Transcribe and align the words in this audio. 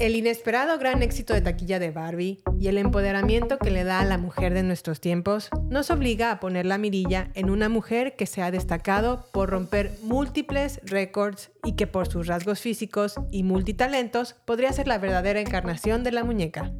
El 0.00 0.16
inesperado 0.16 0.76
gran 0.78 1.02
éxito 1.02 1.34
de 1.34 1.40
taquilla 1.40 1.78
de 1.78 1.92
Barbie 1.92 2.42
y 2.58 2.66
el 2.66 2.78
empoderamiento 2.78 3.58
que 3.58 3.70
le 3.70 3.84
da 3.84 4.00
a 4.00 4.04
la 4.04 4.18
mujer 4.18 4.52
de 4.52 4.64
nuestros 4.64 5.00
tiempos 5.00 5.50
nos 5.70 5.90
obliga 5.90 6.32
a 6.32 6.40
poner 6.40 6.66
la 6.66 6.78
mirilla 6.78 7.30
en 7.34 7.48
una 7.48 7.68
mujer 7.68 8.16
que 8.16 8.26
se 8.26 8.42
ha 8.42 8.50
destacado 8.50 9.26
por 9.32 9.50
romper 9.50 9.92
múltiples 10.02 10.80
récords 10.82 11.52
y 11.64 11.76
que 11.76 11.86
por 11.86 12.08
sus 12.08 12.26
rasgos 12.26 12.60
físicos 12.60 13.14
y 13.30 13.44
multitalentos 13.44 14.34
podría 14.44 14.72
ser 14.72 14.88
la 14.88 14.98
verdadera 14.98 15.40
encarnación 15.40 16.02
de 16.02 16.10
la 16.10 16.24
muñeca. 16.24 16.72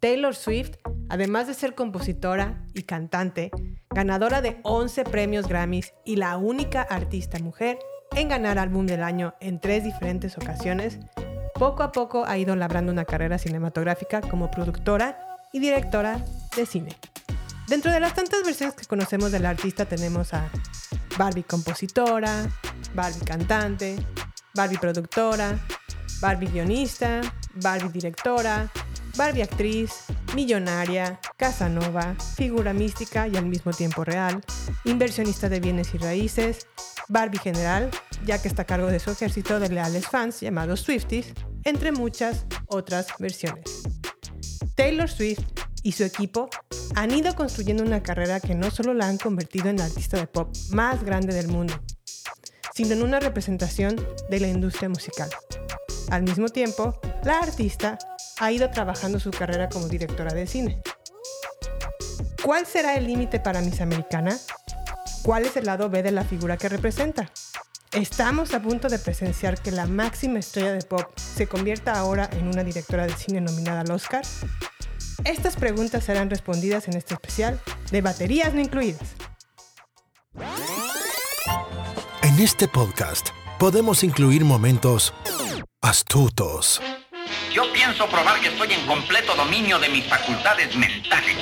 Taylor 0.00 0.34
Swift, 0.34 0.76
además 1.08 1.46
de 1.46 1.54
ser 1.54 1.76
compositora 1.76 2.64
y 2.74 2.82
cantante, 2.82 3.52
ganadora 3.90 4.42
de 4.42 4.58
11 4.64 5.04
premios 5.04 5.48
Grammys 5.48 5.94
y 6.04 6.16
la 6.16 6.36
única 6.36 6.82
artista 6.82 7.38
mujer 7.38 7.78
en 8.16 8.28
ganar 8.28 8.58
álbum 8.58 8.86
del 8.86 9.02
año 9.02 9.34
en 9.40 9.60
tres 9.60 9.84
diferentes 9.84 10.36
ocasiones, 10.36 10.98
poco 11.58 11.82
a 11.82 11.92
poco 11.92 12.24
ha 12.26 12.36
ido 12.38 12.54
labrando 12.54 12.92
una 12.92 13.04
carrera 13.04 13.38
cinematográfica 13.38 14.20
como 14.20 14.50
productora 14.50 15.18
y 15.52 15.58
directora 15.58 16.22
de 16.54 16.66
cine. 16.66 16.96
Dentro 17.66 17.90
de 17.90 17.98
las 17.98 18.14
tantas 18.14 18.44
versiones 18.44 18.76
que 18.76 18.86
conocemos 18.86 19.32
del 19.32 19.46
artista 19.46 19.86
tenemos 19.86 20.34
a 20.34 20.48
Barbie 21.18 21.44
compositora, 21.44 22.46
Barbie 22.94 23.24
cantante, 23.24 23.96
Barbie 24.54 24.78
productora, 24.78 25.58
Barbie 26.20 26.48
guionista, 26.48 27.20
Barbie 27.54 27.88
directora, 27.88 28.70
Barbie 29.16 29.42
actriz, 29.42 30.04
millonaria, 30.36 31.18
Casanova, 31.38 32.14
figura 32.36 32.74
mística 32.74 33.26
y 33.26 33.36
al 33.36 33.46
mismo 33.46 33.72
tiempo 33.72 34.04
real, 34.04 34.42
inversionista 34.84 35.48
de 35.48 35.60
bienes 35.60 35.94
y 35.94 35.98
raíces, 35.98 36.66
Barbie 37.08 37.38
general, 37.38 37.90
ya 38.26 38.40
que 38.40 38.48
está 38.48 38.62
a 38.62 38.66
cargo 38.66 38.88
de 38.88 38.98
su 38.98 39.10
ejército 39.10 39.58
de 39.58 39.70
leales 39.70 40.06
fans 40.06 40.40
llamados 40.42 40.80
Swifties, 40.80 41.32
entre 41.64 41.90
muchas 41.90 42.44
otras 42.66 43.06
versiones. 43.18 43.82
Taylor 44.74 45.08
Swift 45.08 45.40
y 45.82 45.92
su 45.92 46.04
equipo 46.04 46.50
han 46.94 47.12
ido 47.12 47.34
construyendo 47.34 47.82
una 47.82 48.02
carrera 48.02 48.38
que 48.38 48.54
no 48.54 48.70
solo 48.70 48.92
la 48.92 49.08
han 49.08 49.16
convertido 49.16 49.70
en 49.70 49.78
la 49.78 49.86
artista 49.86 50.18
de 50.18 50.26
pop 50.26 50.54
más 50.70 51.02
grande 51.02 51.34
del 51.34 51.48
mundo, 51.48 51.74
sino 52.74 52.92
en 52.92 53.02
una 53.02 53.20
representación 53.20 53.96
de 54.28 54.40
la 54.40 54.48
industria 54.48 54.90
musical. 54.90 55.30
Al 56.10 56.22
mismo 56.22 56.48
tiempo, 56.48 56.98
la 57.24 57.38
artista 57.38 57.98
ha 58.38 58.52
ido 58.52 58.70
trabajando 58.70 59.18
su 59.18 59.30
carrera 59.30 59.68
como 59.68 59.88
directora 59.88 60.32
de 60.32 60.46
cine. 60.46 60.82
¿Cuál 62.44 62.66
será 62.66 62.94
el 62.94 63.06
límite 63.06 63.40
para 63.40 63.60
Miss 63.60 63.80
Americana? 63.80 64.38
¿Cuál 65.22 65.46
es 65.46 65.56
el 65.56 65.66
lado 65.66 65.90
B 65.90 66.02
de 66.02 66.12
la 66.12 66.24
figura 66.24 66.56
que 66.56 66.68
representa? 66.68 67.30
¿Estamos 67.92 68.54
a 68.54 68.62
punto 68.62 68.88
de 68.88 68.98
presenciar 68.98 69.60
que 69.60 69.72
la 69.72 69.86
máxima 69.86 70.38
estrella 70.38 70.72
de 70.72 70.82
pop 70.82 71.06
se 71.16 71.48
convierta 71.48 71.94
ahora 71.98 72.28
en 72.32 72.46
una 72.46 72.62
directora 72.62 73.06
de 73.06 73.14
cine 73.14 73.40
nominada 73.40 73.80
al 73.80 73.90
Oscar? 73.90 74.22
Estas 75.24 75.56
preguntas 75.56 76.04
serán 76.04 76.30
respondidas 76.30 76.86
en 76.88 76.96
este 76.96 77.14
especial 77.14 77.58
de 77.90 78.02
baterías 78.02 78.54
no 78.54 78.60
incluidas. 78.60 79.16
En 82.22 82.38
este 82.38 82.68
podcast 82.68 83.30
podemos 83.58 84.04
incluir 84.04 84.44
momentos 84.44 85.12
astutos. 85.82 86.80
Yo 87.52 87.72
pienso 87.72 88.06
probar 88.08 88.40
que 88.40 88.48
estoy 88.48 88.72
en 88.72 88.86
completo 88.86 89.34
dominio 89.34 89.78
de 89.78 89.88
mis 89.88 90.04
facultades 90.06 90.74
mentales. 90.76 91.36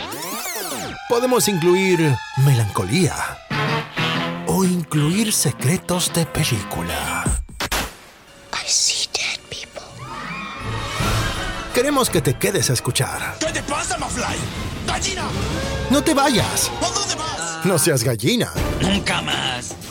Podemos 1.09 1.49
incluir 1.49 2.15
melancolía 2.39 3.15
o 4.47 4.65
incluir 4.65 5.33
secretos 5.33 6.13
de 6.13 6.27
película. 6.27 7.25
I 8.53 8.67
see 8.69 9.09
dead 9.13 9.39
people. 9.49 9.83
Queremos 11.75 12.09
que 12.09 12.21
te 12.21 12.35
quedes 12.35 12.71
a 12.71 12.75
escuchar. 12.75 13.37
¿Qué 13.41 13.47
te 13.53 13.63
pasa, 13.63 13.99
Mafly? 13.99 14.37
¡Gallina! 14.87 15.25
No 15.91 16.03
te 16.03 16.15
vayas. 16.15 16.71
¿A 16.83 16.89
dónde 16.91 17.15
vas? 17.15 17.65
No 17.65 17.79
seas 17.79 18.03
gallina. 18.05 18.53
Nunca 18.81 19.21
más. 19.23 19.75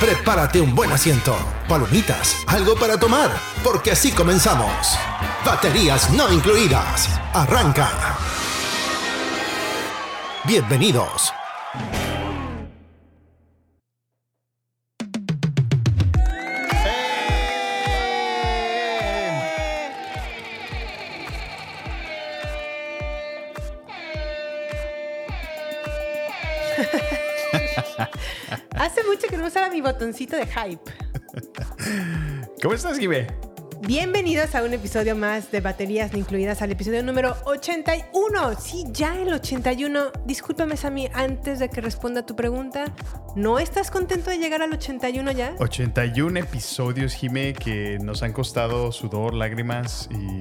Prepárate 0.00 0.60
un 0.60 0.76
buen 0.76 0.92
asiento, 0.92 1.36
palomitas, 1.68 2.44
algo 2.46 2.76
para 2.76 3.00
tomar, 3.00 3.32
porque 3.64 3.90
así 3.90 4.12
comenzamos. 4.12 4.96
Baterías 5.44 6.10
no 6.12 6.32
incluidas. 6.32 7.08
Arranca. 7.34 7.90
Bienvenidos. 10.44 11.32
Hace 28.78 29.02
mucho 29.02 29.26
que 29.28 29.36
no 29.36 29.44
usaba 29.44 29.70
mi 29.70 29.80
botoncito 29.80 30.36
de 30.36 30.46
hype. 30.46 30.92
¿Cómo 32.62 32.74
estás, 32.74 32.96
Guime? 32.96 33.26
Bienvenidos 33.80 34.54
a 34.54 34.62
un 34.62 34.72
episodio 34.72 35.16
más 35.16 35.50
de 35.50 35.60
Baterías 35.60 36.12
No 36.12 36.18
Incluidas, 36.18 36.62
al 36.62 36.70
episodio 36.70 37.02
número 37.02 37.36
81. 37.44 38.60
Sí, 38.60 38.84
ya 38.92 39.20
el 39.20 39.32
81. 39.32 40.12
Discúlpame, 40.24 40.76
Sammy, 40.76 41.08
antes 41.12 41.58
de 41.58 41.68
que 41.70 41.80
responda 41.80 42.20
a 42.20 42.26
tu 42.26 42.36
pregunta. 42.36 42.94
¿No 43.34 43.58
estás 43.58 43.90
contento 43.90 44.30
de 44.30 44.38
llegar 44.38 44.62
al 44.62 44.72
81 44.72 45.32
ya? 45.32 45.56
81 45.58 46.38
episodios, 46.38 47.14
Jime, 47.14 47.54
que 47.54 47.98
nos 48.00 48.22
han 48.22 48.32
costado 48.32 48.92
sudor, 48.92 49.34
lágrimas 49.34 50.08
y 50.12 50.40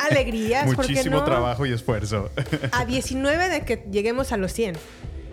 Alegrías, 0.10 0.64
¿por 0.74 0.86
qué 0.86 0.92
muchísimo 0.92 1.18
no? 1.18 1.24
trabajo 1.24 1.66
y 1.66 1.72
esfuerzo. 1.72 2.30
A 2.72 2.84
19 2.84 3.48
de 3.48 3.64
que 3.64 3.86
lleguemos 3.92 4.32
a 4.32 4.36
los 4.36 4.52
100. 4.52 4.76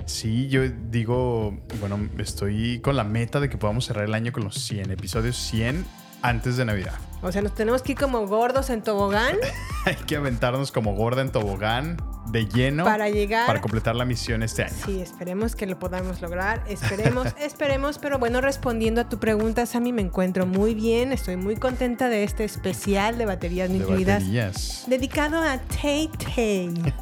Sí, 0.05 0.47
yo 0.49 0.61
digo, 0.91 1.57
bueno, 1.79 1.97
estoy 2.19 2.79
con 2.79 2.95
la 2.95 3.03
meta 3.03 3.39
de 3.39 3.49
que 3.49 3.57
podamos 3.57 3.85
cerrar 3.85 4.05
el 4.05 4.13
año 4.13 4.31
con 4.31 4.43
los 4.43 4.55
100 4.55 4.91
episodios, 4.91 5.35
100 5.35 5.85
antes 6.21 6.57
de 6.57 6.65
Navidad. 6.65 6.93
O 7.21 7.31
sea, 7.31 7.41
nos 7.41 7.55
tenemos 7.55 7.81
que 7.81 7.93
ir 7.93 7.97
como 7.97 8.27
gordos 8.27 8.69
en 8.69 8.81
tobogán 8.83 9.37
Hay 9.85 9.95
que 9.95 10.15
aventarnos 10.15 10.71
como 10.71 10.93
gorda 10.95 11.21
en 11.21 11.31
tobogán 11.31 11.97
de 12.27 12.45
lleno 12.47 12.83
para 12.83 13.09
llegar. 13.09 13.45
para 13.47 13.61
completar 13.61 13.95
la 13.95 14.05
misión 14.05 14.41
este 14.43 14.63
año. 14.63 14.73
Sí, 14.85 14.99
esperemos 15.01 15.55
que 15.55 15.65
lo 15.67 15.77
podamos 15.79 16.21
lograr. 16.21 16.63
Esperemos, 16.67 17.27
esperemos. 17.39 17.97
Pero 17.99 18.17
bueno, 18.19 18.41
respondiendo 18.41 19.01
a 19.01 19.09
tu 19.09 19.19
pregunta, 19.19 19.65
Sammy, 19.65 19.91
me 19.93 20.01
encuentro 20.01 20.45
muy 20.47 20.73
bien. 20.75 21.11
Estoy 21.11 21.35
muy 21.35 21.55
contenta 21.55 22.09
de 22.09 22.23
este 22.23 22.43
especial 22.43 23.17
de 23.17 23.25
baterías 23.25 23.69
De 23.69 23.77
incluidas. 23.77 24.21
baterías. 24.21 24.83
Dedicado 24.87 25.39
a 25.39 25.57
Tay 25.59 26.09
Tay. 26.35 26.73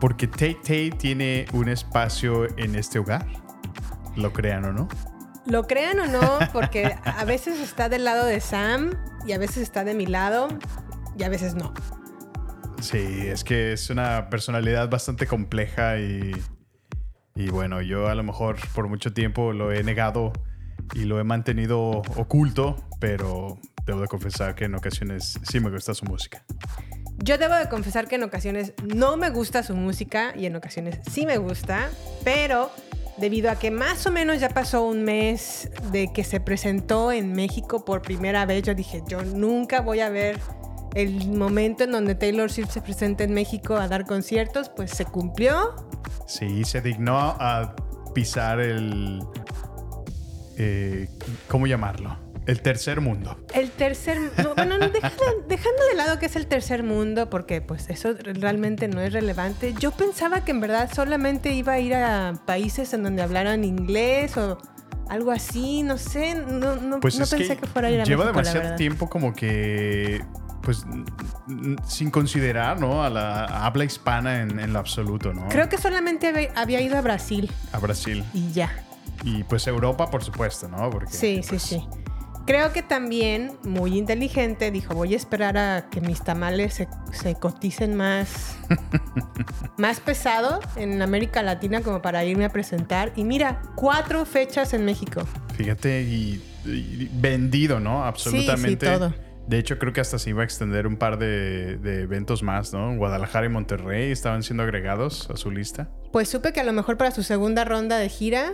Porque 0.00 0.26
Tate 0.26 0.58
Tate 0.62 0.90
tiene 0.90 1.46
un 1.52 1.68
espacio 1.68 2.46
en 2.58 2.74
este 2.74 2.98
hogar. 2.98 3.26
Lo 4.16 4.32
crean 4.32 4.64
o 4.64 4.72
no. 4.72 4.88
Lo 5.46 5.66
crean 5.66 6.00
o 6.00 6.06
no, 6.06 6.38
porque 6.52 6.96
a 7.04 7.24
veces 7.24 7.60
está 7.60 7.88
del 7.88 8.04
lado 8.04 8.24
de 8.24 8.40
Sam 8.40 8.92
y 9.26 9.32
a 9.32 9.38
veces 9.38 9.58
está 9.58 9.84
de 9.84 9.94
mi 9.94 10.06
lado 10.06 10.48
y 11.18 11.22
a 11.22 11.28
veces 11.28 11.54
no. 11.54 11.74
Sí, 12.80 12.98
es 12.98 13.44
que 13.44 13.72
es 13.72 13.90
una 13.90 14.28
personalidad 14.28 14.90
bastante 14.90 15.26
compleja 15.26 15.98
y, 15.98 16.32
y 17.34 17.50
bueno, 17.50 17.80
yo 17.80 18.08
a 18.08 18.14
lo 18.14 18.22
mejor 18.22 18.56
por 18.74 18.88
mucho 18.88 19.12
tiempo 19.12 19.52
lo 19.52 19.72
he 19.72 19.82
negado 19.82 20.32
y 20.92 21.04
lo 21.04 21.18
he 21.18 21.24
mantenido 21.24 22.02
oculto, 22.16 22.76
pero 23.00 23.58
debo 23.86 24.00
de 24.00 24.08
confesar 24.08 24.54
que 24.54 24.64
en 24.64 24.74
ocasiones 24.74 25.38
sí 25.42 25.60
me 25.60 25.70
gusta 25.70 25.94
su 25.94 26.04
música. 26.04 26.44
Yo 27.18 27.38
debo 27.38 27.54
de 27.54 27.68
confesar 27.68 28.08
que 28.08 28.16
en 28.16 28.24
ocasiones 28.24 28.72
no 28.94 29.16
me 29.16 29.30
gusta 29.30 29.62
su 29.62 29.74
música 29.74 30.34
y 30.36 30.46
en 30.46 30.56
ocasiones 30.56 30.98
sí 31.10 31.26
me 31.26 31.38
gusta, 31.38 31.88
pero 32.24 32.70
debido 33.16 33.50
a 33.50 33.58
que 33.58 33.70
más 33.70 34.06
o 34.06 34.12
menos 34.12 34.40
ya 34.40 34.48
pasó 34.48 34.84
un 34.84 35.04
mes 35.04 35.70
de 35.92 36.12
que 36.12 36.24
se 36.24 36.40
presentó 36.40 37.12
en 37.12 37.32
México 37.32 37.84
por 37.84 38.02
primera 38.02 38.44
vez, 38.46 38.62
yo 38.64 38.74
dije, 38.74 39.02
yo 39.08 39.22
nunca 39.22 39.80
voy 39.80 40.00
a 40.00 40.10
ver 40.10 40.40
el 40.94 41.28
momento 41.30 41.84
en 41.84 41.92
donde 41.92 42.14
Taylor 42.14 42.50
Swift 42.50 42.70
se 42.70 42.80
presente 42.80 43.24
en 43.24 43.32
México 43.32 43.76
a 43.76 43.88
dar 43.88 44.04
conciertos, 44.04 44.68
pues 44.68 44.90
se 44.90 45.04
cumplió. 45.04 45.74
Sí, 46.26 46.64
se 46.64 46.80
dignó 46.80 47.16
a 47.18 47.74
pisar 48.14 48.60
el... 48.60 49.20
eh, 50.56 51.08
¿Cómo 51.48 51.66
llamarlo? 51.66 52.23
El 52.46 52.60
tercer 52.60 53.00
mundo. 53.00 53.38
El 53.54 53.70
tercer... 53.70 54.18
no, 54.42 54.54
bueno, 54.54 54.76
no, 54.78 54.88
dejando, 54.90 55.24
dejando 55.48 55.82
de 55.90 55.96
lado 55.96 56.18
que 56.18 56.26
es 56.26 56.36
el 56.36 56.46
tercer 56.46 56.82
mundo, 56.82 57.30
porque 57.30 57.60
pues 57.62 57.88
eso 57.88 58.12
realmente 58.22 58.86
no 58.88 59.00
es 59.00 59.12
relevante. 59.12 59.74
Yo 59.78 59.90
pensaba 59.92 60.44
que 60.44 60.50
en 60.50 60.60
verdad 60.60 60.90
solamente 60.94 61.52
iba 61.54 61.72
a 61.74 61.78
ir 61.80 61.94
a 61.94 62.34
países 62.46 62.92
en 62.92 63.02
donde 63.02 63.22
hablaran 63.22 63.64
inglés 63.64 64.36
o 64.36 64.58
algo 65.08 65.30
así, 65.32 65.82
no 65.82 65.96
sé. 65.98 66.34
No, 66.34 66.76
no, 66.76 67.00
Pues 67.00 67.18
no 67.18 67.26
pensé 67.26 67.56
que, 67.56 67.66
fuera 67.66 67.88
a 67.88 67.90
ir 67.90 68.00
a 68.00 68.04
lleva 68.04 68.24
México, 68.24 68.38
demasiado 68.42 68.76
tiempo 68.76 69.08
como 69.08 69.32
que, 69.34 70.22
pues, 70.62 70.84
sin 71.86 72.10
considerar, 72.10 72.78
¿no? 72.80 73.02
A 73.04 73.10
la 73.10 73.44
habla 73.66 73.84
hispana 73.84 74.40
en, 74.42 74.58
en 74.60 74.72
lo 74.72 74.78
absoluto, 74.78 75.32
¿no? 75.32 75.48
Creo 75.48 75.68
que 75.68 75.78
solamente 75.78 76.28
había- 76.28 76.52
había 76.56 76.80
ido 76.80 76.96
a 76.98 77.00
Brasil 77.00 77.50
A 77.72 77.78
Brasil. 77.78 78.24
y 78.34 78.52
ya. 78.52 78.70
Y 79.22 79.44
pues 79.44 79.66
Europa, 79.66 80.10
por 80.10 80.22
supuesto, 80.22 80.68
¿no? 80.68 80.90
Porque, 80.90 81.12
Sí, 81.12 81.40
sí, 81.42 81.48
pues, 81.50 81.62
sí. 81.62 81.82
Creo 82.46 82.72
que 82.72 82.82
también, 82.82 83.52
muy 83.62 83.96
inteligente, 83.96 84.70
dijo, 84.70 84.94
voy 84.94 85.14
a 85.14 85.16
esperar 85.16 85.56
a 85.56 85.88
que 85.90 86.00
mis 86.02 86.22
tamales 86.22 86.74
se, 86.74 86.88
se 87.12 87.34
coticen 87.36 87.94
más, 87.94 88.56
más 89.78 90.00
pesado 90.00 90.60
en 90.76 91.00
América 91.00 91.42
Latina 91.42 91.80
como 91.80 92.02
para 92.02 92.22
irme 92.24 92.44
a 92.44 92.50
presentar. 92.50 93.12
Y 93.16 93.24
mira, 93.24 93.62
cuatro 93.76 94.26
fechas 94.26 94.74
en 94.74 94.84
México. 94.84 95.26
Fíjate, 95.54 96.02
y, 96.02 96.42
y 96.66 97.08
vendido, 97.14 97.80
¿no? 97.80 98.04
Absolutamente. 98.04 98.86
todo. 98.86 99.14
De 99.46 99.58
hecho, 99.58 99.78
creo 99.78 99.92
que 99.92 100.00
hasta 100.00 100.18
se 100.18 100.30
iba 100.30 100.42
a 100.42 100.44
extender 100.44 100.86
un 100.86 100.96
par 100.96 101.18
de, 101.18 101.76
de 101.78 102.02
eventos 102.02 102.42
más, 102.42 102.72
¿no? 102.72 102.94
Guadalajara 102.96 103.46
y 103.46 103.50
Monterrey 103.50 104.10
estaban 104.10 104.42
siendo 104.42 104.62
agregados 104.62 105.30
a 105.30 105.36
su 105.36 105.50
lista. 105.50 105.90
Pues 106.12 106.28
supe 106.28 106.52
que 106.52 106.60
a 106.60 106.64
lo 106.64 106.72
mejor 106.72 106.96
para 106.98 107.10
su 107.10 107.22
segunda 107.22 107.64
ronda 107.64 107.98
de 107.98 108.08
gira, 108.08 108.52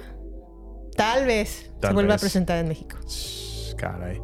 tal 0.97 1.27
vez 1.27 1.71
Tal 1.81 1.91
se 1.91 1.95
vuelva 1.95 2.15
vez. 2.15 2.21
a 2.21 2.25
presentar 2.25 2.59
en 2.59 2.69
México. 2.69 2.97
Caray. 3.81 4.21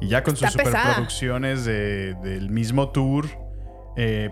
Y 0.00 0.08
ya 0.08 0.22
con 0.22 0.36
sus 0.36 0.54
pesada. 0.54 0.80
superproducciones 0.82 1.64
de- 1.64 2.14
del 2.22 2.50
mismo 2.50 2.90
tour 2.90 3.26
eh, 3.96 4.30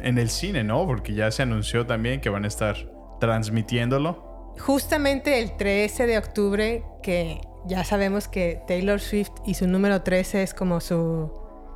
en 0.00 0.18
el 0.18 0.28
cine, 0.30 0.62
¿no? 0.62 0.86
Porque 0.86 1.14
ya 1.14 1.30
se 1.30 1.42
anunció 1.42 1.86
también 1.86 2.20
que 2.20 2.28
van 2.30 2.44
a 2.44 2.48
estar 2.48 2.76
transmitiéndolo. 3.20 4.54
Justamente 4.60 5.40
el 5.40 5.56
13 5.56 6.06
de 6.06 6.18
octubre, 6.18 6.82
que 7.02 7.40
ya 7.66 7.84
sabemos 7.84 8.28
que 8.28 8.60
Taylor 8.66 9.00
Swift 9.00 9.30
y 9.46 9.54
su 9.54 9.66
número 9.66 10.02
13 10.02 10.42
es 10.42 10.54
como 10.54 10.80
su 10.80 11.32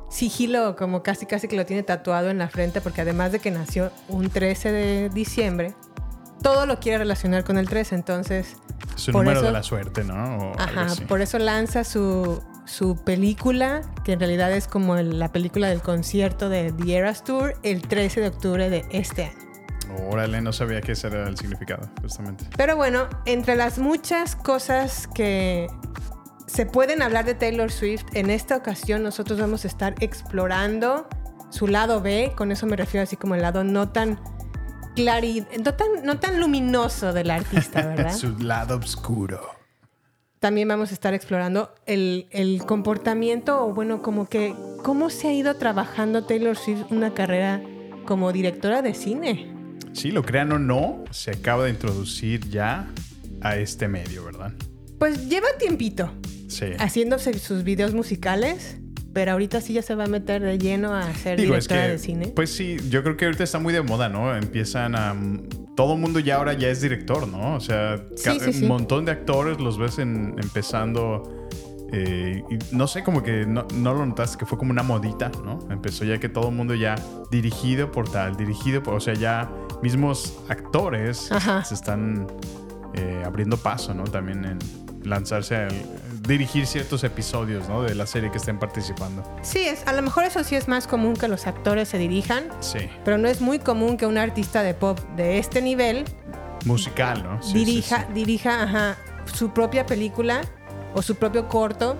sigilo, 0.09 0.75
como 0.75 1.01
casi 1.03 1.25
casi 1.25 1.47
que 1.47 1.55
lo 1.55 1.65
tiene 1.65 1.83
tatuado 1.83 2.29
en 2.29 2.37
la 2.37 2.47
frente, 2.49 2.81
porque 2.81 3.01
además 3.01 3.31
de 3.31 3.39
que 3.39 3.51
nació 3.51 3.91
un 4.09 4.29
13 4.29 4.71
de 4.71 5.09
diciembre, 5.09 5.73
todo 6.41 6.65
lo 6.65 6.79
quiere 6.79 6.97
relacionar 6.99 7.43
con 7.43 7.57
el 7.57 7.67
13, 7.67 7.95
entonces... 7.95 8.57
Su 8.95 9.11
por 9.11 9.21
número 9.23 9.39
eso- 9.39 9.47
de 9.47 9.53
la 9.53 9.63
suerte, 9.63 10.03
¿no? 10.03 10.37
O 10.51 10.59
Ajá, 10.59 10.87
por 11.07 11.21
eso 11.21 11.39
lanza 11.39 11.83
su, 11.83 12.41
su 12.65 12.95
película, 13.03 13.81
que 14.03 14.13
en 14.13 14.19
realidad 14.19 14.51
es 14.51 14.67
como 14.67 14.97
el- 14.97 15.19
la 15.19 15.31
película 15.31 15.67
del 15.69 15.81
concierto 15.81 16.49
de 16.49 16.71
The 16.71 16.95
Eras 16.97 17.23
Tour, 17.23 17.55
el 17.63 17.81
13 17.81 18.21
de 18.21 18.27
octubre 18.27 18.69
de 18.69 18.85
este 18.91 19.25
año. 19.25 19.37
Órale, 20.09 20.41
no 20.41 20.53
sabía 20.53 20.81
que 20.81 20.93
ese 20.93 21.07
era 21.07 21.27
el 21.27 21.37
significado, 21.37 21.87
justamente. 22.01 22.45
Pero 22.57 22.75
bueno, 22.75 23.07
entre 23.25 23.55
las 23.55 23.77
muchas 23.79 24.35
cosas 24.35 25.07
que 25.13 25.67
se 26.47 26.65
pueden 26.65 27.01
hablar 27.01 27.25
de 27.25 27.35
Taylor 27.35 27.71
Swift, 27.71 28.05
en 28.13 28.29
esta 28.29 28.55
ocasión 28.55 29.03
nosotros 29.03 29.39
vamos 29.39 29.65
a 29.65 29.67
estar 29.67 29.95
explorando 29.99 31.07
su 31.49 31.67
lado 31.67 32.01
B, 32.01 32.33
con 32.35 32.51
eso 32.51 32.65
me 32.65 32.75
refiero 32.75 33.03
así 33.03 33.15
como 33.17 33.35
el 33.35 33.41
lado 33.43 33.63
no 33.63 33.89
tan 33.89 34.19
clari, 34.95 35.45
no 35.63 35.73
tan, 35.73 35.87
no 36.03 36.19
tan 36.19 36.39
luminoso 36.39 37.13
del 37.13 37.31
artista, 37.31 37.85
¿verdad? 37.87 38.15
Su 38.15 38.37
lado 38.39 38.77
oscuro. 38.77 39.41
También 40.39 40.67
vamos 40.67 40.91
a 40.91 40.93
estar 40.93 41.13
explorando 41.13 41.73
el, 41.85 42.27
el 42.31 42.65
comportamiento 42.65 43.65
o 43.65 43.73
bueno, 43.73 44.01
como 44.01 44.27
que 44.27 44.53
cómo 44.83 45.09
se 45.09 45.29
ha 45.29 45.33
ido 45.33 45.55
trabajando 45.55 46.25
Taylor 46.25 46.57
Swift 46.57 46.83
una 46.89 47.13
carrera 47.13 47.61
como 48.05 48.31
directora 48.33 48.81
de 48.81 48.93
cine. 48.93 49.53
Sí, 49.93 50.11
lo 50.11 50.23
crean 50.23 50.51
o 50.51 50.59
no, 50.59 51.03
se 51.11 51.31
acaba 51.31 51.65
de 51.65 51.69
introducir 51.69 52.49
ya 52.49 52.87
a 53.41 53.57
este 53.57 53.87
medio, 53.87 54.25
¿verdad? 54.25 54.51
Pues 54.99 55.29
lleva 55.29 55.47
tiempito. 55.57 56.11
Sí. 56.47 56.65
haciéndose 56.77 57.39
sus 57.39 57.63
videos 57.63 57.95
musicales, 57.95 58.77
pero 59.13 59.31
ahorita 59.33 59.61
sí 59.61 59.73
ya 59.73 59.81
se 59.81 59.95
va 59.95 60.05
a 60.05 60.07
meter 60.07 60.41
de 60.41 60.57
lleno 60.57 60.93
a 60.93 61.13
ser 61.13 61.39
Digo, 61.39 61.55
es 61.55 61.67
directora 61.67 61.83
que, 61.87 61.91
de 61.93 61.97
cine. 61.99 62.27
pues 62.35 62.49
sí, 62.53 62.77
yo 62.89 63.03
creo 63.03 63.15
que 63.15 63.25
ahorita 63.25 63.43
está 63.43 63.59
muy 63.59 63.73
de 63.73 63.81
moda, 63.81 64.09
¿no? 64.09 64.35
Empiezan 64.35 64.95
a... 64.95 65.15
Todo 65.75 65.93
el 65.93 65.99
mundo 65.99 66.19
ya 66.19 66.35
ahora 66.37 66.53
ya 66.53 66.67
es 66.69 66.81
director, 66.81 67.27
¿no? 67.27 67.55
O 67.55 67.59
sea, 67.59 67.97
Sí, 68.15 68.23
ca- 68.39 68.51
sí, 68.51 68.61
un 68.63 68.67
montón 68.69 69.05
de 69.05 69.11
actores 69.11 69.59
los 69.59 69.77
ves 69.77 69.99
en- 69.99 70.35
empezando... 70.41 71.47
eh, 71.91 72.43
y 72.49 72.75
no 72.75 72.87
sé, 72.87 73.03
como 73.03 73.21
que 73.23 73.45
no, 73.45 73.65
no 73.75 73.93
lo 73.93 74.05
notaste, 74.05 74.37
que 74.39 74.45
fue 74.45 74.57
como 74.57 74.71
una 74.71 74.83
modita, 74.83 75.31
¿no? 75.43 75.59
Empezó 75.69 76.05
ya 76.05 76.19
que 76.19 76.27
todo 76.29 76.49
el 76.49 76.55
mundo 76.55 76.73
ya 76.75 76.95
dirigido 77.31 77.91
por 77.91 78.09
tal, 78.09 78.35
dirigido 78.35 78.81
por... 78.83 78.95
O 78.95 78.99
sea, 78.99 79.13
ya 79.13 79.49
mismos 79.83 80.37
actores 80.49 81.31
Ajá. 81.31 81.63
se 81.63 81.73
están 81.75 82.27
eh, 82.95 83.23
abriendo 83.25 83.57
paso, 83.57 83.93
¿no? 83.93 84.03
También 84.05 84.45
en 84.45 84.59
lanzarse 85.03 85.55
al... 85.55 85.73
dirigir 86.27 86.65
ciertos 86.67 87.03
episodios, 87.03 87.67
¿no? 87.69 87.81
De 87.83 87.95
la 87.95 88.05
serie 88.07 88.31
que 88.31 88.37
estén 88.37 88.57
participando. 88.59 89.23
Sí, 89.41 89.59
es, 89.67 89.85
a 89.87 89.93
lo 89.93 90.01
mejor 90.01 90.23
eso 90.23 90.43
sí 90.43 90.55
es 90.55 90.67
más 90.67 90.87
común 90.87 91.15
que 91.15 91.27
los 91.27 91.47
actores 91.47 91.89
se 91.89 91.97
dirijan, 91.97 92.45
Sí. 92.61 92.89
pero 93.03 93.17
no 93.17 93.27
es 93.27 93.41
muy 93.41 93.59
común 93.59 93.97
que 93.97 94.05
un 94.05 94.17
artista 94.17 94.63
de 94.63 94.73
pop 94.73 94.99
de 95.15 95.37
este 95.39 95.61
nivel 95.61 96.05
Musical, 96.65 97.23
¿no? 97.23 97.41
Sí, 97.43 97.49
sí, 97.51 97.57
dirija, 97.65 97.97
sí. 98.07 98.13
dirija 98.13 98.63
ajá, 98.63 98.97
su 99.25 99.49
propia 99.51 99.85
película 99.85 100.41
o 100.93 101.01
su 101.01 101.15
propio 101.15 101.49
corto 101.49 101.97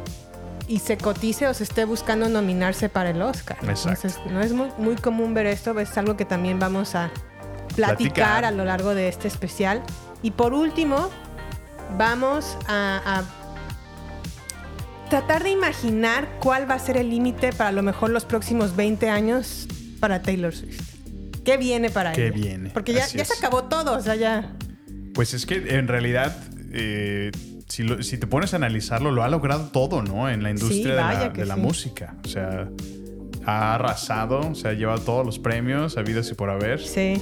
y 0.70 0.80
se 0.80 0.98
cotice 0.98 1.48
o 1.50 1.54
se 1.54 1.66
esté 1.66 1.84
buscando 1.84 2.30
nominarse 2.30 2.88
para 2.88 3.10
el 3.10 3.22
Oscar. 3.22 3.58
Exacto. 3.64 3.90
Entonces, 4.08 4.32
no 4.32 4.40
es 4.40 4.54
muy, 4.54 4.70
muy 4.78 4.96
común 4.96 5.34
ver 5.34 5.48
esto, 5.48 5.78
es 5.82 5.98
algo 5.98 6.16
que 6.16 6.24
también 6.24 6.60
vamos 6.60 6.96
a 6.96 7.12
platicar, 7.76 7.98
Platicar. 7.98 8.46
a 8.46 8.52
lo 8.52 8.64
largo 8.64 8.96
de 8.96 9.10
este 9.10 9.28
especial. 9.28 9.82
Y 10.22 10.32
por 10.32 10.54
último, 10.54 11.10
vamos 11.98 12.58
a, 12.68 13.02
a 13.20 15.10
tratar 15.10 15.44
de 15.44 15.52
imaginar 15.52 16.28
cuál 16.40 16.70
va 16.70 16.76
a 16.76 16.80
ser 16.80 16.98
el 16.98 17.10
límite 17.10 17.54
para 17.54 17.70
a 17.70 17.72
lo 17.74 17.84
mejor 17.84 18.10
los 18.10 18.26
próximos 18.26 18.76
20 18.76 19.10
años 19.10 19.68
para 20.00 20.22
Taylor 20.22 20.54
Swift. 20.54 20.82
¿Qué 21.46 21.58
viene 21.58 21.90
para 21.90 22.14
¿Qué 22.14 22.28
ella? 22.28 22.36
viene? 22.36 22.70
Porque 22.72 22.94
ya, 22.94 23.06
se 23.06 23.22
acabó 23.38 23.66
todo, 23.66 23.98
o 23.98 24.02
sea, 24.02 24.16
ya... 24.16 24.54
Pues 25.14 25.34
es 25.34 25.46
que 25.46 25.76
en 25.78 25.88
realidad, 25.88 26.36
eh, 26.72 27.32
si, 27.68 27.84
lo- 27.84 28.02
si 28.02 28.18
te 28.18 28.26
pones 28.26 28.54
a 28.54 28.56
analizarlo, 28.56 29.12
lo 29.12 29.24
ha 29.24 29.28
logrado 29.28 29.70
todo, 29.70 30.02
¿no? 30.02 30.30
En 30.30 30.42
la 30.42 30.50
industria 30.50 30.96
de, 31.30 31.46
la, 31.46 31.56
música. 31.56 32.16
O 32.26 32.28
sea, 32.28 32.70
ha 33.46 33.76
arrasado, 33.76 34.40
o 34.40 34.56
sea, 34.56 34.72
ha 34.72 34.74
llevado 34.74 35.02
todos 35.02 35.26
los 35.26 35.38
premios 35.38 35.98
habidos 35.98 36.32
y 36.32 36.34
por 36.34 36.50
haber. 36.50 36.80
Sí. 36.80 37.22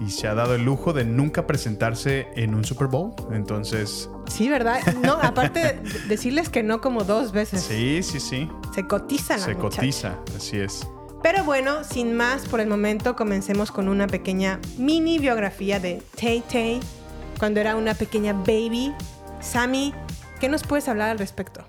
Y 0.00 0.10
se 0.10 0.26
ha 0.28 0.34
dado 0.34 0.54
el 0.54 0.64
lujo 0.64 0.92
de 0.92 1.04
nunca 1.04 1.46
presentarse 1.46 2.28
en 2.36 2.54
un 2.54 2.64
Super 2.64 2.88
Bowl. 2.88 3.12
Entonces, 3.32 4.08
Sí, 4.26 4.48
¿verdad? 4.48 4.80
No, 5.02 5.12
aparte 5.22 5.60
de 5.60 5.90
decirles 6.08 6.48
que 6.48 6.62
no 6.62 6.80
como 6.80 7.04
dos 7.04 7.32
veces. 7.32 7.62
sí, 7.62 8.02
sí, 8.02 8.20
sí. 8.20 8.48
Se 8.74 8.86
cotiza 8.86 9.36
la 9.36 9.44
Se 9.44 9.54
muchacha. 9.54 9.76
cotiza, 9.76 10.18
así 10.36 10.58
es. 10.58 10.86
Pero 11.22 11.42
bueno, 11.44 11.84
sin 11.84 12.14
más 12.14 12.46
por 12.46 12.60
el 12.60 12.68
momento, 12.68 13.16
comencemos 13.16 13.70
con 13.70 13.88
una 13.88 14.06
pequeña 14.06 14.60
mini 14.76 15.18
biografía 15.18 15.80
de 15.80 16.02
Tay 16.20 16.42
Tay 16.50 16.80
cuando 17.38 17.60
era 17.60 17.76
una 17.76 17.94
pequeña 17.94 18.32
baby. 18.34 18.92
Sammy, 19.40 19.94
¿qué 20.40 20.48
nos 20.48 20.62
puedes 20.64 20.88
hablar 20.88 21.10
al 21.10 21.18
respecto? 21.18 21.64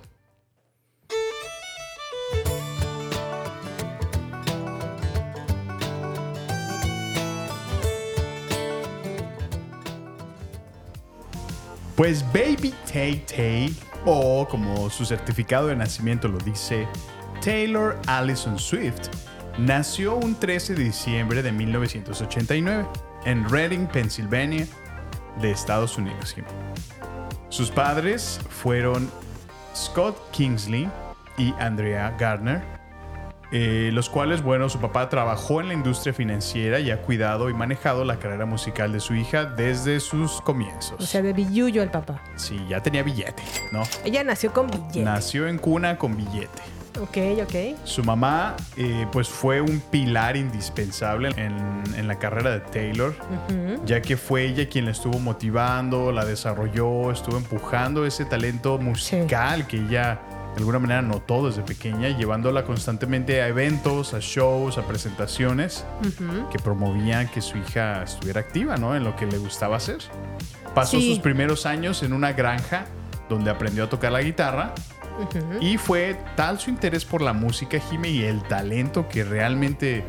Pues 11.95 12.25
Baby 12.33 12.73
Tay 12.91 13.23
Tay, 13.25 13.75
o 14.05 14.45
como 14.45 14.89
su 14.89 15.05
certificado 15.05 15.67
de 15.67 15.77
nacimiento 15.77 16.27
lo 16.27 16.37
dice, 16.39 16.87
Taylor 17.41 17.97
Allison 18.05 18.59
Swift, 18.59 19.07
nació 19.57 20.15
un 20.15 20.35
13 20.35 20.75
de 20.75 20.83
diciembre 20.83 21.41
de 21.41 21.53
1989 21.53 22.85
en 23.23 23.49
Reading, 23.49 23.87
Pensilvania, 23.87 24.67
de 25.41 25.51
Estados 25.51 25.97
Unidos. 25.97 26.35
Sus 27.47 27.71
padres 27.71 28.41
fueron 28.49 29.09
Scott 29.73 30.17
Kingsley 30.31 30.89
y 31.37 31.53
Andrea 31.59 32.13
Gardner, 32.19 32.61
eh, 33.51 33.89
los 33.93 34.09
cuales, 34.09 34.41
bueno, 34.41 34.69
su 34.69 34.79
papá 34.79 35.09
trabajó 35.09 35.61
en 35.61 35.67
la 35.67 35.73
industria 35.73 36.13
financiera 36.13 36.79
y 36.79 36.91
ha 36.91 37.01
cuidado 37.01 37.49
y 37.49 37.53
manejado 37.53 38.03
la 38.05 38.17
carrera 38.17 38.45
musical 38.45 38.91
de 38.91 38.99
su 38.99 39.15
hija 39.15 39.45
desde 39.45 39.99
sus 39.99 40.41
comienzos. 40.41 40.99
O 40.99 41.05
sea, 41.05 41.21
de 41.21 41.33
billuyo 41.33 41.83
el 41.83 41.89
papá. 41.89 42.21
sí, 42.35 42.59
ya 42.67 42.81
tenía 42.81 43.03
billete, 43.03 43.43
¿no? 43.71 43.83
Ella 44.03 44.23
nació 44.23 44.51
con 44.53 44.67
billete. 44.67 45.03
Nació 45.03 45.47
en 45.47 45.57
cuna 45.57 45.97
con 45.97 46.17
billete. 46.17 46.61
Ok, 47.01 47.17
ok. 47.43 47.77
Su 47.83 48.05
mamá, 48.05 48.55
eh, 48.77 49.05
pues 49.11 49.27
fue 49.27 49.59
un 49.59 49.81
pilar 49.81 50.37
indispensable 50.37 51.29
en, 51.35 51.83
en 51.97 52.07
la 52.07 52.17
carrera 52.17 52.51
de 52.51 52.61
Taylor, 52.61 53.13
ya 53.85 54.01
que 54.01 54.15
fue 54.15 54.45
ella 54.45 54.69
quien 54.69 54.85
la 54.85 54.91
estuvo 54.91 55.19
motivando, 55.19 56.13
la 56.13 56.23
desarrolló, 56.23 57.11
estuvo 57.11 57.35
empujando 57.35 58.05
ese 58.05 58.23
talento 58.23 58.77
musical 58.77 59.67
que 59.67 59.77
ella 59.77 60.21
de 60.55 60.59
alguna 60.59 60.79
manera 60.79 61.01
notó 61.01 61.45
desde 61.47 61.62
pequeña, 61.63 62.17
llevándola 62.17 62.63
constantemente 62.63 63.41
a 63.41 63.47
eventos, 63.50 64.13
a 64.13 64.19
shows, 64.21 64.77
a 64.77 64.88
presentaciones 64.88 65.85
que 66.51 66.59
promovían 66.59 67.27
que 67.27 67.41
su 67.41 67.57
hija 67.57 68.03
estuviera 68.03 68.39
activa, 68.39 68.77
¿no? 68.77 68.95
En 68.95 69.03
lo 69.03 69.15
que 69.17 69.25
le 69.25 69.38
gustaba 69.38 69.75
hacer. 69.77 69.97
Pasó 70.74 71.00
Sí. 71.00 71.09
sus 71.09 71.19
primeros 71.19 71.65
años 71.65 72.03
en 72.03 72.13
una 72.13 72.31
granja 72.33 72.85
donde 73.29 73.50
aprendió 73.51 73.83
a 73.85 73.89
tocar 73.89 74.12
la 74.13 74.21
guitarra 74.21 74.74
y 75.62 75.77
fue 75.77 76.17
tal 76.35 76.59
su 76.59 76.69
interés 76.69 77.03
por 77.05 77.21
la 77.21 77.33
música, 77.33 77.79
Jime, 77.79 78.09
y 78.09 78.24
el 78.24 78.41
talento 78.43 79.07
que 79.09 79.24
realmente 79.24 80.03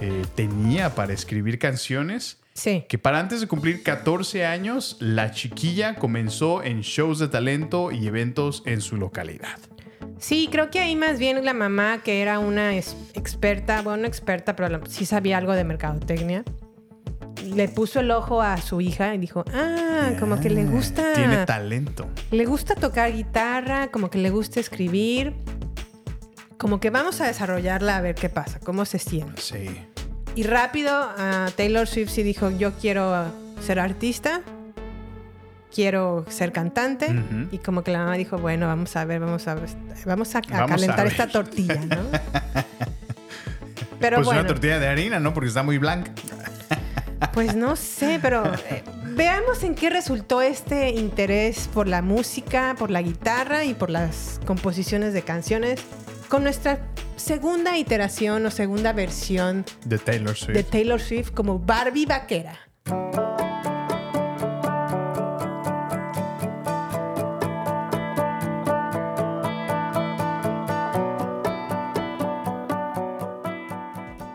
eh, 0.00 0.22
tenía 0.34 0.94
para 0.96 1.12
escribir 1.12 1.58
canciones, 1.60 2.38
Sí. 2.54 2.84
que 2.88 2.98
para 2.98 3.20
antes 3.20 3.40
de 3.40 3.46
cumplir 3.46 3.82
14 3.84 4.44
años, 4.46 4.96
la 5.00 5.30
chiquilla 5.30 5.94
comenzó 5.94 6.62
en 6.64 6.80
shows 6.80 7.18
de 7.20 7.28
talento 7.28 7.92
y 7.92 8.06
eventos 8.08 8.62
en 8.66 8.80
su 8.80 8.96
localidad. 8.96 9.58
Sí, 10.18 10.48
creo 10.50 10.70
que 10.70 10.78
ahí 10.78 10.96
más 10.96 11.18
bien 11.18 11.44
la 11.44 11.54
mamá, 11.54 12.02
que 12.02 12.22
era 12.22 12.38
una 12.38 12.76
experta, 12.76 13.82
bueno, 13.82 14.02
no 14.02 14.08
experta, 14.08 14.54
pero 14.56 14.80
sí 14.86 15.04
sabía 15.04 15.38
algo 15.38 15.52
de 15.52 15.64
mercadotecnia, 15.64 16.44
le 17.44 17.68
puso 17.68 18.00
el 18.00 18.10
ojo 18.10 18.40
a 18.40 18.56
su 18.58 18.80
hija 18.80 19.14
y 19.14 19.18
dijo, 19.18 19.44
ah, 19.52 20.12
como 20.20 20.40
que 20.40 20.50
le 20.50 20.64
gusta... 20.64 21.14
Tiene 21.14 21.44
talento. 21.44 22.08
Le 22.30 22.44
gusta 22.44 22.74
tocar 22.74 23.12
guitarra, 23.12 23.88
como 23.88 24.10
que 24.10 24.18
le 24.18 24.30
gusta 24.30 24.60
escribir. 24.60 25.34
Como 26.56 26.78
que 26.78 26.90
vamos 26.90 27.20
a 27.20 27.26
desarrollarla 27.26 27.96
a 27.96 28.00
ver 28.00 28.14
qué 28.14 28.28
pasa, 28.28 28.60
cómo 28.60 28.84
se 28.84 28.98
siente. 28.98 29.40
Sí. 29.42 29.68
Y 30.34 30.44
rápido, 30.44 30.92
ah, 30.94 31.50
Taylor 31.56 31.86
Swift 31.86 32.10
sí 32.10 32.22
dijo, 32.22 32.50
yo 32.50 32.72
quiero 32.74 33.12
ah, 33.14 33.32
ser 33.60 33.80
artista, 33.80 34.42
quiero 35.74 36.24
ser 36.28 36.52
cantante. 36.52 37.06
Ujú. 37.06 37.48
Y 37.50 37.58
como 37.58 37.82
que 37.82 37.92
la 37.92 37.98
mamá 38.00 38.14
dijo, 38.16 38.38
bueno, 38.38 38.66
vamos 38.66 38.94
a 38.96 39.04
ver, 39.04 39.20
vamos 39.20 39.46
a, 39.48 39.54
vamos 40.06 40.34
a, 40.34 40.38
a 40.38 40.42
Vamos 40.50 40.62
a 40.64 40.66
calentar 40.68 41.04
ver. 41.04 41.12
esta 41.12 41.26
tortilla, 41.28 41.80
¿no? 41.86 41.96
Pero 44.00 44.16
pues 44.16 44.26
bueno, 44.26 44.40
una 44.40 44.48
tortilla 44.48 44.80
de 44.80 44.88
harina, 44.88 45.20
¿no? 45.20 45.32
Porque 45.32 45.48
está 45.48 45.62
muy 45.62 45.78
blanca. 45.78 46.10
pues 47.32 47.54
no 47.54 47.76
sé, 47.76 48.18
pero 48.20 48.42
eh, 48.68 48.82
veamos 49.14 49.62
en 49.62 49.76
qué 49.76 49.90
resultó 49.90 50.42
este 50.42 50.90
interés 50.90 51.68
por 51.72 51.86
la 51.86 52.02
música, 52.02 52.74
por 52.76 52.90
la 52.90 53.00
guitarra 53.00 53.64
y 53.64 53.74
por 53.74 53.90
las 53.90 54.40
composiciones 54.44 55.14
de 55.14 55.22
canciones 55.22 55.80
con 56.28 56.42
nuestra 56.42 56.80
segunda 57.14 57.78
iteración 57.78 58.44
o 58.44 58.50
segunda 58.50 58.92
versión 58.92 59.64
De 59.84 59.98
Taylor 59.98 60.34
Swift. 60.36 60.56
de 60.56 60.64
Taylor 60.64 61.00
Swift 61.00 61.30
como 61.30 61.60
Barbie 61.60 62.06
vaquera. 62.06 62.58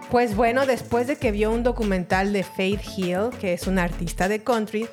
Pues 0.10 0.38
bueno, 0.38 0.66
después 0.66 1.08
de 1.08 1.18
que 1.18 1.32
vio 1.32 1.52
un 1.52 1.64
documental 1.64 2.32
de 2.32 2.44
Faith 2.44 2.82
Hill, 2.96 3.30
que 3.42 3.54
es 3.54 3.68
una 3.68 3.84
artista 3.84 4.30
de 4.30 4.42
country, 4.42 4.88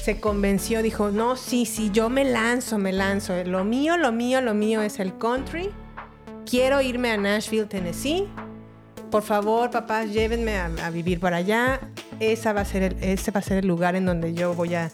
se 0.00 0.20
convenció, 0.20 0.82
dijo, 0.82 1.10
no, 1.10 1.36
sí, 1.36 1.66
sí, 1.66 1.90
yo 1.92 2.08
me 2.08 2.24
lanzo, 2.24 2.78
me 2.78 2.92
lanzo. 2.92 3.42
Lo 3.44 3.64
mío, 3.64 3.96
lo 3.96 4.12
mío, 4.12 4.40
lo 4.40 4.54
mío 4.54 4.80
es 4.82 5.00
el 5.00 5.18
country. 5.18 5.70
Quiero 6.48 6.80
irme 6.80 7.10
a 7.10 7.16
Nashville, 7.16 7.66
Tennessee. 7.66 8.28
Por 9.10 9.22
favor, 9.24 9.70
papás, 9.70 10.12
llévenme 10.12 10.56
a, 10.56 10.90
vivir 10.90 11.18
por 11.18 11.34
allá. 11.34 11.80
Esa 12.20 12.52
va 12.52 12.60
a 12.60 12.64
ser 12.64 12.82
el, 12.84 12.96
ese 13.02 13.32
va 13.32 13.40
a 13.40 13.42
ser 13.42 13.58
el 13.58 13.66
lugar 13.66 13.96
en 13.96 14.06
donde 14.06 14.32
yo 14.32 14.54
voy 14.54 14.76
a 14.76 14.92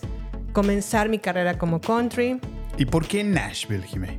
comenzar 0.54 1.10
mi 1.10 1.18
carrera 1.18 1.58
como 1.58 1.80
country. 1.80 2.40
¿Y 2.78 2.86
por 2.86 3.06
qué 3.06 3.22
Nashville, 3.22 3.82
Jimé? 3.82 4.18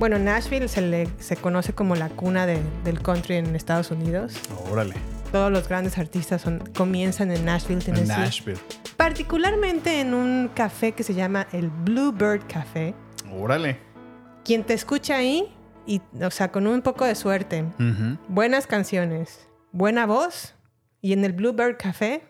Bueno, 0.00 0.18
Nashville 0.18 0.66
se, 0.66 0.80
le, 0.80 1.08
se 1.18 1.36
conoce 1.36 1.74
como 1.74 1.94
la 1.94 2.08
cuna 2.08 2.46
de- 2.46 2.58
del 2.84 3.00
country 3.02 3.36
en 3.36 3.54
Estados 3.54 3.90
Unidos. 3.90 4.32
Órale. 4.70 4.94
Todos 5.30 5.52
los 5.52 5.68
grandes 5.68 5.98
artistas 5.98 6.40
son, 6.40 6.58
comienzan 6.74 7.30
en 7.30 7.44
Nashville, 7.44 7.80
En 7.86 7.94
Tennessee. 7.94 8.08
Nashville. 8.18 8.58
Particularmente 8.96 10.00
en 10.00 10.14
un 10.14 10.50
café 10.54 10.92
que 10.92 11.02
se 11.02 11.12
llama 11.14 11.46
el 11.52 11.68
Bluebird 11.68 12.40
Café. 12.48 12.94
Órale. 13.30 13.78
Quien 14.42 14.64
te 14.64 14.72
escucha 14.72 15.16
ahí, 15.16 15.54
y, 15.86 16.00
o 16.22 16.30
sea, 16.30 16.50
con 16.50 16.66
un 16.66 16.80
poco 16.80 17.04
de 17.04 17.14
suerte, 17.14 17.64
buenas 18.26 18.66
canciones, 18.66 19.46
buena 19.70 20.06
voz, 20.06 20.54
y 21.02 21.12
en 21.12 21.24
el 21.26 21.32
Bluebird 21.34 21.76
Café, 21.78 22.22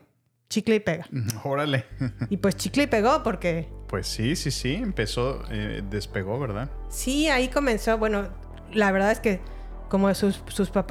chicle 0.48 0.74
y 0.74 0.80
pega. 0.80 1.06
Órale. 1.44 1.84
Y 2.30 2.36
pues 2.38 2.56
chicle 2.56 2.82
y 2.82 2.86
pegó 2.88 3.22
porque 3.22 3.68
Pues 3.90 4.06
sí, 4.06 4.37
sí, 4.37 4.50
sí. 4.52 4.75
Empezó, 4.75 5.42
eh, 5.50 5.82
despegó, 5.90 6.38
¿verdad? 6.38 6.70
sí, 6.88 7.28
ahí 7.28 7.49
comenzó, 7.49 7.99
bueno, 7.99 8.28
la 8.73 8.90
verdad 8.92 9.11
es 9.11 9.18
que 9.20 9.40
como 9.88 10.14
sus, 10.14 10.40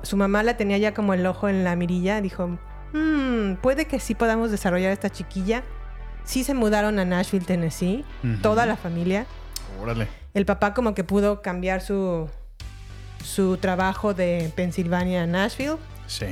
su 0.04 0.18
mamá 0.18 0.44
la 0.44 0.58
tenía 0.58 0.78
ya 0.78 0.94
como 0.94 1.14
el 1.14 1.26
ojo 1.26 1.48
en 1.48 1.64
la 1.64 1.78
mirilla, 1.78 2.20
dijo, 2.20 2.60
"Mm, 2.92 3.54
puede 3.62 3.86
que 3.86 4.00
sí 4.02 4.14
podamos 4.16 4.52
desarrollar 4.52 4.92
esta 4.92 5.10
chiquilla. 5.10 5.64
Sí 6.26 6.44
se 6.44 6.54
mudaron 6.54 7.00
a 7.00 7.06
Nashville, 7.06 7.46
Tennessee, 7.46 8.04
toda 8.42 8.66
la 8.66 8.76
familia. 8.76 9.26
Órale. 9.82 10.08
El 10.34 10.46
papá 10.46 10.74
como 10.74 10.94
que 10.94 11.06
pudo 11.06 11.42
cambiar 11.42 11.80
su, 11.82 12.30
su 13.24 13.56
trabajo 13.58 14.14
de 14.14 14.52
Pensilvania 14.56 15.24
a 15.24 15.28
Nashville 15.28 15.78
Sí. 16.08 16.28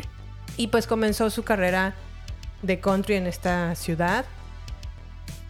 y 0.58 0.68
pues 0.68 0.86
comenzó 0.88 1.30
su 1.30 1.44
carrera 1.44 1.96
de 2.62 2.80
country 2.82 3.16
en 3.16 3.28
esta 3.28 3.74
ciudad. 3.76 4.26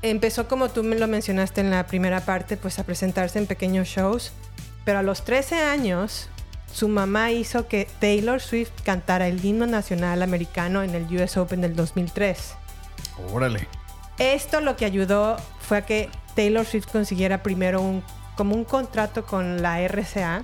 Empezó 0.01 0.47
como 0.47 0.69
tú 0.69 0.83
me 0.83 0.95
lo 0.95 1.07
mencionaste 1.07 1.61
en 1.61 1.71
la 1.71 1.87
primera 1.87 2.21
parte, 2.21 2.57
pues 2.57 2.79
a 2.79 2.83
presentarse 2.83 3.39
en 3.39 3.47
pequeños 3.47 3.87
shows, 3.87 4.31
pero 4.85 4.99
a 4.99 5.03
los 5.03 5.23
13 5.23 5.55
años 5.55 6.29
su 6.71 6.87
mamá 6.87 7.31
hizo 7.31 7.67
que 7.67 7.87
Taylor 7.99 8.39
Swift 8.39 8.71
cantara 8.83 9.27
el 9.27 9.43
himno 9.43 9.65
nacional 9.65 10.21
americano 10.21 10.83
en 10.83 10.93
el 10.93 11.05
US 11.15 11.37
Open 11.37 11.61
del 11.61 11.75
2003. 11.75 12.53
Órale. 13.31 13.67
Esto 14.19 14.61
lo 14.61 14.75
que 14.75 14.85
ayudó 14.85 15.37
fue 15.59 15.77
a 15.77 15.85
que 15.85 16.09
Taylor 16.35 16.65
Swift 16.65 16.87
consiguiera 16.91 17.41
primero 17.41 17.81
un, 17.81 18.03
como 18.35 18.55
un 18.55 18.63
contrato 18.63 19.25
con 19.25 19.61
la 19.61 19.81
RCA, 19.87 20.43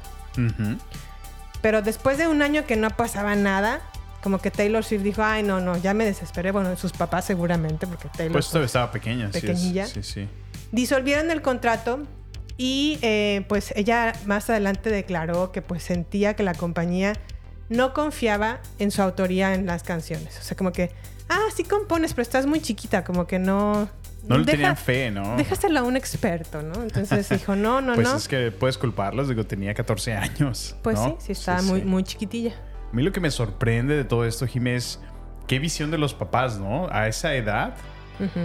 pero 1.62 1.82
después 1.82 2.18
de 2.18 2.28
un 2.28 2.42
año 2.42 2.66
que 2.66 2.76
no 2.76 2.90
pasaba 2.90 3.36
nada, 3.36 3.82
como 4.24 4.40
que 4.40 4.50
Taylor 4.50 4.84
Swift 4.84 5.02
dijo, 5.04 5.22
ay, 5.24 5.44
no, 5.44 5.60
no, 5.60 5.78
ya 5.78 5.94
me 5.94 6.06
desesperé. 6.06 6.52
Bueno, 6.52 6.76
sus 6.78 6.94
papás 6.94 7.26
seguramente, 7.26 7.86
porque 7.86 8.08
Taylor 8.10 8.32
Pues 8.32 8.48
todavía 8.48 8.66
estaba 8.68 8.92
pequeña. 8.92 9.30
sí 9.32 9.38
es- 9.38 9.42
Pequeñilla. 9.44 9.86
Sí, 9.88 10.02
sí. 10.02 10.28
disolvieron 10.72 11.30
el 11.30 11.42
contrato 11.42 12.00
y 12.58 12.98
eh, 13.02 13.46
pues 13.50 13.74
ella 13.76 14.14
más 14.26 14.50
adelante 14.50 14.90
declaró 14.90 15.52
que 15.52 15.62
pues 15.62 15.84
sentía 15.84 16.36
que 16.36 16.44
la 16.44 16.54
compañía 16.54 17.14
no 17.70 17.94
confiaba 17.94 18.60
en 18.80 18.92
su 18.92 19.02
autoría 19.02 19.54
en 19.54 19.66
las 19.66 19.84
canciones. 19.84 20.38
O 20.40 20.44
sea, 20.44 20.56
como 20.58 20.72
que, 20.72 20.92
ah, 21.30 21.40
sí 21.56 21.64
compones, 21.64 22.14
pero 22.14 22.22
estás 22.24 22.46
muy 22.46 22.62
chiquita, 22.62 23.04
como 23.04 23.28
que 23.28 23.40
no... 23.40 23.90
No 24.26 24.38
le 24.38 24.46
deja- 24.46 24.52
tenían 24.58 24.78
fe, 24.78 25.12
¿no? 25.12 25.36
Déjaselo 25.36 25.80
a 25.82 25.84
un 25.84 25.98
experto, 25.98 26.62
¿no? 26.62 26.82
Entonces 26.82 27.28
dijo, 27.28 27.56
no, 27.58 27.82
no, 27.82 27.94
pues 27.96 28.08
no. 28.08 28.16
es 28.16 28.28
que 28.30 28.52
puedes 28.52 28.78
culparlos. 28.78 29.28
Digo, 29.28 29.44
tenía 29.46 29.74
14 29.74 30.14
años. 30.14 30.76
Pues 30.82 30.96
¿no? 30.98 31.18
sí, 31.20 31.26
sí, 31.26 31.32
estaba 31.34 31.62
muy, 31.64 31.82
sí. 31.82 31.86
muy 31.86 32.04
chiquitilla. 32.04 32.54
A 32.94 32.96
mí 32.96 33.02
lo 33.02 33.12
que 33.12 33.20
me 33.20 33.32
sorprende 33.32 33.96
de 33.96 34.04
todo 34.04 34.24
esto, 34.24 34.46
Jimé, 34.46 34.76
es 34.76 35.00
qué 35.48 35.58
visión 35.58 35.90
de 35.90 35.98
los 35.98 36.14
papás, 36.14 36.60
¿no? 36.60 36.88
A 36.92 37.08
esa 37.08 37.34
edad, 37.34 37.74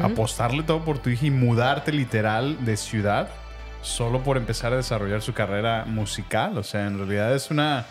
apostarle 0.01 0.63
todo 0.63 0.87
por 0.87 0.99
tu 0.99 1.11
hija 1.11 1.27
y 1.27 1.31
mudarte 1.31 1.93
literal 1.93 2.65
de 2.65 2.79
ciudad 2.79 3.29
solo 3.83 4.23
por 4.23 4.39
empezar 4.39 4.73
a 4.73 4.77
desarrollar 4.77 5.21
su 5.21 5.35
carrera 5.35 5.85
musical. 5.85 6.57
O 6.57 6.63
sea, 6.63 6.87
en 6.87 6.97
realidad 6.97 7.35
es 7.35 7.51
una, 7.51 7.85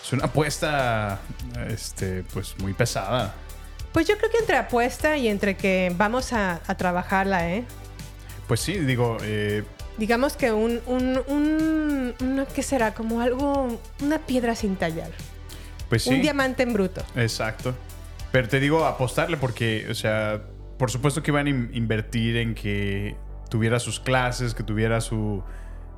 es 0.00 0.12
una 0.12 0.26
apuesta, 0.26 1.18
este, 1.66 2.22
pues 2.32 2.56
muy 2.60 2.74
pesada. 2.74 3.34
Pues 3.92 4.06
yo 4.06 4.16
creo 4.18 4.30
que 4.30 4.38
entre 4.38 4.56
apuesta 4.56 5.16
y 5.16 5.26
entre 5.26 5.56
que 5.56 5.92
vamos 5.96 6.32
a, 6.32 6.60
a 6.64 6.76
trabajarla, 6.76 7.50
¿eh? 7.50 7.64
Pues 8.46 8.60
sí, 8.60 8.74
digo, 8.78 9.16
eh, 9.22 9.64
Digamos 9.96 10.36
que 10.36 10.52
un, 10.52 10.80
un, 10.86 11.20
un, 11.26 12.46
¿qué 12.54 12.62
será? 12.62 12.94
Como 12.94 13.20
algo, 13.20 13.80
una 14.00 14.20
piedra 14.20 14.54
sin 14.54 14.76
tallar. 14.76 15.10
Pues 15.88 16.02
sí. 16.04 16.10
Un 16.14 16.22
diamante 16.22 16.62
en 16.62 16.72
bruto. 16.72 17.02
Exacto. 17.16 17.74
Pero 18.32 18.48
te 18.48 18.60
digo 18.60 18.84
apostarle 18.84 19.36
porque, 19.36 19.86
o 19.90 19.94
sea, 19.94 20.42
por 20.78 20.90
supuesto 20.90 21.22
que 21.22 21.30
iban 21.30 21.46
a 21.46 21.50
in- 21.50 21.70
invertir 21.72 22.36
en 22.36 22.54
que 22.54 23.16
tuviera 23.50 23.78
sus 23.80 23.98
clases, 24.00 24.54
que 24.54 24.62
tuviera 24.62 25.00
su, 25.00 25.42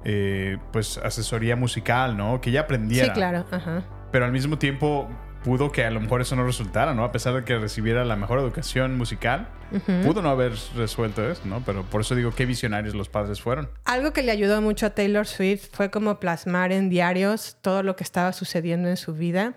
eh, 0.05 0.59
pues, 0.73 0.99
asesoría 0.99 1.57
musical, 1.57 2.17
¿no? 2.17 2.41
Que 2.41 2.51
ella 2.51 2.61
aprendiera. 2.61 3.07
Sí, 3.07 3.13
claro. 3.13 3.45
Ajá. 3.51 3.83
Pero 4.13 4.25
al 4.25 4.33
mismo 4.33 4.59
tiempo 4.59 5.09
pudo 5.43 5.73
que 5.73 5.85
a 5.85 5.91
lo 5.91 6.01
mejor 6.01 6.21
eso 6.21 6.37
no 6.37 6.45
resultara, 6.45 6.95
¿no? 6.95 7.03
A 7.03 7.13
pesar 7.13 7.35
de 7.35 7.45
que 7.45 7.59
recibiera 7.59 8.05
la 8.05 8.15
mejor 8.15 8.39
educación 8.41 8.97
musical, 8.99 9.49
pudo 10.05 10.21
no 10.21 10.29
haber 10.29 10.53
resuelto 10.77 11.29
eso, 11.31 11.43
¿no? 11.47 11.63
Pero 11.65 11.83
por 11.85 12.03
eso 12.03 12.15
digo, 12.15 12.31
qué 12.35 12.45
visionarios 12.45 12.95
los 12.95 13.09
padres 13.09 13.41
fueron. 13.41 13.71
Algo 13.87 14.13
que 14.13 14.23
le 14.23 14.33
ayudó 14.33 14.61
mucho 14.61 14.85
a 14.87 14.91
Taylor 14.91 15.27
Swift 15.27 15.69
fue 15.73 15.91
como 15.91 16.21
plasmar 16.21 16.73
en 16.73 16.91
diarios 16.91 17.57
todo 17.63 17.83
lo 17.83 17.97
que 17.97 18.05
estaba 18.05 18.33
sucediendo 18.35 18.89
en 18.91 18.97
su 18.99 19.15
vida 19.15 19.55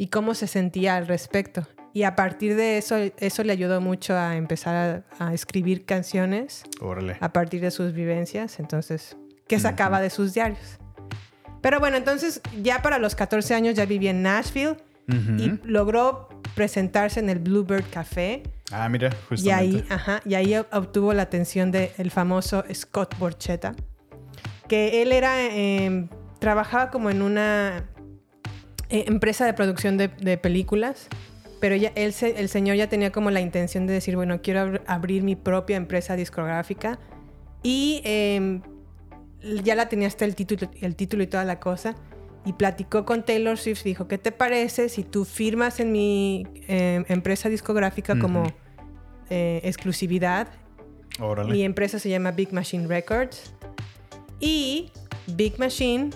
y 0.00 0.06
cómo 0.06 0.34
se 0.34 0.46
sentía 0.46 0.96
al 0.96 1.06
respecto. 1.06 1.68
Y 1.92 2.04
a 2.04 2.16
partir 2.16 2.56
de 2.56 2.78
eso, 2.78 2.96
eso 3.18 3.44
le 3.44 3.52
ayudó 3.52 3.82
mucho 3.82 4.16
a 4.16 4.36
empezar 4.36 5.04
a, 5.18 5.26
a 5.26 5.34
escribir 5.34 5.84
canciones 5.84 6.62
Órale. 6.80 7.18
a 7.20 7.34
partir 7.34 7.60
de 7.60 7.70
sus 7.70 7.92
vivencias, 7.92 8.60
entonces, 8.60 9.18
que 9.46 9.60
sacaba 9.60 10.00
de 10.00 10.08
sus 10.08 10.32
diarios. 10.32 10.78
Pero 11.60 11.80
bueno, 11.80 11.98
entonces 11.98 12.40
ya 12.62 12.80
para 12.80 12.96
los 12.98 13.14
14 13.14 13.54
años 13.54 13.74
ya 13.74 13.84
vivía 13.84 14.10
en 14.12 14.22
Nashville 14.22 14.76
y 15.36 15.58
logró 15.64 16.30
presentarse 16.54 17.20
en 17.20 17.28
el 17.28 17.38
Bluebird 17.40 17.84
Café. 17.90 18.42
Ah, 18.72 18.88
mira, 18.88 19.08
Y 19.08 19.14
justamente. 19.28 19.52
ahí, 19.52 19.84
ajá, 19.90 20.22
y 20.24 20.34
ahí 20.34 20.54
obtuvo 20.72 21.12
la 21.12 21.22
atención 21.24 21.70
del 21.72 22.10
famoso 22.10 22.64
Scott 22.72 23.18
Borchetta, 23.18 23.74
que 24.66 25.02
él 25.02 25.12
era, 25.12 25.34
eh, 25.44 26.08
trabajaba 26.38 26.90
como 26.90 27.10
en 27.10 27.20
una 27.20 27.84
eh, 28.90 29.04
empresa 29.08 29.46
de 29.46 29.54
producción 29.54 29.96
de, 29.96 30.08
de 30.08 30.36
películas, 30.38 31.08
pero 31.60 31.76
ya, 31.76 31.92
él 31.94 32.12
se- 32.12 32.38
el 32.40 32.48
señor 32.48 32.76
ya 32.76 32.88
tenía 32.88 33.10
como 33.12 33.30
la 33.30 33.40
intención 33.40 33.86
de 33.86 33.92
decir, 33.94 34.16
bueno, 34.16 34.40
quiero 34.42 34.60
abr- 34.66 34.82
abrir 34.86 35.22
mi 35.22 35.36
propia 35.36 35.76
empresa 35.76 36.16
discográfica 36.16 36.98
y 37.62 38.00
eh, 38.04 38.60
ya 39.62 39.74
la 39.74 39.88
tenía 39.88 40.08
hasta 40.08 40.24
el 40.24 40.34
título, 40.34 40.70
el 40.80 40.96
título 40.96 41.22
y 41.22 41.26
toda 41.26 41.44
la 41.44 41.60
cosa. 41.60 41.94
Y 42.46 42.54
platicó 42.54 43.04
con 43.04 43.22
Taylor 43.22 43.58
Swift, 43.58 43.82
dijo, 43.84 44.08
¿qué 44.08 44.16
te 44.16 44.32
parece 44.32 44.88
si 44.88 45.02
tú 45.04 45.26
firmas 45.26 45.78
en 45.78 45.92
mi 45.92 46.46
eh, 46.68 47.04
empresa 47.08 47.50
discográfica 47.50 48.18
como 48.18 48.40
Ujú. 48.44 48.52
eh, 49.28 49.60
exclusividad? 49.64 50.48
Órale. 51.18 51.52
Mi 51.52 51.62
empresa 51.64 51.98
se 51.98 52.08
llama 52.08 52.30
Big 52.30 52.50
Machine 52.54 52.86
Records. 52.86 53.52
Y 54.40 54.90
Big 55.26 55.58
Machine 55.58 56.08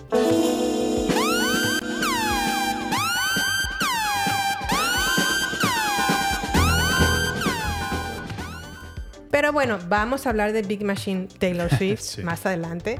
Pero 9.35 9.51
bueno, 9.51 9.79
vamos 9.89 10.25
a 10.25 10.29
hablar 10.29 10.53
de 10.53 10.61
Big 10.61 10.81
Machine 10.85 11.27
Taylor 11.27 11.69
Swift 11.77 11.99
Sí. 11.99 12.21
más 12.23 12.45
adelante. 12.45 12.99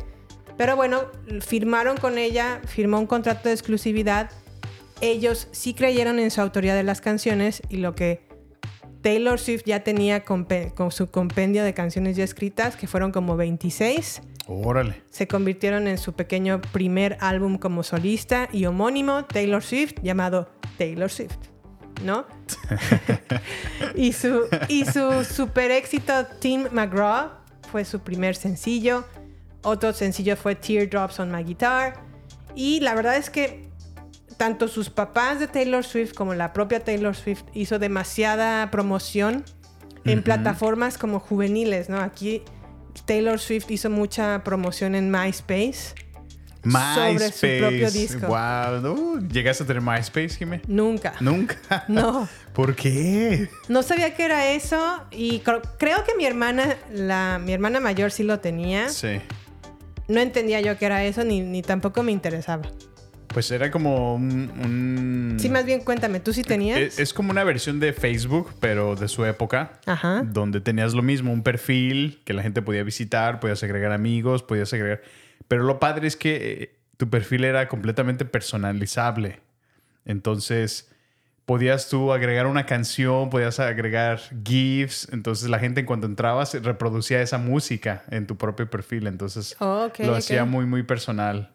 Pero 0.58 0.76
bueno, 0.76 1.04
firmaron 1.40 1.96
con 1.96 2.18
ella, 2.18 2.60
firmó 2.68 3.00
un 3.00 3.08
contrato 3.08 3.48
de 3.48 3.54
exclusividad. 3.56 4.30
Ellos 5.00 5.48
sí 5.54 5.74
creyeron 5.74 6.20
en 6.20 6.32
su 6.32 6.42
autoría 6.42 6.76
de 6.76 6.84
las 6.84 7.00
canciones 7.00 7.62
y 7.70 7.78
lo 7.78 7.96
que 7.96 8.28
Taylor 9.02 9.40
Swift 9.40 9.62
ya 9.66 9.86
tenía 9.86 10.26
con 10.26 10.46
su 10.92 11.10
compendio 11.10 11.64
de 11.64 11.74
canciones 11.74 12.18
ya 12.18 12.26
escritas, 12.26 12.76
que 12.76 12.88
fueron 12.88 13.14
como 13.14 13.38
26, 13.38 14.22
Órale. 14.48 15.04
se 15.12 15.30
convirtieron 15.30 15.88
en 15.88 15.98
su 15.98 16.12
pequeño 16.16 16.60
primer 16.74 17.16
álbum 17.22 17.58
como 17.58 17.82
solista 17.82 18.50
y 18.52 18.66
homónimo, 18.66 19.24
Taylor 19.24 19.64
Swift, 19.64 19.94
llamado 20.04 20.50
Taylor 20.78 21.10
Swift, 21.10 21.38
¿no? 22.04 22.26
y 23.96 24.14
su, 24.14 24.42
y 24.68 24.86
su 24.86 25.24
super 25.24 25.72
éxito, 25.72 26.14
Tim 26.40 26.68
McGraw, 26.72 27.32
fue 27.72 27.86
su 27.86 28.00
primer 28.00 28.36
sencillo. 28.36 29.06
Otro 29.64 29.94
sencillo 29.94 30.36
fue 30.38 30.56
Teardrops 30.56 31.20
on 31.20 31.32
My 31.32 31.44
Guitar. 31.44 31.96
Y 32.56 32.80
la 32.80 32.96
verdad 32.96 33.18
es 33.18 33.30
que 33.30 33.70
tanto 34.38 34.68
sus 34.68 34.90
papás 34.90 35.40
de 35.40 35.48
Taylor 35.48 35.84
Swift 35.84 36.14
como 36.14 36.34
la 36.34 36.54
propia 36.54 36.84
Taylor 36.84 37.16
Swift 37.16 37.44
hizo 37.54 37.80
demasiada 37.80 38.70
promoción 38.72 39.44
en 40.04 40.22
plataformas 40.22 40.98
como 40.98 41.20
juveniles, 41.20 41.90
¿no? 41.90 42.00
Aquí 42.00 42.44
Taylor 43.06 43.40
Swift 43.40 43.72
hizo 43.72 43.90
mucha 43.90 44.44
promoción 44.44 44.94
en 44.96 45.12
MySpace. 45.12 45.96
Sobre 46.72 47.32
su 47.32 47.60
propio 47.60 47.92
disco. 47.92 48.28
Wow. 48.28 49.20
¿Llegaste 49.28 49.64
a 49.64 49.68
tener 49.68 49.82
MySpace, 49.82 50.30
Jimé? 50.30 50.62
Nunca. 50.68 51.14
Nunca. 51.20 51.58
No. 51.88 52.28
¿Por 52.54 52.76
qué? 52.76 53.50
No 53.68 53.84
sabía 53.84 54.16
que 54.16 54.24
era 54.24 54.52
eso 54.52 55.04
y 55.12 55.42
cr- 55.42 55.62
creo 55.78 56.04
que 56.04 56.16
mi 56.16 56.26
hermana, 56.26 56.76
la, 56.94 57.40
mi 57.44 57.52
hermana 57.54 57.80
mayor 57.80 58.12
sí 58.12 58.24
lo 58.24 58.40
tenía. 58.40 58.90
Sí. 58.90 59.20
No 60.08 60.20
entendía 60.20 60.62
yo 60.62 60.78
que 60.78 60.86
era 60.86 61.04
eso 61.04 61.24
ni, 61.24 61.42
ni 61.42 61.62
tampoco 61.62 62.02
me 62.04 62.12
interesaba. 62.12 62.64
Pues 63.28 63.52
era 63.52 63.70
como 63.70 64.16
un. 64.16 64.50
un- 64.64 65.38
Sí, 65.40 65.50
más 65.50 65.66
bien 65.66 65.82
cuéntame, 65.82 66.22
¿tú 66.22 66.32
sí 66.32 66.44
tenías? 66.44 66.80
Es, 66.80 67.00
es 67.00 67.14
como 67.14 67.32
una 67.32 67.44
versión 67.44 67.82
de 67.82 67.92
Facebook, 67.92 68.54
pero 68.62 68.96
de 68.96 69.10
su 69.10 69.26
época. 69.26 69.80
Ajá. 69.86 70.22
Donde 70.26 70.62
tenías 70.62 70.94
lo 70.94 71.02
mismo, 71.02 71.34
un 71.34 71.44
perfil 71.44 72.22
que 72.24 72.34
la 72.34 72.42
gente 72.44 72.62
podía 72.62 72.84
visitar, 72.84 73.42
podías 73.42 73.62
agregar 73.64 73.92
amigos, 73.92 74.42
podías 74.44 74.72
agregar. 74.74 75.02
Pero 75.48 75.64
lo 75.64 75.80
padre 75.80 76.08
es 76.08 76.16
que 76.16 76.36
eh, 76.64 76.76
tu 76.98 77.10
perfil 77.10 77.44
era 77.44 77.68
completamente 77.68 78.26
personalizable. 78.26 79.42
Entonces, 80.06 80.90
podías 81.46 81.90
tú 81.90 82.12
agregar 82.14 82.48
una 82.48 82.66
canción, 82.66 83.30
podías 83.30 83.60
agregar 83.60 84.20
GIFs. 84.44 85.10
Entonces, 85.12 85.50
la 85.50 85.60
gente 85.60 85.82
en 85.82 85.86
cuanto 85.86 86.08
entrabas 86.08 86.54
reproducía 86.64 87.22
esa 87.22 87.38
música 87.38 88.04
en 88.10 88.28
tu 88.28 88.38
propio 88.38 88.70
perfil. 88.70 89.08
Entonces, 89.08 89.56
Oh, 89.60 89.90
lo 90.00 90.16
hacía 90.16 90.46
muy, 90.46 90.66
muy 90.66 90.84
personal. 90.84 91.54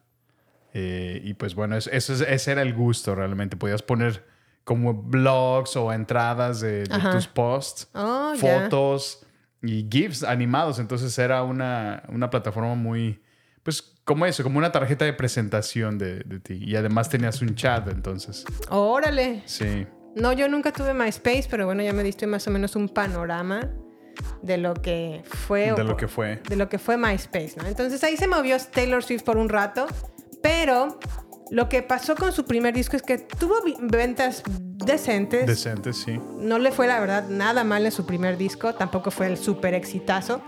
Eh, 0.72 1.20
y 1.24 1.34
pues 1.34 1.54
bueno, 1.54 1.76
eso, 1.76 1.90
eso 1.90 2.12
es- 2.14 2.20
ese 2.20 2.52
era 2.52 2.62
el 2.62 2.74
gusto 2.74 3.14
realmente. 3.14 3.56
Podías 3.56 3.82
poner 3.82 4.24
como 4.64 4.94
blogs 4.94 5.74
o 5.76 5.92
entradas 5.92 6.60
de, 6.60 6.84
tus 7.12 7.26
posts, 7.26 7.88
Oh, 7.94 8.34
fotos 8.36 9.26
y 9.62 9.88
GIFs 9.90 10.22
animados. 10.22 10.78
Entonces 10.78 11.16
era 11.18 11.42
una, 11.42 12.04
una 12.08 12.30
plataforma 12.30 12.74
muy, 12.76 13.20
pues 13.70 13.94
como 14.04 14.26
eso, 14.26 14.42
como 14.42 14.58
una 14.58 14.72
tarjeta 14.72 15.04
de 15.04 15.12
presentación 15.12 15.96
de, 15.96 16.24
de 16.24 16.40
ti. 16.40 16.58
Y 16.60 16.74
además 16.74 17.08
tenías 17.08 17.40
un 17.40 17.54
chat, 17.54 17.86
entonces. 17.88 18.44
Órale. 18.68 19.42
Sí. 19.44 19.86
No, 20.16 20.32
yo 20.32 20.48
nunca 20.48 20.72
tuve 20.72 20.92
MySpace, 20.92 21.46
pero 21.48 21.66
bueno, 21.66 21.80
ya 21.84 21.92
me 21.92 22.02
diste 22.02 22.26
más 22.26 22.48
o 22.48 22.50
menos 22.50 22.74
un 22.74 22.88
panorama 22.88 23.70
de 24.42 24.58
lo 24.58 24.74
que 24.74 25.22
fue. 25.24 25.72
De 25.72 25.84
lo 25.84 25.96
que 25.96 26.08
fue. 26.08 26.42
de 26.48 26.56
lo 26.56 26.68
que 26.68 26.80
fue 26.80 26.96
MySpace, 26.96 27.54
¿no? 27.58 27.66
Entonces 27.68 28.02
ahí 28.02 28.16
se 28.16 28.26
movió 28.26 28.56
Taylor 28.58 29.04
Swift 29.04 29.22
por 29.22 29.36
un 29.36 29.48
rato, 29.48 29.86
pero 30.42 30.98
lo 31.52 31.68
que 31.68 31.84
pasó 31.84 32.16
con 32.16 32.32
su 32.32 32.44
primer 32.44 32.74
disco 32.74 32.96
es 32.96 33.02
que 33.02 33.18
tuvo 33.18 33.54
ventas 33.82 34.42
decentes. 34.84 35.46
Decente, 35.46 35.92
sí. 35.92 36.18
no 36.38 36.58
le 36.58 36.72
fue 36.72 36.88
la 36.88 36.98
verdad 36.98 37.28
nada 37.28 37.62
mal 37.62 37.86
en 37.86 37.92
su 37.92 38.04
primer 38.04 38.36
disco, 38.36 38.74
tampoco 38.74 39.12
fue 39.12 39.28
el 39.28 39.36
súper 39.36 39.74
exitazo, 39.74 40.42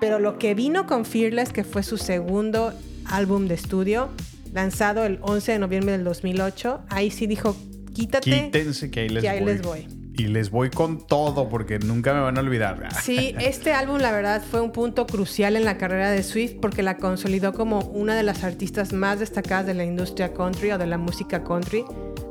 pero 0.00 0.18
lo 0.18 0.38
que 0.38 0.54
vino 0.54 0.86
con 0.86 1.04
Fearless, 1.04 1.52
que 1.52 1.64
fue 1.64 1.82
su 1.82 1.96
segundo 1.96 2.72
álbum 3.04 3.46
de 3.46 3.54
estudio, 3.54 4.10
lanzado 4.52 5.04
el 5.04 5.18
11 5.22 5.52
de 5.52 5.58
noviembre 5.58 5.92
del 5.92 6.04
2008, 6.04 6.82
ahí 6.88 7.10
sí 7.10 7.26
dijo, 7.26 7.56
quítate. 7.94 8.50
Quítense 8.50 8.90
que 8.90 9.00
ahí 9.00 9.08
les 9.08 9.22
que 9.22 9.28
ahí 9.28 9.40
voy. 9.40 9.52
les 9.52 9.62
voy. 9.62 10.01
Y 10.14 10.26
les 10.26 10.50
voy 10.50 10.70
con 10.70 11.06
todo 11.06 11.48
porque 11.48 11.78
nunca 11.78 12.12
me 12.12 12.20
van 12.20 12.36
a 12.36 12.40
olvidar. 12.40 12.88
Sí, 13.02 13.34
este 13.40 13.72
álbum 13.72 13.98
la 13.98 14.12
verdad 14.12 14.42
fue 14.42 14.60
un 14.60 14.70
punto 14.70 15.06
crucial 15.06 15.56
en 15.56 15.64
la 15.64 15.78
carrera 15.78 16.10
de 16.10 16.22
Swift 16.22 16.56
porque 16.60 16.82
la 16.82 16.98
consolidó 16.98 17.52
como 17.52 17.80
una 17.80 18.14
de 18.14 18.22
las 18.22 18.44
artistas 18.44 18.92
más 18.92 19.20
destacadas 19.20 19.66
de 19.66 19.74
la 19.74 19.84
industria 19.84 20.34
country 20.34 20.72
o 20.72 20.78
de 20.78 20.86
la 20.86 20.98
música 20.98 21.42
country. 21.42 21.84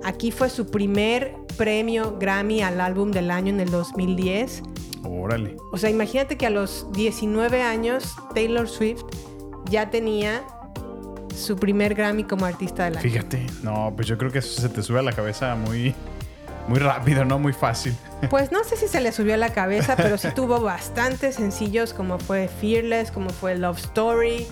Aquí 0.03 0.31
fue 0.31 0.49
su 0.49 0.69
primer 0.69 1.33
premio 1.57 2.17
Grammy 2.19 2.61
al 2.61 2.81
álbum 2.81 3.11
del 3.11 3.31
año 3.31 3.49
en 3.49 3.59
el 3.59 3.71
2010. 3.71 4.63
Órale. 5.03 5.57
O 5.71 5.77
sea, 5.77 5.89
imagínate 5.89 6.37
que 6.37 6.45
a 6.45 6.51
los 6.51 6.87
19 6.93 7.63
años 7.63 8.15
Taylor 8.35 8.67
Swift 8.67 9.03
ya 9.69 9.89
tenía 9.89 10.43
su 11.35 11.55
primer 11.55 11.95
Grammy 11.95 12.23
como 12.23 12.45
artista 12.45 12.85
del 12.85 12.97
año. 12.97 13.03
Fíjate. 13.03 13.47
No, 13.63 13.93
pues 13.95 14.07
yo 14.07 14.17
creo 14.17 14.31
que 14.31 14.39
eso 14.39 14.61
se 14.61 14.69
te 14.69 14.83
sube 14.83 14.99
a 14.99 15.01
la 15.01 15.13
cabeza 15.13 15.55
muy, 15.55 15.95
muy 16.67 16.79
rápido, 16.79 17.25
¿no? 17.25 17.39
Muy 17.39 17.53
fácil. 17.53 17.95
Pues 18.29 18.51
no 18.51 18.63
sé 18.63 18.75
si 18.77 18.87
se 18.87 19.01
le 19.01 19.11
subió 19.11 19.33
a 19.33 19.37
la 19.37 19.49
cabeza, 19.53 19.95
pero 19.95 20.17
sí 20.17 20.29
tuvo 20.35 20.59
bastantes 20.61 21.35
sencillos 21.35 21.93
como 21.93 22.19
fue 22.19 22.47
Fearless, 22.47 23.11
como 23.11 23.29
fue 23.31 23.55
Love 23.57 23.79
Story, 23.79 24.47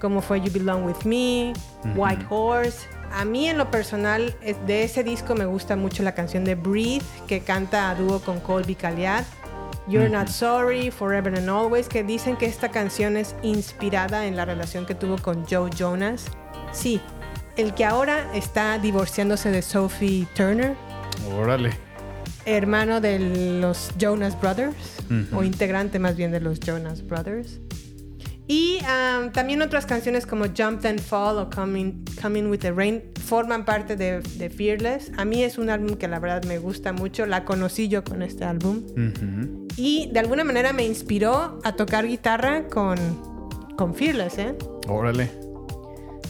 como 0.00 0.22
fue 0.22 0.40
You 0.40 0.50
Belong 0.52 0.84
With 0.86 1.04
Me, 1.04 1.52
White 1.94 2.26
Horse. 2.30 2.86
A 3.12 3.24
mí 3.24 3.48
en 3.48 3.58
lo 3.58 3.70
personal 3.70 4.34
es- 4.42 4.56
de 4.66 4.84
ese 4.84 5.02
disco 5.04 5.34
me 5.34 5.44
gusta 5.44 5.76
mucho 5.76 6.02
la 6.02 6.14
canción 6.14 6.44
de 6.44 6.54
Breathe 6.54 7.04
que 7.26 7.40
canta 7.40 7.90
a 7.90 7.94
dúo 7.94 8.20
con 8.20 8.40
Colby 8.40 8.74
Calliad. 8.74 9.24
You're 9.88 10.08
Not 10.08 10.28
Sorry, 10.28 10.90
Forever 10.90 11.36
and 11.36 11.48
Always, 11.48 11.88
que 11.88 12.04
dicen 12.04 12.36
que 12.36 12.46
esta 12.46 12.70
canción 12.70 13.16
es 13.16 13.34
inspirada 13.42 14.26
en 14.26 14.36
la 14.36 14.44
relación 14.44 14.86
que 14.86 14.94
tuvo 14.94 15.18
con 15.18 15.44
Joe 15.46 15.68
Jonas. 15.76 16.26
Sí, 16.70 17.00
el 17.56 17.74
que 17.74 17.84
ahora 17.84 18.30
está 18.32 18.78
divorciándose 18.78 19.50
de 19.50 19.62
Sophie 19.62 20.28
Turner, 20.36 20.76
Órale. 21.36 21.70
hermano 22.46 23.00
de 23.00 23.18
los 23.60 23.90
Jonas 23.98 24.40
Brothers, 24.40 24.96
o 25.32 25.44
integrante 25.44 25.98
más 25.98 26.16
bien 26.16 26.32
de 26.32 26.40
los 26.40 26.58
Jonas 26.60 27.06
Brothers. 27.06 27.60
Y 28.46 28.78
um, 28.80 29.30
también 29.30 29.62
otras 29.62 29.86
canciones 29.86 30.26
como 30.26 30.46
Jump 30.46 30.84
and 30.84 31.00
Fall 31.00 31.38
o 31.38 31.48
Coming, 31.50 32.04
Coming 32.20 32.46
with 32.50 32.58
the 32.58 32.72
Rain 32.72 33.00
forman 33.24 33.64
parte 33.64 33.94
de, 33.94 34.20
de 34.20 34.50
Fearless. 34.50 35.12
A 35.16 35.24
mí 35.24 35.44
es 35.44 35.56
un 35.56 35.70
álbum 35.70 35.94
que 35.96 36.08
la 36.08 36.18
verdad 36.18 36.42
me 36.44 36.58
gusta 36.58 36.92
mucho. 36.92 37.26
La 37.26 37.44
conocí 37.44 37.86
yo 37.86 38.02
con 38.02 38.22
este 38.22 38.44
álbum. 38.44 38.82
Y 39.76 40.10
de 40.12 40.18
alguna 40.18 40.42
manera 40.42 40.72
me 40.72 40.84
inspiró 40.84 41.60
a 41.62 41.76
tocar 41.76 42.08
guitarra 42.08 42.66
con, 42.66 42.96
con 43.76 43.94
Fearless. 43.94 44.38
¿eh? 44.38 44.56
Órale. 44.88 45.30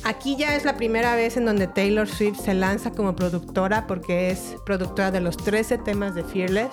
Aquí 0.05 0.37
ya 0.37 0.55
es 0.57 0.65
la 0.65 0.77
primera 0.77 1.15
vez 1.15 1.37
en 1.37 1.45
donde 1.45 1.67
Taylor 1.67 2.09
Swift 2.09 2.41
se 2.41 2.55
lanza 2.55 2.91
como 2.91 3.15
productora 3.15 3.87
porque 3.87 4.31
es 4.31 4.57
productora 4.65 5.11
de 5.11 5.21
los 5.21 5.37
13 5.37 5.79
temas 5.79 6.15
de 6.15 6.25
Fearless. 6.25 6.71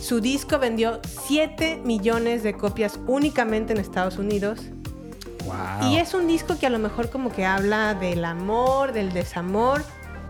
Su 0.00 0.20
disco 0.20 0.58
vendió 0.58 1.00
7 1.26 1.82
millones 1.84 2.42
de 2.42 2.54
copias 2.54 3.00
únicamente 3.06 3.72
en 3.72 3.80
Estados 3.80 4.18
Unidos. 4.18 4.60
Wow. 5.44 5.90
Y 5.90 5.96
es 5.96 6.14
un 6.14 6.28
disco 6.28 6.58
que 6.58 6.66
a 6.66 6.70
lo 6.70 6.78
mejor 6.78 7.10
como 7.10 7.32
que 7.32 7.44
habla 7.44 7.94
del 7.94 8.24
amor, 8.24 8.92
del 8.92 9.12
desamor, 9.12 9.82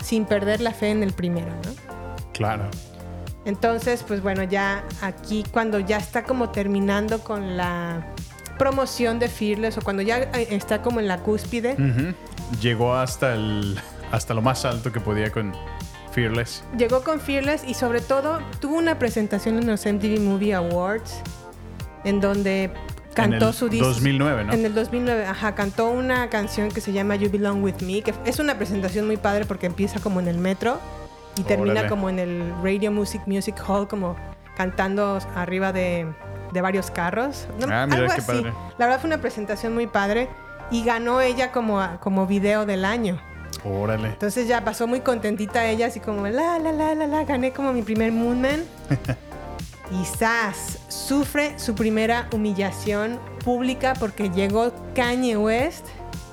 sin 0.02 0.24
perder 0.24 0.60
la 0.60 0.72
fe 0.72 0.90
en 0.90 1.02
el 1.02 1.12
primero, 1.12 1.48
¿no? 1.48 1.72
Claro. 2.32 2.64
Entonces, 3.44 4.04
pues 4.06 4.22
bueno, 4.22 4.42
ya 4.44 4.84
aquí 5.00 5.44
cuando 5.50 5.78
ya 5.78 5.98
está 5.98 6.24
como 6.24 6.50
terminando 6.50 7.20
con 7.20 7.56
la 7.56 8.06
promoción 8.58 9.18
de 9.18 9.28
Fearless 9.28 9.78
o 9.78 9.82
cuando 9.82 10.02
ya 10.02 10.18
eh, 10.18 10.48
está 10.50 10.82
como 10.82 11.00
en 11.00 11.08
la 11.08 11.18
cúspide. 11.18 11.76
Llegó 12.60 12.94
hasta 12.94 13.34
el 13.34 13.80
hasta 14.10 14.34
lo 14.34 14.42
más 14.42 14.64
alto 14.64 14.90
que 14.90 15.00
podía 15.00 15.30
con 15.30 15.52
Fearless. 16.12 16.64
llegó 16.76 17.02
con 17.02 17.20
Fearless 17.20 17.62
y 17.64 17.74
sobre 17.74 18.00
todo 18.00 18.40
tuvo 18.60 18.76
una 18.76 18.98
presentación 18.98 19.58
en 19.58 19.66
los 19.66 19.84
MTV 19.84 20.20
Movie 20.20 20.54
Awards 20.54 21.20
en 22.04 22.20
donde 22.20 22.72
cantó 23.14 23.36
en 23.36 23.48
el 23.48 23.54
su 23.54 23.68
disco 23.68 23.88
2009, 23.88 24.44
¿no? 24.44 24.52
En 24.52 24.64
el 24.64 24.74
2009, 24.74 25.26
ajá, 25.26 25.54
cantó 25.54 25.90
una 25.90 26.30
canción 26.30 26.70
que 26.70 26.80
se 26.80 26.92
llama 26.92 27.16
You 27.16 27.30
Belong 27.30 27.62
With 27.62 27.82
Me, 27.82 28.02
que 28.02 28.14
es 28.24 28.38
una 28.38 28.56
presentación 28.56 29.06
muy 29.06 29.16
padre 29.16 29.44
porque 29.44 29.66
empieza 29.66 30.00
como 30.00 30.20
en 30.20 30.28
el 30.28 30.38
metro 30.38 30.80
y 31.36 31.42
termina 31.42 31.72
Órale. 31.72 31.88
como 31.88 32.08
en 32.08 32.18
el 32.18 32.52
Radio 32.62 32.90
Music 32.90 33.22
Music 33.26 33.56
Hall, 33.66 33.86
como 33.88 34.16
cantando 34.56 35.18
arriba 35.34 35.72
de, 35.72 36.06
de 36.52 36.60
varios 36.60 36.90
carros. 36.90 37.46
No, 37.60 37.66
Ah, 37.70 37.86
mira, 37.86 37.98
algo 38.02 38.14
qué 38.14 38.20
así. 38.20 38.26
padre. 38.26 38.52
La 38.78 38.86
verdad 38.86 39.00
fue 39.00 39.08
una 39.08 39.20
presentación 39.20 39.74
muy 39.74 39.86
padre 39.86 40.28
y 40.70 40.84
ganó 40.84 41.20
ella 41.20 41.52
como, 41.52 41.80
como 42.00 42.26
video 42.26 42.66
del 42.66 42.84
año. 42.84 43.20
Órale. 43.64 44.08
Entonces 44.08 44.46
ya 44.46 44.62
pasó 44.64 44.86
muy 44.86 45.00
contentita 45.00 45.64
ella, 45.66 45.86
así 45.86 46.00
como 46.00 46.26
la, 46.28 46.58
la, 46.58 46.72
la, 46.72 46.94
la, 46.94 47.06
la, 47.06 47.24
gané 47.24 47.52
como 47.52 47.72
mi 47.72 47.82
primer 47.82 48.12
Moonman. 48.12 48.62
y 49.90 50.04
Sass 50.04 50.78
sufre 50.88 51.58
su 51.58 51.74
primera 51.74 52.28
humillación 52.32 53.18
pública 53.44 53.94
porque 53.98 54.28
llegó 54.30 54.72
Kanye 54.94 55.36
West, 55.38 55.86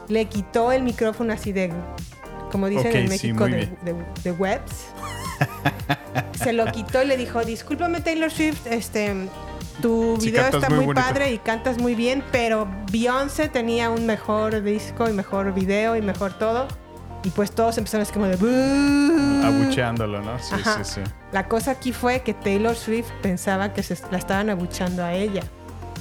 le 0.10 0.26
quitó 0.26 0.72
el 0.74 0.84
micrófono 0.84 1.34
así 1.34 1.52
de, 1.54 1.72
como 2.52 2.68
dicen 2.68 2.88
Ok, 2.88 2.96
en 2.96 3.04
sí, 3.04 3.10
México, 3.34 3.46
de, 3.46 3.52
bien. 3.56 3.78
de- 3.84 3.96
de 4.24 4.32
webs. 4.34 4.88
Se 6.44 6.54
lo 6.54 6.66
quitó 6.72 7.02
y 7.02 7.08
le 7.08 7.18
dijo, 7.18 7.44
discúlpame 7.44 8.02
Taylor 8.02 8.30
Swift, 8.32 8.68
este... 8.68 9.14
Tu 9.82 10.18
Sí, 10.20 10.32
video 10.32 10.46
está 10.46 10.70
muy 10.70 10.78
muy, 10.78 10.86
bonito". 10.88 11.06
padre 11.08 11.34
y 11.34 11.38
cantas 11.38 11.78
muy 11.80 11.96
bien, 11.96 12.24
pero 12.32 12.68
Beyoncé 12.92 13.50
tenía 13.50 13.90
un 13.90 14.06
mejor 14.06 14.64
disco 14.64 15.10
y 15.10 15.14
mejor 15.14 15.54
video 15.54 15.96
y 15.96 16.02
mejor 16.02 16.34
todo. 16.34 16.68
Y 17.24 17.30
pues 17.32 17.52
todos 17.52 17.78
empezaron 17.78 18.04
así 18.04 18.14
como 18.14 18.28
de... 18.28 18.36
Abucheándolo, 19.46 20.22
¿no? 20.22 20.38
Sí, 20.40 20.54
Ajá. 20.54 20.84
sí, 20.84 20.94
sí. 20.96 21.12
La 21.32 21.48
cosa 21.48 21.72
aquí 21.72 21.92
fue 21.92 22.22
que 22.22 22.34
Taylor 22.34 22.76
Swift 22.76 23.10
pensaba 23.22 23.74
que 23.74 23.84
se 23.84 23.98
la 24.12 24.18
estaban 24.18 24.50
abuchando 24.50 25.04
a 25.04 25.14
ella. 25.14 25.42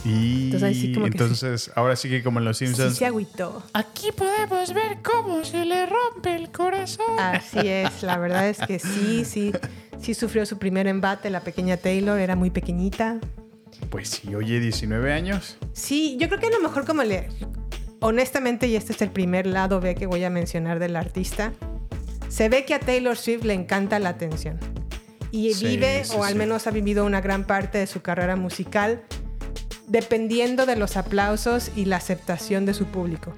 Y 0.05 0.45
Entonces, 0.53 0.63
ahí 0.69 0.75
sí 0.75 0.93
como 0.93 1.07
que 1.07 1.13
entonces, 1.13 1.71
ahora 1.75 1.97
sí 1.97 2.11
que 2.11 2.23
como 2.23 2.39
en 2.39 2.45
los 2.45 2.59
Sí 2.59 2.67
Simpsons, 2.67 2.97
se 2.99 3.07
agüitó. 3.07 3.63
Aquí 3.73 4.13
podemos 4.13 4.75
ver 4.75 4.99
cómo 5.03 5.43
se 5.45 5.65
le 5.65 5.87
rompe 5.87 6.37
el 6.37 6.51
corazón. 6.53 7.19
Así 7.19 7.61
es, 7.67 8.03
la 8.03 8.19
verdad 8.19 8.47
es 8.51 8.59
que 8.59 8.79
sí, 8.79 9.25
sí, 9.25 9.51
sí 9.99 10.13
sufrió 10.13 10.45
su 10.45 10.59
primer 10.59 10.87
embate. 10.89 11.31
La 11.31 11.41
pequeña 11.41 11.79
Taylor 11.79 12.19
era 12.21 12.37
muy 12.37 12.51
pequeñita. 12.51 13.17
Pues 13.91 14.09
sí, 14.11 14.35
oye, 14.35 14.61
19 14.61 15.13
años. 15.13 15.57
Sí, 15.73 16.17
yo 16.21 16.29
creo 16.29 16.41
que 16.41 16.47
a 16.47 16.51
lo 16.51 16.61
mejor 16.61 16.85
como 16.87 17.03
le... 17.03 17.29
Honestamente, 18.01 18.67
y 18.67 18.77
este 18.77 18.93
es 18.93 19.01
el 19.03 19.11
primer 19.11 19.47
lado 19.47 19.81
B 19.81 19.95
que 19.95 20.07
voy 20.07 20.25
a 20.25 20.31
mencionar 20.31 20.79
del 20.79 20.95
artista, 20.97 21.53
se 22.29 22.49
ve 22.49 22.65
que 22.65 22.75
a 22.75 22.81
Taylor 22.81 23.17
Swift 23.17 23.45
le 23.45 23.55
encanta 23.55 23.99
la 23.99 24.11
atención. 24.11 24.59
Y 25.31 25.55
Sí, 25.55 25.67
vive, 25.67 26.05
sí, 26.05 26.15
o 26.17 26.23
al 26.25 26.33
sí. 26.33 26.39
menos 26.39 26.67
ha 26.67 26.71
vivido 26.71 27.05
una 27.07 27.21
gran 27.21 27.45
parte 27.45 27.79
de 27.79 27.87
su 27.87 28.03
carrera 28.03 28.37
musical, 28.37 29.03
dependiendo 29.89 30.67
de 30.67 30.77
los 30.77 30.97
aplausos 30.97 31.71
y 31.77 31.87
la 31.87 31.97
aceptación 31.97 32.67
de 32.67 32.75
su 32.75 32.87
público. 32.87 33.33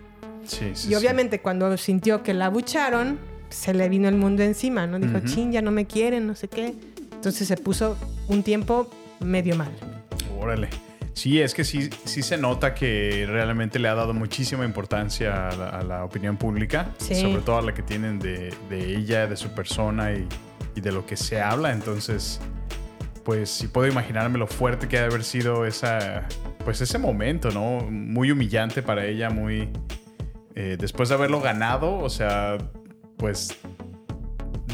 Sí, 0.46 0.72
sí. 0.74 0.90
Y 0.90 0.94
obviamente 0.94 1.40
cuando 1.40 1.76
sintió 1.76 2.22
que 2.22 2.34
la 2.34 2.46
abucharon, 2.46 3.18
se 3.50 3.74
le 3.74 3.88
vino 3.88 4.08
el 4.08 4.16
mundo 4.16 4.42
encima, 4.42 4.86
¿no? 4.86 4.98
Dijo, 4.98 5.20
chin, 5.20 5.52
ya 5.52 5.62
no 5.62 5.70
me 5.70 5.86
quieren, 5.86 6.26
no 6.26 6.34
sé 6.34 6.48
qué. 6.48 6.74
Entonces 7.12 7.48
se 7.48 7.56
puso 7.56 7.96
un 8.28 8.42
tiempo 8.42 8.90
medio 9.20 9.56
mal. 9.56 9.70
Órale. 10.38 10.68
Sí, 11.12 11.40
es 11.40 11.54
que 11.54 11.64
sí, 11.64 11.88
sí 12.04 12.22
se 12.22 12.36
nota 12.36 12.74
que 12.74 13.24
realmente 13.26 13.78
le 13.78 13.88
ha 13.88 13.94
dado 13.94 14.12
muchísima 14.12 14.64
importancia 14.66 15.48
a 15.48 15.56
la, 15.56 15.68
a 15.70 15.82
la 15.82 16.04
opinión 16.04 16.36
pública, 16.36 16.90
Sí. 16.98 17.14
sobre 17.14 17.40
todo 17.40 17.58
a 17.58 17.62
la 17.62 17.72
que 17.72 17.82
tienen 17.82 18.18
de, 18.18 18.52
de 18.68 18.96
ella, 18.96 19.26
de 19.26 19.36
su 19.36 19.48
persona 19.54 20.12
y, 20.12 20.28
y 20.74 20.80
de 20.82 20.92
lo 20.92 21.06
que 21.06 21.16
se 21.16 21.40
habla. 21.40 21.72
Entonces, 21.72 22.38
pues 23.24 23.48
sí 23.48 23.66
puedo 23.68 23.88
imaginarme 23.90 24.38
lo 24.38 24.46
fuerte 24.46 24.88
que 24.88 24.98
ha 24.98 25.00
de 25.00 25.06
haber 25.06 25.24
sido 25.24 25.64
esa, 25.64 26.26
pues 26.64 26.82
ese 26.82 26.98
momento, 26.98 27.50
¿no? 27.50 27.80
Muy 27.90 28.30
humillante 28.30 28.82
para 28.82 29.06
ella, 29.06 29.30
muy... 29.30 29.70
eh, 30.54 30.76
después 30.78 31.08
de 31.08 31.14
haberlo 31.14 31.40
ganado, 31.40 31.96
o 31.98 32.10
sea, 32.10 32.58
pues 33.16 33.56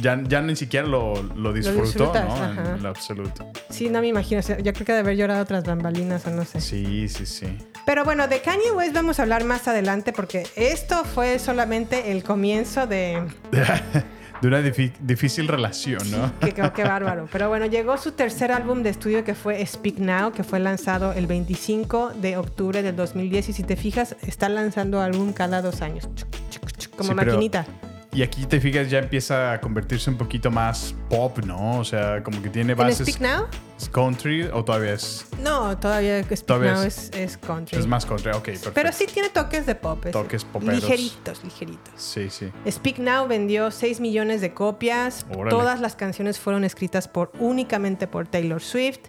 ya, 0.02 0.20
ya 0.28 0.42
ni 0.42 0.56
siquiera 0.56 0.86
lo, 0.86 1.22
lo 1.22 1.52
disfrutó, 1.52 2.12
¿no? 2.12 2.74
En 2.74 2.82
lo 2.82 2.88
absoluto. 2.88 3.46
Sí, 3.70 3.88
no 3.88 4.00
me 4.00 4.08
imagino. 4.08 4.40
o 4.40 4.42
sea, 4.42 4.58
yo 4.58 4.72
creo 4.72 4.84
que 4.86 4.92
de 4.92 4.98
haber 4.98 5.16
llorado 5.16 5.42
otras 5.42 5.64
bambalinas 5.64 6.26
o 6.26 6.30
no 6.30 6.44
sé. 6.44 6.60
Sí, 6.60 7.08
sí, 7.08 7.24
sí. 7.24 7.46
Pero 7.86 8.04
bueno, 8.04 8.28
de 8.28 8.40
Kanye 8.40 8.70
West 8.72 8.92
vamos 8.94 9.18
a 9.18 9.22
hablar 9.22 9.44
más 9.44 9.66
adelante 9.68 10.12
porque 10.12 10.46
esto 10.56 11.04
fue 11.04 11.38
solamente 11.38 12.12
el 12.12 12.22
comienzo 12.22 12.86
de... 12.86 13.22
de 14.42 14.48
una 14.48 14.60
difícil 14.60 15.46
relación, 15.46 15.98
¿no? 16.10 16.32
Qué, 16.40 16.52
qué- 16.52 16.70
qué 16.74 16.82
bárbaro. 16.84 17.28
Pero 17.30 17.48
bueno, 17.48 17.66
llegó 17.66 17.96
su 17.96 18.10
tercer 18.12 18.50
álbum 18.50 18.82
de 18.82 18.90
estudio 18.90 19.22
que 19.24 19.34
fue 19.36 19.64
Speak 19.64 19.98
Now, 19.98 20.32
que 20.32 20.42
fue 20.42 20.58
lanzado 20.58 21.12
el 21.12 21.26
25 21.28 22.10
de 22.20 22.36
octubre 22.36 22.82
del 22.82 22.96
2010. 22.96 23.50
Y 23.50 23.52
si 23.52 23.62
te 23.62 23.76
fijas, 23.76 24.16
está 24.22 24.48
lanzando 24.48 25.00
álbum 25.00 25.32
cada 25.32 25.62
dos 25.62 25.80
años. 25.80 26.08
Como 26.96 27.10
Sí, 27.10 27.14
pero- 27.16 27.32
maquinita. 27.32 27.66
Y 28.14 28.20
aquí 28.22 28.44
te 28.44 28.60
fijas, 28.60 28.90
ya 28.90 28.98
empieza 28.98 29.52
a 29.54 29.60
convertirse 29.62 30.10
un 30.10 30.18
poquito 30.18 30.50
más 30.50 30.94
pop, 31.08 31.38
¿no? 31.46 31.78
O 31.78 31.84
sea, 31.84 32.22
como 32.22 32.42
que 32.42 32.50
tiene 32.50 32.72
¿En 32.72 32.78
bases 32.78 33.18
Now? 33.20 33.46
¿Es 33.80 33.88
country 33.88 34.42
o 34.52 34.62
todavía 34.62 34.92
es, 34.92 35.24
No, 35.42 35.78
todavía 35.78 36.22
Speak 36.22 36.42
Todavía 36.44 36.74
Now 36.74 36.82
es- 36.82 37.08
es, 37.14 37.32
es 37.32 37.36
country. 37.38 37.78
es 37.78 37.86
más 37.86 38.04
country? 38.04 38.32
Ok, 38.32 38.44
perfecto. 38.44 38.72
Pero 38.74 38.92
sí 38.92 39.06
tiene 39.06 39.30
toques 39.30 39.64
de 39.64 39.74
pop. 39.76 40.04
es- 40.04 40.12
Toques 40.12 40.44
poperos. 40.44 40.82
Ligeritos, 40.82 41.42
ligeritos. 41.42 41.94
Sí, 41.96 42.28
sí. 42.28 42.52
Speak 42.70 42.98
Now 42.98 43.26
vendió 43.26 43.70
6 43.70 43.98
millones 43.98 44.42
de 44.42 44.52
copias. 44.52 45.24
Órale. 45.34 45.48
Todas 45.48 45.80
las 45.80 45.96
canciones 45.96 46.38
fueron 46.38 46.64
escritas 46.64 47.08
por 47.08 47.32
únicamente 47.40 48.06
por 48.06 48.28
Taylor 48.28 48.60
Swift. 48.60 49.00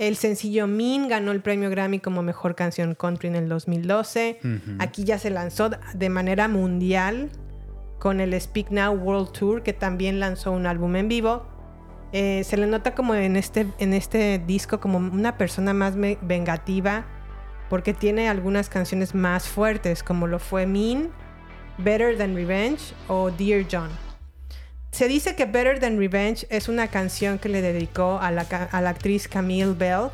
El 0.00 0.16
sencillo 0.16 0.66
Mean 0.66 1.06
ganó 1.08 1.30
el 1.30 1.40
premio 1.40 1.70
Grammy 1.70 2.00
como 2.00 2.22
mejor 2.22 2.56
canción 2.56 2.96
country 2.96 3.28
en 3.28 3.36
el 3.36 3.48
2012. 3.48 4.40
Aquí 4.80 5.04
ya 5.04 5.20
se 5.20 5.30
lanzó 5.30 5.70
de 5.94 6.08
manera 6.08 6.48
mundial 6.48 7.30
con 8.00 8.18
el 8.20 8.38
Speak 8.40 8.70
Now 8.70 8.92
World 8.94 9.30
Tour, 9.30 9.62
que 9.62 9.72
también 9.72 10.18
lanzó 10.18 10.50
un 10.50 10.66
álbum 10.66 10.96
en 10.96 11.06
vivo. 11.06 11.46
Eh, 12.12 12.42
se 12.42 12.56
le 12.56 12.66
nota 12.66 12.96
como 12.96 13.14
en 13.14 13.36
este, 13.36 13.68
en 13.78 13.92
este 13.94 14.40
disco 14.44 14.80
como 14.80 14.98
una 14.98 15.38
persona 15.38 15.72
más 15.72 15.94
vengativa, 15.96 17.04
porque 17.68 17.94
tiene 17.94 18.28
algunas 18.28 18.68
canciones 18.68 19.14
más 19.14 19.46
fuertes, 19.46 20.02
como 20.02 20.26
lo 20.26 20.40
fue 20.40 20.66
Mean, 20.66 21.10
Better 21.78 22.18
Than 22.18 22.34
Revenge 22.34 22.94
o 23.06 23.30
Dear 23.30 23.64
John. 23.70 23.90
Se 24.90 25.06
dice 25.06 25.36
que 25.36 25.44
Better 25.44 25.78
Than 25.78 25.98
Revenge 25.98 26.46
es 26.50 26.68
una 26.68 26.88
canción 26.88 27.38
que 27.38 27.48
le 27.48 27.62
dedicó 27.62 28.18
a 28.20 28.32
la, 28.32 28.42
a 28.72 28.80
la 28.80 28.90
actriz 28.90 29.28
Camille 29.28 29.74
Bell 29.74 30.08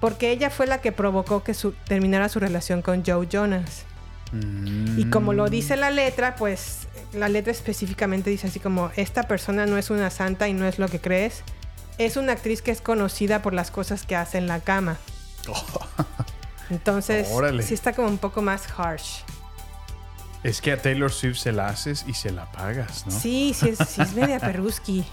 porque 0.00 0.30
ella 0.30 0.50
fue 0.50 0.66
la 0.66 0.80
que 0.80 0.92
provocó 0.92 1.42
que 1.42 1.54
su- 1.54 1.72
terminara 1.72 2.28
su 2.28 2.38
relación 2.38 2.82
con 2.82 3.02
Joe 3.04 3.26
Jonas. 3.30 3.85
Y 4.32 5.04
como 5.10 5.32
lo 5.32 5.48
dice 5.48 5.76
la 5.76 5.90
letra, 5.90 6.34
pues 6.36 6.88
la 7.12 7.28
letra 7.28 7.52
específicamente 7.52 8.28
dice 8.30 8.48
así 8.48 8.60
como, 8.60 8.90
esta 8.96 9.22
persona 9.24 9.66
no 9.66 9.78
es 9.78 9.90
una 9.90 10.10
santa 10.10 10.48
y 10.48 10.52
no 10.52 10.66
es 10.66 10.78
lo 10.78 10.88
que 10.88 11.00
crees. 11.00 11.42
Es 11.98 12.16
una 12.16 12.32
actriz 12.32 12.60
que 12.60 12.70
es 12.72 12.80
conocida 12.80 13.40
por 13.42 13.54
las 13.54 13.70
cosas 13.70 14.04
que 14.04 14.16
hace 14.16 14.38
en 14.38 14.46
la 14.48 14.60
cama. 14.60 14.96
Entonces, 16.70 17.28
Órale. 17.30 17.62
sí 17.62 17.74
está 17.74 17.92
como 17.92 18.08
un 18.08 18.18
poco 18.18 18.42
más 18.42 18.64
harsh. 18.76 19.20
Es 20.42 20.60
que 20.60 20.72
a 20.72 20.76
Taylor 20.82 21.10
Swift 21.12 21.38
se 21.38 21.52
la 21.52 21.68
haces 21.68 22.04
y 22.06 22.14
se 22.14 22.30
la 22.30 22.50
pagas, 22.52 23.06
¿no? 23.06 23.12
Sí, 23.12 23.54
sí 23.58 23.70
es, 23.70 23.78
sí 23.88 24.02
es 24.02 24.14
media 24.14 24.38
perruski, 24.40 25.04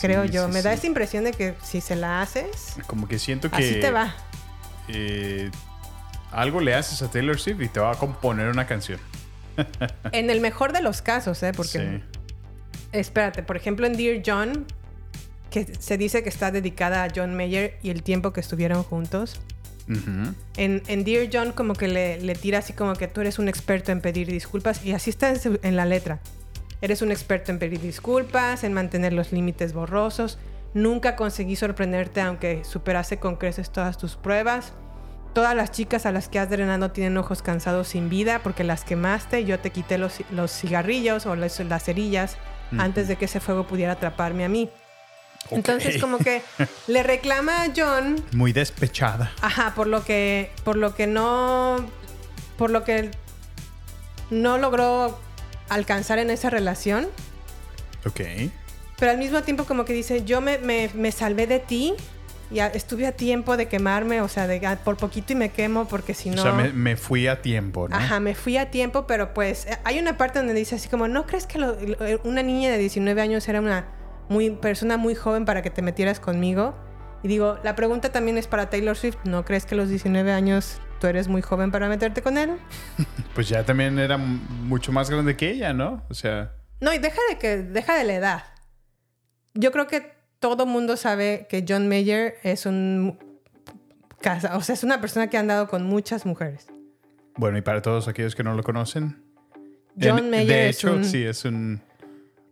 creo 0.00 0.24
Sí, 0.26 0.32
yo. 0.32 0.46
sí, 0.46 0.52
Me 0.52 0.62
da 0.62 0.72
esa 0.72 0.86
impresión 0.86 1.24
de 1.24 1.32
que 1.32 1.54
si 1.62 1.80
se 1.80 1.96
la 1.96 2.20
haces, 2.22 2.74
Como 2.86 3.08
que 3.08 3.18
siento 3.18 3.50
que... 3.50 3.56
así 3.56 3.80
te 3.80 3.90
va. 3.90 4.14
eh, 4.88 5.50
algo 6.32 6.60
le 6.60 6.74
haces 6.74 7.02
a 7.02 7.10
Taylor 7.10 7.38
Swift 7.38 7.60
y 7.62 7.68
te 7.68 7.80
va 7.80 7.92
a 7.92 7.94
componer 7.94 8.48
una 8.48 8.66
canción. 8.66 8.98
En 10.12 10.30
el 10.30 10.40
mejor 10.40 10.72
de 10.72 10.80
los 10.80 11.02
casos, 11.02 11.42
¿eh? 11.42 11.52
Porque, 11.54 11.78
Sí. 11.78 12.02
espérate, 12.92 13.42
por 13.42 13.56
ejemplo, 13.56 13.86
en 13.86 13.96
Dear 13.96 14.22
John, 14.24 14.64
que 15.50 15.66
se 15.78 15.98
dice 15.98 16.22
que 16.22 16.28
está 16.28 16.50
dedicada 16.50 17.04
a 17.04 17.08
John 17.14 17.34
Mayer 17.36 17.76
y 17.82 17.90
el 17.90 18.02
tiempo 18.02 18.32
que 18.32 18.40
estuvieron 18.40 18.82
juntos. 18.82 19.40
En, 20.56 20.82
en 20.86 21.04
Dear 21.04 21.28
John 21.32 21.50
como 21.50 21.74
que 21.74 21.88
le, 21.88 22.20
le 22.20 22.34
tira 22.36 22.58
así 22.58 22.72
como 22.74 22.94
que 22.94 23.08
tú 23.08 23.22
eres 23.22 23.40
un 23.40 23.48
experto 23.48 23.90
en 23.90 24.00
pedir 24.00 24.28
disculpas 24.30 24.84
y 24.84 24.92
así 24.92 25.10
está 25.10 25.30
en, 25.30 25.40
su- 25.40 25.58
en 25.64 25.74
la 25.74 25.84
letra. 25.84 26.20
Eres 26.80 27.02
un 27.02 27.10
experto 27.10 27.50
en 27.50 27.58
pedir 27.58 27.80
disculpas, 27.80 28.62
en 28.62 28.72
mantener 28.72 29.12
los 29.12 29.32
límites 29.32 29.72
borrosos. 29.72 30.38
Nunca 30.74 31.16
conseguí 31.16 31.56
sorprenderte 31.56 32.20
aunque 32.20 32.62
superase 32.64 33.16
con 33.18 33.34
creces 33.34 33.70
todas 33.72 33.98
tus 33.98 34.14
pruebas. 34.14 34.72
Todas 35.32 35.54
las 35.54 35.70
chicas 35.70 36.06
a 36.06 36.12
las 36.12 36.28
que 36.28 36.38
has 36.38 36.50
drenado 36.50 36.90
tienen 36.90 37.16
ojos 37.16 37.42
cansados 37.42 37.88
sin 37.88 38.08
vida 38.08 38.40
porque 38.42 38.64
las 38.64 38.84
quemaste, 38.84 39.44
yo 39.44 39.58
te 39.58 39.70
quité 39.70 39.98
los, 39.98 40.18
los 40.30 40.50
cigarrillos 40.52 41.26
o 41.26 41.36
las, 41.36 41.58
las 41.60 41.84
cerillas 41.84 42.36
antes 42.78 43.08
de 43.08 43.16
que 43.16 43.24
ese 43.24 43.40
fuego 43.40 43.66
pudiera 43.66 43.92
atraparme 43.92 44.44
a 44.44 44.48
mí. 44.48 44.70
Entonces 45.50 46.00
como 46.00 46.18
que 46.18 46.42
le 46.86 47.02
reclama 47.02 47.62
a 47.64 47.68
John 47.76 48.22
Muy 48.32 48.52
despechada. 48.52 49.32
Ajá, 49.40 49.74
por 49.74 49.86
lo 49.86 50.04
que, 50.04 50.50
por 50.64 50.76
lo 50.76 50.94
que 50.94 51.06
no, 51.06 51.76
por 52.56 52.70
lo 52.70 52.84
que 52.84 53.10
no 54.30 54.58
logró 54.58 55.18
alcanzar 55.68 56.18
en 56.18 56.30
esa 56.30 56.50
relación, 56.50 57.08
Ok. 58.06 58.20
pero 58.98 59.10
al 59.12 59.18
mismo 59.18 59.42
tiempo 59.42 59.64
como 59.64 59.84
que 59.84 59.92
dice, 59.92 60.24
yo 60.24 60.40
me, 60.40 60.58
me- 60.58 60.90
me 60.94 61.10
salvé 61.12 61.46
de 61.46 61.58
ti 61.58 61.94
y 62.50 62.58
a- 62.60 62.66
estuve 62.68 63.06
a 63.06 63.12
tiempo 63.12 63.56
de 63.56 63.66
quemarme, 63.68 64.20
o 64.20 64.28
sea, 64.28 64.46
de, 64.46 64.64
ah, 64.66 64.78
por 64.84 64.96
poquito 64.96 65.32
y 65.32 65.36
me 65.36 65.50
quemo 65.50 65.86
porque 65.86 66.14
si 66.14 66.30
no... 66.30 66.40
O 66.40 66.44
sea, 66.44 66.52
me, 66.52 66.72
me 66.72 66.96
fui 66.96 67.26
a 67.28 67.40
tiempo, 67.42 67.88
¿no? 67.88 67.96
Ajá, 67.96 68.18
me 68.20 68.34
fui 68.34 68.56
a 68.56 68.70
tiempo, 68.70 69.06
pero 69.06 69.32
pues 69.34 69.66
eh, 69.66 69.78
hay 69.84 69.98
una 69.98 70.16
parte 70.16 70.38
donde 70.40 70.54
dice 70.54 70.74
así 70.76 70.88
como, 70.88 71.06
¿no 71.08 71.26
crees 71.26 71.46
que 71.46 71.58
lo- 71.58 71.76
lo- 71.80 71.96
una 72.24 72.42
niña 72.42 72.70
de 72.70 72.78
19 72.78 73.20
años 73.20 73.48
era 73.48 73.60
una 73.60 73.86
muy, 74.28 74.50
persona 74.50 74.96
muy 74.96 75.14
joven 75.14 75.44
para 75.44 75.62
que 75.62 75.70
te 75.70 75.82
metieras 75.82 76.18
conmigo? 76.20 76.74
Y 77.22 77.28
digo, 77.28 77.58
la 77.62 77.76
pregunta 77.76 78.10
también 78.10 78.38
es 78.38 78.46
para 78.46 78.70
Taylor 78.70 78.96
Swift, 78.96 79.18
¿no 79.24 79.44
crees 79.44 79.66
que 79.66 79.74
a 79.74 79.78
los 79.78 79.88
19 79.90 80.32
años 80.32 80.80
tú 81.00 81.06
eres 81.06 81.28
muy 81.28 81.42
joven 81.42 81.70
para 81.70 81.88
meterte 81.88 82.22
con 82.22 82.38
él? 82.38 82.56
Pues 83.34 83.48
ya 83.48 83.64
también 83.64 83.98
era 83.98 84.16
mucho 84.16 84.90
más 84.90 85.08
grande 85.08 85.36
que 85.36 85.50
ella, 85.50 85.72
¿no? 85.72 86.02
O 86.10 86.14
sea, 86.14 86.52
No, 86.80 86.92
y 86.92 86.98
deja 86.98 87.20
de 87.30 87.38
que 87.38 87.58
deja 87.58 87.94
de 87.94 88.04
la 88.04 88.14
edad. 88.14 88.44
Yo 89.54 89.70
creo 89.72 89.86
que 89.86 90.12
todo 90.40 90.66
mundo 90.66 90.96
sabe 90.96 91.46
que 91.48 91.64
John 91.68 91.88
Mayer 91.88 92.34
es 92.42 92.66
un 92.66 93.18
casa, 94.20 94.56
o 94.56 94.62
sea, 94.62 94.74
es 94.74 94.82
una 94.84 95.00
persona 95.00 95.28
que 95.30 95.36
ha 95.36 95.40
andado 95.40 95.68
con 95.68 95.84
muchas 95.84 96.26
mujeres. 96.26 96.66
bueno, 97.36 97.56
y 97.56 97.62
para 97.62 97.80
todos 97.80 98.06
aquellos 98.08 98.34
que 98.34 98.42
no 98.42 98.54
lo 98.54 98.62
conocen. 98.62 99.22
John 100.00 100.18
en- 100.18 100.30
Mayer 100.30 100.46
de 100.48 100.68
es 100.70 100.76
hecho, 100.78 100.92
un- 100.94 101.04
sí, 101.04 101.22
es 101.24 101.44
un... 101.44 101.80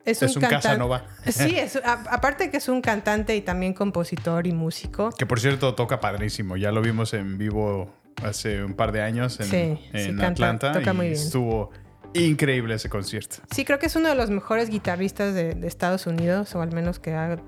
Es, 0.04 0.22
Es 0.22 0.34
un 0.36 0.42
Casanova. 0.42 1.04
Sí, 1.26 1.58
es, 1.58 1.76
a- 1.76 2.02
aparte 2.10 2.44
de 2.44 2.50
que 2.50 2.56
es 2.56 2.68
un 2.68 2.80
cantante 2.80 3.36
y 3.36 3.42
también 3.42 3.74
compositor 3.74 4.46
y 4.46 4.52
músico. 4.52 5.10
Que 5.10 5.26
por 5.26 5.38
cierto 5.38 5.74
toca 5.74 6.00
padrísimo. 6.00 6.56
Ya 6.56 6.72
lo 6.72 6.80
vimos 6.80 7.12
en 7.12 7.36
vivo 7.36 7.92
hace 8.22 8.64
un 8.64 8.72
par 8.72 8.90
de 8.92 9.02
años 9.02 9.38
en, 9.40 9.46
Sí, 9.46 9.78
sí, 9.92 10.08
en 10.08 10.16
canta- 10.16 10.28
Atlanta. 10.48 10.72
toca 10.72 10.92
y 10.92 10.96
muy 10.96 11.06
bien. 11.08 11.18
estuvo 11.18 11.70
increíble 12.14 12.74
ese 12.76 12.88
concierto. 12.88 13.36
Sí, 13.50 13.66
creo 13.66 13.78
que 13.78 13.84
es 13.86 13.96
uno 13.96 14.08
de 14.08 14.14
los 14.14 14.30
mejores 14.30 14.70
guitarristas 14.70 15.34
de, 15.34 15.52
de 15.54 15.66
Estados 15.68 16.06
Unidos, 16.06 16.54
o 16.54 16.62
al 16.62 16.72
menos 16.72 16.98
que 16.98 17.12
ha 17.12 17.38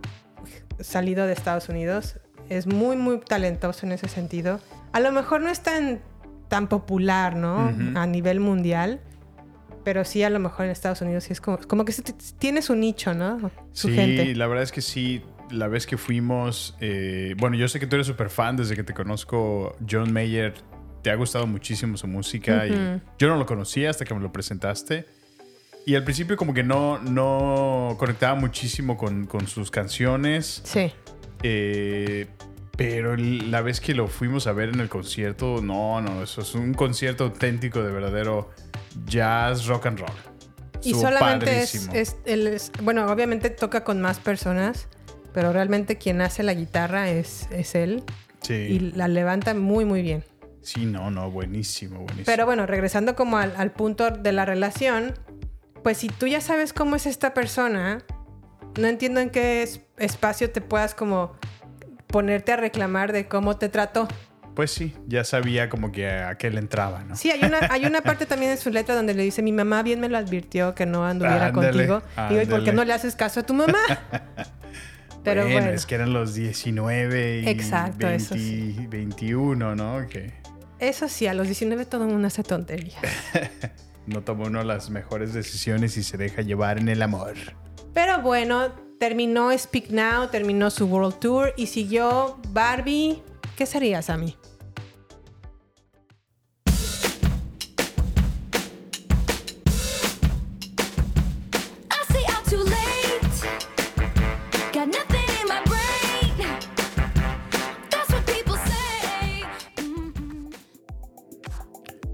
salido 0.82 1.26
de 1.26 1.32
Estados 1.32 1.68
Unidos. 1.68 2.18
Es 2.48 2.66
muy, 2.66 2.96
muy 2.96 3.20
talentoso 3.20 3.86
en 3.86 3.92
ese 3.92 4.08
sentido. 4.08 4.60
A 4.92 5.00
lo 5.00 5.12
mejor 5.12 5.40
no 5.40 5.50
es 5.50 5.62
tan, 5.62 6.00
tan 6.48 6.68
popular, 6.68 7.36
¿no? 7.36 7.72
A 7.94 8.06
nivel 8.06 8.40
mundial. 8.40 9.00
Pero 9.84 10.04
sí, 10.04 10.22
a 10.22 10.30
lo 10.30 10.38
mejor 10.40 10.66
en 10.66 10.72
Estados 10.72 11.00
Unidos 11.00 11.24
sí 11.24 11.32
es 11.32 11.40
como, 11.40 11.58
como 11.58 11.84
que 11.84 11.94
tiene 12.38 12.60
su 12.60 12.74
nicho, 12.76 13.14
¿no? 13.14 13.50
Su 13.72 13.88
sí, 13.88 13.94
gente. 13.94 14.34
la 14.34 14.46
verdad 14.46 14.64
es 14.64 14.72
que 14.72 14.82
sí. 14.82 15.22
La 15.50 15.66
vez 15.66 15.84
que 15.84 15.96
fuimos, 15.96 16.76
eh, 16.80 17.34
bueno, 17.38 17.56
yo 17.56 17.66
sé 17.66 17.80
que 17.80 17.86
tú 17.88 17.96
eres 17.96 18.06
súper 18.06 18.30
fan 18.30 18.56
desde 18.56 18.76
que 18.76 18.84
te 18.84 18.94
conozco, 18.94 19.76
John 19.88 20.12
Mayer. 20.12 20.54
Te 21.02 21.10
ha 21.10 21.14
gustado 21.16 21.46
muchísimo 21.46 21.96
su 21.96 22.06
música 22.06 22.66
y 22.66 23.00
yo 23.18 23.28
no 23.28 23.36
lo 23.36 23.46
conocía 23.46 23.90
hasta 23.90 24.04
que 24.04 24.14
me 24.14 24.20
lo 24.20 24.30
presentaste. 24.30 25.06
Y 25.86 25.94
al 25.96 26.04
principio 26.04 26.36
como 26.36 26.54
que 26.54 26.62
no, 26.62 26.98
no 26.98 27.96
conectaba 27.98 28.34
muchísimo 28.38 28.96
con, 28.96 29.26
con 29.26 29.46
sus 29.48 29.70
canciones. 29.70 30.60
Sí. 30.64 30.92
Eh, 31.42 32.26
pero 32.76 33.16
la 33.16 33.60
vez 33.60 33.80
que 33.80 33.94
lo 33.94 34.06
fuimos 34.08 34.46
a 34.46 34.52
ver 34.52 34.70
en 34.70 34.80
el 34.80 34.88
concierto, 34.88 35.60
no, 35.62 36.00
no, 36.00 36.22
eso 36.22 36.40
es 36.42 36.54
un 36.54 36.72
concierto 36.74 37.24
auténtico 37.24 37.82
de 37.82 37.92
verdadero 37.92 38.50
jazz, 39.06 39.66
rock 39.66 39.86
and 39.86 39.98
roll. 40.00 40.10
Y 40.82 40.92
Estuvo 40.92 41.02
solamente 41.02 41.60
es, 41.62 41.88
es- 41.92 42.16
él 42.24 42.46
es- 42.46 42.72
Bueno, 42.82 43.06
obviamente 43.10 43.50
toca 43.50 43.84
con 43.84 44.00
más 44.00 44.18
personas, 44.18 44.88
pero 45.34 45.52
realmente 45.52 45.98
quien 45.98 46.22
hace 46.22 46.42
la 46.42 46.54
guitarra 46.54 47.10
es, 47.10 47.48
es 47.50 47.74
él. 47.74 48.02
Sí, 48.40 48.54
Y 48.54 48.78
la 48.80 49.08
levanta 49.08 49.52
muy, 49.54 49.84
muy 49.84 50.00
bien. 50.00 50.24
sí, 50.62 50.86
no, 50.86 51.10
no, 51.10 51.30
buenísimo, 51.30 51.96
buenísimo. 52.00 52.24
Pero 52.24 52.46
bueno, 52.46 52.64
regresando 52.66 53.14
como 53.14 53.36
al, 53.36 53.52
al 53.56 53.72
punto 53.72 54.10
de 54.10 54.32
la 54.32 54.46
relación, 54.46 55.12
pues 55.82 55.98
si 55.98 56.08
tú 56.08 56.26
ya 56.26 56.40
sabes 56.40 56.72
cómo 56.72 56.96
es 56.96 57.06
esta 57.06 57.34
persona, 57.34 58.02
no 58.78 58.86
entiendo 58.86 59.20
en 59.20 59.30
qué 59.30 59.62
es- 59.62 59.80
espacio 59.98 60.50
te 60.50 60.60
puedas 60.60 60.94
como 60.94 61.32
ponerte 62.06 62.52
a 62.52 62.56
reclamar 62.56 63.12
de 63.12 63.28
cómo 63.28 63.56
te 63.56 63.68
trató. 63.68 64.08
Pues 64.54 64.72
sí, 64.72 64.94
ya 65.06 65.22
sabía 65.24 65.68
como 65.70 65.92
que 65.92 66.08
a 66.10 66.36
qué 66.36 66.50
le 66.50 66.58
entraba, 66.58 67.04
¿no? 67.04 67.14
Sí, 67.16 67.30
hay 67.30 67.42
una, 67.44 67.60
hay 67.70 67.86
una 67.86 68.00
parte 68.02 68.26
también 68.26 68.50
en 68.50 68.58
su 68.58 68.70
letra 68.70 68.94
donde 68.94 69.14
le 69.14 69.22
dice, 69.22 69.42
mi 69.42 69.52
mamá 69.52 69.82
bien 69.82 70.00
me 70.00 70.08
lo 70.08 70.18
advirtió 70.18 70.74
que 70.74 70.86
no 70.86 71.06
anduviera 71.06 71.46
Ándale, 71.46 71.86
contigo. 71.86 72.02
Y 72.30 72.34
hoy, 72.38 72.46
¿por 72.46 72.64
qué 72.64 72.72
no 72.72 72.84
le 72.84 72.92
haces 72.92 73.14
caso 73.16 73.40
a 73.40 73.42
tu 73.44 73.54
mamá? 73.54 73.78
Pero 75.22 75.42
bueno, 75.42 75.60
bueno, 75.60 75.70
es 75.72 75.84
que 75.86 75.94
eran 75.96 76.12
los 76.14 76.34
19 76.34 77.40
y 77.42 77.48
Exacto, 77.48 78.06
20 78.06 78.14
eso 78.16 78.34
sí. 78.34 78.86
21, 78.88 79.76
¿no? 79.76 80.06
Que 80.08 80.32
eso 80.78 81.08
sí, 81.08 81.26
a 81.26 81.34
los 81.34 81.46
19 81.46 81.84
todo 81.84 82.04
el 82.04 82.10
mundo 82.10 82.26
hace 82.26 82.42
tonterías. 82.42 83.00
no 84.06 84.22
toma 84.22 84.46
uno 84.46 84.62
las 84.64 84.90
mejores 84.90 85.32
decisiones 85.32 85.96
y 85.96 86.02
se 86.02 86.16
deja 86.16 86.42
llevar 86.42 86.78
en 86.78 86.88
el 86.88 87.02
amor. 87.02 87.34
Pero 87.92 88.20
bueno, 88.22 88.72
terminó 88.98 89.56
Speak 89.56 89.90
Now, 89.90 90.28
terminó 90.28 90.70
su 90.70 90.86
World 90.86 91.18
Tour 91.18 91.52
y 91.56 91.66
siguió 91.66 92.38
Barbie. 92.50 93.22
¿Qué 93.56 93.66
sería, 93.66 94.02
Sammy? 94.02 94.36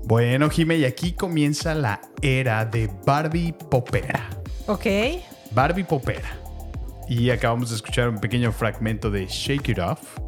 Bueno, 0.06 0.48
Jime, 0.48 0.76
y 0.76 0.84
aquí 0.84 1.14
comienza 1.14 1.74
la 1.74 2.00
era 2.22 2.64
de 2.64 2.88
Barbie 3.04 3.52
Popera. 3.52 4.30
Ok. 4.68 4.86
Barbie 5.50 5.82
Popera. 5.82 6.38
Y 7.08 7.30
acabamos 7.30 7.70
de 7.70 7.76
escuchar 7.76 8.08
un 8.08 8.18
pequeño 8.18 8.52
fragmento 8.52 9.10
de 9.10 9.26
Shake 9.26 9.70
It 9.70 9.78
Off, 9.80 10.18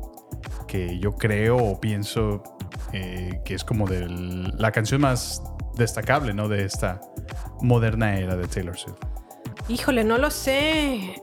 que 0.67 0.99
yo 0.99 1.13
creo 1.13 1.57
o 1.59 1.81
pienso 1.81 2.43
eh, 2.93 3.41
que 3.45 3.55
es 3.55 3.63
como 3.63 3.87
de 3.87 4.09
la 4.09 4.73
canción 4.73 5.01
más 5.01 5.45
destacable, 5.77 6.35
¿no? 6.35 6.49
De 6.49 6.65
esta 6.65 7.01
moderna 7.61 8.19
era 8.19 8.35
de 8.35 8.49
Taylor 8.49 8.77
Swift. 8.77 8.99
Híjole, 9.69 10.03
no 10.03 10.19
lo 10.19 10.33
sé. 10.33 11.23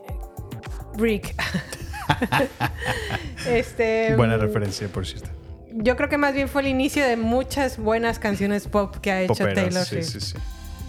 Rick. 0.96 1.34
este. 3.46 4.16
Buena 4.16 4.38
mm, 4.38 4.40
referencia, 4.40 4.88
por 4.88 5.06
cierto. 5.06 5.35
Yo 5.78 5.96
creo 5.96 6.08
que 6.08 6.16
más 6.16 6.32
bien 6.32 6.48
fue 6.48 6.62
el 6.62 6.68
inicio 6.68 7.06
de 7.06 7.16
muchas 7.16 7.78
buenas 7.78 8.18
canciones 8.18 8.66
pop 8.66 8.96
que 8.96 9.12
ha 9.12 9.22
hecho 9.22 9.34
Poperas, 9.34 9.54
Taylor 9.54 9.84
sí, 9.84 10.02
Swift. 10.02 10.22
sí, 10.22 10.32
sí. 10.32 10.38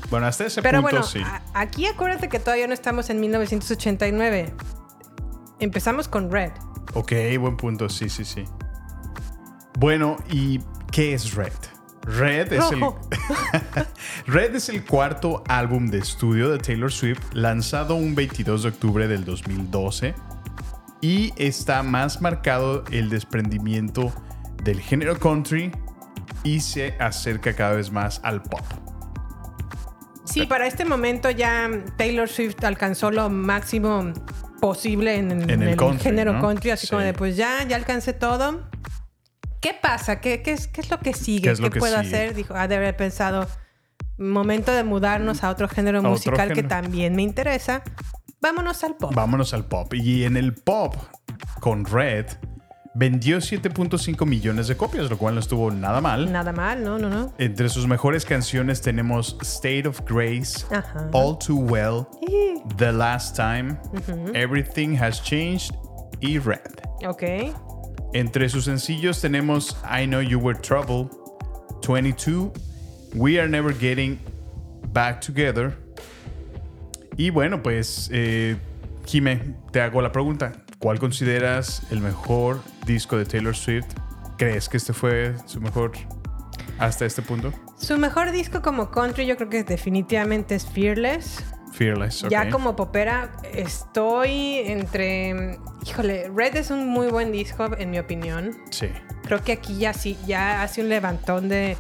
Bueno, 0.10 0.28
hasta 0.28 0.45
ese 0.45 0.62
Pero 0.62 0.82
punto 0.82 0.97
bueno, 0.97 1.06
sí. 1.06 1.21
aquí 1.54 1.86
acuérdate 1.88 2.30
que 2.30 2.39
todavía 2.39 2.67
no 2.67 2.73
estamos 2.73 3.10
en 3.10 3.19
1989. 3.19 4.54
Empezamos 5.60 6.08
con 6.08 6.32
Red. 6.32 6.52
Ok, 6.93 7.12
buen 7.39 7.58
punto, 7.58 7.89
sí, 7.89 8.08
sí, 8.08 8.23
sí. 8.23 8.45
Bueno, 9.78 10.15
¿y 10.30 10.62
qué 10.91 11.13
es 11.13 11.34
Red? 11.34 11.52
Red 12.04 12.54
es, 12.54 12.71
el. 12.71 12.82
Red 14.28 14.56
es 14.56 14.69
el 14.69 14.86
cuarto 14.86 15.43
álbum 15.50 15.88
de 15.88 15.97
estudio 15.97 16.50
de 16.50 16.60
Taylor 16.60 16.91
Swift 16.91 17.19
lanzado 17.34 17.95
un 17.95 18.15
22 18.15 18.63
de 18.63 18.69
octubre 18.69 19.08
del 19.10 19.26
2012 19.26 20.15
y 21.02 21.34
está 21.36 21.84
más 21.84 22.21
marcado 22.21 22.86
el 22.91 23.10
desprendimiento 23.10 24.13
del 24.68 24.82
género 24.82 25.18
country 25.18 25.72
y 26.44 26.60
se 26.60 26.94
acerca 27.00 27.54
cada 27.56 27.76
vez 27.76 27.90
más 27.90 28.20
al 28.24 28.44
pop. 28.44 28.62
Sí, 30.26 30.46
para 30.46 30.68
este 30.68 30.84
momento 30.84 31.30
ya 31.32 31.70
Taylor 31.98 32.28
Swift 32.28 32.62
alcanzó 32.64 33.10
lo 33.12 33.30
máximo 33.30 34.12
posible 34.60 35.16
en, 35.16 35.32
en 35.32 35.50
En 35.50 35.62
el 35.64 35.70
el, 35.70 35.76
country, 35.78 36.04
género 36.04 36.34
¿no? 36.34 36.42
country, 36.42 36.72
así 36.72 36.86
Sí. 36.86 36.92
como 36.92 37.02
de 37.02 37.14
pues 37.14 37.38
ya, 37.38 37.64
ya 37.66 37.78
alcancé 37.78 38.12
todo. 38.12 38.70
¿Qué 39.62 39.74
pasa? 39.82 40.20
¿Qué, 40.20 40.42
qué 40.44 40.52
es, 40.52 40.68
qué 40.68 40.82
es 40.82 40.92
lo 40.92 41.00
que 41.00 41.14
sigue? 41.14 41.44
¿Qué 41.44 41.48
¿Qué, 41.48 41.52
es 41.54 41.60
lo 41.62 41.70
que 41.70 41.80
puedo 41.80 41.96
sigue? 42.02 42.08
hacer? 42.16 42.36
Dijo, 42.36 42.54
ha 42.56 42.68
de 42.68 42.76
haber 42.76 42.96
pensado, 42.98 43.48
momento 44.18 44.74
de 44.74 44.84
mudarnos 44.84 45.44
a 45.46 45.50
otro 45.50 45.70
género 45.70 46.00
otro 46.00 46.12
musical 46.12 46.50
que 46.50 46.56
género. 46.56 46.68
también 46.68 47.16
me 47.16 47.22
interesa. 47.24 47.84
Vámonos 48.42 48.84
al 48.84 48.98
pop. 48.98 49.14
Vámonos 49.16 49.54
al 49.54 49.66
pop. 49.66 49.94
Y 49.94 50.26
en 50.26 50.36
el 50.36 50.54
pop, 50.54 50.96
con 51.62 51.86
Red, 51.86 52.26
vendió 52.98 53.38
7.5 53.38 54.26
millones 54.26 54.68
de 54.68 54.76
copias, 54.76 55.08
lo 55.10 55.18
cual 55.20 55.36
no 55.36 55.40
estuvo 55.40 55.70
nada 55.70 56.02
mal. 56.02 56.32
Nada 56.32 56.52
mal, 56.52 56.84
no, 56.84 56.98
no, 56.98 57.10
no. 57.10 57.32
Entre 57.38 57.70
sus 57.70 57.86
mejores 57.86 58.26
canciones 58.26 58.82
tenemos 58.82 59.38
State 59.42 59.88
of 59.88 60.02
Grace, 60.02 60.66
Ajá. 60.72 61.08
All 61.14 61.38
Too 61.38 61.60
Well, 61.60 62.08
The 62.78 62.92
Last 62.92 63.36
Time, 63.36 63.78
Everything 64.34 64.98
Has 64.98 65.22
Changed 65.22 65.76
y 66.22 66.40
Red. 66.40 66.82
Ok. 67.06 67.24
Entre 68.14 68.50
sus 68.50 68.66
sencillos 68.66 69.22
tenemos 69.22 69.78
I 69.84 70.08
Know 70.08 70.22
You 70.22 70.40
Were 70.40 70.60
Trouble, 70.60 71.10
22, 71.84 72.52
We 73.14 73.40
Are 73.40 73.48
Never 73.48 73.78
Getting 73.78 74.20
Back 74.92 75.22
Together. 75.22 75.78
Y 77.16 77.30
bueno, 77.30 77.62
pues, 77.62 78.10
eh, 78.12 78.58
Jime, 79.06 79.56
te 79.72 79.82
hago 79.82 80.02
la 80.02 80.12
pregunta. 80.12 80.64
¿Cuál 80.80 81.00
consideras 81.00 81.82
el 81.90 82.02
mejor 82.02 82.62
disco 82.86 83.18
de 83.18 83.26
Taylor 83.26 83.56
Swift? 83.56 83.88
¿Crees 84.38 84.70
que 84.70 84.78
este 84.78 84.94
fue 84.94 85.34
su 85.48 85.60
mejor 85.60 85.92
hasta 86.78 87.06
este 87.06 87.24
punto? 87.24 87.52
Su 87.80 87.98
mejor 87.98 88.32
disco 88.32 88.62
como 88.62 88.92
country 88.92 89.26
yo 89.26 89.38
creo 89.38 89.50
que 89.50 89.63
definitivamente 89.63 90.54
es 90.54 90.68
Fearless. 90.68 91.44
Fearless, 91.74 92.26
ok. 92.26 92.30
Ya 92.30 92.52
como 92.52 92.76
popera 92.76 93.32
estoy 93.52 94.60
entre... 94.66 95.58
Híjole, 95.84 96.30
Red 96.30 96.58
es 96.58 96.70
un 96.70 96.88
muy 96.88 97.08
buen 97.08 97.32
disco 97.32 97.76
en 97.76 97.90
mi 97.90 97.98
opinión. 97.98 98.56
Sí. 98.70 98.90
Creo 99.24 99.44
que 99.44 99.54
aquí 99.54 99.80
ya 99.80 99.94
sí, 99.94 100.16
ya 100.28 100.62
hace 100.62 100.82
un 100.82 100.90
levantón 100.90 101.50
de... 101.50 101.76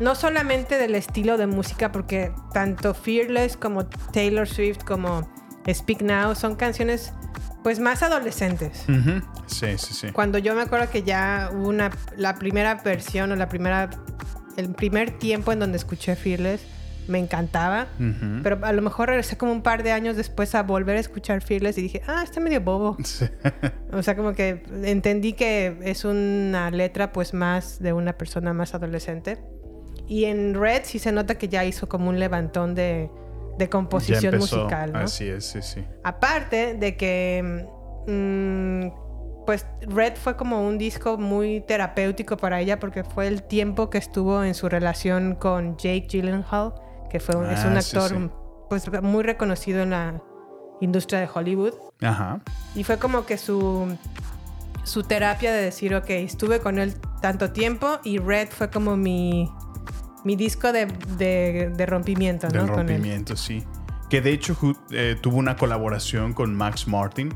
No 0.00 0.14
solamente 0.14 0.78
del 0.78 0.94
estilo 0.94 1.36
de 1.36 1.46
música, 1.46 1.92
porque 1.92 2.32
tanto 2.54 2.94
Fearless 2.94 3.58
como 3.58 3.84
Taylor 3.86 4.48
Swift 4.48 4.84
como 4.84 5.28
Speak 5.70 6.00
Now 6.00 6.34
son 6.34 6.56
canciones 6.56 7.12
pues 7.62 7.80
más 7.80 8.02
adolescentes. 8.02 8.84
Sí, 9.46 9.78
sí, 9.78 9.94
sí. 9.94 10.12
Cuando 10.12 10.38
yo 10.38 10.54
me 10.54 10.62
acuerdo 10.62 10.90
que 10.90 11.02
ya 11.02 11.50
hubo 11.52 11.68
una, 11.68 11.90
la 12.16 12.34
primera 12.36 12.76
versión 12.76 13.32
o 13.32 13.36
la 13.36 13.48
primera, 13.48 13.90
el 14.56 14.70
primer 14.74 15.18
tiempo 15.18 15.52
en 15.52 15.58
donde 15.58 15.76
escuché 15.76 16.16
Fearless, 16.16 16.62
me 17.08 17.18
encantaba. 17.18 17.88
Pero 18.42 18.64
a 18.64 18.72
lo 18.72 18.82
mejor 18.82 19.08
regresé 19.08 19.36
como 19.36 19.52
un 19.52 19.62
par 19.62 19.82
de 19.82 19.92
años 19.92 20.16
después 20.16 20.54
a 20.54 20.62
volver 20.62 20.96
a 20.96 21.00
escuchar 21.00 21.42
Fearless 21.42 21.78
y 21.78 21.82
dije, 21.82 22.02
ah, 22.06 22.22
está 22.22 22.40
medio 22.40 22.60
bobo. 22.60 22.96
Sí. 23.04 23.24
O 23.92 24.02
sea, 24.02 24.14
como 24.14 24.34
que 24.34 24.62
entendí 24.84 25.32
que 25.32 25.78
es 25.82 26.04
una 26.04 26.70
letra 26.70 27.10
pues 27.10 27.32
más 27.32 27.80
de 27.80 27.94
una 27.94 28.12
persona 28.12 28.52
más 28.52 28.74
adolescente. 28.74 29.38
Y 30.06 30.26
en 30.26 30.54
Red 30.54 30.82
sí 30.84 30.98
se 30.98 31.10
nota 31.10 31.36
que 31.36 31.48
ya 31.48 31.64
hizo 31.64 31.88
como 31.88 32.10
un 32.10 32.20
levantón 32.20 32.74
de, 32.74 33.10
de 33.58 33.68
composición 33.68 34.38
musical, 34.38 34.92
¿no? 34.92 35.00
Así 35.00 35.28
es, 35.28 35.44
sí, 35.46 35.60
sí. 35.62 35.84
Aparte 36.04 36.74
de 36.74 36.96
que, 36.96 37.66
mm, 38.06 39.44
pues 39.46 39.66
Red 39.82 40.14
fue 40.16 40.36
como 40.36 40.66
un 40.66 40.78
disco 40.78 41.16
muy 41.18 41.60
terapéutico 41.62 42.36
para 42.36 42.60
ella 42.60 42.78
porque 42.78 43.02
fue 43.04 43.26
el 43.26 43.42
tiempo 43.42 43.90
que 43.90 43.98
estuvo 43.98 44.44
en 44.44 44.54
su 44.54 44.68
relación 44.68 45.34
con 45.34 45.76
Jake 45.76 46.06
Gyllenhaal, 46.08 46.74
que 47.10 47.18
fue, 47.20 47.34
un- 47.36 47.46
es 47.50 47.64
un 47.64 47.76
Ah, 47.76 47.82
sí, 47.82 47.96
actor 47.96 48.10
sí. 48.10 48.30
pues 48.68 49.02
muy 49.02 49.22
reconocido 49.22 49.82
en 49.82 49.90
la 49.90 50.22
industria 50.80 51.20
de 51.20 51.28
Hollywood. 51.32 51.74
Ajá. 52.02 52.40
Y 52.74 52.84
fue 52.84 52.98
como 52.98 53.24
que 53.24 53.38
su, 53.38 53.96
su 54.84 55.02
terapia 55.02 55.50
de 55.52 55.62
decir, 55.62 55.94
ok, 55.94 56.10
estuve 56.10 56.60
con 56.60 56.78
él 56.78 56.94
tanto 57.22 57.50
tiempo 57.50 57.98
y 58.04 58.18
Red 58.18 58.48
fue 58.50 58.70
como 58.70 58.96
mi, 58.96 59.50
mi 60.24 60.36
disco 60.36 60.72
de, 60.72 60.86
de- 61.16 61.72
de 61.76 61.86
rompimiento, 61.86 62.48
¿no? 62.48 62.52
Del 62.64 62.68
rompimiento, 62.68 63.36
sí. 63.36 63.64
Que 64.10 64.20
de 64.20 64.32
hecho 64.32 64.56
eh, 64.90 65.16
tuvo 65.20 65.36
una 65.36 65.56
colaboración 65.56 66.32
con 66.32 66.54
Max 66.54 66.88
Martin, 66.88 67.32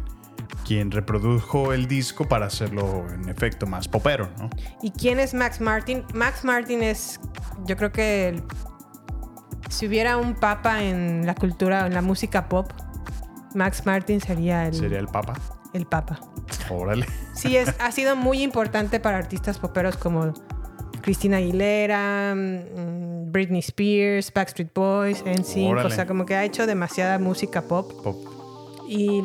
quien 0.66 0.90
reprodujo 0.90 1.72
el 1.72 1.86
disco 1.86 2.28
para 2.28 2.46
hacerlo 2.46 3.06
en 3.12 3.28
efecto 3.28 3.66
más 3.66 3.88
popero, 3.88 4.28
¿no? 4.38 4.48
¿Y 4.82 4.90
quién 4.90 5.20
es 5.20 5.34
Max 5.34 5.60
Martin? 5.60 6.04
Max 6.14 6.44
Martin 6.44 6.82
es, 6.82 7.20
yo 7.66 7.76
creo 7.76 7.92
que 7.92 8.28
el- 8.28 8.42
si 9.68 9.86
hubiera 9.86 10.16
un 10.18 10.34
papa 10.34 10.82
en 10.82 11.26
la 11.26 11.34
cultura, 11.34 11.86
en 11.86 11.94
la 11.94 12.02
música 12.02 12.48
pop, 12.48 12.70
Max 13.54 13.84
Martin 13.86 14.20
sería 14.20 14.66
el, 14.66 14.74
Sería 14.74 14.98
el 14.98 15.06
papa. 15.08 15.34
el 15.74 15.86
papa. 15.86 16.20
Órale. 16.70 17.06
Sí, 17.34 17.56
es, 17.56 17.74
ha 17.80 17.92
sido 17.92 18.16
muy 18.16 18.42
importante 18.42 18.98
para 19.00 19.18
artistas 19.18 19.58
poperos 19.58 19.96
como 19.96 20.32
Christina 21.02 21.38
Aguilera, 21.38 22.34
mm, 22.34 23.30
Britney 23.32 23.60
Spears, 23.60 24.32
Backstreet 24.32 24.72
Boys, 24.72 25.22
NSYNC. 25.26 25.84
O 25.84 25.90
sea, 25.90 26.06
como 26.06 26.24
que 26.24 26.34
ha 26.34 26.44
hecho 26.44 26.66
demasiada 26.66 27.18
música 27.18 27.62
pop. 27.62 27.92
Pop. 28.02 28.16
Y 28.88 29.22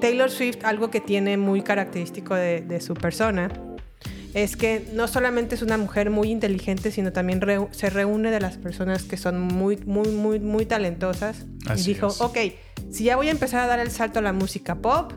Taylor 0.00 0.30
Swift, 0.30 0.64
algo 0.64 0.90
que 0.90 1.00
tiene 1.00 1.36
muy 1.36 1.62
característico 1.62 2.34
de, 2.34 2.60
de 2.60 2.80
su 2.80 2.94
persona, 2.94 3.50
es 4.34 4.56
que 4.56 4.86
no 4.94 5.08
solamente 5.08 5.54
es 5.54 5.62
una 5.62 5.76
mujer 5.76 6.10
muy 6.10 6.30
inteligente, 6.30 6.90
sino 6.90 7.12
también 7.12 7.40
se 7.70 7.90
reúne 7.90 8.30
de 8.30 8.40
las 8.40 8.56
personas 8.56 9.02
que 9.02 9.16
son 9.16 9.40
muy, 9.40 9.76
muy, 9.84 10.08
muy, 10.08 10.40
muy 10.40 10.66
talentosas. 10.66 11.44
Así 11.66 11.90
y 11.90 11.94
dijo, 11.94 12.08
es. 12.08 12.20
ok, 12.20 12.38
si 12.90 13.04
ya 13.04 13.16
voy 13.16 13.28
a 13.28 13.30
empezar 13.30 13.60
a 13.60 13.66
dar 13.66 13.78
el 13.78 13.90
salto 13.90 14.20
a 14.20 14.22
la 14.22 14.32
música 14.32 14.76
pop, 14.76 15.12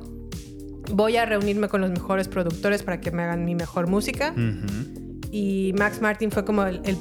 voy 0.92 1.18
a 1.18 1.26
reunirme 1.26 1.70
con 1.70 1.82
los 1.82 1.92
mejores 1.92 2.28
productores 2.28 2.84
para 2.84 3.00
que 3.00 3.12
me 3.12 3.24
hagan 3.24 3.46
mi 3.46 3.56
mejor 3.56 3.88
música. 3.88 4.34
Y 5.38 5.74
Max 5.78 6.00
Martin 6.00 6.32
fue 6.32 6.46
como 6.46 6.64
el, 6.64 6.98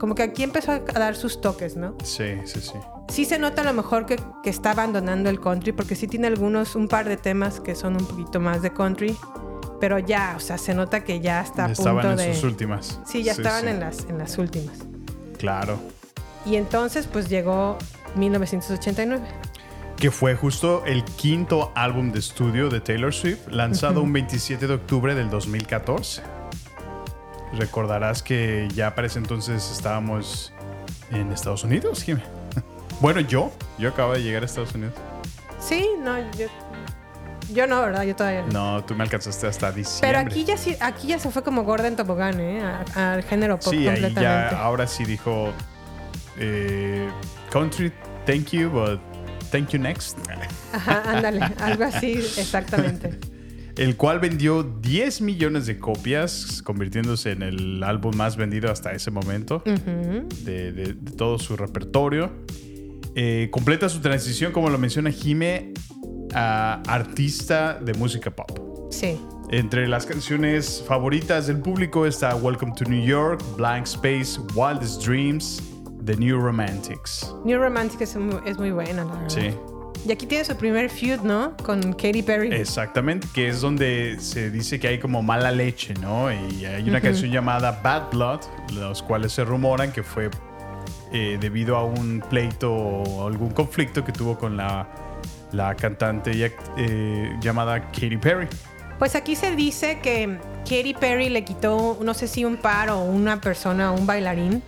como 0.00 0.14
que 0.14 0.22
aquí 0.22 0.42
empezó 0.42 0.72
a 0.72 0.78
dar 0.78 1.14
sus 1.14 1.42
toques, 1.42 1.76
¿no? 1.76 1.94
Sí, 2.02 2.38
sí, 2.46 2.62
sí. 2.62 2.72
Sí 3.08 3.26
se 3.26 3.38
nota 3.38 3.60
a 3.60 3.64
lo 3.66 3.74
mejor 3.74 4.06
que, 4.06 4.18
que 4.42 4.48
está 4.48 4.70
abandonando 4.70 5.28
el 5.28 5.38
country, 5.38 5.72
porque 5.72 5.94
sí 5.94 6.08
tiene 6.08 6.26
algunos, 6.26 6.74
un 6.74 6.88
par 6.88 7.06
de 7.06 7.18
temas 7.18 7.60
que 7.60 7.74
son 7.74 7.96
un 7.96 8.06
poquito 8.06 8.40
más 8.40 8.62
de 8.62 8.72
country, 8.72 9.14
pero 9.78 9.98
ya, 9.98 10.32
o 10.38 10.40
sea, 10.40 10.56
se 10.56 10.72
nota 10.72 11.04
que 11.04 11.20
ya 11.20 11.42
está 11.42 11.66
a 11.66 11.72
Estaban 11.72 11.96
punto 11.96 12.22
en 12.22 12.30
de... 12.30 12.34
sus 12.34 12.44
últimas. 12.44 12.98
Sí, 13.04 13.22
ya 13.22 13.32
estaban 13.32 13.64
sí. 13.64 13.68
En, 13.68 13.80
las, 13.80 14.06
en 14.08 14.16
las 14.16 14.38
últimas. 14.38 14.78
Claro. 15.36 15.78
Y 16.46 16.56
entonces 16.56 17.06
pues 17.06 17.28
llegó 17.28 17.76
1989. 18.14 19.22
Que 19.98 20.10
fue 20.10 20.34
justo 20.34 20.82
el 20.86 21.04
quinto 21.04 21.72
álbum 21.74 22.10
de 22.10 22.20
estudio 22.20 22.70
de 22.70 22.80
Taylor 22.80 23.12
Swift, 23.12 23.48
lanzado 23.50 24.00
un 24.00 24.14
27 24.14 24.66
de 24.66 24.72
octubre 24.72 25.14
del 25.14 25.28
2014. 25.28 26.35
Recordarás 27.58 28.22
que 28.22 28.68
ya 28.74 28.94
para 28.94 29.06
ese 29.06 29.18
entonces 29.18 29.70
estábamos 29.72 30.52
en 31.10 31.32
Estados 31.32 31.64
Unidos, 31.64 32.02
Jimmy. 32.02 32.22
Bueno, 32.98 33.20
yo, 33.20 33.52
yo 33.78 33.90
acabo 33.90 34.14
de 34.14 34.22
llegar 34.22 34.42
a 34.42 34.46
Estados 34.46 34.74
Unidos. 34.74 34.94
Sí, 35.60 35.86
no, 36.02 36.16
yo, 36.32 36.46
yo 37.52 37.66
no, 37.66 37.82
¿verdad? 37.82 38.04
Yo 38.04 38.16
todavía 38.16 38.40
no. 38.46 38.76
No, 38.78 38.84
tú 38.84 38.94
me 38.94 39.02
alcanzaste 39.04 39.46
hasta 39.46 39.70
diciembre. 39.70 40.08
Pero 40.18 40.18
aquí 40.30 40.44
ya, 40.44 40.56
sí, 40.56 40.74
aquí 40.80 41.08
ya 41.08 41.18
se 41.18 41.30
fue 41.30 41.42
como 41.42 41.64
gorda 41.64 41.88
en 41.88 41.96
tobogán, 41.96 42.40
¿eh? 42.40 42.62
A- 42.62 43.12
Al 43.12 43.22
género 43.22 43.58
pop 43.58 43.68
Sí, 43.74 43.86
ahí 43.86 44.14
ya, 44.14 44.48
ahora 44.48 44.86
sí 44.86 45.04
dijo 45.04 45.52
eh, 46.38 47.06
country, 47.50 47.92
thank 48.24 48.46
you, 48.52 48.70
but 48.70 48.98
thank 49.50 49.68
you 49.72 49.78
next. 49.78 50.16
Ajá, 50.72 51.02
ándale, 51.06 51.40
algo 51.60 51.84
así, 51.84 52.12
exactamente. 52.38 53.10
El 53.76 53.96
cual 53.96 54.20
vendió 54.20 54.62
10 54.62 55.20
millones 55.20 55.66
de 55.66 55.78
copias, 55.78 56.62
convirtiéndose 56.62 57.32
en 57.32 57.42
el 57.42 57.82
álbum 57.82 58.16
más 58.16 58.36
vendido 58.36 58.70
hasta 58.72 58.92
ese 58.92 59.10
momento 59.10 59.62
de, 59.64 60.72
de- 60.72 60.72
de 60.94 60.94
todo 61.12 61.38
su 61.38 61.56
repertorio. 61.56 62.30
Eh, 63.14 63.48
completa 63.50 63.88
su 63.88 64.00
transición, 64.00 64.52
como 64.52 64.70
lo 64.70 64.78
menciona 64.78 65.10
Jime, 65.10 65.72
a 66.34 66.82
artista 66.88 67.78
de 67.78 67.92
música 67.94 68.30
pop. 68.30 68.90
Sí. 68.90 69.18
Entre 69.50 69.86
las 69.86 70.06
canciones 70.06 70.82
favoritas 70.86 71.46
del 71.46 71.58
público 71.60 72.04
está 72.06 72.34
Welcome 72.34 72.72
to 72.76 72.84
New 72.84 73.04
York, 73.06 73.42
Blank 73.56 73.84
Space, 73.86 74.40
Wildest 74.54 75.04
Dreams, 75.06 75.62
The 76.04 76.16
New 76.16 76.38
Romantics. 76.40 77.34
New 77.44 77.58
Romantic 77.60 78.00
es 78.00 78.16
muy, 78.16 78.36
es 78.46 78.58
muy 78.58 78.70
buena, 78.70 79.04
la 79.04 79.12
verdad. 79.12 79.28
Sí, 79.28 79.50
Y 80.06 80.12
aquí 80.12 80.24
tiene 80.24 80.44
su 80.44 80.54
primer 80.54 80.88
feud, 80.88 81.22
¿no? 81.22 81.56
Con 81.64 81.92
Katy 81.92 82.22
Perry. 82.22 82.54
exactamente, 82.54 83.26
que 83.34 83.48
es 83.48 83.60
donde 83.60 84.18
se 84.20 84.50
dice 84.50 84.78
que 84.78 84.86
hay 84.86 85.00
como 85.00 85.20
mala 85.20 85.50
leche, 85.50 85.94
¿no? 85.94 86.30
Y 86.30 86.64
hay 86.64 86.88
una 86.88 87.00
canción 87.00 87.32
llamada 87.32 87.80
Bad 87.82 88.10
Blood, 88.12 88.40
los 88.74 89.02
cuales 89.02 89.32
se 89.32 89.44
rumoran 89.44 89.90
que 89.90 90.04
fue 90.04 90.30
eh, 91.12 91.38
debido 91.40 91.76
a 91.76 91.82
un 91.82 92.22
pleito 92.30 92.72
o 92.72 93.26
algún 93.26 93.50
conflicto 93.50 94.04
que 94.04 94.12
tuvo 94.12 94.38
con 94.38 94.56
la, 94.56 94.86
la 95.50 95.74
cantante 95.74 96.52
eh, 96.76 97.36
llamada 97.40 97.90
Katy 97.90 98.16
Perry. 98.18 98.46
Pues 99.00 99.16
aquí 99.16 99.34
se 99.34 99.56
dice 99.56 99.98
que 100.00 100.38
Katy 100.60 100.94
Perry 100.94 101.30
le 101.30 101.44
quitó, 101.44 101.98
no 102.00 102.14
sé 102.14 102.28
si 102.28 102.44
un 102.44 102.58
par 102.58 102.90
o 102.90 103.00
una 103.00 103.40
persona, 103.40 103.90
un 103.90 104.06
bailarín. 104.06 104.62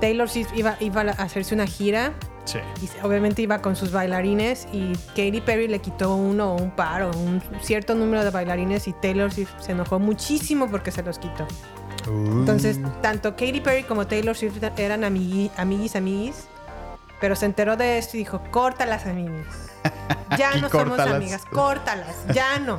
Taylor 0.00 0.30
Swift 0.30 0.56
iba, 0.56 0.78
iba 0.80 1.02
a 1.02 1.10
hacerse 1.22 1.54
una 1.54 1.66
gira 1.66 2.14
Sí. 2.48 2.58
y 2.80 3.04
obviamente 3.06 3.42
iba 3.42 3.60
con 3.60 3.76
sus 3.76 3.92
bailarines 3.92 4.66
y 4.72 4.94
Katy 5.08 5.42
Perry 5.42 5.68
le 5.68 5.80
quitó 5.80 6.14
uno 6.14 6.54
o 6.54 6.62
un 6.62 6.70
par 6.70 7.02
o 7.02 7.10
un 7.10 7.42
cierto 7.60 7.94
número 7.94 8.24
de 8.24 8.30
bailarines 8.30 8.88
y 8.88 8.94
Taylor 8.94 9.30
Swift 9.30 9.50
se 9.60 9.72
enojó 9.72 9.98
muchísimo 9.98 10.66
porque 10.70 10.90
se 10.90 11.02
los 11.02 11.18
quitó. 11.18 11.46
Entonces, 12.06 12.78
tanto 13.02 13.32
Katy 13.32 13.60
Perry 13.60 13.82
como 13.82 14.06
Taylor 14.06 14.34
Swift 14.34 14.62
eran 14.78 15.04
amigui, 15.04 15.50
amiguis, 15.58 15.94
amiguis, 15.94 16.46
pero 17.20 17.36
se 17.36 17.44
enteró 17.44 17.76
de 17.76 17.98
esto 17.98 18.16
y 18.16 18.20
dijo, 18.20 18.40
córtalas, 18.50 19.06
amiguis. 19.06 19.46
Ya 20.38 20.54
no 20.56 20.68
somos 20.68 20.98
amigas, 21.00 21.42
córtalas, 21.46 22.14
ya 22.32 22.58
no. 22.58 22.76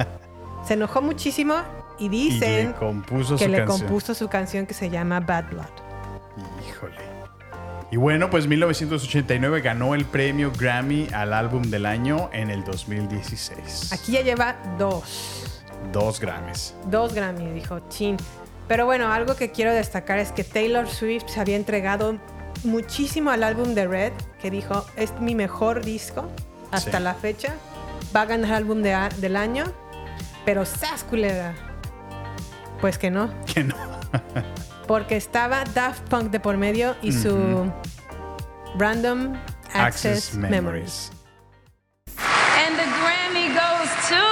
Se 0.66 0.76
enojó 0.76 1.02
muchísimo 1.02 1.56
y 1.98 2.06
y 2.06 2.10
dicen 2.10 2.76
le 2.80 3.38
que 3.38 3.48
le 3.48 3.58
canción. 3.58 3.66
compuso 3.66 4.14
su 4.14 4.28
canción 4.30 4.66
que 4.66 4.74
se 4.74 4.90
llama 4.90 5.20
Bad 5.20 5.50
Blood. 5.50 5.89
Y 7.92 7.98
bueno, 7.98 8.30
pues 8.30 8.46
1989 8.48 9.62
ganó 9.62 9.96
el 9.96 10.06
premio 10.06 10.52
Grammy 10.56 11.08
al 11.14 11.34
álbum 11.34 11.64
del 11.64 11.86
año 11.88 12.30
en 12.34 12.52
el 12.52 12.64
2016. 12.64 13.92
Aquí 13.94 14.12
ya 14.12 14.22
lleva 14.22 14.58
dos. 14.78 15.62
Dos 15.92 16.20
Grammys. 16.20 16.76
Dos 16.86 17.14
Grammys, 17.14 17.54
dijo 17.54 17.80
Chin. 17.90 18.18
Pero 18.68 18.86
bueno, 18.86 19.12
algo 19.12 19.36
que 19.36 19.52
quiero 19.52 19.74
destacar 19.74 20.20
es 20.20 20.32
que 20.32 20.44
Taylor 20.44 20.88
Swift 20.88 21.24
se 21.28 21.40
había 21.40 21.56
entregado 21.56 22.18
muchísimo 22.64 23.32
al 23.32 23.44
álbum 23.44 23.74
de 23.74 23.88
Red, 23.88 24.14
que 24.40 24.52
dijo, 24.52 24.86
es 24.96 25.20
mi 25.20 25.34
mejor 25.34 25.84
disco 25.84 26.30
hasta 26.72 26.98
Sí. 27.00 27.04
la 27.04 27.16
fecha. 27.16 27.56
Va 28.16 28.22
a 28.22 28.26
ganar 28.26 28.54
álbum 28.54 28.84
de 28.84 28.94
a- 28.94 29.10
del 29.10 29.36
año. 29.36 29.64
Pero 30.46 30.66
¡sas, 30.66 31.04
culera! 31.04 31.56
Pues 32.82 33.00
que 33.00 33.10
no. 33.10 33.34
Que 33.52 33.64
no. 33.64 33.76
Porque 34.90 35.16
estaba 35.18 35.64
Daft 35.66 36.10
Punk 36.10 36.32
de 36.32 36.40
por 36.40 36.58
medio 36.58 36.96
y 37.04 37.12
su 37.12 37.72
Random 38.76 39.36
Access, 39.76 40.34
Memories. 40.34 41.12
And 42.58 42.76
the 42.76 42.86
Grammy 42.98 43.54
goes 43.54 43.92
to. 44.10 44.26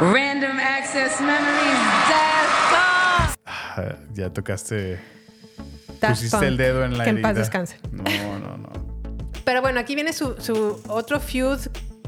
Random 0.00 0.58
Access 0.58 1.20
Memories, 1.20 1.80
Daft 2.10 2.56
Punk. 2.72 3.38
Ah, 3.46 3.96
Ya 4.12 4.30
tocaste. 4.30 4.98
Daft 6.00 6.14
pusiste 6.14 6.36
Punk. 6.36 6.44
el 6.48 6.56
dedo 6.56 6.84
en 6.84 6.98
la 6.98 7.04
Que 7.04 7.10
en 7.10 7.16
herida. 7.18 7.28
paz 7.28 7.36
descanse. 7.36 7.78
No, 7.90 8.02
no, 8.38 8.56
no. 8.58 8.68
Pero 9.44 9.62
bueno, 9.62 9.80
aquí 9.80 9.94
viene 9.94 10.12
su, 10.12 10.34
su 10.40 10.80
otro 10.88 11.20
feud 11.20 11.58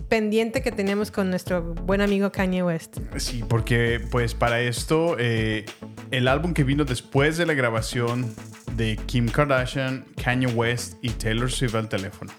pendiente 0.09 0.63
que 0.63 0.73
teníamos 0.73 1.11
con 1.11 1.31
nuestro 1.31 1.63
buen 1.63 2.01
amigo 2.01 2.31
Kanye 2.31 2.63
West. 2.63 2.99
Sí, 3.17 3.45
porque 3.49 4.01
pues 4.11 4.35
para 4.35 4.61
esto, 4.61 5.17
eh, 5.19 5.67
el 6.11 6.29
álbum 6.29 6.55
que 6.55 6.65
vino 6.65 6.85
después 6.85 7.37
de 7.37 7.47
la 7.47 7.55
grabación 7.55 8.35
de 8.77 8.97
Kim 9.07 9.29
Kardashian, 9.29 10.05
Kanye 10.23 10.47
West 10.49 10.95
y 11.03 11.11
Taylor 11.11 11.51
Swift 11.51 11.75
al 11.75 11.89
teléfono. 11.89 12.33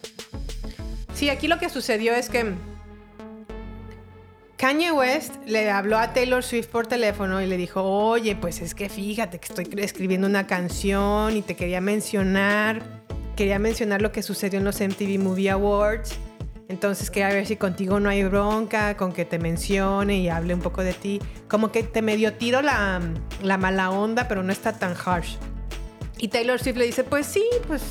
Sí, 1.13 1.29
aquí 1.29 1.47
lo 1.47 1.57
que 1.57 1.69
sucedió 1.69 2.13
es 2.13 2.29
que 2.29 2.53
Kanye 4.57 4.91
West 4.91 5.35
le 5.45 5.69
habló 5.69 5.97
a 5.97 6.13
Taylor 6.13 6.43
Swift 6.43 6.67
por 6.67 6.87
teléfono 6.87 7.41
y 7.41 7.47
le 7.47 7.57
dijo, 7.57 7.83
oye, 7.83 8.35
pues 8.35 8.61
es 8.61 8.73
que 8.73 8.89
fíjate 8.89 9.39
que 9.39 9.47
estoy 9.47 9.67
escribiendo 9.77 10.27
una 10.27 10.47
canción 10.47 11.35
y 11.35 11.41
te 11.41 11.55
quería 11.55 11.81
mencionar, 11.81 12.81
quería 13.35 13.59
mencionar 13.59 14.01
lo 14.01 14.11
que 14.11 14.23
sucedió 14.23 14.59
en 14.59 14.65
los 14.65 14.79
MTV 14.79 15.19
Movie 15.19 15.49
Awards. 15.49 16.17
Entonces 16.69 17.09
quería 17.09 17.29
ver 17.29 17.45
si 17.45 17.55
contigo 17.55 17.99
no 17.99 18.09
hay 18.09 18.23
bronca, 18.23 18.97
con 18.97 19.13
que 19.13 19.23
te 19.25 19.39
mencione 19.39 20.17
y 20.17 20.29
hable 20.29 20.53
un 20.53 20.59
poco 20.61 20.83
de 20.83 20.93
ti. 20.93 21.19
Como 21.47 21.71
que 21.71 21.83
te 21.83 22.01
medio 22.01 22.33
tiro 22.33 22.61
la, 22.61 22.99
la 23.41 23.57
mala 23.57 23.89
onda, 23.89 24.27
pero 24.27 24.43
no 24.43 24.51
está 24.51 24.73
tan 24.73 24.93
harsh. 25.05 25.35
Y 26.17 26.27
Taylor 26.27 26.59
Swift 26.59 26.77
le 26.77 26.85
dice, 26.85 27.03
pues 27.03 27.25
sí, 27.25 27.45
pues 27.67 27.81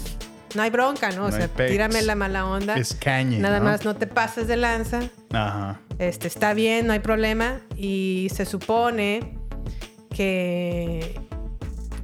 no 0.55 0.63
hay 0.63 0.71
bronca, 0.71 1.11
¿no? 1.11 1.27
O 1.27 1.31
No 1.31 1.37
sea, 1.37 1.49
tírame 1.49 2.03
la 2.03 2.15
mala 2.15 2.45
onda. 2.47 2.77
Es 2.77 2.95
Kanye, 2.95 3.39
Nada 3.39 3.61
¿no? 3.61 3.67
más 3.67 3.85
no 3.85 3.97
te 3.97 4.07
pases 4.07 4.47
de 4.49 4.57
lanza. 4.57 5.01
Ajá. 5.33 5.81
Este, 5.99 6.27
está 6.29 6.53
bien, 6.53 6.87
no 6.87 6.93
hay 6.93 6.99
problema. 6.99 7.61
Y 7.77 8.29
se 8.35 8.45
supone 8.45 9.39
que. 10.15 11.19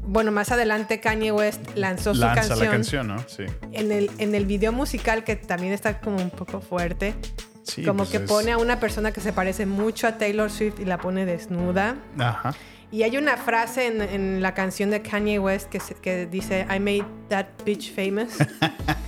Bueno, 0.05 0.33
más 0.33 0.51
adelante 0.51 1.01
Kanye 1.01 1.31
West 1.33 1.61
lanzó 1.77 2.15
su 2.15 2.21
Lanza 2.21 2.41
canción, 2.49 2.59
la 2.59 2.71
canción, 2.71 3.07
¿no? 3.09 3.19
Sí. 3.29 3.45
En, 3.73 3.93
el, 3.93 4.11
en 4.19 4.35
el 4.35 4.47
video 4.47 4.73
musical, 4.73 5.23
que 5.25 5.37
también 5.37 5.73
está 5.73 6.01
como 6.01 6.17
un 6.17 6.31
poco 6.31 6.61
fuerte. 6.61 7.15
Sí, 7.63 7.85
como 7.85 7.99
pues 7.99 8.11
que 8.11 8.17
es- 8.17 8.23
pone 8.25 8.51
a 8.53 8.59
una 8.59 8.81
persona 8.81 9.13
que 9.13 9.21
se 9.21 9.33
parece 9.33 9.65
mucho 9.67 10.09
a 10.09 10.19
Taylor 10.19 10.51
Swift 10.51 10.81
y 10.81 10.85
la 10.85 10.99
pone 10.99 11.25
desnuda. 11.25 11.95
Ajá. 12.19 12.55
Y 12.91 13.05
hay 13.05 13.17
una 13.17 13.37
frase 13.37 13.87
en, 13.87 14.03
en 14.03 14.43
la 14.43 14.53
canción 14.55 14.91
de 14.91 15.01
Kanye 15.01 15.39
West 15.39 15.69
que, 15.71 15.79
se- 15.81 15.95
que 15.95 16.27
dice: 16.27 16.67
I 16.69 16.81
made 16.81 17.05
that 17.29 17.47
bitch 17.65 17.95
famous. 17.95 18.33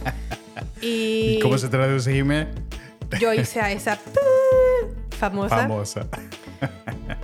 y 0.80 1.36
¿Y 1.36 1.40
cómo 1.40 1.58
se 1.58 1.68
traduce, 1.68 2.12
Jimé? 2.12 2.48
yo 3.20 3.32
hice 3.34 3.60
a 3.60 3.72
esa 3.72 3.98
famosa. 5.18 5.56
Famosa. 5.56 6.06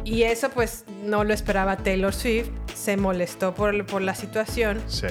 Y 0.05 0.23
eso 0.23 0.51
pues 0.51 0.85
no 1.05 1.25
lo 1.25 1.33
esperaba 1.35 1.77
Taylor 1.77 2.13
Swift, 2.15 2.49
se 2.75 2.97
molestó 2.97 3.55
por, 3.55 3.87
por 3.87 4.03
la 4.03 4.15
situación, 4.15 4.83
Sí. 4.87 5.07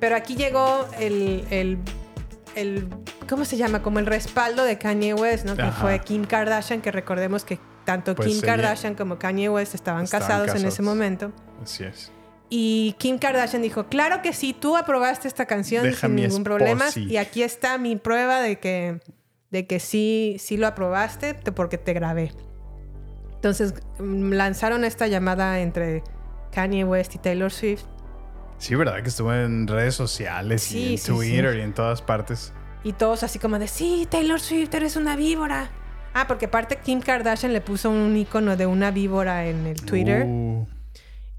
pero 0.00 0.16
aquí 0.16 0.36
llegó 0.36 0.86
el, 0.98 1.44
el, 1.50 1.78
el- 2.54 2.88
¿cómo 3.28 3.44
se 3.44 3.56
llama? 3.56 3.82
Como 3.82 3.98
el 3.98 4.06
respaldo 4.06 4.64
de 4.64 4.78
Kanye 4.78 5.14
West, 5.14 5.44
¿no? 5.44 5.56
Que 5.56 5.62
Ajá. 5.62 5.80
fue 5.82 5.98
Kim 6.00 6.24
Kardashian, 6.24 6.80
que 6.80 6.90
recordemos 6.92 7.44
que 7.44 7.58
tanto 7.84 8.14
Pues 8.14 8.28
Kim 8.28 8.40
Kardashian 8.40 8.94
como 8.94 9.18
Kanye 9.18 9.48
West 9.48 9.74
estaban, 9.74 10.04
Estaban 10.04 10.26
casados, 10.28 10.60
en 10.60 10.66
ese 10.68 10.82
momento. 10.82 11.32
Así 11.62 11.84
es. 11.84 12.12
Y 12.50 12.94
Kim 12.98 13.18
Kardashian 13.18 13.60
dijo, 13.62 13.88
claro 13.88 14.22
que 14.22 14.32
sí, 14.32 14.54
tú 14.58 14.76
aprobaste 14.76 15.28
esta 15.28 15.44
canción 15.46 15.84
Deja 15.84 16.06
sin 16.06 16.16
ningún 16.16 16.44
problema. 16.44 16.86
Y 16.96 17.16
aquí 17.18 17.42
está 17.42 17.76
mi 17.76 17.96
prueba 17.96 18.40
de 18.40 18.58
que, 18.58 19.00
de 19.50 19.66
que 19.66 19.80
sí, 19.80 20.36
sí 20.38 20.56
lo 20.56 20.66
aprobaste 20.66 21.34
te- 21.34 21.52
porque 21.52 21.76
te 21.76 21.92
grabé. 21.92 22.32
Entonces 23.38 23.74
mm, 23.98 24.32
lanzaron 24.32 24.84
esta 24.84 25.06
llamada 25.06 25.60
entre 25.60 26.02
Kanye 26.52 26.84
West 26.84 27.14
y 27.14 27.18
Taylor 27.18 27.52
Swift. 27.52 27.84
Sí, 28.58 28.74
¿verdad? 28.74 29.02
Que 29.02 29.08
estuvo 29.08 29.32
en 29.32 29.68
redes 29.68 29.94
sociales 29.94 30.62
Sí, 30.62 30.78
y 30.78 30.92
en 30.92 30.98
sí, 30.98 31.12
Twitter 31.12 31.52
sí. 31.52 31.58
y 31.58 31.62
en 31.62 31.72
todas 31.72 32.02
partes. 32.02 32.52
Y 32.82 32.92
todos 32.92 33.22
así 33.22 33.38
como 33.38 33.58
de, 33.58 33.68
sí, 33.68 34.06
Taylor 34.10 34.40
Swift, 34.40 34.74
eres 34.74 34.96
una 34.96 35.14
víbora. 35.16 35.70
Ah, 36.14 36.26
porque 36.26 36.46
aparte 36.46 36.76
Kim 36.82 37.00
Kardashian 37.00 37.52
le 37.52 37.60
puso 37.60 37.90
un 37.90 38.16
icono 38.16 38.56
de 38.56 38.66
una 38.66 38.90
víbora 38.90 39.46
en 39.46 39.66
el 39.66 39.80
Twitter. 39.82 40.24
Uh, 40.26 40.66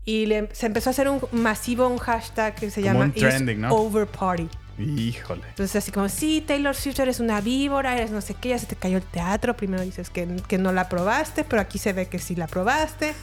Y 0.06 0.26
le- 0.28 0.48
se 0.54 0.66
empezó 0.68 0.90
a 0.90 0.92
hacer 0.92 1.10
un 1.10 1.20
masivo, 1.34 1.88
un 1.88 1.98
hashtag 1.98 2.56
que 2.56 2.70
se 2.72 2.82
Como 2.82 2.94
llama 2.94 3.06
un 3.06 3.12
trending, 3.14 3.60
It's 3.60 3.68
¿no? 3.70 3.76
Over 3.76 4.08
Party. 4.08 4.48
Híjole. 4.80 5.44
Entonces 5.50 5.76
así 5.76 5.92
como, 5.92 6.08
sí, 6.10 6.44
Taylor 6.46 6.76
Swift 6.76 7.00
eres 7.00 7.20
una 7.20 7.42
víbora, 7.42 7.96
eres 7.98 8.12
no 8.12 8.22
sé 8.22 8.34
qué, 8.34 8.50
ya 8.50 8.60
se 8.60 8.66
te 8.66 8.76
cayó 8.76 8.98
el 8.98 9.04
teatro. 9.04 9.56
Primero 9.58 9.84
dices 9.84 10.10
que, 10.10 10.28
que 10.48 10.58
no 10.58 10.72
la 10.72 10.82
aprobaste, 10.82 11.44
pero 11.44 11.62
aquí 11.62 11.78
se 11.78 11.94
ve 11.94 12.08
que 12.08 12.20
sí 12.20 12.36
la 12.36 12.46
aprobaste. 12.46 13.14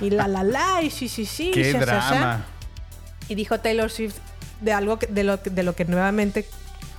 y 0.00 0.10
la, 0.10 0.28
la, 0.28 0.42
la, 0.44 0.82
y 0.82 0.90
sí, 0.90 1.08
sí, 1.08 1.26
sí. 1.26 1.50
Qué 1.52 1.72
sha, 1.72 1.80
sha, 1.80 1.86
sha. 1.86 2.08
drama. 2.10 2.44
Y 3.28 3.34
dijo 3.34 3.58
Taylor 3.60 3.90
Swift 3.90 4.16
de 4.60 4.72
algo 4.72 4.98
que- 4.98 5.06
de 5.06 5.24
lo, 5.24 5.36
de 5.38 5.62
lo 5.62 5.74
que 5.74 5.84
nuevamente, 5.84 6.46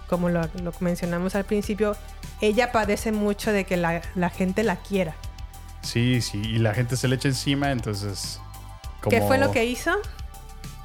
como 0.09 0.29
lo, 0.29 0.41
lo 0.61 0.73
mencionamos 0.79 1.35
al 1.35 1.45
principio, 1.45 1.95
ella 2.41 2.71
padece 2.71 3.11
mucho 3.11 3.51
de 3.51 3.63
que 3.65 3.77
la, 3.77 4.01
la 4.15 4.29
gente 4.29 4.63
la 4.63 4.75
quiera. 4.77 5.15
Sí, 5.81 6.21
sí. 6.21 6.39
Y 6.41 6.57
la 6.59 6.73
gente 6.73 6.95
se 6.97 7.07
le 7.07 7.15
echa 7.15 7.27
encima, 7.29 7.71
entonces. 7.71 8.39
¿Qué 9.09 9.17
como- 9.17 9.27
fue 9.27 9.37
lo 9.37 9.51
que 9.51 9.65
hizo? 9.65 9.91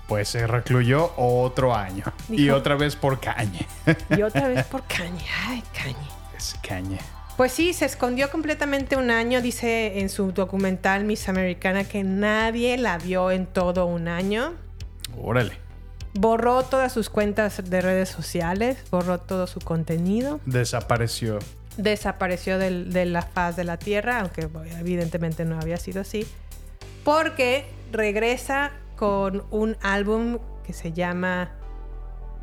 Pues 0.08 0.28
se 0.30 0.46
recluyó 0.46 1.12
otro 1.16 1.74
año. 1.74 2.04
Y 2.30 2.48
otra 2.50 2.74
vez 2.76 2.96
por 2.96 3.20
Cañe. 3.20 3.66
Y 4.10 4.22
otra 4.22 4.48
vez 4.48 4.64
por 4.66 4.82
Kanye. 4.86 5.24
Ay, 5.46 5.62
Kanye. 5.74 6.08
Ese 6.36 6.56
Cañe. 6.66 6.98
Pues 7.36 7.52
sí, 7.52 7.72
se 7.74 7.84
escondió 7.84 8.30
completamente 8.30 8.96
un 8.96 9.10
año, 9.10 9.40
dice 9.42 10.00
en 10.00 10.08
su 10.08 10.32
documental 10.32 11.04
Miss 11.04 11.28
Americana 11.28 11.84
que 11.84 12.02
nadie 12.02 12.76
la 12.78 12.98
vio 12.98 13.30
en 13.30 13.46
todo 13.46 13.86
un 13.86 14.08
año. 14.08 14.54
Órale. 15.22 15.52
Borró 16.14 16.62
todas 16.64 16.90
sus 16.92 17.10
cuentas 17.10 17.68
de 17.70 17.80
redes 17.80 18.08
sociales, 18.08 18.78
borró 18.90 19.18
todo 19.20 19.46
su 19.46 19.60
contenido, 19.60 20.40
Desapareció. 20.46 21.38
desapareció 21.76 22.58
del- 22.58 22.92
de 22.92 23.04
la 23.04 23.22
faz 23.22 23.54
de 23.56 23.62
la 23.64 23.76
Tierra, 23.76 24.20
aunque 24.20 24.48
evidentemente 24.80 25.44
no 25.44 25.60
había 25.60 25.76
sido 25.76 26.00
así, 26.00 26.26
porque 27.04 27.66
regresa 27.92 28.72
con 28.98 29.46
un 29.50 29.76
álbum 29.80 30.38
que 30.64 30.72
se 30.72 30.92
llama 30.92 31.52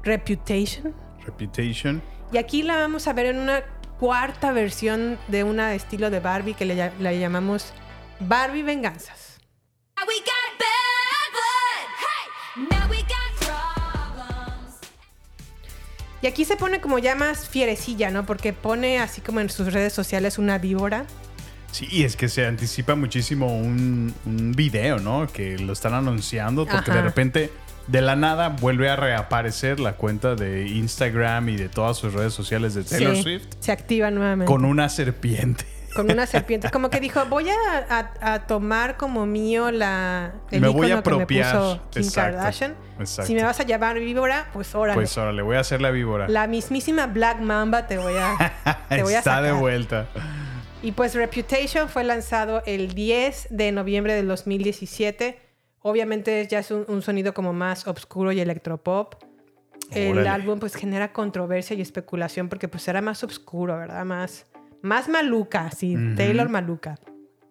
Reputation. 0.03 0.95
Reputation. 1.25 2.01
Y 2.31 2.37
aquí 2.37 2.63
la 2.63 2.77
vamos 2.77 3.07
a 3.07 3.13
ver 3.13 3.25
en 3.25 3.39
una 3.39 3.63
cuarta 3.99 4.53
versión 4.53 5.19
de 5.27 5.43
una 5.43 5.75
estilo 5.75 6.09
de 6.09 6.21
Barbie 6.21 6.53
que 6.53 6.65
le, 6.65 6.91
la 6.99 7.13
llamamos 7.13 7.73
Barbie 8.21 8.63
Venganzas. 8.63 9.39
Now 9.97 10.05
we 10.07 10.15
got 10.19 10.57
bad 10.57 11.31
blood. 11.33 11.87
Hey, 11.99 12.67
now 12.71 12.89
we 12.89 12.97
got 13.01 13.33
problems. 13.39 14.79
Y 16.21 16.27
aquí 16.27 16.45
se 16.45 16.55
pone 16.55 16.79
como 16.79 16.99
ya 16.99 17.15
más 17.15 17.49
fierecilla, 17.49 18.11
¿no? 18.11 18.25
Porque 18.25 18.53
pone 18.53 18.99
así 18.99 19.19
como 19.19 19.41
en 19.41 19.49
sus 19.49 19.73
redes 19.73 19.91
sociales 19.91 20.37
una 20.37 20.57
víbora. 20.57 21.05
Sí, 21.75 21.87
y 21.91 22.03
es 22.05 22.15
que 22.15 22.29
se 22.29 22.45
anticipa 22.45 22.95
muchísimo 22.95 23.47
un, 23.57 24.13
un 24.25 24.53
video, 24.53 24.99
¿no? 24.99 25.27
Que 25.27 25.57
lo 25.57 25.73
están 25.73 25.93
anunciando 25.93 26.65
porque 26.65 26.91
Ajá. 26.91 27.01
de 27.01 27.01
repente, 27.01 27.51
de 27.87 28.01
la 28.01 28.15
nada, 28.15 28.47
vuelve 28.47 28.89
a 28.89 28.95
reaparecer 28.95 29.81
la 29.81 29.93
cuenta 29.97 30.35
de 30.35 30.67
Instagram 30.69 31.49
y 31.49 31.57
de 31.57 31.67
todas 31.67 31.97
sus 31.97 32.13
redes 32.13 32.33
sociales 32.33 32.75
de 32.75 32.83
Taylor 32.85 33.15
Sí, 33.17 33.23
Swift 33.23 33.47
Se 33.59 33.73
activa 33.73 34.09
nuevamente. 34.09 34.49
con 34.49 34.63
una 34.63 34.87
serpiente. 34.87 35.65
Con 35.93 36.09
una 36.09 36.25
serpiente. 36.35 36.69
Como 36.71 36.89
que 36.89 37.01
dijo, 37.01 37.25
voy 37.25 37.47
a, 37.49 38.09
a- 38.21 38.33
a 38.35 38.47
tomar 38.47 38.95
como 38.95 39.25
mío 39.25 39.69
la, 39.71 40.31
el 40.51 40.61
Me 40.61 40.69
voy 40.69 40.91
a 40.91 40.99
icono 40.99 41.03
que 41.03 41.09
me 41.09 41.15
apropiar. 41.17 41.57
puso 41.57 41.81
Kim 41.91 42.03
Exacto, 42.03 42.37
Kardashian. 42.37 42.75
exacto. 43.01 43.27
Si 43.27 43.35
me 43.35 43.43
vas 43.43 43.59
a 43.59 43.63
llamar 43.63 43.99
víbora, 43.99 44.47
pues 44.53 44.73
órale. 44.75 44.95
Pues 44.95 45.17
ahora 45.17 45.33
le 45.33 45.41
voy 45.41 45.57
a 45.57 45.59
hacer 45.59 45.81
la 45.81 45.91
víbora. 45.91 46.29
la 46.29 46.47
mismísima 46.47 47.07
Black 47.07 47.39
Mamba 47.41 47.85
te 47.87 47.97
voy 47.97 48.13
a, 48.17 48.53
te 48.89 49.03
voy 49.03 49.13
a 49.13 49.17
Está 49.19 49.41
de 49.41 49.51
vuelta. 49.51 50.07
Y 50.85 50.91
pues 50.91 51.15
Reputation 51.15 51.89
fue 51.89 52.03
lanzado 52.03 52.61
el 52.67 52.93
10 52.93 53.47
de 53.49 53.71
noviembre 53.71 54.13
del 54.13 54.27
2017. 54.27 55.35
Obviamente 55.79 56.47
ya 56.47 56.59
es 56.59 56.69
un, 56.69 56.85
un 56.87 57.01
sonido 57.01 57.33
como 57.33 57.53
más 57.53 57.87
oscuro 57.87 58.31
y 58.31 58.39
electropop. 58.39 59.15
El 59.89 60.27
álbum 60.27 60.59
pues 60.59 60.75
genera 60.75 61.11
controversia 61.11 61.75
y 61.75 61.81
especulación 61.81 62.49
porque 62.49 62.67
pues 62.67 62.87
era 62.87 63.01
más 63.01 63.23
oscuro, 63.23 63.75
¿verdad? 63.79 64.05
Más, 64.05 64.45
más 64.83 65.09
maluca, 65.09 65.71
sí, 65.71 65.97
Taylor 66.15 66.49
maluca. 66.49 66.99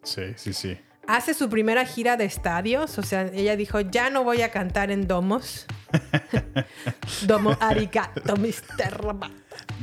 Sí, 0.04 0.34
sí, 0.36 0.52
sí. 0.52 0.78
Hace 1.08 1.34
su 1.34 1.50
primera 1.50 1.84
gira 1.84 2.16
de 2.16 2.26
estadios, 2.26 2.98
o 2.98 3.02
sea, 3.02 3.22
ella 3.34 3.56
dijo, 3.56 3.80
ya 3.80 4.10
no 4.10 4.22
voy 4.22 4.42
a 4.42 4.52
cantar 4.52 4.92
en 4.92 5.08
domos. 5.08 5.66
Domo 7.26 7.56
arigato, 7.60 8.36
Mr. 8.36 8.96
Robot. 8.96 9.32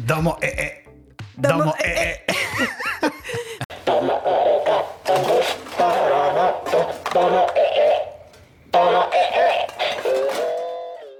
Domo, 0.06 0.38
eh, 0.42 0.56
eh. 0.58 0.81
Domo, 1.42 1.64
Domo, 1.64 1.76
eh, 1.84 1.92
eh, 1.96 2.26
eh. 2.30 3.12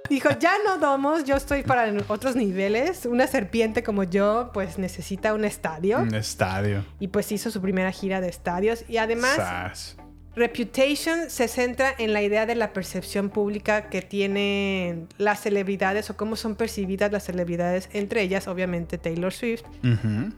Dijo, 0.08 0.28
ya 0.38 0.52
no 0.64 0.78
domos, 0.78 1.24
yo 1.24 1.34
estoy 1.34 1.64
para 1.64 1.92
otros 2.06 2.36
niveles. 2.36 3.04
Una 3.06 3.26
serpiente 3.26 3.82
como 3.82 4.04
yo, 4.04 4.50
pues 4.54 4.78
necesita 4.78 5.34
un 5.34 5.44
estadio. 5.44 5.98
Un 5.98 6.14
estadio. 6.14 6.84
Y 7.00 7.08
pues 7.08 7.32
hizo 7.32 7.50
su 7.50 7.60
primera 7.60 7.90
gira 7.90 8.20
de 8.20 8.28
estadios. 8.28 8.84
Y 8.88 8.98
además, 8.98 9.34
Sas. 9.34 9.96
Reputation 10.34 11.28
se 11.28 11.46
centra 11.46 11.94
en 11.98 12.14
la 12.14 12.22
idea 12.22 12.46
de 12.46 12.54
la 12.54 12.72
percepción 12.72 13.28
pública 13.28 13.90
que 13.90 14.00
tienen 14.00 15.08
las 15.18 15.40
celebridades 15.40 16.08
o 16.08 16.16
cómo 16.16 16.36
son 16.36 16.54
percibidas 16.54 17.12
las 17.12 17.24
celebridades, 17.24 17.90
entre 17.92 18.22
ellas 18.22 18.48
obviamente 18.48 18.96
Taylor 18.96 19.32
Swift. 19.32 19.62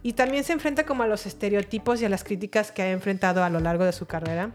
Y 0.03 0.15
también 0.15 0.43
se 0.43 0.53
enfrenta 0.53 0.85
como 0.85 1.05
a 1.05 1.07
los 1.07 1.27
estereotipos 1.27 2.03
y 2.03 2.07
a 2.07 2.09
las 2.09 2.25
críticas 2.25 2.73
que 2.73 2.83
ha 2.83 2.91
enfrentado 2.91 3.45
a 3.45 3.51
lo 3.51 3.61
largo 3.61 3.85
de 3.85 3.93
su 3.93 4.07
carrera. 4.07 4.51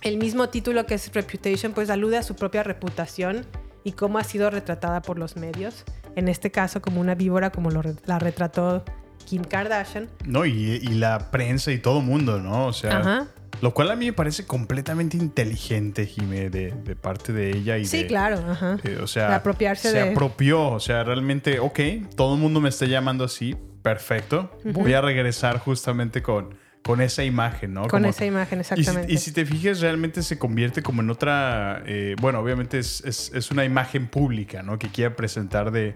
El 0.00 0.16
mismo 0.16 0.48
título 0.48 0.86
que 0.86 0.94
es 0.94 1.12
Reputation 1.12 1.72
pues 1.72 1.90
alude 1.90 2.16
a 2.16 2.22
su 2.22 2.34
propia 2.34 2.62
reputación 2.62 3.44
y 3.84 3.92
cómo 3.92 4.18
ha 4.18 4.24
sido 4.24 4.48
retratada 4.48 5.02
por 5.02 5.18
los 5.18 5.36
medios. 5.36 5.84
En 6.14 6.28
este 6.28 6.50
caso 6.50 6.80
como 6.80 7.02
una 7.02 7.14
víbora 7.14 7.50
como 7.50 7.70
lo 7.70 7.82
la 8.06 8.18
retrató 8.18 8.84
Kim 9.26 9.44
Kardashian. 9.44 10.08
No, 10.24 10.46
y, 10.46 10.80
y 10.82 10.94
la 10.94 11.30
prensa 11.30 11.72
y 11.72 11.78
todo 11.78 12.00
mundo, 12.00 12.40
¿no? 12.40 12.66
O 12.66 12.72
sea, 12.72 12.98
Ajá. 12.98 13.28
Lo 13.62 13.72
cual 13.74 13.90
a 13.90 13.96
mí 13.96 14.06
me 14.06 14.12
parece 14.12 14.46
completamente 14.46 15.16
inteligente, 15.16 16.06
Jimé, 16.06 16.50
de, 16.50 16.72
de 16.72 16.96
parte 16.96 17.32
de 17.32 17.50
ella 17.56 17.78
y 17.78 17.84
Sí, 17.84 18.02
de- 18.02 18.06
claro. 18.06 18.38
Ajá. 18.48 18.76
eh, 18.84 18.98
o 19.02 19.06
sea, 19.06 19.28
De 19.28 19.34
apropiarse 19.34 19.90
se 19.90 19.96
de- 20.02 20.10
apropió, 20.10 20.68
o 20.70 20.80
sea, 20.80 21.04
realmente, 21.04 21.58
ok, 21.58 21.80
todo 22.16 22.34
el 22.34 22.40
mundo 22.40 22.60
me 22.60 22.68
está 22.68 22.86
llamando 22.86 23.24
así, 23.24 23.56
perfecto. 23.82 24.50
Voy 24.64 24.92
a 24.94 25.00
regresar 25.00 25.58
justamente 25.58 26.20
con, 26.22 26.54
con 26.82 27.00
esa 27.00 27.24
imagen, 27.24 27.74
¿no? 27.74 27.82
Con 27.82 27.90
Como- 28.02 28.08
esa 28.08 28.24
imagen, 28.26 28.60
Y 28.60 28.64
si, 28.64 28.72
exactamente. 28.74 29.12
y 29.12 29.16
si 29.18 29.32
te 29.32 29.44
fijas, 29.46 29.80
realmente 29.80 30.22
se 30.22 30.38
convierte 30.38 30.82
como 30.82 31.02
en 31.02 31.10
otra. 31.10 31.82
eh, 31.86 32.14
bueno, 32.20 32.38
obviamente 32.40 32.78
es, 32.78 33.02
es- 33.04 33.32
es 33.34 33.50
una 33.50 33.64
imagen 33.64 34.06
pública, 34.08 34.62
¿no? 34.62 34.78
Que 34.78 34.88
quiere 34.88 35.10
presentar 35.12 35.70
de, 35.72 35.94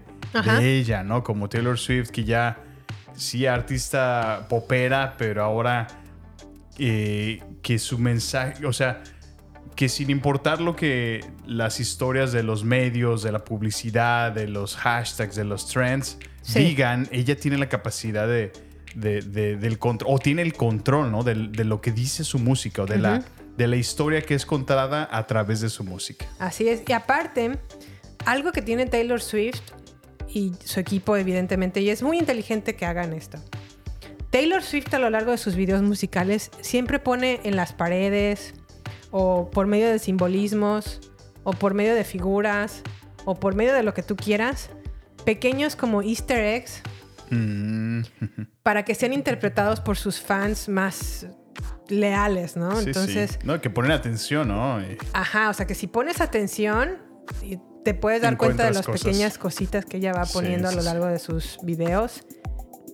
de 0.59 0.77
ella, 0.77 1.03
¿no? 1.03 1.23
Como 1.23 1.47
Taylor 1.49 1.77
Swift, 1.77 2.09
que 2.09 2.23
ya 2.23 2.57
sí, 3.13 3.45
artista 3.45 4.47
popera, 4.49 5.15
pero 5.17 5.43
ahora 5.43 5.87
eh, 6.79 7.41
que 7.61 7.77
su 7.79 7.97
mensaje, 7.97 8.65
o 8.65 8.73
sea, 8.73 9.03
que 9.75 9.87
sin 9.89 10.09
importar 10.09 10.59
lo 10.61 10.75
que 10.75 11.23
las 11.45 11.79
historias 11.79 12.31
de 12.31 12.43
los 12.43 12.63
medios, 12.63 13.23
de 13.23 13.31
la 13.31 13.43
publicidad, 13.45 14.31
de 14.31 14.47
los 14.47 14.75
hashtags, 14.75 15.35
de 15.35 15.45
los 15.45 15.67
trends 15.67 16.17
Sí. 16.41 16.59
digan, 16.59 17.07
ella 17.11 17.35
tiene 17.37 17.57
la 17.57 17.69
capacidad 17.69 18.27
de, 18.27 18.51
de- 18.95 19.21
de- 19.21 19.55
del 19.57 19.77
control, 19.79 20.15
o 20.15 20.19
tiene 20.19 20.41
el 20.41 20.53
control, 20.53 21.11
¿no? 21.11 21.23
Del- 21.23 21.51
De, 21.51 21.63
lo 21.63 21.79
que 21.81 21.91
dice 21.91 22.23
su 22.23 22.39
música, 22.39 22.81
o 22.81 22.85
de, 22.85 22.97
la, 22.97 23.19
Ujú. 23.19 23.23
de 23.57 23.67
la 23.67 23.75
historia 23.77 24.21
que 24.23 24.33
es 24.35 24.45
contada 24.45 25.07
a 25.11 25.25
través 25.27 25.61
de 25.61 25.69
su 25.69 25.83
música. 25.83 26.25
Así 26.39 26.67
es. 26.67 26.81
Y 26.87 26.91
aparte, 26.93 27.59
algo 28.25 28.51
que 28.51 28.61
tiene 28.61 28.87
Taylor 28.87 29.21
Swift 29.21 29.61
y 30.27 30.51
su 30.65 30.79
equipo, 30.79 31.15
evidentemente, 31.15 31.79
y 31.81 31.89
es 31.89 32.01
muy 32.03 32.17
inteligente 32.17 32.75
que 32.75 32.85
hagan 32.85 33.13
esto. 33.13 33.37
Taylor 34.31 34.63
Swift 34.63 34.93
a 34.93 34.99
lo 34.99 35.09
largo 35.09 35.31
de 35.31 35.37
sus 35.37 35.55
videos 35.55 35.81
musicales 35.81 36.49
siempre 36.61 36.99
pone 36.99 37.39
en 37.43 37.55
las 37.55 37.73
paredes 37.73 38.53
o 39.11 39.49
por 39.51 39.67
medio 39.67 39.89
de 39.89 39.99
simbolismos 39.99 40.99
o 41.43 41.53
por 41.53 41.73
medio 41.73 41.93
de 41.95 42.03
figuras 42.03 42.81
o 43.25 43.35
por 43.39 43.55
medio 43.55 43.73
de 43.73 43.83
lo 43.83 43.93
que 43.93 44.03
tú 44.03 44.15
quieras, 44.15 44.69
pequeños 45.25 45.75
como 45.75 46.01
easter 46.01 46.39
eggs 46.39 46.81
Mm, 47.33 48.01
para 48.63 48.83
que 48.83 48.93
sean 48.93 49.13
interpretados 49.13 49.79
por 49.79 49.95
sus 49.97 50.19
fans 50.19 50.67
más 50.67 51.27
leales, 51.87 52.57
¿no? 52.57 52.75
sí, 52.75 52.87
Entonces, 52.87 53.31
sí. 53.31 53.37
No, 53.45 53.61
que 53.61 53.69
ponen 53.69 53.91
atención, 53.91 54.49
¿no? 54.49 54.81
Y- 54.81 54.97
Ajá, 55.13 55.49
o 55.49 55.53
sea 55.53 55.65
que 55.65 55.73
si 55.73 55.87
pones 55.87 56.19
atención, 56.19 56.97
y 57.41 57.57
te 57.85 57.93
puedes 57.93 58.21
dar 58.21 58.35
cuenta 58.35 58.65
de 58.65 58.71
las 58.73 58.85
cosas. 58.85 59.03
pequeñas 59.05 59.37
cositas 59.37 59.85
que 59.85 59.95
ella 59.97 60.11
va 60.11 60.25
Sí, 60.25 60.33
poniendo 60.33 60.67
a 60.67 60.73
lo 60.73 60.81
largo 60.81 61.05
de 61.05 61.19
sus 61.19 61.57
videos. 61.63 62.23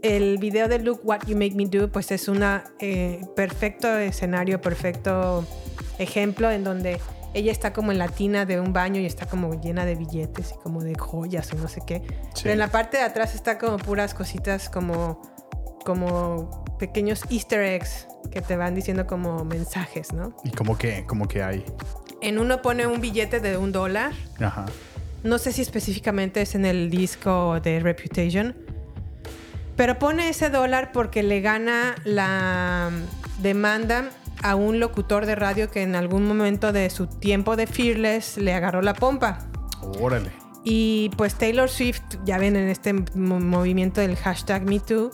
El 0.08 0.38
video 0.38 0.70
de 0.70 0.80
Look 0.80 1.02
What 1.04 1.26
You 1.28 1.36
Make 1.36 1.52
Me 1.56 1.66
Do, 1.66 1.92
pues 1.92 2.12
es 2.12 2.30
un 2.30 2.42
perfecto 3.36 3.98
escenario, 3.98 4.62
perfecto 4.62 5.46
ejemplo 6.00 6.50
en 6.50 6.64
donde 6.64 7.02
ella 7.34 7.52
está 7.52 7.74
como 7.74 7.92
en 7.92 7.98
la 7.98 8.08
tina 8.08 8.46
de 8.46 8.62
un 8.62 8.72
baño 8.72 9.02
y 9.02 9.06
está 9.06 9.26
como 9.26 9.60
llena 9.60 9.86
de 9.86 9.96
billetes 9.96 10.54
y 10.54 10.64
como 10.64 10.82
de 10.82 10.96
joyas 10.96 11.52
o 11.52 11.58
no 11.58 11.68
sé 11.68 11.82
qué. 11.86 12.04
Sí. 12.34 12.44
Pero 12.44 12.54
en 12.54 12.60
la 12.60 12.70
parte 12.70 12.98
de 12.98 13.04
atrás 13.04 13.36
está 13.36 13.58
como 13.58 13.78
puras 13.78 14.14
cositas 14.14 14.70
como, 14.70 15.22
como 15.84 16.64
pequeños 16.80 17.24
easter 17.30 17.62
eggs 17.62 18.08
que 18.32 18.42
te 18.42 18.56
van 18.56 18.76
diciendo 18.76 19.08
como 19.08 19.44
mensajes, 19.44 20.14
¿no? 20.14 20.38
Y 20.46 20.52
como 20.52 20.78
que, 20.78 21.06
como 21.06 21.28
que 21.28 21.44
hay. 21.44 21.66
En 22.22 22.40
uno 22.40 22.62
pone 22.62 22.88
un 22.88 23.02
billete 23.02 23.42
de 23.42 23.58
un 23.58 23.74
dólar. 23.74 24.14
Ajá. 24.40 24.68
No 25.24 25.38
sé 25.38 25.52
si 25.52 25.62
específicamente 25.62 26.42
es 26.42 26.56
en 26.56 26.66
el 26.66 26.90
disco 26.90 27.60
de 27.60 27.82
Reputation. 27.82 28.56
Pero 29.78 29.98
pone 30.00 30.28
ese 30.30 30.50
dólar 30.50 30.92
porque 30.92 31.24
le 31.24 31.40
gana 31.40 31.96
la 32.04 32.90
demanda 33.40 34.10
a 34.44 34.56
un 34.56 34.80
locutor 34.80 35.26
de 35.26 35.36
radio 35.36 35.70
que 35.72 35.84
en 35.84 35.96
algún 35.96 36.28
momento 36.28 36.74
de 36.74 36.90
su 36.90 37.08
tiempo 37.08 37.56
de 37.56 37.68
Fearless 37.68 38.38
le 38.38 38.54
agarró 38.54 38.82
la 38.82 38.94
pompa. 38.94 39.40
Órale. 40.02 40.32
Y 40.64 41.12
pues 41.16 41.36
Taylor 41.36 41.70
Swift, 41.70 42.02
ya 42.26 42.38
ven 42.38 42.56
en 42.58 42.68
este 42.68 42.92
mo- 42.94 43.40
movimiento 43.40 44.02
del 44.02 44.18
hashtag 44.18 44.64
MeToo, 44.64 45.12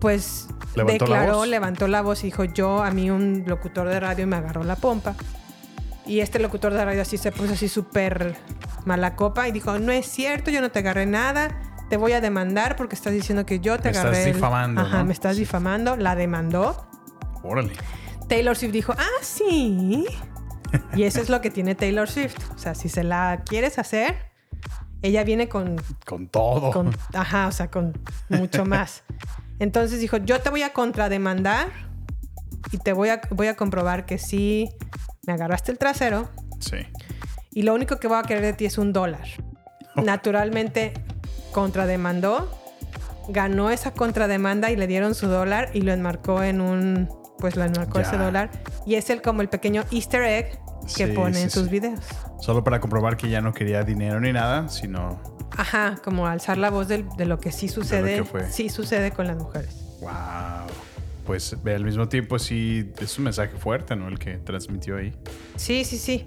pues 0.00 0.48
¿Levantó 0.74 1.06
la 1.06 1.20
declaró, 1.20 1.44
levantó 1.44 1.86
la 1.88 2.00
voz 2.02 2.22
y 2.22 2.28
dijo, 2.28 2.44
yo 2.44 2.82
a 2.82 2.90
mí 2.92 3.10
un 3.10 3.44
locutor 3.46 3.88
de 3.88 4.00
radio 4.00 4.26
me 4.26 4.36
agarró 4.36 4.64
la 4.64 4.76
pompa. 4.76 5.14
Y 6.06 6.20
este 6.20 6.38
locutor 6.38 6.72
de 6.72 6.84
radio 6.84 7.02
así 7.02 7.18
se 7.18 7.30
puso 7.30 7.52
así 7.52 7.68
súper 7.68 8.36
mala 8.84 9.14
copa 9.14 9.46
y 9.48 9.52
dijo, 9.52 9.78
no 9.78 9.92
es 9.92 10.06
cierto, 10.06 10.50
yo 10.50 10.60
no 10.60 10.70
te 10.70 10.80
agarré 10.80 11.06
nada, 11.06 11.50
te 11.92 11.98
voy 11.98 12.12
a 12.12 12.22
demandar 12.22 12.74
porque 12.76 12.94
estás 12.94 13.12
diciendo 13.12 13.44
que 13.44 13.60
yo 13.60 13.76
te 13.76 13.84
Me 13.84 13.90
estás 13.90 14.04
agarré. 14.06 14.24
el-". 14.24 14.32
difamando, 14.32 14.80
Ajá, 14.80 14.98
¿no? 15.00 15.04
me 15.04 15.12
estás 15.12 15.36
difamando, 15.36 15.94
la 15.94 16.14
demandó. 16.16 16.86
Órale. 17.42 17.74
Taylor 18.30 18.56
Swift 18.56 18.72
dijo, 18.72 18.94
ah, 18.96 19.20
sí. 19.20 20.06
Y 20.94 21.02
eso 21.02 21.20
es 21.20 21.28
lo 21.28 21.42
que 21.42 21.50
tiene 21.50 21.74
Taylor 21.74 22.08
Swift. 22.08 22.38
O 22.54 22.56
sea, 22.56 22.74
si 22.74 22.88
se 22.88 23.04
la 23.04 23.42
quieres 23.44 23.78
hacer, 23.78 24.16
ella 25.02 25.22
viene 25.22 25.50
con, 25.50 25.76
Con 26.06 26.28
todo. 26.28 26.70
con 26.70 26.96
ajá, 27.12 27.46
o 27.48 27.52
sea, 27.52 27.70
con 27.70 27.92
mucho 28.30 28.64
más. 28.64 29.02
Entonces 29.58 30.00
dijo, 30.00 30.16
yo 30.16 30.40
te 30.40 30.48
voy 30.48 30.62
a 30.62 30.72
contrademandar 30.72 31.68
y 32.70 32.78
te 32.78 32.94
voy 32.94 33.10
a, 33.10 33.20
voy 33.32 33.48
a 33.48 33.54
comprobar 33.54 34.06
que 34.06 34.16
sí 34.16 34.70
me 35.26 35.34
agarraste 35.34 35.72
el 35.72 35.76
trasero 35.76 36.30
Sí. 36.58 36.78
y 37.50 37.62
lo 37.64 37.74
único 37.74 37.98
que 37.98 38.08
voy 38.08 38.16
a 38.18 38.22
querer 38.22 38.42
de 38.42 38.52
ti 38.54 38.64
es 38.64 38.78
un 38.78 38.94
dólar. 38.94 39.28
Naturalmente, 39.94 40.94
contrademandó, 41.52 42.48
ganó 43.28 43.70
esa 43.70 43.92
contrademanda 43.92 44.70
y 44.70 44.76
le 44.76 44.86
dieron 44.86 45.14
su 45.14 45.28
dólar 45.28 45.70
y 45.74 45.82
lo 45.82 45.92
enmarcó 45.92 46.42
en 46.42 46.60
un, 46.60 47.08
pues 47.38 47.54
lo 47.56 47.64
enmarcó 47.64 48.00
Ya. 48.00 48.06
ese 48.08 48.16
dólar. 48.18 48.50
Y 48.86 48.96
es 48.96 49.08
el 49.10 49.22
como 49.22 49.42
el 49.42 49.48
pequeño 49.48 49.84
easter 49.92 50.22
egg 50.22 50.58
que 50.96 51.06
Sí, 51.06 51.12
pone 51.12 51.40
en 51.42 51.50
sus 51.50 51.64
sí. 51.66 51.70
videos. 51.70 52.00
Solo 52.40 52.64
para 52.64 52.80
comprobar 52.80 53.16
que 53.16 53.28
ya 53.30 53.40
no 53.40 53.52
quería 53.52 53.84
dinero 53.84 54.18
ni 54.20 54.32
nada, 54.32 54.68
sino. 54.68 55.20
Ajá, 55.56 56.00
como 56.02 56.26
alzar 56.26 56.58
la 56.58 56.70
voz 56.70 56.88
de, 56.88 57.04
lo 57.24 57.38
que 57.38 57.52
sí 57.52 57.68
sucede, 57.68 58.24
que 58.24 58.50
sí 58.50 58.68
sucede 58.68 59.12
con 59.12 59.26
las 59.28 59.36
mujeres. 59.36 59.76
¡Wow! 60.00 60.10
Pues 61.26 61.56
ve, 61.62 61.76
al 61.76 61.84
mismo 61.84 62.08
tiempo 62.08 62.38
sí 62.40 62.90
es 62.98 63.16
un 63.18 63.24
mensaje 63.24 63.56
fuerte, 63.56 63.94
¿no? 63.94 64.08
El 64.08 64.18
que 64.18 64.38
transmitió 64.38 64.96
ahí. 64.96 65.14
Sí, 65.56 65.84
sí, 65.84 65.98
sí. 65.98 66.26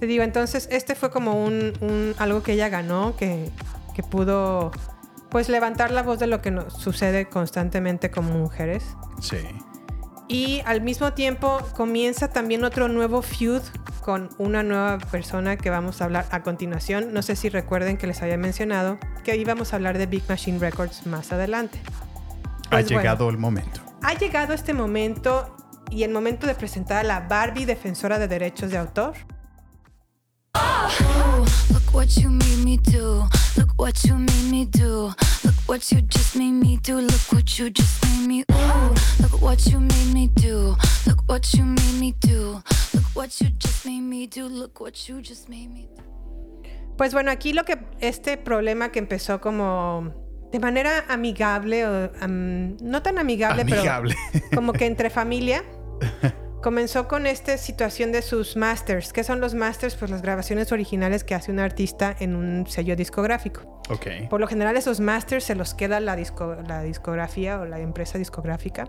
Te 0.00 0.06
digo, 0.06 0.24
entonces 0.24 0.68
este 0.72 0.96
fue 0.96 1.10
como 1.10 1.44
un, 1.44 1.74
un- 1.80 2.14
algo 2.18 2.42
que 2.42 2.54
ella 2.54 2.68
ganó, 2.68 3.14
que, 3.14 3.48
que 3.94 4.02
pudo 4.02 4.70
pues 5.30 5.48
levantar 5.48 5.90
la 5.90 6.02
voz 6.02 6.18
de 6.18 6.26
lo 6.26 6.42
que 6.42 6.50
nos 6.50 6.74
sucede 6.74 7.26
constantemente 7.28 8.10
como 8.10 8.34
mujeres. 8.34 8.84
Sí. 9.20 9.38
Y 10.28 10.62
al 10.66 10.80
mismo 10.82 11.12
tiempo 11.14 11.58
comienza 11.76 12.28
también 12.28 12.64
otro 12.64 12.88
nuevo 12.88 13.22
feud 13.22 13.62
con 14.02 14.30
una 14.38 14.62
nueva 14.62 14.98
persona 14.98 15.56
que 15.56 15.70
vamos 15.70 16.00
a 16.00 16.04
hablar 16.04 16.26
a 16.30 16.42
continuación. 16.42 17.12
No 17.12 17.22
sé 17.22 17.36
si 17.36 17.48
recuerden 17.48 17.96
que 17.96 18.06
les 18.06 18.22
había 18.22 18.36
mencionado 18.36 18.98
que 19.24 19.36
íbamos 19.36 19.72
a 19.72 19.76
hablar 19.76 19.98
de 19.98 20.06
Big 20.06 20.22
Machine 20.28 20.58
Records 20.58 21.06
más 21.06 21.32
adelante. 21.32 21.80
ha 22.66 22.70
Pues 22.70 22.84
bueno. 22.86 23.00
llegado 23.00 23.28
el 23.30 23.38
momento. 23.38 23.80
Ha 24.02 24.14
llegado 24.14 24.52
este 24.54 24.74
momento 24.74 25.54
y 25.90 26.02
el 26.04 26.10
momento 26.10 26.46
de 26.46 26.54
presentar 26.54 26.98
a 26.98 27.02
la 27.04 27.20
Barbie 27.20 27.66
defensora 27.66 28.18
de 28.18 28.28
derechos 28.28 28.70
de 28.70 28.78
autor. 28.78 29.12
Look 30.54 31.70
Look 31.70 31.94
what 31.94 32.16
you 32.16 32.30
made 32.30 32.64
me 32.64 32.76
do. 32.76 33.24
Look 33.56 33.70
what 33.76 34.04
you 34.04 34.14
made 34.16 34.50
me 34.50 34.64
do. 34.66 35.12
Look 35.44 35.54
what 35.66 35.90
you 35.92 36.02
just 36.02 36.36
made 36.36 36.52
me 36.52 36.78
do. 36.82 36.98
Look 37.00 37.32
what 37.32 37.58
you 37.58 37.70
just 37.70 38.02
made 38.04 38.26
me. 38.26 38.44
Ooh. 38.50 38.94
Look 39.22 39.40
what 39.40 39.66
you 39.66 39.80
made 39.80 40.12
me 40.12 40.28
do. 40.34 40.76
Look 41.06 41.22
what 41.26 41.52
you 41.54 41.64
made 41.64 42.00
me 42.00 42.14
do. 42.20 42.62
Look 42.94 43.04
what 43.14 43.40
you 43.40 43.48
just 43.58 43.86
made 43.86 44.00
me 44.02 44.26
do. 44.26 44.46
Look 44.46 44.80
what 44.80 45.08
you 45.08 45.20
just 45.22 45.48
made 45.48 45.68
me 45.68 45.88
do. 45.96 46.02
Pues 46.96 47.12
bueno, 47.14 47.30
aquí 47.30 47.52
lo 47.52 47.64
que 47.64 47.78
este 48.00 48.36
problema 48.36 48.90
que 48.90 48.98
empezó 48.98 49.40
como 49.40 50.12
de 50.52 50.60
manera 50.60 51.04
amigable 51.08 51.86
o 51.86 52.10
no 52.28 53.02
tan 53.02 53.18
amigable, 53.18 53.62
Amigable. 53.62 54.14
pero 54.32 54.44
como 54.54 54.72
que 54.74 54.84
entre 54.86 55.08
familia 55.08 55.64
comenzó 56.62 57.08
con 57.08 57.26
esta 57.26 57.58
situación 57.58 58.12
de 58.12 58.22
sus 58.22 58.56
masters. 58.56 59.12
¿Qué 59.12 59.24
son 59.24 59.40
los 59.40 59.54
masters? 59.54 59.94
Pues 59.96 60.10
las 60.10 60.22
grabaciones 60.22 60.72
originales 60.72 61.24
que 61.24 61.34
hace 61.34 61.50
un 61.52 61.58
artista 61.58 62.14
en 62.18 62.34
un 62.36 62.66
sello 62.66 62.96
discográfico. 62.96 63.80
Ok. 63.90 64.06
Por 64.30 64.40
lo 64.40 64.46
general 64.46 64.76
esos 64.76 65.00
masters 65.00 65.44
se 65.44 65.54
los 65.54 65.74
queda 65.74 66.00
la, 66.00 66.16
disco- 66.16 66.56
la 66.66 66.82
discografía 66.82 67.58
o 67.60 67.64
la 67.66 67.80
empresa 67.80 68.16
discográfica 68.16 68.88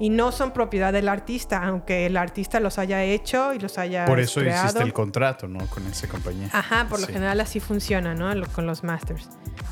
y 0.00 0.10
no 0.10 0.32
son 0.32 0.52
propiedad 0.52 0.92
del 0.92 1.08
artista, 1.08 1.62
aunque 1.64 2.06
el 2.06 2.16
artista 2.16 2.58
los 2.58 2.78
haya 2.78 3.02
hecho 3.04 3.54
y 3.54 3.60
los 3.60 3.78
haya 3.78 4.04
Por 4.04 4.18
eso 4.18 4.40
creado. 4.40 4.64
hiciste 4.66 4.82
el 4.82 4.92
contrato, 4.92 5.46
¿no? 5.46 5.64
Con 5.68 5.86
esa 5.86 6.08
compañía. 6.08 6.48
Ajá, 6.52 6.86
por 6.88 6.98
lo 7.00 7.06
Sí. 7.06 7.12
general 7.12 7.40
así 7.40 7.60
funciona, 7.60 8.14
¿no? 8.14 8.32
Con 8.52 8.66
los 8.66 8.82
masters. 8.82 9.28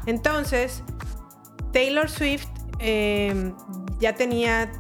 Entonces, 0.07 0.85
Taylor 1.73 2.09
Swift 2.09 2.47
eh, 2.79 3.53
ya 3.99 4.15
tenía 4.15 4.71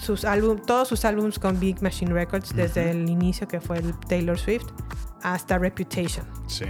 sus 0.00 0.24
álbum, 0.24 0.58
todos 0.58 0.88
sus 0.88 1.04
álbumes 1.04 1.38
con 1.38 1.58
Big 1.58 1.82
Machine 1.82 2.12
Records 2.12 2.54
desde 2.54 2.90
el 2.90 3.08
inicio 3.08 3.48
que 3.48 3.60
fue 3.60 3.78
el 3.78 3.98
Taylor 4.00 4.38
Swift 4.38 4.66
hasta 5.22 5.58
Reputation. 5.58 6.26
Sí. 6.46 6.66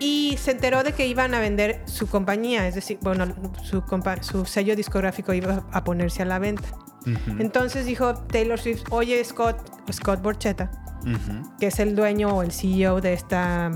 Y 0.00 0.36
se 0.38 0.52
enteró 0.52 0.82
de 0.84 0.92
que 0.92 1.06
iban 1.06 1.34
a 1.34 1.40
vender 1.40 1.82
su 1.86 2.06
compañía, 2.06 2.68
es 2.68 2.74
decir, 2.76 2.98
bueno, 3.02 3.26
su, 3.64 3.82
su 4.20 4.44
sello 4.44 4.76
discográfico 4.76 5.32
iba 5.32 5.66
a 5.72 5.84
ponerse 5.84 6.22
a 6.22 6.24
la 6.24 6.38
venta. 6.38 6.68
Ujú, 7.02 7.40
Entonces 7.40 7.86
dijo 7.86 8.14
Taylor 8.14 8.58
Swift, 8.58 8.84
oye 8.90 9.22
Scott, 9.24 9.56
Scott 9.92 10.22
Borchetta, 10.22 10.70
ujú. 11.02 11.56
que 11.58 11.68
es 11.68 11.78
el 11.80 11.96
dueño 11.96 12.28
o 12.28 12.42
el 12.42 12.52
CEO 12.52 13.00
de, 13.00 13.12
esta, 13.12 13.70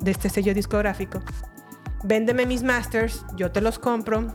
de 0.00 0.10
este 0.10 0.28
sello 0.28 0.54
discográfico, 0.54 1.20
véndeme 2.04 2.46
mis 2.46 2.62
masters, 2.62 3.24
yo 3.36 3.50
te 3.52 3.60
los 3.60 3.78
compro. 3.78 4.34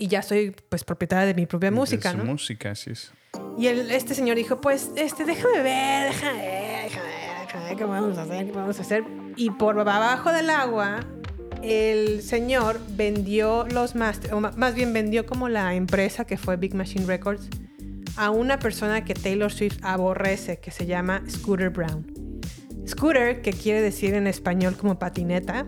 Y 0.00 0.08
ya 0.08 0.22
soy 0.22 0.56
pues 0.68 0.82
propietaria 0.82 1.26
de 1.26 1.34
mi 1.34 1.46
propia 1.46 1.70
música, 1.70 2.10
De 2.12 2.18
su 2.18 2.24
¿no? 2.24 2.32
música, 2.32 2.70
así 2.72 2.90
es. 2.90 3.12
Y 3.58 3.66
el- 3.68 3.90
este 3.90 4.14
señor 4.14 4.36
dijo, 4.36 4.60
pues, 4.60 4.90
este, 4.96 5.24
déjame 5.24 5.62
ver, 5.62 6.08
déjame 6.12 6.38
ver, 6.38 6.82
déjame 6.84 7.06
ver, 7.08 7.46
déjame 7.46 7.64
ver 7.66 7.76
qué 7.76 7.84
vamos 7.84 8.18
a 8.18 8.22
hacer, 8.22 8.46
qué 8.46 8.52
vamos 8.52 8.78
a 8.78 8.82
hacer. 8.82 9.04
Y 9.36 9.50
por 9.50 9.78
abajo 9.78 10.32
del 10.32 10.50
agua, 10.50 11.00
el 11.62 12.22
señor 12.22 12.80
vendió 12.96 13.66
los 13.70 13.94
masters, 13.94 14.32
o 14.32 14.40
más 14.40 14.74
bien 14.74 14.92
vendió 14.92 15.26
como 15.26 15.48
la 15.48 15.74
empresa 15.74 16.24
que 16.24 16.36
fue 16.38 16.56
Big 16.56 16.74
Machine 16.74 17.04
Records 17.06 17.48
a 18.16 18.30
una 18.30 18.58
persona 18.58 19.04
que 19.04 19.14
Taylor 19.14 19.52
Swift 19.52 19.78
aborrece, 19.82 20.58
que 20.58 20.70
se 20.70 20.86
llama 20.86 21.22
Scooter 21.28 21.68
Brown. 21.70 22.06
Scooter, 22.86 23.42
que 23.42 23.52
quiere 23.52 23.82
decir 23.82 24.14
en 24.14 24.26
español 24.26 24.76
como 24.76 24.98
patineta, 24.98 25.66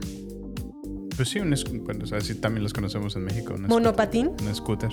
Pues 1.16 1.28
sí, 1.28 1.38
un 1.40 1.54
bueno, 1.84 2.04
o 2.04 2.06
sea, 2.06 2.20
sí 2.20 2.34
también 2.34 2.62
los 2.62 2.72
conocemos 2.72 3.14
en 3.16 3.24
México. 3.24 3.54
un 3.54 3.62
monopatín. 3.66 4.30
scooter- 4.36 4.48
Un 4.48 4.54
scooter. 4.54 4.90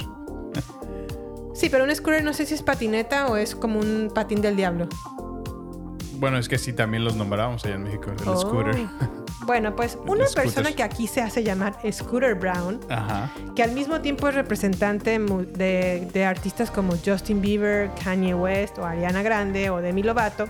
Sí, 1.53 1.69
pero 1.69 1.83
un 1.83 1.93
scooter 1.95 2.23
no 2.23 2.33
sé 2.33 2.45
si 2.45 2.53
es 2.53 2.61
patineta 2.61 3.27
o 3.27 3.35
es 3.37 3.55
como 3.55 3.79
un 3.79 4.11
patín 4.13 4.41
del 4.41 4.55
diablo. 4.55 4.87
Bueno, 6.13 6.37
es 6.37 6.49
que 6.49 6.57
sí 6.57 6.73
también 6.73 7.03
los 7.05 7.15
nombramos 7.15 7.63
allá 7.65 7.75
en 7.75 7.83
México, 7.83 8.11
el 8.11 8.27
Oh. 8.27 8.37
scooter. 8.37 8.75
Bueno, 9.45 9.75
pues 9.75 9.97
una 10.07 10.25
persona 10.35 10.73
que 10.73 10.83
aquí 10.83 11.07
se 11.07 11.21
hace 11.21 11.43
llamar 11.43 11.77
Scooter 11.91 12.35
Brown, 12.35 12.79
Ajá. 12.89 13.31
que 13.55 13.63
al 13.63 13.71
mismo 13.71 14.01
tiempo 14.01 14.27
es 14.27 14.35
representante 14.35 15.17
de, 15.17 16.07
de 16.13 16.25
artistas 16.25 16.69
como 16.71 16.93
Justin 17.03 17.41
Bieber, 17.41 17.89
Kanye 18.03 18.35
West 18.35 18.77
o 18.77 18.85
Ariana 18.85 19.21
Grande 19.23 19.69
o 19.69 19.77
Demi 19.81 20.03
Lovato, 20.03 20.45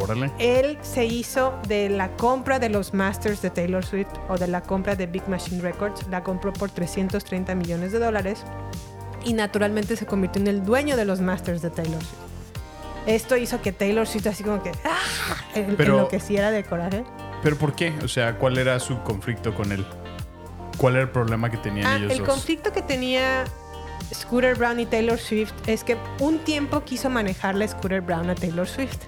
Órale. 0.00 0.30
él 0.38 0.78
se 0.82 1.04
hizo 1.04 1.54
de 1.68 1.88
la 1.88 2.08
compra 2.16 2.58
de 2.58 2.68
los 2.68 2.94
masters 2.94 3.42
de 3.42 3.50
Taylor 3.50 3.84
Swift 3.84 4.08
o 4.28 4.36
de 4.38 4.46
la 4.48 4.62
compra 4.62 4.96
de 4.96 5.06
Big 5.06 5.28
Machine 5.28 5.60
Records, 5.60 6.06
la 6.08 6.22
compró 6.22 6.52
por 6.52 6.70
330 6.70 7.54
millones 7.54 7.92
de 7.92 7.98
dólares 7.98 8.42
y 9.24 9.34
naturalmente 9.34 9.96
se 9.96 10.06
convirtió 10.06 10.40
en 10.42 10.48
el 10.48 10.64
dueño 10.64 10.96
de 10.96 11.04
los 11.04 11.20
masters 11.20 11.62
de 11.62 11.70
Taylor 11.70 12.00
Swift. 12.02 12.18
Esto 13.06 13.36
hizo 13.36 13.60
que 13.60 13.72
Taylor 13.72 14.06
Swift 14.06 14.26
así 14.28 14.44
como 14.44 14.62
que 14.62 14.70
¡ah! 14.84 15.36
en- 15.54 15.76
Pero- 15.76 15.94
enloqueciera 15.96 16.50
de 16.50 16.64
coraje. 16.64 17.04
¿Pero 17.42 17.56
por 17.58 17.74
qué? 17.74 17.92
O 18.04 18.08
sea, 18.08 18.38
¿cuál 18.38 18.58
era 18.58 18.78
su 18.78 19.00
conflicto 19.02 19.54
con 19.54 19.72
él? 19.72 19.84
¿Cuál 20.78 20.94
era 20.94 21.02
el 21.02 21.10
problema 21.10 21.50
que 21.50 21.56
tenían 21.56 21.86
Ah, 21.86 21.96
ellos 21.96 22.12
el 22.12 22.18
dos? 22.18 22.28
conflicto 22.28 22.72
que 22.72 22.82
tenía 22.82 23.44
Scooter 24.14 24.54
Brown 24.56 24.78
y 24.80 24.86
Taylor 24.86 25.18
Swift 25.18 25.52
es 25.66 25.82
que 25.84 25.96
un 26.20 26.38
tiempo 26.38 26.82
quiso 26.84 27.10
manejarle 27.10 27.66
Scooter 27.66 28.00
Brown 28.00 28.30
a 28.30 28.34
Taylor 28.34 28.66
Swift. 28.68 28.98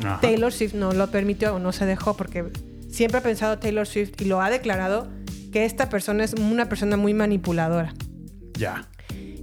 Ajá. 0.00 0.20
Taylor 0.20 0.52
Swift 0.52 0.74
no 0.74 0.92
lo 0.92 1.10
permitió 1.10 1.54
o 1.54 1.58
no 1.58 1.72
se 1.72 1.86
dejó 1.86 2.16
porque 2.16 2.50
siempre 2.90 3.18
ha 3.18 3.22
pensado 3.22 3.58
Taylor 3.58 3.86
Swift 3.86 4.20
y 4.20 4.24
lo 4.24 4.40
ha 4.40 4.50
declarado 4.50 5.08
que 5.52 5.64
esta 5.64 5.88
persona 5.88 6.24
es 6.24 6.34
una 6.34 6.68
persona 6.68 6.96
muy 6.96 7.14
manipuladora. 7.14 7.94
Ya. 8.54 8.88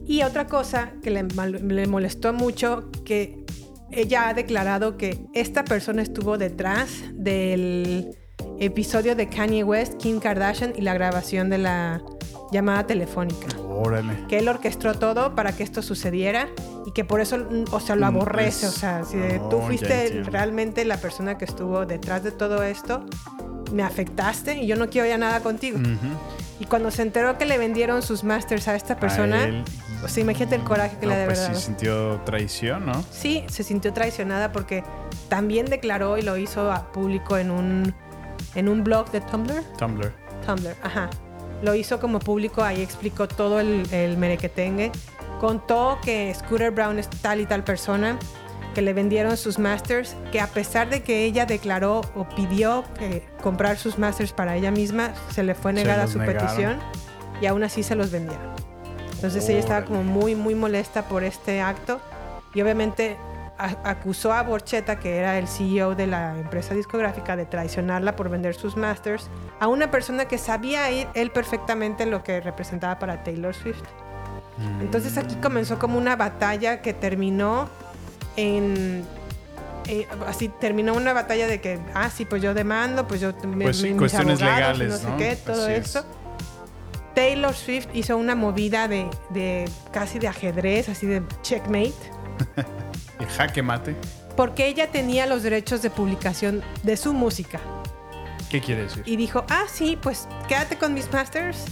Y 0.07 0.21
otra 0.23 0.47
cosa 0.47 0.93
que 1.01 1.09
le, 1.09 1.23
le 1.23 1.87
molestó 1.87 2.33
mucho, 2.33 2.91
que 3.05 3.43
ella 3.91 4.29
ha 4.29 4.33
declarado 4.33 4.97
que 4.97 5.25
esta 5.33 5.63
persona 5.65 6.01
estuvo 6.01 6.37
detrás 6.37 6.89
del 7.13 8.15
episodio 8.59 9.15
de 9.15 9.29
Kanye 9.29 9.63
West, 9.63 9.97
Kim 9.97 10.19
Kardashian 10.19 10.73
y 10.75 10.81
la 10.81 10.93
grabación 10.93 11.49
de 11.49 11.57
la 11.57 12.03
llamada 12.51 12.85
telefónica. 12.87 13.47
Órale. 13.59 14.25
Que 14.27 14.39
él 14.39 14.47
orquestó 14.47 14.93
todo 14.93 15.35
para 15.35 15.55
que 15.55 15.63
esto 15.63 15.81
sucediera 15.81 16.47
y 16.85 16.91
que 16.91 17.03
por 17.03 17.19
eso, 17.21 17.37
mm, 17.37 17.65
o 17.71 17.79
sea, 17.79 17.95
lo 17.95 18.05
Mm, 18.05 18.15
aborrece. 18.15 18.67
O 18.67 18.71
sea, 18.71 19.03
si 19.03 19.17
Oh, 19.17 19.49
tú 19.49 19.61
fuiste 19.61 20.23
realmente 20.25 20.85
la 20.85 20.97
persona 20.97 21.37
que 21.37 21.45
estuvo 21.45 21.85
detrás 21.85 22.23
de 22.23 22.31
todo 22.31 22.63
esto, 22.63 23.05
me 23.73 23.83
afectaste 23.83 24.57
y 24.61 24.67
yo 24.67 24.75
no 24.75 24.89
quiero 24.89 25.07
ya 25.07 25.17
nada 25.17 25.39
contigo. 25.41 25.77
Ujú. 25.79 26.15
Y 26.59 26.65
cuando 26.65 26.89
se 26.91 27.01
enteró 27.01 27.37
que 27.37 27.45
le 27.45 27.57
vendieron 27.57 28.01
sus 28.01 28.23
masters 28.23 28.67
a 28.69 28.75
esta 28.75 28.97
persona, 28.97 29.41
A 29.41 29.43
él. 29.45 29.63
o 30.03 30.07
sea, 30.07 30.21
imagínate 30.23 30.55
el 30.55 30.63
coraje 30.63 30.97
que 30.97 31.05
No, 31.07 31.11
le 31.11 31.17
debe 31.17 31.33
pues 31.33 31.39
haber 31.39 31.55
sí 31.57 31.61
dado. 31.61 31.65
sintió 31.65 32.21
traición, 32.25 32.85
¿no? 32.85 33.03
Sí, 33.11 33.43
se 33.47 33.63
sintió 33.63 33.91
traicionada 33.91 34.51
porque 34.53 34.83
también 35.27 35.65
declaró 35.65 36.17
y 36.17 36.21
lo 36.21 36.37
hizo 36.37 36.71
a 36.71 36.91
público 36.93 37.37
en 37.37 37.51
un, 37.51 37.93
en 38.53 38.69
un 38.69 38.83
blog 38.85 39.11
de 39.11 39.19
Tumblr. 39.19 39.63
Tumblr. 39.77 40.13
Tumblr, 40.45 40.75
ajá. 40.81 41.09
Lo 41.65 41.73
hizo 41.73 41.99
como 41.99 42.19
público, 42.19 42.63
ahí 42.63 42.83
explicó 42.83 43.27
todo 43.27 43.59
el, 43.59 43.91
el 43.91 44.17
merequetengue. 44.17 44.91
Contó 45.39 45.97
que 46.03 46.31
Scooter 46.33 46.69
Brown 46.69 46.99
es 46.99 47.09
tal 47.09 47.41
y 47.41 47.47
tal 47.47 47.63
persona, 47.63 48.19
que 48.75 48.83
le 48.83 48.93
vendieron 48.93 49.35
sus 49.35 49.57
masters, 49.57 50.15
que 50.31 50.39
a 50.39 50.45
pesar 50.47 50.91
de 50.91 51.01
que 51.01 51.25
ella 51.25 51.47
declaró 51.47 52.01
o 52.13 52.29
pidió 52.29 52.83
que 52.99 53.23
comprar 53.41 53.77
sus 53.77 53.97
masters 53.97 54.31
para 54.31 54.55
ella 54.55 54.69
misma, 54.69 55.13
se 55.31 55.41
le 55.41 55.55
fue 55.55 55.73
negada 55.73 56.05
su 56.05 56.19
negaron. 56.19 56.45
petición 56.45 56.79
y 57.41 57.47
aún 57.47 57.63
así 57.63 57.81
se 57.81 57.95
los 57.95 58.11
vendieron. 58.11 58.53
Entonces 59.13 59.49
ella 59.49 59.59
estaba 59.59 59.85
como 59.85 60.03
muy, 60.03 60.35
muy 60.35 60.53
molesta 60.53 61.07
por 61.07 61.23
este 61.23 61.61
acto 61.61 61.99
y 62.53 62.61
obviamente 62.61 63.17
acusó 63.57 64.33
a 64.33 64.43
Borchetta, 64.43 64.99
que 64.99 65.17
era 65.17 65.37
el 65.37 65.47
CEO 65.47 65.95
de 65.95 66.07
la 66.07 66.37
empresa 66.37 66.73
discográfica, 66.73 67.35
de 67.35 67.45
traicionarla 67.45 68.15
por 68.15 68.29
vender 68.29 68.53
sus 68.55 68.75
masters 68.75 69.29
a 69.59 69.67
una 69.67 69.89
persona 69.91 70.25
que 70.25 70.37
sabía 70.37 70.89
él 70.89 71.31
perfectamente 71.31 72.05
lo 72.05 72.23
que 72.23 72.41
representaba 72.41 72.99
para 72.99 73.23
Taylor 73.23 73.53
Swift. 73.55 73.81
Entonces 74.81 75.17
aquí 75.17 75.35
comenzó 75.35 75.79
como 75.79 75.97
una 75.97 76.15
batalla 76.15 76.81
que 76.81 76.93
terminó 76.93 77.67
en... 78.37 79.03
eh, 79.87 80.07
así 80.27 80.47
terminó 80.47 80.93
una 80.93 81.11
batalla 81.13 81.47
de 81.47 81.59
que, 81.59 81.79
ah, 81.93 82.09
sí, 82.09 82.23
pues 82.25 82.41
yo 82.41 82.53
demando, 82.53 83.05
pues 83.07 83.19
yo... 83.21 83.33
me- 83.47 83.65
Pues 83.65 83.77
sí, 83.77 83.89
mis 83.89 83.97
cuestiones 83.97 84.41
abogados 84.41 84.77
legales, 84.79 85.03
no 85.03 85.09
¿no? 85.09 85.17
sé 85.17 85.23
qué, 85.23 85.35
todo 85.35 85.63
Así 85.63 85.73
es. 85.73 86.03
Taylor 87.13 87.53
Swift 87.53 87.87
hizo 87.93 88.17
una 88.17 88.35
movida 88.35 88.87
de, 88.89 89.09
de 89.29 89.69
casi 89.91 90.19
de 90.19 90.27
ajedrez, 90.27 90.89
así 90.89 91.05
de 91.07 91.21
checkmate. 91.41 91.93
Y 93.19 93.25
jaque 93.25 93.61
mate. 93.61 93.95
Porque 94.35 94.67
ella 94.67 94.91
tenía 94.91 95.25
los 95.25 95.43
derechos 95.43 95.81
de 95.81 95.89
publicación 95.89 96.61
de 96.83 96.97
su 96.97 97.13
música. 97.13 97.59
¿Qué 98.49 98.61
quiere 98.61 98.83
decir? 98.83 99.03
Y 99.05 99.15
dijo, 99.15 99.45
ah, 99.49 99.63
sí, 99.71 99.97
pues 100.01 100.27
quédate 100.47 100.77
con 100.77 100.93
mis 100.93 101.11
masters. 101.11 101.65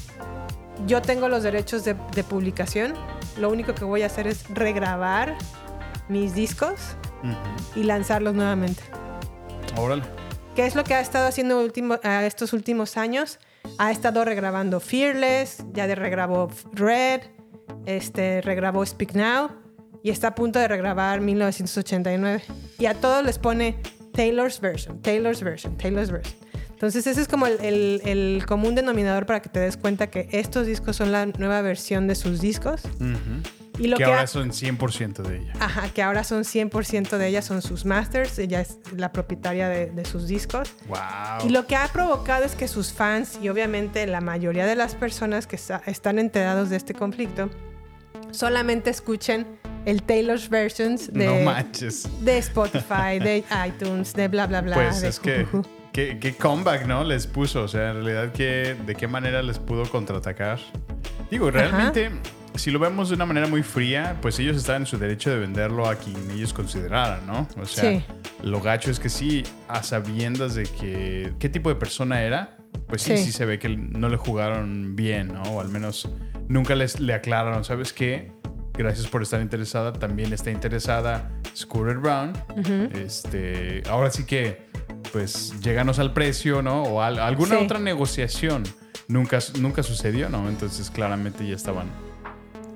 Yo 0.88 1.02
tengo 1.02 1.28
los 1.30 1.44
derechos 1.44 1.84
de, 1.86 1.96
de 2.16 2.24
publicación. 2.24 2.94
Lo 3.38 3.50
único 3.50 3.76
que 3.76 3.84
voy 3.86 4.02
a 4.02 4.08
hacer 4.08 4.28
es 4.28 4.50
regrabar 4.50 5.36
mis 6.10 6.34
discos 6.34 6.80
Ujú. 7.24 7.80
y 7.80 7.84
lanzarlos 7.84 8.34
nuevamente. 8.34 8.82
Órale. 9.78 10.04
¿Qué 10.56 10.66
es 10.66 10.76
lo 10.76 10.84
que 10.84 10.94
ha 10.94 11.00
estado 11.02 11.28
haciendo 11.28 11.60
último- 11.62 12.00
estos 12.04 12.54
últimos 12.54 12.96
años? 12.98 13.40
Ha 13.78 13.92
estado 13.92 14.24
regrabando 14.26 14.80
Fearless, 14.80 15.64
ya 15.74 15.88
de 15.88 15.96
regrabó 15.96 16.50
Red, 16.74 17.22
este, 17.86 18.42
regrabó 18.42 18.86
Speak 18.86 19.14
Now 19.14 19.50
y 20.04 20.10
está 20.12 20.28
a 20.30 20.36
punto 20.36 20.60
de 20.60 20.68
regrabar 20.68 21.22
1989. 21.22 22.44
Y 22.78 22.86
a 22.86 22.94
todos 22.96 23.24
les 23.26 23.40
pone 23.40 23.78
Taylor's 24.14 24.60
version, 24.60 25.02
Taylor's 25.02 25.42
version, 25.42 25.76
Taylor's 25.78 26.12
version. 26.12 26.36
Entonces 26.72 27.08
ese 27.08 27.22
es 27.22 27.28
como 27.30 27.48
el, 27.48 27.60
el- 27.62 28.02
el 28.06 28.46
común 28.46 28.76
denominador 28.76 29.26
para 29.26 29.42
que 29.42 29.48
te 29.50 29.60
des 29.62 29.78
cuenta 29.78 30.08
que 30.08 30.28
estos 30.34 30.68
discos 30.68 30.98
son 30.98 31.12
la 31.14 31.26
nueva 31.26 31.62
versión 31.62 32.08
de 32.08 32.16
sus 32.16 32.42
discos. 32.42 32.82
Y 33.80 33.88
lo 33.88 33.96
que 33.98 34.04
que, 34.04 34.10
ahora 34.10 34.24
ha- 34.24 34.28
son 34.28 34.50
100% 34.52 35.24
de 35.24 35.38
ella. 35.38 35.54
Ajá, 35.60 35.88
que 35.90 36.04
ahora 36.04 36.24
son 36.26 36.44
100% 36.44 37.18
de 37.18 37.28
ellas, 37.28 37.46
son 37.46 37.62
sus 37.62 37.86
masters, 37.86 38.38
ella 38.38 38.60
es 38.62 38.78
la 38.96 39.12
propietaria 39.14 39.68
de, 39.70 39.88
de 39.88 40.06
sus 40.06 40.28
discos. 40.28 40.74
Wow. 40.88 40.98
Y 41.48 41.50
lo 41.50 41.66
que 41.66 41.76
ha 41.78 41.88
provocado 41.88 42.44
es 42.44 42.54
que 42.54 42.68
sus 42.68 42.92
fans 42.92 43.40
y 43.42 43.48
obviamente 43.50 44.06
la 44.06 44.20
mayoría 44.22 44.66
de 44.68 44.76
las 44.76 44.94
personas 44.94 45.48
que 45.48 45.56
está- 45.56 45.82
están 45.88 46.20
enterados 46.20 46.70
de 46.70 46.76
este 46.76 46.94
conflicto 46.94 47.50
solamente 48.32 48.90
escuchen 48.90 49.48
el 49.86 50.04
Taylor's 50.04 50.50
versions 50.50 51.12
de, 51.12 51.26
no 51.26 51.36
manches. 51.42 52.08
de 52.22 52.38
Spotify, 52.40 53.20
de 53.20 53.44
iTunes, 53.68 54.14
de 54.14 54.28
bla 54.28 54.48
bla 54.48 54.62
bla. 54.62 54.76
Pues 54.76 55.02
de 55.02 55.08
es 55.10 55.20
que. 55.20 55.46
¿qué, 55.92 56.18
qué 56.20 56.34
comeback, 56.36 56.86
¿no? 56.88 57.04
Les 57.04 57.28
puso. 57.28 57.64
O 57.64 57.68
sea, 57.68 57.92
en 57.92 58.04
realidad, 58.04 58.32
¿qué, 58.34 58.76
¿de 58.86 58.96
qué 58.96 59.08
manera 59.08 59.42
les 59.44 59.60
pudo 59.60 59.84
contraatacar? 59.90 60.60
Digo, 61.30 61.50
realmente, 61.52 62.12
si 62.56 62.70
lo 62.72 62.78
vemos 62.80 63.10
de 63.10 63.16
una 63.16 63.26
manera 63.26 63.48
muy 63.48 63.64
fría, 63.64 64.18
pues 64.22 64.38
ellos 64.40 64.58
están 64.58 64.84
en 64.84 64.86
su 64.86 64.98
derecho 64.98 65.30
de 65.32 65.38
venderlo 65.40 65.88
a 65.88 65.96
quien 65.96 66.16
ellos 66.32 66.54
consideraran, 66.54 67.26
¿no? 67.26 67.48
O 67.60 67.66
sea, 67.66 67.92
Sí. 67.92 68.04
lo 68.44 68.62
gacho 68.62 68.92
es 68.92 69.00
que 69.00 69.10
sí, 69.10 69.44
a 69.68 69.82
sabiendas 69.84 70.54
de 70.56 70.64
que 70.64 71.34
qué 71.40 71.50
tipo 71.50 71.70
de 71.70 71.76
persona 71.76 72.22
era, 72.22 72.58
pues 72.88 73.02
sí, 73.02 73.18
sí, 73.18 73.26
Sí. 73.26 73.32
se 73.32 73.46
ve 73.46 73.58
que 73.58 73.70
no 73.70 74.10
le 74.10 74.18
jugaron 74.18 74.96
bien, 74.96 75.30
¿no? 75.34 75.42
O 75.44 75.62
al 75.62 75.70
menos 75.70 76.08
nunca 76.48 76.76
les, 76.76 77.00
le 77.00 77.14
aclararon, 77.16 77.64
¿sabes 77.64 77.92
qué? 77.94 78.32
Gracias 78.76 79.08
por 79.08 79.22
estar 79.22 79.40
interesada. 79.42 79.94
También 79.94 80.34
está 80.34 80.50
interesada 80.52 81.30
Scooter 81.56 81.98
Brown. 81.98 82.34
este, 82.94 83.84
ahora 83.90 84.10
sí 84.12 84.26
que, 84.26 84.68
pues, 85.12 85.54
lléganos 85.62 86.00
al 86.00 86.14
precio, 86.14 86.62
¿no? 86.62 86.84
O 86.84 87.02
al- 87.02 87.20
alguna 87.20 87.58
Sí. 87.60 87.64
otra 87.66 87.80
negociación. 87.80 88.64
Nunca, 89.08 89.40
nunca 89.60 89.84
sucedió, 89.84 90.30
¿no? 90.30 90.48
Entonces, 90.50 90.90
claramente 90.90 91.46
ya 91.48 91.56
estaban 91.56 91.88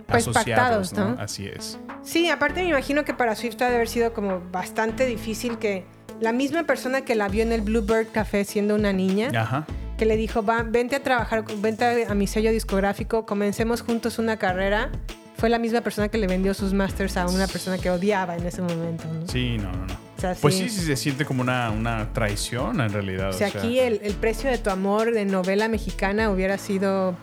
Pues 0.07 0.27
asociados, 0.27 0.45
pactados, 0.45 0.93
¿no? 0.93 1.15
¿no? 1.15 1.21
Así 1.21 1.47
es. 1.47 1.79
Sí, 2.03 2.29
aparte 2.29 2.61
me 2.63 2.69
imagino 2.69 3.03
que 3.03 3.13
para 3.13 3.35
Swift 3.35 3.61
ha 3.61 3.69
de 3.69 3.75
haber 3.75 3.89
sido 3.89 4.13
como 4.13 4.41
bastante 4.51 5.05
difícil 5.05 5.57
que 5.57 5.85
la 6.21 6.31
misma 6.31 6.63
persona 6.63 7.01
que 7.01 7.15
la 7.15 7.27
vio 7.27 7.43
en 7.43 7.51
el 7.51 7.61
Bluebird 7.61 8.07
Café 8.11 8.43
siendo 8.45 8.75
una 8.75 8.93
niña, 8.93 9.29
Ajá. 9.35 9.65
que 9.97 10.05
le 10.05 10.15
dijo, 10.15 10.43
Va, 10.43 10.63
vente 10.63 10.95
a 10.95 11.03
trabajar, 11.03 11.43
vente 11.59 12.05
a 12.07 12.13
mi 12.13 12.27
sello 12.27 12.51
discográfico, 12.51 13.25
comencemos 13.25 13.81
juntos 13.81 14.17
una 14.19 14.37
carrera, 14.37 14.89
fue 15.37 15.49
la 15.49 15.59
misma 15.59 15.81
persona 15.81 16.09
que 16.09 16.17
le 16.17 16.27
vendió 16.27 16.53
sus 16.53 16.73
masters 16.73 17.15
a 17.17 17.27
una 17.27 17.47
persona 17.47 17.77
que 17.77 17.89
odiaba 17.91 18.35
en 18.35 18.45
ese 18.45 18.61
momento. 18.61 19.03
¿no? 19.11 19.27
Sí, 19.27 19.57
no, 19.57 19.71
no, 19.71 19.85
no. 19.85 19.93
O 19.93 20.19
sea, 20.19 20.35
Pues 20.41 20.55
sí. 20.55 20.67
sí, 20.67 20.81
se 20.81 20.95
siente 20.95 21.25
como 21.25 21.41
una, 21.41 21.69
una 21.69 22.11
traición 22.11 22.81
en 22.81 22.91
realidad. 22.91 23.29
O 23.29 23.33
sea, 23.33 23.49
aquí 23.49 23.79
el, 23.79 23.99
el 24.03 24.15
precio 24.15 24.49
de 24.49 24.57
tu 24.57 24.71
amor 24.71 25.13
de 25.13 25.25
novela 25.25 25.67
mexicana 25.67 26.31
hubiera 26.31 26.57
sido... 26.57 27.15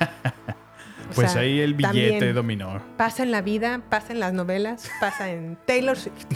pues 1.14 1.32
sea, 1.32 1.42
ahí 1.42 1.60
el 1.60 1.74
billete 1.74 2.32
dominó. 2.32 2.82
Pasa 2.96 3.22
en 3.22 3.30
la 3.30 3.42
vida, 3.42 3.80
pasa 3.88 4.12
en 4.12 4.18
las 4.18 4.32
novelas, 4.32 4.90
pasa 5.00 5.30
en 5.30 5.56
Taylor 5.66 5.96
Swift. 5.96 6.26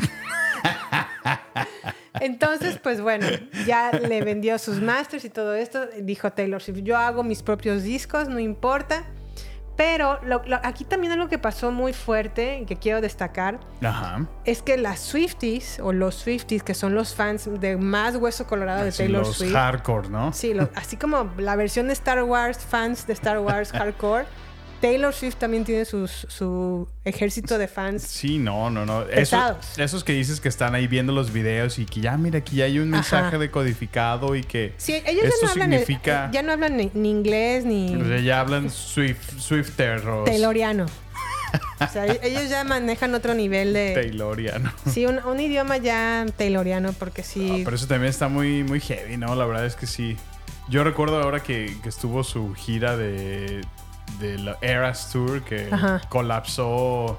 Entonces, 2.20 2.78
pues 2.80 3.00
bueno, 3.00 3.26
ya 3.66 3.90
le 3.92 4.22
vendió 4.22 4.58
sus 4.58 4.80
masters 4.80 5.24
y 5.24 5.30
todo 5.30 5.54
esto. 5.54 5.88
Dijo 6.00 6.30
Taylor 6.32 6.62
Swift, 6.62 6.80
yo 6.82 6.96
hago 6.96 7.24
mis 7.24 7.42
propios 7.42 7.82
discos, 7.82 8.28
no 8.28 8.38
importa. 8.38 9.04
Pero 9.80 10.20
lo- 10.24 10.42
lo- 10.44 10.60
aquí 10.62 10.84
también 10.84 11.10
algo 11.14 11.28
que 11.30 11.38
pasó 11.38 11.70
muy 11.72 11.94
fuerte 11.94 12.58
y 12.58 12.66
que 12.66 12.76
quiero 12.76 13.00
destacar 13.00 13.58
Ajá. 13.82 14.26
es 14.44 14.60
que 14.60 14.76
las 14.76 14.98
Swifties 15.00 15.80
o 15.82 15.94
los 15.94 16.16
Swifties, 16.16 16.62
que 16.62 16.74
son 16.74 16.94
los 16.94 17.14
fans 17.14 17.48
de 17.60 17.78
más 17.78 18.16
hueso 18.16 18.46
colorado 18.46 18.84
de 18.84 18.92
Taylor 18.92 19.26
los 19.26 19.38
Swift. 19.38 19.54
hardcore, 19.54 20.10
¿no? 20.10 20.34
Sí, 20.34 20.52
lo- 20.52 20.68
así 20.74 20.98
como 20.98 21.30
la 21.38 21.56
versión 21.56 21.86
de 21.86 21.94
Star 21.94 22.22
Wars, 22.24 22.58
fans 22.58 23.06
de 23.06 23.14
Star 23.14 23.38
Wars 23.38 23.72
hardcore, 23.72 24.26
Taylor 24.80 25.12
Swift 25.14 25.36
también 25.36 25.64
tiene 25.64 25.84
sus- 25.84 26.26
su 26.28 26.88
ejército 27.04 27.58
de 27.58 27.68
fans. 27.68 28.02
Sí, 28.02 28.38
no, 28.38 28.70
no, 28.70 28.86
no. 28.86 29.02
Esos, 29.08 29.78
esos 29.78 30.04
que 30.04 30.12
dices 30.12 30.40
que 30.40 30.48
están 30.48 30.74
ahí 30.74 30.86
viendo 30.86 31.12
los 31.12 31.32
videos 31.32 31.78
y 31.78 31.84
que 31.86 32.00
ya, 32.00 32.16
mira, 32.16 32.38
aquí 32.38 32.56
ya 32.56 32.64
hay 32.64 32.78
un 32.78 32.88
mensaje 32.90 33.26
Ajá. 33.28 33.38
decodificado 33.38 34.34
y 34.36 34.42
que 34.42 34.72
Sí, 34.78 34.94
ellos 35.06 35.24
esto 35.24 35.36
ya 35.42 35.46
no 35.46 35.52
hablan, 35.52 35.72
el- 35.74 35.80
significa... 35.80 36.30
ya 36.32 36.42
no 36.42 36.52
hablan 36.52 36.76
ni, 36.76 36.90
ni 36.94 37.10
inglés 37.10 37.64
ni 37.64 37.94
o 37.94 38.04
sea, 38.06 38.20
ya 38.20 38.40
hablan 38.40 38.70
Swift, 38.70 39.38
Swifteros. 39.38 40.24
tayloriano. 40.24 40.86
O 41.80 41.88
sea, 41.88 42.06
e- 42.06 42.20
ellos 42.22 42.48
ya 42.48 42.62
manejan 42.62 43.12
otro 43.14 43.34
nivel 43.34 43.72
de... 43.72 43.92
Tayloriano. 43.94 44.70
Sí, 44.92 45.06
un, 45.06 45.18
un 45.24 45.40
idioma 45.40 45.78
ya 45.78 46.24
tayloriano 46.36 46.92
porque 46.92 47.22
sí... 47.24 47.50
Ah, 47.52 47.60
pero 47.64 47.74
eso 47.74 47.86
también 47.88 48.10
está 48.10 48.28
muy, 48.28 48.62
muy 48.62 48.80
heavy, 48.80 49.16
¿no? 49.16 49.34
La 49.34 49.46
verdad 49.46 49.66
es 49.66 49.74
que 49.76 49.86
sí. 49.86 50.16
Yo 50.68 50.84
recuerdo 50.84 51.20
ahora 51.20 51.42
que, 51.42 51.74
que 51.82 51.88
estuvo 51.88 52.22
su 52.22 52.54
gira 52.54 52.96
de, 52.96 53.62
de 54.18 54.38
la 54.38 54.58
Eras 54.60 55.10
Tour 55.12 55.42
que 55.42 55.68
Ajá. 55.70 56.00
colapsó 56.08 57.18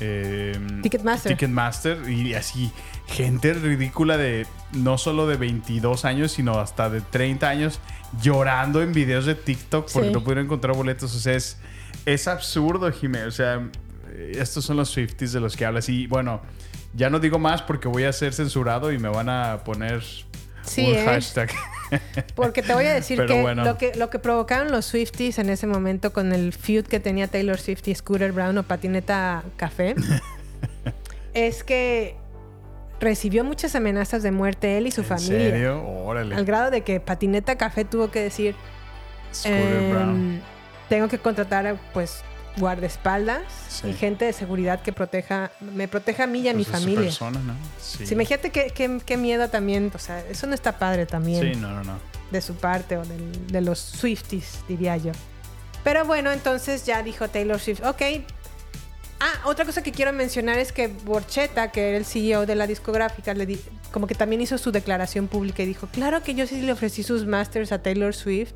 eh, 0.00 0.56
Ticketmaster. 0.82 1.32
Ticketmaster 1.32 2.08
y 2.10 2.34
así 2.34 2.70
gente 3.06 3.54
ridícula 3.54 4.16
de 4.16 4.46
no 4.72 4.98
solo 4.98 5.26
de 5.26 5.36
22 5.36 6.04
años, 6.04 6.32
sino 6.32 6.58
hasta 6.60 6.90
de 6.90 7.00
30 7.00 7.48
años 7.48 7.80
llorando 8.20 8.82
en 8.82 8.92
videos 8.92 9.24
de 9.26 9.34
TikTok 9.34 9.90
porque 9.92 10.08
Sí. 10.08 10.14
no 10.14 10.22
pudieron 10.22 10.44
encontrar 10.44 10.76
boletos. 10.76 11.14
O 11.14 11.18
sea, 11.18 11.34
es, 11.34 11.58
es 12.04 12.28
absurdo, 12.28 12.90
Jimé. 12.92 13.24
O 13.24 13.30
sea, 13.30 13.66
eh, 14.10 14.32
estos 14.38 14.64
son 14.64 14.76
los 14.76 14.90
Swifties 14.90 15.32
de 15.32 15.40
los 15.40 15.56
que 15.56 15.64
hablas. 15.64 15.88
Y 15.88 16.06
bueno, 16.06 16.42
ya 16.94 17.08
no 17.10 17.18
digo 17.18 17.38
más 17.38 17.62
porque 17.62 17.88
voy 17.88 18.04
a 18.04 18.12
ser 18.12 18.34
censurado 18.34 18.92
y 18.92 18.98
me 18.98 19.08
van 19.08 19.28
a 19.30 19.64
poner 19.64 20.02
Sí, 20.62 20.84
un 20.90 20.94
¿eh? 20.96 21.04
hashtag. 21.06 21.50
Porque 22.34 22.62
te 22.62 22.74
voy 22.74 22.84
a 22.86 22.92
decir 22.94 23.24
que, 23.26 23.40
bueno. 23.40 23.64
lo 23.64 23.78
que 23.78 23.94
lo 23.94 24.10
que 24.10 24.18
provocaron 24.18 24.70
los 24.70 24.86
Swifties 24.86 25.38
en 25.38 25.50
ese 25.50 25.66
momento 25.66 26.12
con 26.12 26.32
el 26.32 26.52
feud 26.52 26.84
que 26.86 27.00
tenía 27.00 27.28
Taylor 27.28 27.58
Swift 27.58 27.86
y 27.88 27.94
Scooter 27.94 28.32
Brown 28.32 28.58
o 28.58 28.62
Patineta 28.62 29.42
Café 29.56 29.94
es 31.34 31.64
que 31.64 32.16
recibió 33.00 33.44
muchas 33.44 33.74
amenazas 33.74 34.22
de 34.22 34.30
muerte 34.30 34.78
él 34.78 34.86
y 34.86 34.90
su 34.90 35.02
¿En 35.02 35.06
familia. 35.06 35.50
serio? 35.50 35.86
Órale. 35.86 36.34
Al 36.34 36.44
grado 36.44 36.70
de 36.70 36.82
que 36.82 37.00
Patineta 37.00 37.56
Café 37.56 37.84
tuvo 37.84 38.10
que 38.10 38.20
decir, 38.20 38.54
Scooter 39.34 39.90
Brown. 39.92 40.40
tengo 40.88 41.08
que 41.08 41.18
contratar 41.18 41.76
pues 41.92 42.22
guardaespaldas 42.56 43.42
Sí. 43.68 43.88
y 43.88 43.92
gente 43.92 44.24
de 44.24 44.32
seguridad 44.32 44.80
que 44.82 44.92
proteja, 44.92 45.50
me 45.60 45.88
proteja 45.88 46.24
a 46.24 46.26
mí 46.26 46.40
y 46.40 46.48
a 46.48 46.54
mi 46.54 46.64
Pues 46.64 46.68
es 46.68 46.80
su 46.80 46.80
familia. 46.84 47.04
persona, 47.04 47.40
¿no? 47.40 47.54
Sí. 47.80 48.06
Sí, 48.06 48.14
imagínate 48.14 48.50
qué, 48.50 48.72
qué- 48.74 49.00
qué 49.04 49.16
miedo 49.16 49.48
también, 49.50 49.90
o 49.94 49.98
sea, 49.98 50.20
eso 50.26 50.46
no 50.46 50.54
está 50.54 50.78
padre 50.78 51.06
también 51.06 51.42
Sí, 51.54 51.58
no, 51.60 51.70
no, 51.72 51.84
no. 51.84 51.98
de 52.30 52.40
su 52.40 52.54
parte 52.54 52.96
o 52.96 53.04
del- 53.04 53.46
de 53.48 53.60
los 53.60 53.78
Swifties, 53.78 54.60
diría 54.68 54.96
yo. 54.96 55.12
Pero 55.84 56.04
bueno, 56.04 56.32
entonces 56.32 56.84
ya 56.84 57.02
dijo 57.02 57.28
Taylor 57.28 57.60
Swift, 57.60 57.82
ok. 57.84 58.02
Ah, 59.18 59.32
otra 59.46 59.64
cosa 59.64 59.82
que 59.82 59.92
quiero 59.92 60.12
mencionar 60.12 60.58
es 60.58 60.72
que 60.72 60.88
Borchetta, 60.88 61.70
que 61.72 61.88
era 61.88 61.96
el 61.98 62.04
CEO 62.04 62.44
de 62.44 62.54
la 62.54 62.66
discográfica, 62.66 63.32
le 63.32 63.46
di- 63.46 63.60
como 63.90 64.06
que 64.06 64.14
también 64.14 64.42
hizo 64.42 64.58
su 64.58 64.72
declaración 64.72 65.26
pública 65.26 65.62
y 65.62 65.66
dijo, 65.66 65.86
claro 65.90 66.22
que 66.22 66.34
yo 66.34 66.46
sí 66.46 66.60
le 66.60 66.72
ofrecí 66.72 67.02
sus 67.02 67.24
masters 67.26 67.72
a 67.72 67.80
Taylor 67.82 68.14
Swift, 68.14 68.52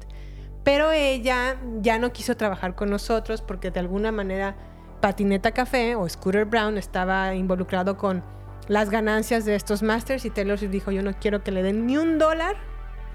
pero 0.65 0.91
ella 0.93 1.57
ya 1.81 1.99
no 1.99 2.13
quiso 2.13 2.37
trabajar 2.37 2.75
con 2.75 2.91
nosotros 2.91 3.43
porque 3.43 3.71
de 3.71 3.81
alguna 3.81 4.13
manera 4.13 4.57
Patineta 5.01 5.53
Café 5.53 5.95
o 5.97 6.09
Scooter 6.09 6.45
Brown 6.45 6.77
estaba 6.77 7.35
involucrado 7.35 7.97
con 7.97 8.23
las 8.69 8.91
ganancias 8.91 9.45
de 9.45 9.55
estos 9.57 9.83
masters 9.83 10.25
y 10.25 10.31
Taylor 10.31 10.59
Swift 10.59 10.71
dijo, 10.71 10.91
yo 10.93 11.03
no 11.03 11.13
quiero 11.19 11.43
que 11.43 11.51
le 11.51 11.63
den 11.63 11.87
ni 11.87 11.97
un 11.97 12.19
dólar 12.19 12.57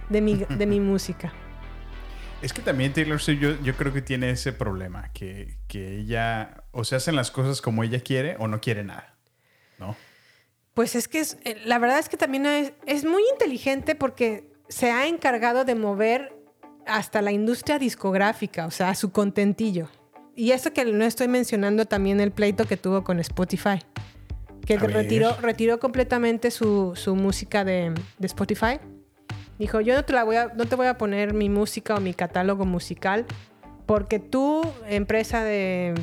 de 0.10 0.22
mi, 0.22 0.36
de 0.36 0.66
mi 0.66 0.80
música. 0.82 1.32
Es 2.42 2.52
que 2.52 2.62
también 2.62 2.92
Taylor 2.94 3.20
Swift 3.22 3.40
yo, 3.40 3.62
yo 3.62 3.76
creo 3.76 3.94
que 3.94 4.02
tiene 4.02 4.30
ese 4.32 4.52
problema, 4.52 5.10
que, 5.14 5.58
que 5.68 6.00
ella 6.00 6.64
o 6.72 6.84
se 6.84 6.96
hacen 6.96 7.16
las 7.16 7.32
cosas 7.32 7.62
como 7.62 7.84
ella 7.84 8.02
quiere 8.02 8.36
o 8.40 8.48
no 8.48 8.60
quiere 8.60 8.84
nada, 8.84 9.16
¿no? 9.80 9.96
Pues 10.74 10.96
es 10.96 11.08
que 11.08 11.20
es- 11.20 11.38
eh, 11.46 11.62
la 11.64 11.80
verdad 11.80 12.00
es 12.00 12.10
que 12.10 12.18
también 12.18 12.46
es, 12.46 12.74
es 12.86 13.06
muy 13.06 13.24
inteligente 13.32 13.96
porque 13.96 14.52
se 14.68 14.92
ha 14.92 15.08
encargado 15.08 15.64
de 15.64 15.76
mover 15.76 16.35
hasta 16.86 17.22
la 17.22 17.32
industria 17.32 17.80
discográfica, 17.80 18.66
o 18.66 18.72
sea, 18.72 18.90
a 18.90 18.96
su 18.96 19.12
contentillo. 19.12 19.88
Y 20.36 20.52
eso 20.52 20.74
que 20.74 20.86
no 20.86 21.06
estoy 21.06 21.28
mencionando 21.28 21.86
también 21.86 22.20
el 22.20 22.32
pleito 22.32 22.66
que 22.66 22.78
tuvo 22.78 23.04
con 23.04 23.20
Spotify, 23.20 23.80
que 24.66 24.78
retiró, 24.78 25.36
retiró 25.42 25.80
completamente 25.80 26.52
su, 26.52 26.94
su 26.96 27.16
música 27.16 27.64
de, 27.64 27.94
de 28.18 28.28
Spotify. 28.28 28.80
Dijo, 29.58 29.80
yo 29.80 29.96
no 29.96 30.04
te, 30.04 30.12
la 30.12 30.24
voy 30.26 30.36
a, 30.36 30.48
no 30.56 30.66
te 30.66 30.76
voy 30.76 30.88
a 30.88 30.98
poner 30.98 31.34
mi 31.34 31.50
música 31.50 31.96
o 31.96 32.02
mi 32.02 32.14
catálogo 32.14 32.66
musical 32.66 33.26
porque 33.86 34.20
tú, 34.20 34.64
empresa 34.88 35.44
de, 35.44 35.94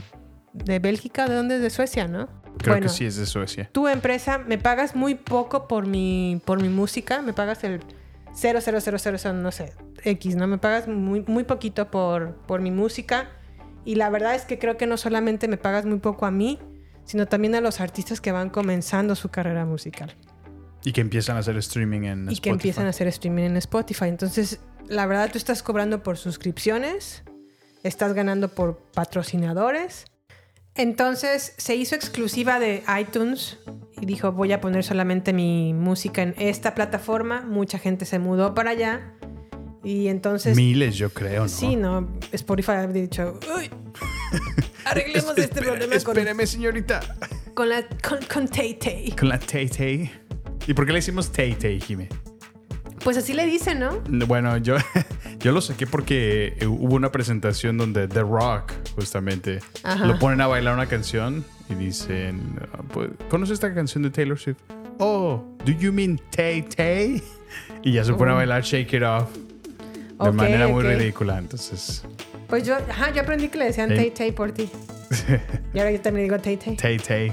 de 0.54 0.78
Bélgica, 0.78 1.26
¿de 1.28 1.34
dónde 1.34 1.56
es? 1.56 1.60
De 1.62 1.68
Suecia, 1.70 2.08
¿no? 2.08 2.28
Creo 2.58 2.74
Bueno, 2.74 2.86
que 2.86 2.88
sí 2.92 3.04
es 3.04 3.16
de 3.16 3.26
Suecia. 3.26 3.68
tu 3.72 3.88
empresa 3.88 4.38
me 4.38 4.56
pagas 4.56 4.94
muy 4.94 5.16
poco 5.16 5.66
por 5.68 5.86
mi, 5.86 6.40
por 6.44 6.62
mi 6.62 6.68
música, 6.68 7.20
me 7.20 7.32
pagas 7.32 7.64
el 7.64 7.80
00000, 8.34 9.42
no 9.42 9.52
sé, 9.52 9.72
X, 10.04 10.36
¿no? 10.36 10.46
Me 10.46 10.58
pagas 10.58 10.88
muy, 10.88 11.24
muy 11.26 11.44
poquito 11.44 11.90
por, 11.90 12.36
por 12.46 12.60
mi 12.60 12.70
música. 12.70 13.30
Y 13.84 13.96
la 13.96 14.10
verdad 14.10 14.34
es 14.34 14.44
que 14.44 14.58
creo 14.58 14.76
que 14.76 14.86
no 14.86 14.96
solamente 14.96 15.48
me 15.48 15.56
pagas 15.56 15.84
muy 15.84 15.98
poco 15.98 16.26
a 16.26 16.30
mí, 16.30 16.58
sino 17.04 17.26
también 17.26 17.54
a 17.54 17.60
los 17.60 17.80
artistas 17.80 18.20
que 18.20 18.32
van 18.32 18.50
comenzando 18.50 19.14
su 19.14 19.28
carrera 19.28 19.64
musical. 19.64 20.16
Y 20.84 20.92
que 20.92 21.00
empiezan 21.00 21.36
a 21.36 21.40
hacer 21.40 21.56
streaming 21.58 22.02
en 22.02 22.30
y 22.30 22.36
que 22.38 22.50
empiezan 22.50 22.86
a 22.86 22.90
hacer 22.90 23.06
streaming 23.08 23.44
en 23.44 23.56
Spotify. 23.56 24.06
Entonces, 24.06 24.60
la 24.88 25.06
verdad, 25.06 25.30
tú 25.30 25.38
estás 25.38 25.62
cobrando 25.62 26.02
por 26.02 26.16
suscripciones, 26.16 27.22
estás 27.82 28.14
ganando 28.14 28.48
por 28.48 28.78
patrocinadores. 28.92 30.06
Entonces, 30.74 31.54
se 31.58 31.76
hizo 31.76 31.94
exclusiva 31.94 32.58
de 32.58 32.82
iTunes 33.00 33.58
y 34.00 34.06
dijo, 34.06 34.32
voy 34.32 34.52
a 34.52 34.60
poner 34.60 34.84
solamente 34.84 35.32
mi 35.32 35.74
música 35.74 36.22
en 36.22 36.34
esta 36.38 36.74
plataforma. 36.74 37.42
Mucha 37.42 37.78
gente 37.78 38.04
se 38.04 38.18
mudó 38.18 38.54
para 38.54 38.70
allá. 38.70 39.12
Y 39.84 40.08
entonces... 40.08 40.56
Miles, 40.56 40.96
yo 40.96 41.10
creo, 41.10 41.42
¿no? 41.42 41.48
Sí, 41.48 41.76
no. 41.76 42.08
Spotify 42.32 42.72
ha 42.72 42.86
dicho, 42.86 43.38
uy, 43.56 43.68
arreglemos 44.84 45.36
este 45.36 45.60
problema 45.60 45.98
con, 46.02 46.16
Espéreme, 46.16 46.46
señorita. 46.46 47.00
con, 47.52 47.68
la, 47.68 47.84
con, 48.06 48.18
con 48.32 48.48
Tay 48.48 48.74
Tay. 48.74 49.10
Con 49.12 49.28
la 49.28 49.38
Tay 49.38 49.68
Tay. 49.68 50.10
¿Y 50.66 50.74
por 50.74 50.86
qué 50.86 50.92
le 50.92 51.00
hicimos 51.00 51.30
Tay 51.32 51.54
Tay, 51.54 51.80
Jimmy? 51.80 52.08
Pues 53.02 53.16
así 53.16 53.32
le 53.34 53.44
dicen, 53.46 53.80
¿no? 53.80 54.00
Bueno, 54.26 54.56
yo, 54.58 54.76
yo 55.42 55.52
lo 55.52 55.60
saqué 55.60 55.86
porque 55.86 56.56
eh, 56.60 56.66
hubo 56.66 56.94
una 56.94 57.10
presentación 57.12 57.76
donde 57.76 58.08
The 58.08 58.22
Rock, 58.22 58.72
justamente, 58.94 59.58
Ajá. 59.82 60.06
lo 60.06 60.18
ponen 60.18 60.40
a 60.40 60.46
bailar 60.46 60.74
una 60.74 60.86
canción 60.86 61.44
y 61.68 61.74
dicen, 61.74 62.58
ah, 62.72 62.82
pues, 62.92 63.10
¿conoces 63.28 63.54
esta 63.54 63.74
canción 63.74 64.02
de 64.04 64.10
Taylor 64.10 64.38
Swift? 64.38 64.58
Oh, 64.98 65.42
¿do 65.64 65.72
you 65.72 65.92
mean 65.92 66.20
Tay 66.30 66.62
Tay? 66.62 67.22
Y 67.82 67.92
ya 67.92 68.04
se 68.04 68.12
pone 68.14 68.30
a 68.32 68.34
bailar 68.34 68.62
Shake 68.62 68.92
It 68.94 69.02
Off 69.02 69.28
de 70.22 70.30
manera 70.32 70.68
muy 70.68 70.84
ridícula. 70.84 71.38
Entonces, 71.38 72.04
Pues 72.48 72.64
yo, 72.64 72.76
ajá, 72.76 73.12
yo 73.12 73.22
aprendí 73.22 73.48
que 73.48 73.58
le 73.58 73.64
decían. 73.66 73.88
Tay 73.88 74.10
Tay 74.10 74.32
por 74.32 74.52
ti. 74.52 74.70
Y 75.74 75.78
ahora 75.78 75.90
yo 75.90 76.00
también 76.00 76.26
digo 76.28 76.38
Tay 76.38 76.56
Tay. 76.56 76.76
Tay 76.76 76.98
Tay. 76.98 77.32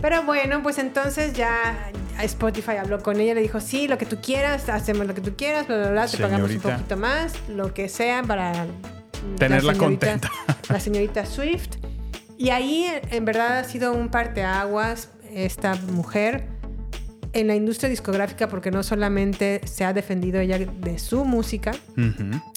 Pero 0.00 0.22
bueno, 0.22 0.62
pues 0.62 0.78
entonces 0.78 1.32
ya 1.32 1.90
Spotify 2.20 2.72
habló 2.80 3.00
con 3.02 3.18
ella, 3.20 3.34
le 3.34 3.40
dijo, 3.42 3.60
sí, 3.60 3.88
lo 3.88 3.98
que 3.98 4.06
tú 4.06 4.18
quieras, 4.22 4.68
hacemos 4.68 5.06
lo 5.06 5.14
que 5.14 5.20
tú 5.20 5.34
quieras, 5.36 5.66
bla, 5.66 5.76
bla, 5.78 5.90
bla, 5.90 6.06
te 6.06 6.18
pagamos 6.18 6.50
un 6.50 6.60
poquito 6.60 6.96
más, 6.96 7.32
lo 7.48 7.74
que 7.74 7.88
sea 7.88 8.22
para 8.22 8.66
Tenerla 9.38 9.72
señorita- 9.74 9.78
contenta. 9.78 10.30
La 10.68 10.80
señorita 10.80 11.26
Swift. 11.26 11.76
Y 12.36 12.50
ahí 12.50 12.86
en 13.10 13.24
verdad 13.24 13.58
ha 13.58 13.64
sido 13.64 13.92
un 13.92 14.10
parteaguas 14.10 15.10
esta 15.32 15.74
mujer 15.74 16.46
en 17.32 17.46
la 17.48 17.54
industria 17.56 17.90
discográfica 17.90 18.48
porque 18.48 18.70
no 18.70 18.82
solamente 18.82 19.60
se 19.66 19.84
ha 19.84 19.92
defendido 19.92 20.40
ella 20.40 20.58
de 20.58 20.98
su 20.98 21.24
música, 21.24 21.72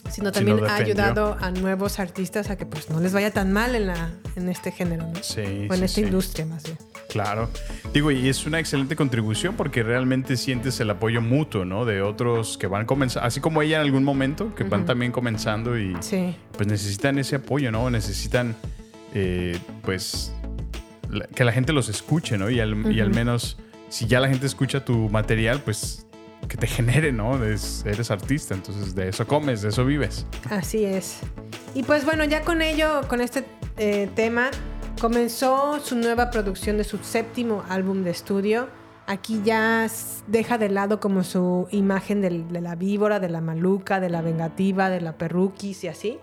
sino 0.10 0.32
también 0.32 0.64
ha 0.66 0.76
ayudado 0.76 1.36
a 1.42 1.52
nuevos 1.52 2.00
artistas 2.00 2.50
a 2.50 2.58
que 2.58 2.66
pues 2.66 2.90
no 2.90 3.00
les 3.00 3.12
vaya 3.14 3.32
tan 3.32 3.52
mal 3.52 3.76
en, 3.76 3.88
la, 3.88 4.12
en 4.36 4.50
este 4.50 4.72
género, 4.72 5.08
¿no? 5.08 5.22
Sí, 5.24 5.42
o 5.70 5.74
en 5.74 5.80
sí, 5.80 5.84
esta 5.86 6.02
industria 6.02 6.46
más 6.46 6.64
bien. 6.64 6.78
Claro. 7.12 7.50
Digo, 7.94 8.10
y 8.12 8.30
es 8.30 8.46
una 8.46 8.60
excelente 8.60 8.96
contribución 8.96 9.56
porque 9.56 9.84
realmente 9.84 10.38
sientes 10.38 10.80
el 10.80 10.90
apoyo 10.90 11.22
mutuo, 11.22 11.66
¿no? 11.66 11.84
De 11.86 12.02
otros 12.02 12.58
que 12.58 12.68
van 12.68 12.86
comenzando, 12.86 13.28
así 13.28 13.40
como 13.42 13.62
ella 13.62 13.78
en 13.78 13.84
algún 13.86 14.04
momento, 14.04 14.56
que 14.56 14.64
van 14.64 14.86
también 14.86 15.12
comenzando 15.12 15.78
y 15.78 15.96
Sí. 16.00 16.36
pues 16.54 16.68
necesitan 16.68 17.20
ese 17.20 17.36
apoyo, 17.38 17.72
¿no? 17.72 17.90
Necesitan, 17.90 18.56
eh, 19.14 19.58
pues, 19.84 20.34
la- 21.10 21.28
que 21.28 21.44
la 21.44 21.52
gente 21.52 21.74
los 21.74 21.90
escuche, 21.90 22.38
¿no? 22.38 22.50
Y 22.50 22.60
al, 22.62 22.92
y 22.94 23.02
al 23.02 23.10
menos, 23.10 23.58
si 23.90 24.08
ya 24.08 24.20
la 24.22 24.30
gente 24.30 24.46
escucha 24.46 24.86
tu 24.86 25.10
material, 25.10 25.60
pues 25.66 26.06
que 26.48 26.56
te 26.58 26.68
genere, 26.68 27.12
¿no? 27.12 27.44
Es- 27.44 27.84
eres 27.86 28.10
artista, 28.10 28.54
entonces 28.54 28.96
de 28.96 29.10
eso 29.10 29.28
comes, 29.28 29.62
de 29.62 29.70
eso 29.70 29.84
vives. 29.86 30.26
Así 30.50 30.86
es. 30.86 31.20
Y 31.76 31.84
pues 31.84 32.06
bueno, 32.06 32.24
ya 32.24 32.42
con 32.44 32.62
ello, 32.62 33.02
con 33.10 33.20
este 33.22 33.44
eh, 33.78 34.10
tema, 34.16 34.50
comenzó 35.02 35.80
su 35.80 35.96
nueva 35.96 36.30
producción 36.30 36.78
de 36.78 36.84
su 36.84 37.00
séptimo 37.00 37.64
álbum 37.70 38.04
de 38.04 38.12
estudio. 38.12 38.70
Aquí 39.08 39.42
ya 39.44 39.88
deja 40.28 40.60
de 40.60 40.70
lado 40.70 41.00
como 41.00 41.24
su 41.24 41.68
imagen 41.72 42.22
del- 42.22 42.48
de 42.50 42.62
la 42.62 42.76
víbora, 42.76 43.20
de 43.20 43.28
la 43.28 43.42
maluca, 43.42 44.00
de 44.00 44.10
la 44.12 44.22
vengativa, 44.22 44.92
de 44.92 45.02
la 45.02 45.18
perruquis 45.18 45.84
y 45.84 45.88
así. 45.88 46.20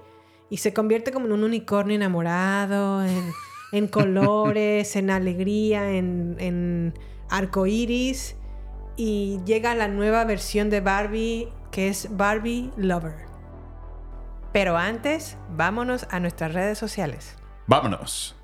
Y 0.48 0.58
se 0.58 0.72
convierte 0.72 1.10
como 1.10 1.26
en 1.26 1.32
un 1.32 1.42
unicornio 1.42 1.96
enamorado, 1.96 3.04
en, 3.04 3.32
en 3.72 3.88
colores, 3.88 4.94
en 4.94 5.10
alegría, 5.10 5.90
en, 5.90 6.36
en 6.38 6.94
arco 7.30 7.66
iris. 7.66 8.36
Y 8.96 9.40
llega 9.44 9.74
la 9.74 9.88
nueva 9.88 10.24
versión 10.24 10.70
de 10.70 10.80
Barbie, 10.80 11.48
que 11.72 11.88
es 11.88 12.16
Barbie 12.16 12.70
Lover. 12.76 13.26
Pero 14.52 14.76
antes, 14.76 15.36
vámonos 15.50 16.06
a 16.10 16.20
nuestras 16.20 16.54
redes 16.54 16.78
sociales. 16.78 17.34
Vámonos. 17.66 18.37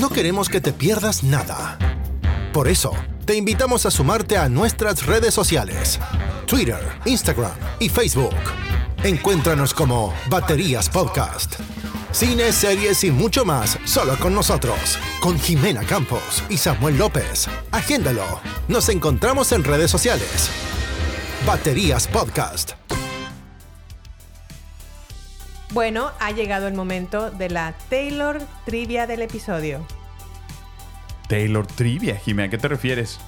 No 0.00 0.10
queremos 0.10 0.48
que 0.48 0.60
te 0.60 0.72
pierdas 0.72 1.24
nada. 1.24 1.78
Por 2.52 2.68
eso, 2.68 2.92
te 3.24 3.36
invitamos 3.36 3.84
a 3.86 3.90
sumarte 3.90 4.36
a 4.36 4.48
nuestras 4.48 5.06
redes 5.06 5.34
sociales. 5.34 5.98
Twitter, 6.46 6.80
Instagram 7.04 7.52
y 7.78 7.88
Facebook. 7.88 8.34
Encuéntranos 9.02 9.74
como 9.74 10.14
Baterías 10.28 10.88
Podcast. 10.88 11.56
Cine, 12.10 12.52
series 12.52 13.04
y 13.04 13.10
mucho 13.10 13.44
más 13.44 13.78
solo 13.84 14.18
con 14.18 14.34
nosotros. 14.34 14.98
Con 15.20 15.38
Jimena 15.38 15.82
Campos 15.84 16.42
y 16.48 16.56
Samuel 16.56 16.96
López. 16.96 17.48
Agéndalo. 17.70 18.40
Nos 18.66 18.88
encontramos 18.88 19.52
en 19.52 19.64
redes 19.64 19.90
sociales. 19.90 20.50
Baterías 21.46 22.08
Podcast. 22.08 22.72
Bueno, 25.72 26.12
ha 26.18 26.30
llegado 26.30 26.66
el 26.66 26.74
momento 26.74 27.30
de 27.30 27.50
la 27.50 27.74
Taylor 27.90 28.40
trivia 28.64 29.06
del 29.06 29.20
episodio. 29.20 29.86
Taylor 31.28 31.66
Trivia, 31.66 32.16
Jimmy, 32.16 32.44
¿a 32.44 32.48
qué 32.48 32.56
te 32.56 32.68
refieres? 32.68 33.20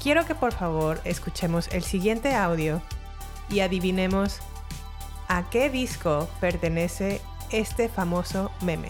Quiero 0.00 0.24
que 0.24 0.36
por 0.36 0.52
favor 0.52 1.00
escuchemos 1.04 1.68
el 1.72 1.82
siguiente 1.82 2.34
audio 2.34 2.80
y 3.48 3.60
adivinemos 3.60 4.38
a 5.26 5.50
qué 5.50 5.70
disco 5.70 6.28
pertenece 6.40 7.20
este 7.50 7.88
famoso 7.88 8.52
meme. 8.62 8.88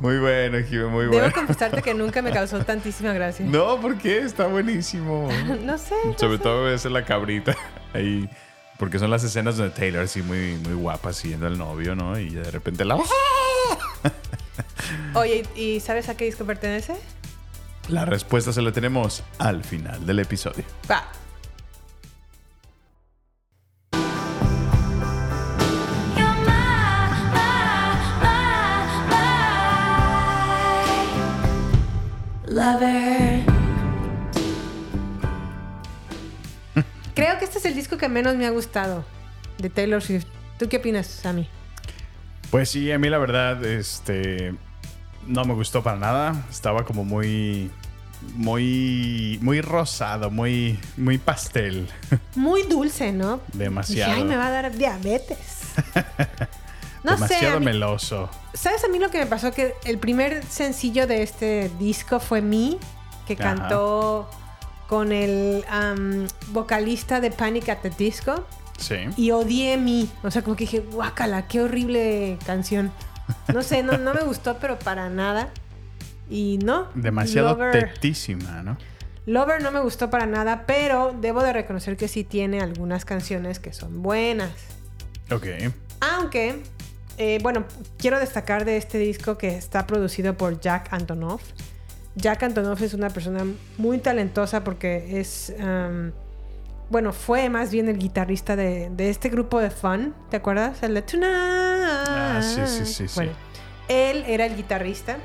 Muy 0.00 0.18
bueno, 0.18 0.58
Jimmy, 0.68 0.84
muy 0.84 1.04
Debo 1.06 1.18
bueno. 1.18 1.32
confesarte 1.34 1.82
que 1.82 1.92
nunca 1.94 2.22
me 2.22 2.30
causó 2.30 2.60
tantísima 2.64 3.12
gracia. 3.12 3.44
No, 3.46 3.80
¿por 3.80 3.98
qué? 3.98 4.18
Está 4.18 4.46
buenísimo. 4.46 5.28
No 5.64 5.76
sé. 5.78 5.94
no 6.04 6.16
Sobre 6.18 6.36
sé. 6.36 6.42
todo 6.42 6.64
ves 6.64 6.84
la 6.84 7.04
cabrita 7.04 7.56
ahí. 7.94 8.28
Porque 8.78 9.00
son 9.00 9.10
las 9.10 9.24
escenas 9.24 9.56
donde 9.56 9.74
Taylor 9.74 10.04
así 10.04 10.22
muy, 10.22 10.54
muy 10.62 10.74
guapa 10.74 11.12
siguiendo 11.12 11.48
al 11.48 11.58
novio, 11.58 11.96
¿no? 11.96 12.16
Y 12.16 12.30
de 12.30 12.48
repente 12.48 12.84
la... 12.84 12.96
Oye, 15.14 15.44
¿y 15.56 15.80
sabes 15.80 16.08
a 16.08 16.16
qué 16.16 16.26
disco 16.26 16.44
pertenece? 16.44 16.94
La 17.88 18.04
respuesta 18.04 18.52
se 18.52 18.62
la 18.62 18.70
tenemos 18.70 19.24
al 19.38 19.64
final 19.64 20.06
del 20.06 20.20
episodio. 20.20 20.62
Va. 20.88 21.04
Creo 37.14 37.38
que 37.38 37.44
este 37.44 37.58
es 37.58 37.64
el 37.64 37.74
disco 37.74 37.96
que 37.96 38.08
menos 38.08 38.36
me 38.36 38.46
ha 38.46 38.50
gustado 38.50 39.04
de 39.58 39.70
Taylor 39.70 40.02
Swift. 40.02 40.26
¿Tú 40.58 40.68
qué 40.68 40.78
opinas, 40.78 41.06
Sammy? 41.06 41.48
Pues 42.50 42.70
sí, 42.70 42.90
a 42.92 42.98
mí 42.98 43.08
la 43.08 43.18
verdad, 43.18 43.64
este... 43.64 44.54
No 45.26 45.44
me 45.44 45.54
gustó 45.54 45.82
para 45.82 45.98
nada. 45.98 46.46
Estaba 46.50 46.84
como 46.84 47.04
muy... 47.04 47.70
Muy... 48.34 49.38
Muy 49.42 49.60
rosado, 49.60 50.30
muy... 50.30 50.78
Muy 50.96 51.18
pastel. 51.18 51.88
Muy 52.34 52.62
dulce, 52.62 53.12
¿no? 53.12 53.40
Demasiado. 53.52 54.14
Ay, 54.14 54.24
me 54.24 54.36
va 54.36 54.46
a 54.46 54.50
dar 54.50 54.76
diabetes. 54.76 55.74
No. 57.10 57.16
Demasiado 57.16 57.58
mí- 57.60 57.66
meloso. 57.66 58.28
¿Sabes 58.54 58.84
a 58.84 58.88
mí 58.88 58.98
lo 58.98 59.10
que 59.10 59.18
me 59.18 59.26
pasó? 59.26 59.52
Que 59.52 59.74
el 59.84 59.98
primer 59.98 60.44
sencillo 60.44 61.06
de 61.06 61.22
este 61.22 61.70
disco 61.78 62.20
fue 62.20 62.40
Me, 62.42 62.76
que 63.26 63.34
Ajá. 63.34 63.42
cantó 63.54 64.28
con 64.88 65.12
el 65.12 65.64
vocalista 66.48 67.20
de 67.20 67.30
Panic 67.30 67.68
at 67.68 67.78
the 67.82 67.90
Disco. 67.90 68.46
Sí. 68.78 68.96
Y 69.16 69.30
odié 69.32 69.76
Me. 69.76 70.06
O 70.22 70.30
sea, 70.30 70.42
como 70.42 70.56
que 70.56 70.64
dije, 70.64 70.80
guácala, 70.80 71.46
qué 71.48 71.60
horrible 71.60 72.38
canción. 72.46 72.92
No 73.52 73.62
sé, 73.62 73.82
no, 73.82 73.98
no 73.98 74.14
me 74.14 74.22
gustó, 74.22 74.58
pero 74.58 74.78
para 74.78 75.08
nada. 75.10 75.48
Y 76.30 76.58
no. 76.64 76.88
Demasiado 76.94 77.50
Lover, 77.50 77.72
tetísima, 77.94 78.62
¿no? 78.62 78.76
Lover 79.26 79.62
no 79.62 79.70
me 79.70 79.80
gustó 79.80 80.08
para 80.08 80.24
nada, 80.26 80.64
pero 80.66 81.14
debo 81.20 81.42
de 81.42 81.52
reconocer 81.52 81.96
que 81.98 82.08
sí 82.08 82.24
tiene 82.24 82.60
algunas 82.60 83.04
canciones 83.04 83.58
que 83.60 83.72
son 83.74 84.02
buenas. 84.02 84.50
Ok. 85.30 85.46
Aunque, 86.00 86.62
eh, 87.18 87.38
bueno, 87.42 87.64
quiero 87.98 88.18
destacar 88.18 88.64
de 88.64 88.76
este 88.76 88.98
disco 88.98 89.36
que 89.36 89.48
está 89.56 89.86
producido 89.86 90.36
por 90.36 90.60
Jack 90.60 90.92
Antonoff. 90.92 91.42
Jack 92.14 92.42
Antonoff 92.44 92.82
es 92.82 92.94
una 92.94 93.10
persona 93.10 93.44
muy 93.76 93.98
talentosa 93.98 94.64
porque 94.64 95.20
es, 95.20 95.52
um, 95.58 96.10
bueno, 96.90 97.12
fue 97.12 97.48
más 97.48 97.70
bien 97.70 97.88
el 97.88 97.98
guitarrista 97.98 98.56
de, 98.56 98.90
de 98.90 99.10
este 99.10 99.28
grupo 99.28 99.60
de 99.60 99.70
Fun, 99.70 100.14
¿te 100.30 100.36
acuerdas? 100.36 100.82
El 100.82 100.94
de 100.94 101.02
Tonight. 101.02 101.28
Ah, 101.32 102.40
sí, 102.42 102.60
sí, 102.66 102.86
sí, 102.86 103.08
sí. 103.08 103.14
Bueno, 103.14 103.32
él 103.88 104.24
era 104.26 104.46
el 104.46 104.56
guitarrista 104.56 105.18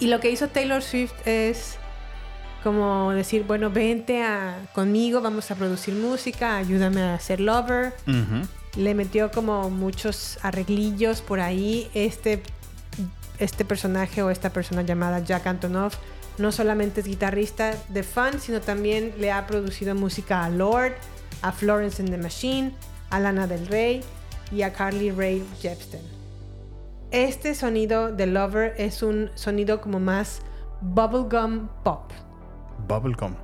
y 0.00 0.08
lo 0.08 0.20
que 0.20 0.30
hizo 0.30 0.48
Taylor 0.48 0.82
Swift 0.82 1.14
es 1.26 1.78
como 2.62 3.12
decir, 3.12 3.44
bueno, 3.44 3.70
vente 3.70 4.22
a, 4.22 4.56
conmigo, 4.72 5.20
vamos 5.20 5.50
a 5.50 5.54
producir 5.54 5.94
música, 5.94 6.56
ayúdame 6.56 7.02
a 7.02 7.14
hacer 7.14 7.38
Lover. 7.38 7.92
Le 8.76 8.94
metió 8.94 9.30
como 9.30 9.70
muchos 9.70 10.38
arreglillos 10.42 11.22
por 11.22 11.40
ahí. 11.40 11.90
Este, 11.94 12.42
este 13.38 13.64
personaje 13.64 14.22
o 14.22 14.30
esta 14.30 14.50
persona 14.50 14.82
llamada 14.82 15.20
Jack 15.20 15.46
Antonoff 15.46 15.96
no 16.38 16.50
solamente 16.52 17.00
es 17.00 17.06
guitarrista 17.06 17.74
de 17.88 18.02
Fun, 18.02 18.40
sino 18.40 18.60
también 18.60 19.14
le 19.18 19.30
ha 19.30 19.46
producido 19.46 19.94
música 19.94 20.44
a 20.44 20.50
Lord, 20.50 20.94
a 21.42 21.52
Florence 21.52 22.02
and 22.02 22.10
the 22.10 22.18
Machine, 22.18 22.72
a 23.10 23.20
Lana 23.20 23.46
del 23.46 23.66
Rey 23.66 24.02
y 24.50 24.62
a 24.62 24.72
Carly 24.72 25.10
Rae 25.10 25.42
Jepsen. 25.60 26.02
Este 27.10 27.54
sonido 27.54 28.10
de 28.10 28.26
Lover 28.26 28.74
es 28.76 29.02
un 29.02 29.30
sonido 29.36 29.80
como 29.80 30.00
más 30.00 30.42
bubblegum 30.80 31.68
pop. 31.84 32.10
Bubblegum. 32.88 33.34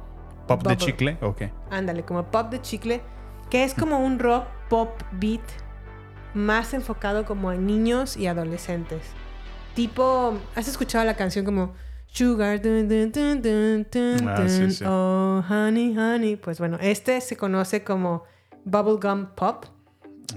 Pop 0.49 0.67
de 0.67 0.77
chicle, 0.77 1.17
ok. 1.21 1.43
Ándale, 1.71 2.03
como 2.05 2.25
pop 2.25 2.51
de 2.51 2.61
chicle, 2.61 3.01
que 3.49 3.63
es 3.63 3.73
como 3.75 4.01
un 4.01 4.19
rock 4.19 4.47
pop 4.71 5.03
beat 5.13 5.43
más 6.33 6.73
enfocado 6.73 7.27
como 7.27 7.51
a 7.51 7.57
niños 7.57 8.17
y 8.17 8.27
adolescentes. 8.29 9.03
Tipo, 9.75 10.39
¿has 10.55 10.69
escuchado 10.69 11.05
la 11.05 11.17
canción 11.17 11.45
como 11.45 11.75
Sugar 12.07 12.61
dun, 12.63 12.89
dun, 12.89 13.13
dun, 13.13 13.43
dun, 13.43 13.87
dun, 13.93 14.29
Ah, 14.29 14.49
sí, 14.49 14.71
sí. 14.73 14.85
Oh, 14.87 15.45
honey, 15.49 15.97
honey. 15.97 16.37
Pues 16.37 16.59
bueno, 16.59 16.79
este 16.81 17.21
se 17.21 17.37
conoce 17.37 17.85
como 17.85 18.25
bubblegum 18.65 19.27
pop 19.37 19.67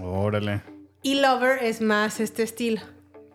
Órale. 0.01 0.61
y 1.01 1.15
Lover 1.21 1.63
es 1.63 1.81
más 1.81 2.19
este 2.19 2.43
estilo. 2.43 2.81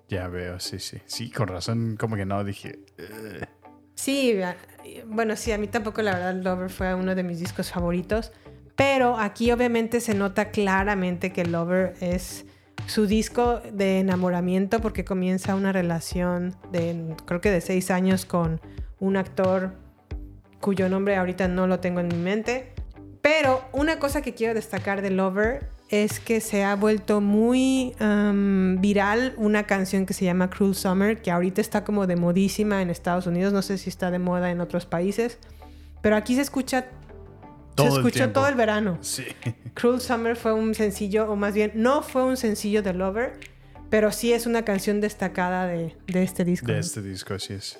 Ya 0.09 0.29
veo, 0.29 0.59
sí, 0.61 0.79
sí. 0.79 0.99
Sí, 1.07 1.31
con 1.31 1.49
razón, 1.49 1.97
como 1.99 2.17
que 2.17 2.25
no 2.27 2.43
dije. 2.45 2.79
"Ugh". 2.99 3.47
Sí, 3.95 4.39
bueno, 5.07 5.35
sí, 5.37 5.51
a 5.53 5.59
mí 5.59 5.67
tampoco 5.67 6.01
la 6.03 6.15
verdad 6.15 6.35
Lover 6.43 6.71
fue 6.71 6.95
uno 6.95 7.15
de 7.17 7.23
mis 7.25 7.41
discos 7.41 7.71
favoritos, 7.73 8.33
pero 8.79 9.19
aquí 9.19 9.51
obviamente 9.51 10.01
se 10.01 10.15
nota 10.15 10.53
claramente 10.53 11.33
que 11.33 11.45
Lover 11.45 11.95
es 12.01 12.47
su 12.87 13.09
disco 13.09 13.61
de 13.73 13.99
enamoramiento 13.99 14.81
porque 14.81 15.05
comienza 15.05 15.57
una 15.57 15.73
relación 15.73 16.55
de 16.71 17.17
creo 17.25 17.41
que 17.41 17.51
de 17.51 17.61
seis 17.61 17.91
años 17.91 18.25
con 18.25 18.61
un 19.01 19.17
actor 19.17 19.73
cuyo 20.61 20.89
nombre 20.89 21.17
ahorita 21.17 21.49
no 21.49 21.67
lo 21.67 21.81
tengo 21.81 21.99
en 21.99 22.07
mi 22.07 22.19
mente. 22.19 22.73
Pero 23.21 23.65
una 23.73 23.99
cosa 23.99 24.23
que 24.23 24.35
quiero 24.35 24.55
destacar 24.55 25.03
de 25.03 25.11
Lover 25.11 25.69
es 25.89 26.21
que 26.21 26.41
se 26.41 26.63
ha 26.63 26.77
vuelto 26.77 27.21
muy 27.21 27.97
um, 28.01 28.81
viral 28.81 29.35
una 29.39 29.65
canción 29.65 30.07
que 30.07 30.15
se 30.15 30.25
llama 30.25 30.51
Cruel 30.51 30.77
Summer, 30.77 31.21
que 31.21 31.33
ahorita 31.33 31.61
está 31.61 31.83
como 31.83 32.07
de 32.07 32.15
modísima 32.15 32.81
en 32.81 32.91
Estados 32.91 33.27
Unidos, 33.27 33.53
no 33.53 33.63
sé 33.63 33.77
si 33.77 33.91
está 33.91 34.13
de 34.13 34.21
moda 34.21 34.53
en 34.53 34.61
otros 34.61 34.87
países, 34.87 35.39
pero 36.01 36.15
aquí 36.15 36.37
se 36.37 36.43
escucha 36.43 36.87
Todo 37.83 37.91
se 37.91 37.97
escuchó 37.99 38.31
todo 38.31 38.49
el 38.49 38.55
verano. 38.55 38.99
Sí. 39.01 39.25
Cruel 39.75 40.01
Summer 40.01 40.37
fue 40.37 40.53
un 40.53 40.75
sencillo, 40.75 41.31
o 41.31 41.37
más 41.37 41.55
bien, 41.55 41.73
no 41.75 42.03
fue 42.03 42.25
un 42.25 42.37
sencillo 42.37 42.83
de 42.83 42.93
Lover, 42.93 43.39
pero 43.91 44.13
sí 44.13 44.33
es 44.33 44.47
una 44.47 44.65
canción 44.65 45.01
destacada 45.01 45.67
de, 45.67 45.97
de 46.07 46.23
este 46.23 46.45
disco. 46.45 46.67
De 46.67 46.75
¿no? 46.75 46.81
este 46.81 47.03
disco, 47.03 47.35
así 47.35 47.55
es. 47.55 47.79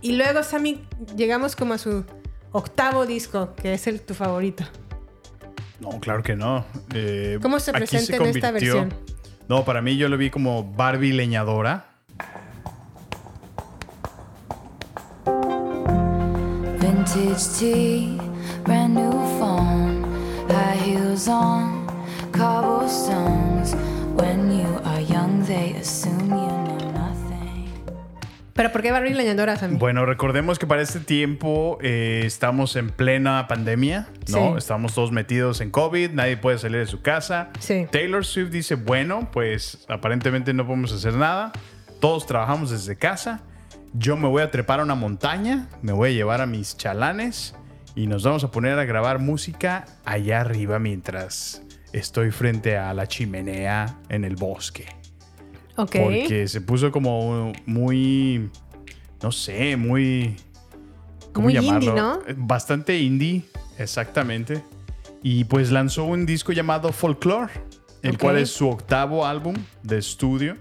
Y 0.00 0.12
luego, 0.12 0.42
Sammy, 0.42 0.82
llegamos 1.16 1.56
como 1.56 1.74
a 1.74 1.78
su 1.78 2.04
octavo 2.52 3.06
disco, 3.06 3.54
que 3.54 3.74
es 3.74 3.86
el 3.86 4.00
tu 4.00 4.14
favorito. 4.14 4.64
No, 5.80 6.00
claro 6.00 6.22
que 6.22 6.34
no. 6.34 6.64
Eh, 6.94 7.38
¿Cómo 7.40 7.60
se 7.60 7.72
presenta 7.72 8.16
en 8.16 8.26
esta 8.26 8.50
versión? 8.50 8.92
No, 9.48 9.64
para 9.64 9.80
mí 9.80 9.96
yo 9.96 10.08
lo 10.08 10.16
vi 10.18 10.30
como 10.30 10.64
Barbie 10.64 11.12
leñadora. 11.12 11.86
Vintage 16.80 17.58
tea, 17.58 18.16
brand 18.64 18.94
new 18.94 19.07
high 20.58 20.76
heels 20.76 21.28
on, 21.28 21.86
cobblestones. 22.32 23.74
When 24.16 24.50
you 24.50 24.80
are 24.84 25.00
young, 25.00 25.44
they 25.44 25.74
assume 25.80 26.30
you 26.30 26.36
know 26.36 26.92
nothing. 26.92 27.70
¿Pero 28.54 28.72
por 28.72 28.82
qué 28.82 28.90
Barbie 28.90 29.14
Leñadora, 29.14 29.56
Sammy? 29.56 29.76
Bueno, 29.78 30.04
recordemos 30.04 30.58
que 30.58 30.66
para 30.66 30.82
este 30.82 30.98
tiempo 30.98 31.78
eh, 31.80 32.22
estamos 32.24 32.74
en 32.74 32.90
plena 32.90 33.46
pandemia, 33.46 34.08
¿no? 34.28 34.52
Sí. 34.52 34.58
Estamos 34.58 34.94
todos 34.94 35.12
metidos 35.12 35.60
en 35.60 35.70
COVID, 35.70 36.10
nadie 36.10 36.36
puede 36.36 36.58
salir 36.58 36.78
de 36.78 36.86
su 36.86 37.00
casa. 37.00 37.50
Sí. 37.60 37.86
Taylor 37.92 38.24
Swift 38.24 38.50
dice, 38.50 38.74
bueno, 38.74 39.28
pues 39.32 39.86
aparentemente 39.88 40.52
no 40.54 40.66
podemos 40.66 40.92
hacer 40.92 41.14
nada, 41.14 41.52
todos 42.00 42.26
trabajamos 42.26 42.70
desde 42.70 42.96
casa, 42.96 43.42
yo 43.92 44.16
me 44.16 44.26
voy 44.26 44.42
a 44.42 44.50
trepar 44.50 44.80
a 44.80 44.82
una 44.82 44.96
montaña, 44.96 45.68
me 45.82 45.92
voy 45.92 46.10
a 46.10 46.12
llevar 46.12 46.40
a 46.40 46.46
mis 46.46 46.76
chalanes 46.76 47.54
y 47.98 48.06
nos 48.06 48.22
vamos 48.22 48.44
a 48.44 48.50
poner 48.52 48.78
a 48.78 48.84
grabar 48.84 49.18
música 49.18 49.84
allá 50.04 50.42
arriba 50.42 50.78
mientras 50.78 51.62
estoy 51.92 52.30
frente 52.30 52.76
a 52.76 52.94
la 52.94 53.08
chimenea 53.08 53.98
en 54.08 54.22
el 54.22 54.36
bosque. 54.36 54.86
ok. 55.76 55.96
Porque 56.04 56.46
se 56.46 56.60
puso 56.60 56.92
como 56.92 57.52
muy, 57.66 58.50
no 59.20 59.32
sé, 59.32 59.76
muy... 59.76 60.36
Muy 61.34 61.56
indie, 61.56 61.92
¿no? 61.92 62.20
Bastante 62.36 62.98
indie, 62.98 63.42
exactamente. 63.78 64.62
Y 65.22 65.42
pues 65.44 65.72
lanzó 65.72 66.04
un 66.04 66.24
disco 66.24 66.52
llamado 66.52 66.92
Folklore, 66.92 67.52
el 68.02 68.14
Ok. 68.14 68.20
cual 68.20 68.38
es 68.38 68.50
su 68.50 68.68
octavo 68.68 69.26
álbum 69.26 69.56
de 69.82 69.98
estudio. 69.98 70.56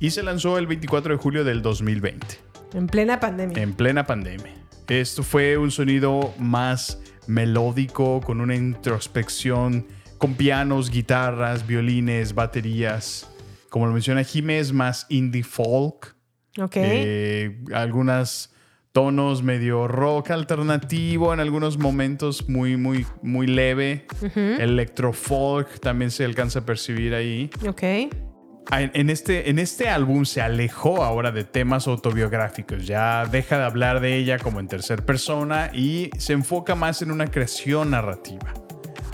Y 0.00 0.10
se 0.12 0.22
lanzó 0.22 0.56
el 0.56 0.66
24 0.66 1.14
de 1.14 1.22
julio 1.22 1.44
del 1.44 1.60
2020 1.60 2.26
En 2.72 2.86
plena 2.86 3.20
pandemia. 3.20 3.62
en 3.62 3.72
plena 3.74 4.04
pandemia. 4.06 4.63
Esto 4.88 5.22
fue 5.22 5.56
un 5.56 5.70
sonido 5.70 6.34
más 6.38 7.00
melódico, 7.26 8.20
con 8.20 8.40
una 8.40 8.54
introspección, 8.54 9.86
con 10.18 10.34
pianos, 10.34 10.90
guitarras, 10.90 11.66
violines, 11.66 12.34
baterías. 12.34 13.30
Como 13.70 13.86
lo 13.86 13.92
menciona 13.92 14.22
Jimé, 14.24 14.58
es 14.58 14.72
más 14.72 15.06
indie 15.08 15.42
folk. 15.42 16.14
ok. 16.60 16.76
Eh, 16.76 17.62
algunos 17.72 18.50
tonos 18.92 19.42
medio 19.42 19.88
rock 19.88 20.30
alternativo, 20.30 21.34
en 21.34 21.40
algunos 21.40 21.78
momentos 21.78 22.48
muy, 22.48 22.76
muy, 22.76 23.06
muy 23.22 23.46
leve. 23.46 24.06
Electro 24.34 25.12
folk 25.12 25.80
también 25.80 26.10
se 26.10 26.24
alcanza 26.24 26.60
a 26.60 26.66
percibir 26.66 27.14
ahí. 27.14 27.50
ok. 27.66 27.82
Ah, 28.70 28.80
En 28.80 29.10
este, 29.10 29.50
en 29.50 29.58
este 29.58 29.88
álbum 29.88 30.24
se 30.24 30.40
alejó 30.40 31.04
ahora 31.04 31.30
de 31.30 31.44
temas 31.44 31.86
autobiográficos, 31.86 32.86
ya 32.86 33.26
deja 33.26 33.58
de 33.58 33.64
hablar 33.64 34.00
de 34.00 34.16
ella 34.16 34.38
como 34.38 34.58
en 34.58 34.68
tercera 34.68 35.04
persona 35.04 35.70
y 35.72 36.10
se 36.18 36.32
enfoca 36.32 36.74
más 36.74 37.02
en 37.02 37.10
una 37.10 37.26
creación 37.26 37.90
narrativa. 37.90 38.54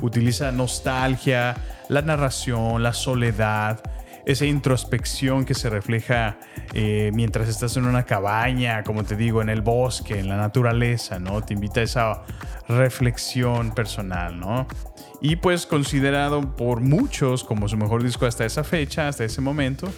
Utiliza 0.03 0.53
nostalgia, 0.53 1.57
la 1.89 2.03
narración, 2.03 2.83
la 2.83 2.93
soledad, 2.93 3.83
esa 4.25 4.47
introspección 4.47 5.45
que 5.45 5.55
se 5.55 5.69
refleja 5.69 6.39
eh, 6.73 7.11
mientras 7.13 7.49
estás 7.49 7.77
en 7.77 7.85
una 7.85 8.05
cabaña, 8.05 8.85
como 8.85 9.05
te 9.05 9.17
digo, 9.17 9.43
en 9.43 9.49
el 9.49 9.61
bosque, 9.61 10.19
en 10.19 10.29
la 10.29 10.37
naturaleza, 10.37 11.19
¿no? 11.19 11.43
Te 11.43 11.55
invita 11.55 11.81
a 11.81 11.83
esa 11.83 12.23
reflexión 12.69 13.73
personal, 13.73 14.39
¿no? 14.39 14.69
Y 15.21 15.37
pues 15.37 15.67
considerado 15.67 16.57
por 16.57 16.81
muchos 16.81 17.45
como 17.45 17.69
su 17.69 17.77
mejor 17.77 18.03
disco 18.03 18.27
hasta 18.27 18.47
esa 18.47 18.65
fecha, 18.65 19.09
hasta 19.09 19.25
ese 19.25 19.41
momento, 19.41 19.89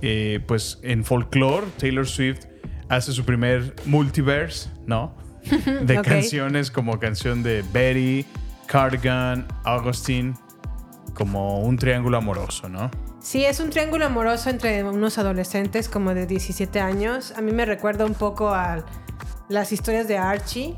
eh, 0.00 0.40
pues 0.46 0.78
en 0.82 1.04
folklore 1.04 1.66
Taylor 1.78 2.06
Swift 2.06 2.46
hace 2.88 3.12
su 3.12 3.24
primer 3.24 3.74
multiverse, 3.86 4.70
¿no? 4.86 5.14
De 5.82 6.00
canciones 6.00 6.70
como 6.70 6.98
canción 6.98 7.42
de 7.42 7.64
Betty, 7.72 8.24
Cardigan, 8.66 9.46
Augustine, 9.64 10.34
como 11.14 11.60
un 11.60 11.76
triángulo 11.76 12.16
amoroso, 12.16 12.68
¿no? 12.68 12.90
Sí, 13.20 13.44
es 13.44 13.60
un 13.60 13.70
triángulo 13.70 14.06
amoroso 14.06 14.50
entre 14.50 14.84
unos 14.84 15.18
adolescentes 15.18 15.88
como 15.88 16.14
de 16.14 16.26
17 16.26 16.80
años. 16.80 17.32
A 17.36 17.40
mí 17.40 17.52
me 17.52 17.64
recuerda 17.64 18.04
un 18.04 18.14
poco 18.14 18.50
a 18.50 18.84
las 19.48 19.72
historias 19.72 20.08
de 20.08 20.18
Archie 20.18 20.76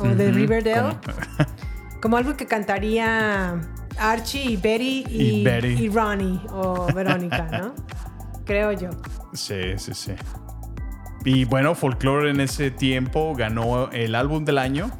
o 0.00 0.08
de 0.08 0.30
Riverdale. 0.30 0.96
como- 2.04 2.16
algo 2.18 2.36
que 2.36 2.46
cantaría 2.46 3.60
Archie 3.98 4.44
y 4.44 4.56
Betty 4.56 5.04
y, 5.08 5.22
Y 5.40 5.44
Betty. 5.44 5.66
y 5.68 5.88
Ronnie 5.88 6.38
o 6.50 6.86
Verónica, 6.94 7.48
¿no? 7.50 7.74
Creo 8.44 8.72
yo. 8.72 8.90
Sí, 9.32 9.78
sí, 9.78 9.94
sí. 9.94 10.12
Y 11.24 11.44
bueno, 11.46 11.74
Folklore 11.74 12.30
en 12.30 12.40
ese 12.40 12.70
tiempo 12.70 13.34
ganó 13.34 13.90
el 13.90 14.14
álbum 14.14 14.44
del 14.44 14.58
año 14.58 14.90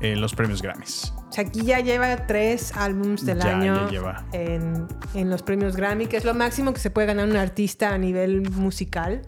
en 0.00 0.20
los 0.20 0.34
premios 0.34 0.60
Grammys. 0.60 1.14
O 1.28 1.32
sea, 1.32 1.44
aquí 1.44 1.62
ya 1.62 1.78
lleva 1.80 2.26
tres 2.26 2.74
álbums 2.76 3.24
del 3.24 3.38
Ya, 3.38 3.56
año 3.56 3.84
ya 3.84 3.90
lleva. 3.90 4.24
En, 4.32 4.88
en 5.14 5.30
los 5.30 5.42
premios 5.42 5.76
Grammy, 5.76 6.06
que 6.06 6.16
es 6.16 6.24
lo 6.24 6.34
máximo 6.34 6.72
que 6.72 6.80
se 6.80 6.90
puede 6.90 7.06
ganar 7.06 7.28
un 7.28 7.36
artista 7.36 7.90
a 7.94 7.98
nivel 7.98 8.50
musical. 8.50 9.22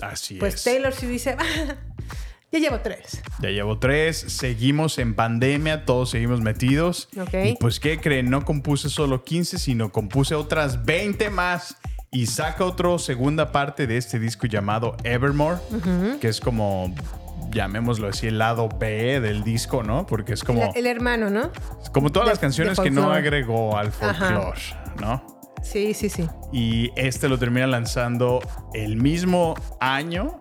Así 0.00 0.36
Pues 0.36 0.54
es. 0.54 0.64
Taylor 0.64 0.92
Swift 0.94 1.10
dice, 1.10 1.36
ya 2.52 2.58
llevo 2.58 2.80
tres. 2.80 3.22
Ya 3.40 3.48
llevo 3.50 3.78
tres, 3.78 4.18
seguimos 4.18 4.98
en 4.98 5.14
pandemia, 5.14 5.84
todos 5.84 6.10
seguimos 6.10 6.40
metidos. 6.40 7.08
Ok. 7.20 7.34
Y 7.44 7.56
pues, 7.60 7.78
¿qué 7.80 8.00
creen? 8.00 8.28
No 8.30 8.44
compuse 8.44 8.88
solo 8.88 9.24
15, 9.24 9.58
sino 9.58 9.92
compuse 9.92 10.34
otras 10.34 10.84
20 10.84 11.30
más. 11.30 11.76
Y 12.12 12.26
saca 12.26 12.64
otro 12.64 12.98
segunda 12.98 13.52
parte 13.52 13.86
de 13.86 13.96
este 13.96 14.18
disco 14.18 14.48
llamado 14.48 14.96
Evermore, 15.04 15.58
que 16.20 16.26
es 16.26 16.40
como, 16.40 16.92
llamémoslo 17.52 18.08
así, 18.08 18.26
el 18.26 18.38
lado 18.38 18.68
B 18.68 19.20
del 19.20 19.44
disco, 19.44 19.84
¿no? 19.84 20.06
Porque 20.06 20.32
es 20.32 20.42
como, 20.42 20.72
El, 20.74 20.78
el 20.78 20.86
hermano, 20.88 21.30
¿no? 21.30 21.52
como 21.92 22.10
todas 22.10 22.26
de- 22.26 22.32
las 22.32 22.38
canciones 22.40 22.80
que 22.80 22.90
no 22.90 23.12
agregó 23.12 23.76
al 23.76 23.92
folclore, 23.92 24.60
¿no? 25.00 25.24
Sí, 25.62 25.94
sí, 25.94 26.08
sí. 26.08 26.26
Y 26.52 26.90
este 26.96 27.28
lo 27.28 27.38
termina 27.38 27.68
lanzando 27.68 28.40
el 28.74 28.96
mismo 28.96 29.54
año, 29.78 30.40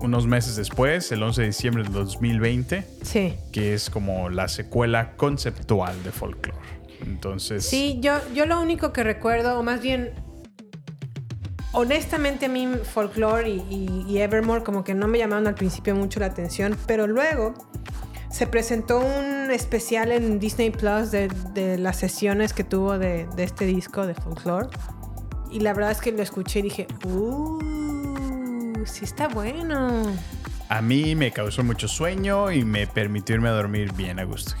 unos 0.00 0.26
meses 0.26 0.56
después, 0.56 1.10
el 1.12 1.22
11 1.22 1.40
de 1.42 1.46
diciembre 1.48 1.82
del 1.82 1.92
2020, 1.92 2.84
Sí. 3.02 3.34
que 3.52 3.74
es 3.74 3.88
como 3.90 4.28
la 4.30 4.48
secuela 4.48 5.16
conceptual 5.16 6.02
de 6.02 6.12
Folklore. 6.12 6.58
Entonces, 7.02 7.64
Sí, 7.66 7.98
yo, 8.00 8.14
yo 8.34 8.46
lo 8.46 8.60
único 8.60 8.92
que 8.92 9.02
recuerdo, 9.02 9.58
o 9.58 9.62
más 9.62 9.80
bien, 9.80 10.12
honestamente 11.72 12.46
a 12.46 12.48
mí 12.48 12.68
Folklore 12.94 13.48
y, 13.48 13.64
y- 13.70 14.04
y 14.08 14.18
Evermore 14.18 14.62
como 14.62 14.82
que 14.84 14.94
no 14.94 15.08
me 15.08 15.18
llamaron 15.18 15.46
al 15.46 15.54
principio 15.54 15.94
mucho 15.94 16.20
la 16.20 16.26
atención, 16.26 16.76
pero 16.86 17.06
luego 17.06 17.54
se 18.30 18.46
presentó 18.46 18.98
un 19.00 19.50
especial 19.50 20.12
en 20.12 20.38
Disney 20.38 20.70
Plus 20.70 21.10
de, 21.10 21.28
de 21.54 21.78
las 21.78 21.96
sesiones 21.98 22.52
que 22.52 22.64
tuvo 22.64 22.98
de, 22.98 23.26
de 23.36 23.44
este 23.44 23.64
disco 23.66 24.06
de 24.06 24.14
Folklore. 24.14 24.68
Y 25.50 25.60
la 25.60 25.72
verdad 25.72 25.92
es 25.92 26.00
que 26.00 26.12
lo 26.12 26.22
escuché 26.22 26.58
y 26.58 26.62
dije, 26.62 26.86
uh, 27.04 27.95
sí 28.86 29.04
está 29.04 29.28
bueno. 29.28 30.02
a 30.68 30.82
mí 30.82 31.14
me 31.14 31.30
causó 31.32 31.62
mucho 31.62 31.86
sueño 31.88 32.50
y 32.50 32.64
me 32.64 32.86
permitió 32.86 33.34
irme 33.36 33.48
a 33.48 33.52
dormir 33.52 33.92
bien 33.92 34.18
a 34.18 34.24
gusto. 34.24 34.52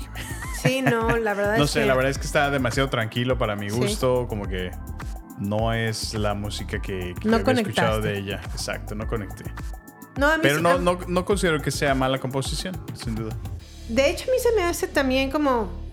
Sí, 0.62 0.82
no, 0.82 1.16
la 1.16 1.34
verdad 1.34 1.56
no 1.58 1.64
es 1.64 1.70
sé, 1.70 1.80
que... 1.80 1.86
la 1.86 1.94
verdad 1.94 2.10
es 2.10 2.18
que 2.18 2.26
está 2.26 2.50
demasiado 2.50 2.88
tranquilo 2.88 3.38
para 3.38 3.56
mi 3.56 3.70
Sí. 3.70 3.76
gusto, 3.76 4.26
como 4.28 4.46
que 4.46 4.70
no 5.38 5.72
es 5.72 6.14
la 6.14 6.34
música 6.34 6.80
que, 6.80 7.14
que 7.20 7.28
No 7.28 7.36
había 7.36 7.52
escuchado 7.54 8.00
de 8.00 8.18
ella. 8.18 8.40
Exacto, 8.52 8.94
no 8.94 9.06
conecté. 9.06 9.44
No, 10.16 10.28
a 10.28 10.36
mí 10.36 10.42
Pero 10.42 10.56
sí- 10.56 10.62
no, 10.62 10.70
a- 10.70 10.78
no, 10.78 10.98
no 11.06 11.24
considero 11.24 11.60
que 11.60 11.70
sea 11.70 11.94
mala 11.94 12.18
composición, 12.18 12.74
sin 12.94 13.14
duda. 13.14 13.36
De 13.88 14.08
hecho, 14.10 14.24
a 14.30 14.32
mí 14.32 14.38
se 14.40 14.52
me 14.56 14.62
hace 14.62 14.88
también 14.88 15.30
como. 15.30 15.84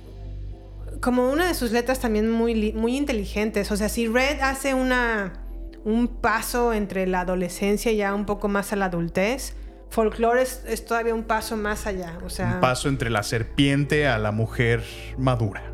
Como 1.01 1.29
una 1.29 1.47
de 1.47 1.53
sus 1.53 1.71
letras 1.71 1.99
también 1.99 2.31
muy, 2.31 2.71
muy 2.71 2.95
inteligentes. 2.95 3.69
O 3.71 3.75
sea, 3.77 3.89
si 3.89 4.07
Red 4.07 4.39
hace 4.41 4.73
una. 4.73 5.33
Un 5.85 6.07
paso 6.07 6.73
entre 6.73 7.07
la 7.07 7.21
adolescencia 7.21 7.91
y 7.91 7.97
ya 7.97 8.13
un 8.13 8.25
poco 8.25 8.47
más 8.47 8.73
a 8.73 8.75
la 8.75 8.85
adultez. 8.85 9.55
Folklore 9.89 10.41
es, 10.41 10.63
es 10.67 10.85
todavía 10.85 11.13
un 11.13 11.23
paso 11.23 11.55
más 11.57 11.85
allá. 11.85 12.17
O 12.25 12.29
sea. 12.29 12.55
Un 12.55 12.61
paso 12.61 12.89
entre 12.89 13.09
la 13.09 13.23
serpiente 13.23 14.07
a 14.07 14.17
la 14.17 14.31
mujer 14.31 14.83
madura. 15.17 15.73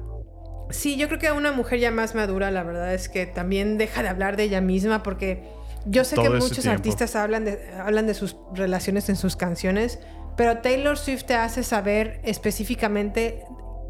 Sí, 0.71 0.97
yo 0.97 1.07
creo 1.07 1.19
que 1.19 1.31
una 1.31 1.51
mujer 1.51 1.79
ya 1.79 1.91
más 1.91 2.13
madura, 2.15 2.51
la 2.51 2.63
verdad 2.63 2.93
es 2.93 3.09
que 3.09 3.25
también 3.25 3.77
deja 3.77 4.03
de 4.03 4.09
hablar 4.09 4.37
de 4.37 4.43
ella 4.43 4.61
misma 4.61 5.01
porque 5.01 5.43
yo 5.85 6.03
sé 6.03 6.15
que 6.15 6.23
Todo 6.23 6.35
muchos 6.35 6.59
tiempo. 6.59 6.71
artistas 6.71 7.15
hablan 7.15 7.45
de, 7.45 7.71
hablan 7.79 8.05
de 8.05 8.13
sus 8.13 8.35
relaciones 8.53 9.09
en 9.09 9.15
sus 9.15 9.35
canciones, 9.35 9.99
pero 10.37 10.59
Taylor 10.59 10.97
Swift 10.97 11.23
te 11.23 11.33
hace 11.33 11.63
saber 11.63 12.21
específicamente 12.23 13.43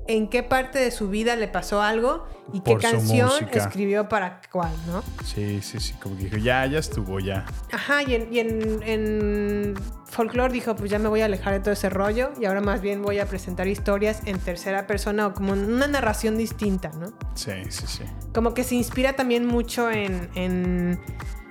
en 0.09 0.27
qué 0.27 0.41
parte 0.41 0.79
de 0.79 0.89
su 0.91 1.07
vida 1.07 1.35
le 1.35 1.47
pasó 1.47 1.81
algo 1.83 2.25
y 2.51 2.61
qué 2.61 2.71
Por 2.71 2.81
canción 2.81 3.27
música. 3.27 3.59
escribió 3.59 4.09
para 4.09 4.41
cuál, 4.51 4.71
¿no? 4.87 5.03
Sí, 5.23 5.61
sí, 5.61 5.79
sí, 5.79 5.93
como 6.01 6.17
que 6.17 6.23
dijo, 6.23 6.37
ya, 6.37 6.65
ya 6.65 6.79
estuvo, 6.79 7.19
ya. 7.19 7.45
Ajá, 7.71 8.01
y 8.01 8.15
en, 8.15 8.33
y 8.33 8.39
en, 8.39 8.83
en 8.83 9.73
Folklore 10.05 10.51
dijo, 10.51 10.75
pues 10.75 10.89
ya 10.89 10.97
me 10.97 11.09
voy 11.09 11.21
a 11.21 11.25
alejar 11.25 11.53
de 11.53 11.59
todo 11.59 11.71
ese 11.73 11.91
rollo 11.91 12.31
y 12.41 12.45
ahora 12.45 12.59
más 12.59 12.81
bien 12.81 13.03
voy 13.03 13.19
a 13.19 13.27
presentar 13.27 13.67
historias 13.67 14.21
en 14.25 14.39
tercera 14.39 14.87
persona 14.87 15.27
o 15.27 15.33
como 15.35 15.53
una 15.53 15.85
narración 15.87 16.37
distinta, 16.37 16.89
¿no? 16.99 17.13
Sí, 17.35 17.51
sí, 17.69 17.85
sí. 17.85 18.03
Como 18.33 18.55
que 18.55 18.63
se 18.63 18.73
inspira 18.73 19.13
también 19.13 19.45
mucho 19.45 19.91
en, 19.91 20.31
en 20.33 20.99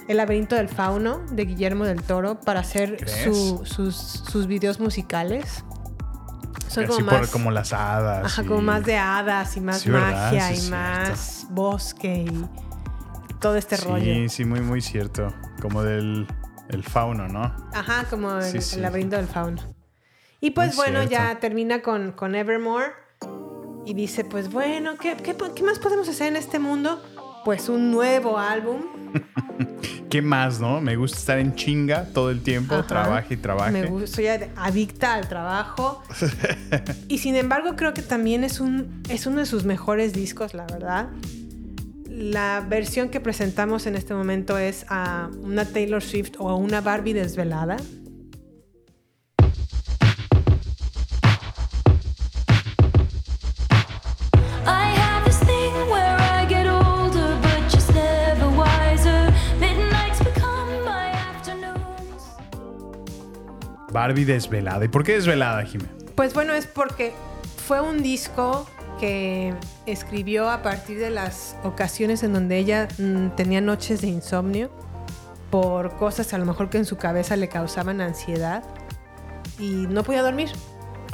El 0.09 0.17
laberinto 0.17 0.57
del 0.57 0.69
fauno 0.69 1.21
de 1.31 1.45
Guillermo 1.45 1.85
del 1.85 2.03
Toro 2.03 2.41
para 2.41 2.59
hacer 2.61 3.09
sus, 3.09 3.69
sus 3.69 4.47
videos 4.49 4.81
musicales. 4.81 5.63
Son 6.67 6.85
Así 6.85 6.93
como 6.93 7.09
por- 7.11 7.21
más, 7.21 7.31
como 7.31 7.51
las 7.51 7.73
hadas. 7.73 8.25
ajá, 8.27 8.43
y- 8.43 8.47
como 8.47 8.63
más 8.63 8.85
de 8.85 8.97
hadas 8.97 9.57
y 9.57 9.61
más 9.61 9.81
Sí, 9.81 9.91
magia 9.91 10.55
Sí, 10.55 10.67
y 10.67 10.71
más 10.71 11.47
bosque 11.51 12.25
y 12.29 12.47
todo 13.41 13.57
este 13.57 13.77
rollo. 13.79 14.05
Sí, 14.05 14.29
sí, 14.29 14.45
muy, 14.45 14.61
muy 14.61 14.81
cierto. 14.81 15.33
Como 15.63 15.83
del 15.83 16.27
el 16.69 16.83
fauno, 16.85 17.29
¿no? 17.29 17.55
Ajá, 17.73 18.05
como 18.11 18.37
el, 18.39 18.45
Sí, 18.45 18.57
el 18.59 18.63
sí. 18.63 18.81
laberinto 18.81 19.17
del 19.17 19.27
fauno. 19.29 19.63
Y 20.41 20.51
pues 20.51 20.69
Muy 20.69 20.77
bueno, 20.77 20.99
cierto. 21.09 21.13
ya 21.33 21.41
termina 21.41 21.81
con, 21.81 22.13
con 22.13 22.35
Evermore 22.35 22.93
y 23.87 23.95
dice, 23.95 24.25
pues 24.25 24.53
bueno, 24.53 24.97
¿qué, 24.99 25.17
qué, 25.17 25.35
qué 25.55 25.63
más 25.63 25.79
podemos 25.79 26.09
hacer 26.09 26.27
en 26.29 26.37
este 26.37 26.59
mundo? 26.59 27.03
Pues 27.45 27.69
un 27.71 27.91
nuevo 27.91 28.39
álbum. 28.39 28.83
¿Qué 30.11 30.23
más, 30.23 30.59
no? 30.61 30.81
Me 30.81 30.97
gusta 30.97 31.19
estar 31.19 31.39
en 31.39 31.55
chinga 31.55 32.05
todo 32.15 32.31
el 32.31 32.41
tiempo, 32.43 32.75
Ajá. 32.75 32.87
trabaje 32.87 33.35
y 33.35 33.37
trabaje. 33.37 33.73
Me 33.73 33.87
gusta, 33.87 34.07
soy 34.17 34.27
ad- 34.29 34.49
adicta 34.57 35.15
al 35.15 35.29
trabajo. 35.29 36.03
y 37.09 37.19
sin 37.19 37.37
embargo, 37.37 37.77
creo 37.77 37.93
que 37.95 38.03
también 38.03 38.43
es, 38.45 38.61
un, 38.61 39.03
es 39.09 39.27
uno 39.27 39.41
de 39.41 39.47
sus 39.47 39.65
mejores 39.65 40.13
discos, 40.15 40.55
la 40.55 40.65
verdad. 40.67 41.09
La 42.09 42.65
versión 42.69 43.11
que 43.11 43.21
presentamos 43.21 43.87
en 43.87 43.95
este 43.97 44.15
momento 44.15 44.57
es 44.59 44.87
a 44.89 45.29
una 45.43 45.65
Taylor 45.67 46.03
Swift 46.03 46.33
o 46.39 46.49
a 46.49 46.55
una 46.57 46.81
Barbie 46.81 47.13
desvelada. 47.15 47.77
Barbie 63.93 64.25
desvelada. 64.25 64.85
¿Y 64.85 64.89
por 64.89 65.05
qué 65.05 65.13
desvelada, 65.15 65.63
Jimé? 65.65 65.85
Pues 66.15 66.35
bueno, 66.35 66.55
es 66.55 66.67
porque 66.67 67.13
fue 67.67 67.81
un 67.81 68.03
disco 68.03 68.69
que 69.01 69.55
escribió 69.87 70.51
a 70.51 70.63
partir 70.63 70.99
de 70.99 71.11
las 71.11 71.57
ocasiones 71.63 72.23
en 72.23 72.33
donde 72.33 72.59
ella 72.59 72.89
mm, 72.99 73.29
tenía 73.37 73.61
noches 73.61 74.01
de 74.01 74.09
insomnio 74.09 74.71
por 75.51 75.97
cosas 75.97 76.35
a 76.35 76.39
lo 76.39 76.45
mejor 76.45 76.69
que 76.69 76.79
en 76.79 76.85
su 76.85 76.97
cabeza 76.97 77.37
le 77.37 77.49
causaban 77.49 78.01
ansiedad 78.01 78.65
y 79.59 79.87
no 79.89 80.03
podía 80.03 80.23
dormir. 80.23 80.51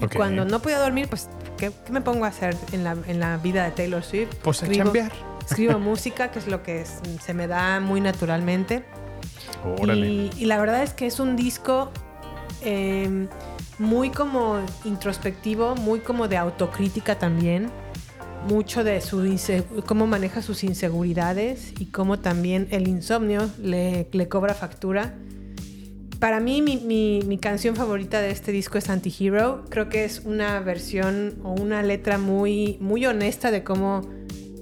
Y 0.01 0.07
cuando 0.17 0.45
no 0.45 0.61
podía 0.61 0.79
dormir, 0.79 1.09
pues, 1.09 1.29
¿qué, 1.57 1.71
qué 1.87 1.93
me 1.93 2.01
pongo 2.01 2.25
a 2.25 2.29
hacer 2.29 2.57
en 2.73 2.83
la, 2.83 2.97
en 3.07 3.21
la 3.21 3.37
vida 3.37 3.65
de 3.65 3.71
Taylor 3.71 4.03
Swift? 4.03 4.35
Pues 4.43 4.63
a 4.63 4.69
chambear. 4.71 5.13
Escribo 5.49 5.79
música, 5.79 6.31
que 6.31 6.39
es 6.41 6.49
lo 6.49 6.63
que 6.63 6.81
es- 6.81 7.01
se 7.23 7.33
me 7.35 7.47
da 7.47 7.79
muy 7.81 8.01
naturalmente. 8.01 8.85
Órale. 9.79 10.07
Y, 10.07 10.31
y 10.37 10.45
la 10.47 10.59
verdad 10.59 10.83
es 10.83 10.95
que 10.95 11.07
es 11.07 11.21
un 11.21 11.37
disco 11.37 11.93
eh, 12.65 13.29
muy 13.79 14.11
como 14.11 14.59
introspectivo, 14.85 15.75
muy 15.77 16.01
como 16.01 16.29
de 16.29 16.37
autocrítica 16.37 17.19
también. 17.19 17.71
Mucho 18.49 18.85
de 18.85 19.01
su 19.01 19.23
cómo 19.87 20.07
maneja 20.07 20.43
sus 20.43 20.65
inseguridades 20.65 21.73
y 21.79 21.87
cómo 21.87 22.19
también 22.19 22.69
el 22.71 22.89
insomnio 22.89 23.49
le, 23.59 24.07
le 24.13 24.29
cobra 24.29 24.53
factura. 24.53 25.15
Para 26.21 26.41
mí, 26.41 26.61
mi, 26.61 26.77
mi- 26.77 27.23
mi 27.27 27.39
canción 27.39 27.75
favorita 27.75 28.21
de 28.21 28.31
este 28.31 28.53
disco 28.53 28.77
es 28.77 28.91
Antihero. 28.91 29.65
Creo 29.71 29.89
que 29.89 30.05
es 30.05 30.21
una 30.27 30.61
versión 30.61 31.35
o 31.43 31.53
una 31.53 31.83
letra 31.83 32.19
muy, 32.19 32.77
muy 32.81 33.07
honesta 33.07 33.51
de 33.51 33.65
cómo 33.65 34.03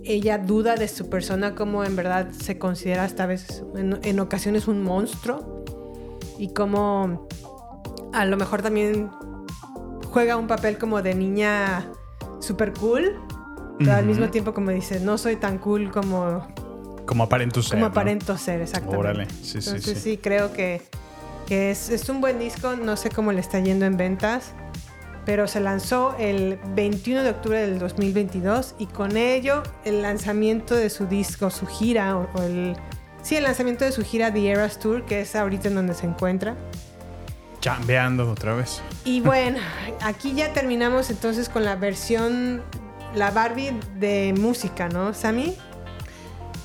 ella 0.04 0.38
duda 0.38 0.76
de 0.76 0.86
su 0.88 1.08
persona, 1.10 1.54
cómo 1.56 1.84
en 1.84 1.94
verdad 1.96 2.30
se 2.30 2.58
considera 2.58 3.04
esta 3.04 3.26
vez 3.26 3.64
en, 3.76 3.98
en 4.02 4.20
ocasiones 4.20 4.66
un 4.68 4.82
monstruo 4.82 5.64
y 6.38 6.52
cómo 6.52 7.28
a 8.12 8.24
lo 8.24 8.36
mejor 8.36 8.62
también 8.62 9.10
juega 10.06 10.36
un 10.36 10.46
papel 10.46 10.78
como 10.78 11.00
de 11.02 11.14
niña 11.14 11.86
super 12.40 12.72
cool, 12.74 13.18
pero 13.78 13.92
al 13.92 14.00
Ujú. 14.00 14.08
mismo 14.08 14.28
tiempo 14.30 14.52
como 14.54 14.70
dice, 14.70 15.00
no 15.00 15.16
soy 15.18 15.36
tan 15.36 15.58
cool 15.58 15.90
como, 15.90 16.46
Como 17.06 17.24
aparento 17.24 17.62
ser. 17.62 17.72
como 17.72 17.86
¿no? 17.86 17.86
aparento 17.90 18.36
ser, 18.36 18.60
exactamente. 18.60 18.98
Órale, 18.98 19.26
sí, 19.30 19.60
sí, 19.62 19.70
Entonces 19.70 19.98
sí. 19.98 20.10
sí, 20.12 20.16
creo 20.18 20.52
que, 20.52 20.82
que 21.46 21.70
es, 21.70 21.88
es 21.88 22.08
un 22.08 22.20
buen 22.20 22.38
disco, 22.38 22.76
no 22.76 22.96
sé 22.96 23.10
cómo 23.10 23.32
le 23.32 23.40
está 23.40 23.58
yendo 23.60 23.86
en 23.86 23.96
ventas, 23.96 24.52
pero 25.24 25.46
se 25.46 25.60
lanzó 25.60 26.14
el 26.18 26.58
21 26.74 27.22
de 27.22 27.30
octubre 27.30 27.60
del 27.60 27.78
2022 27.78 28.74
y 28.78 28.86
con 28.86 29.16
ello 29.16 29.62
el 29.84 30.02
lanzamiento 30.02 30.74
de 30.74 30.90
su 30.90 31.06
disco, 31.06 31.48
su 31.50 31.66
gira, 31.66 32.16
o, 32.18 32.28
o 32.34 32.42
el... 32.42 32.76
Sí, 33.22 33.36
el 33.36 33.44
lanzamiento 33.44 33.84
de 33.84 33.92
su 33.92 34.02
gira 34.02 34.32
The 34.32 34.50
Eras 34.50 34.80
Tour, 34.80 35.04
que 35.04 35.20
es 35.20 35.36
ahorita 35.36 35.68
en 35.68 35.76
donde 35.76 35.94
se 35.94 36.06
encuentra. 36.06 36.56
Chambeando 37.62 38.28
otra 38.28 38.54
vez. 38.54 38.82
Y 39.04 39.20
bueno, 39.20 39.58
aquí 40.00 40.34
ya 40.34 40.52
terminamos 40.52 41.10
entonces 41.10 41.48
con 41.48 41.64
la 41.64 41.76
versión, 41.76 42.60
la 43.14 43.30
Barbie 43.30 43.72
de 44.00 44.34
música, 44.36 44.88
¿no, 44.88 45.14
Sammy? 45.14 45.54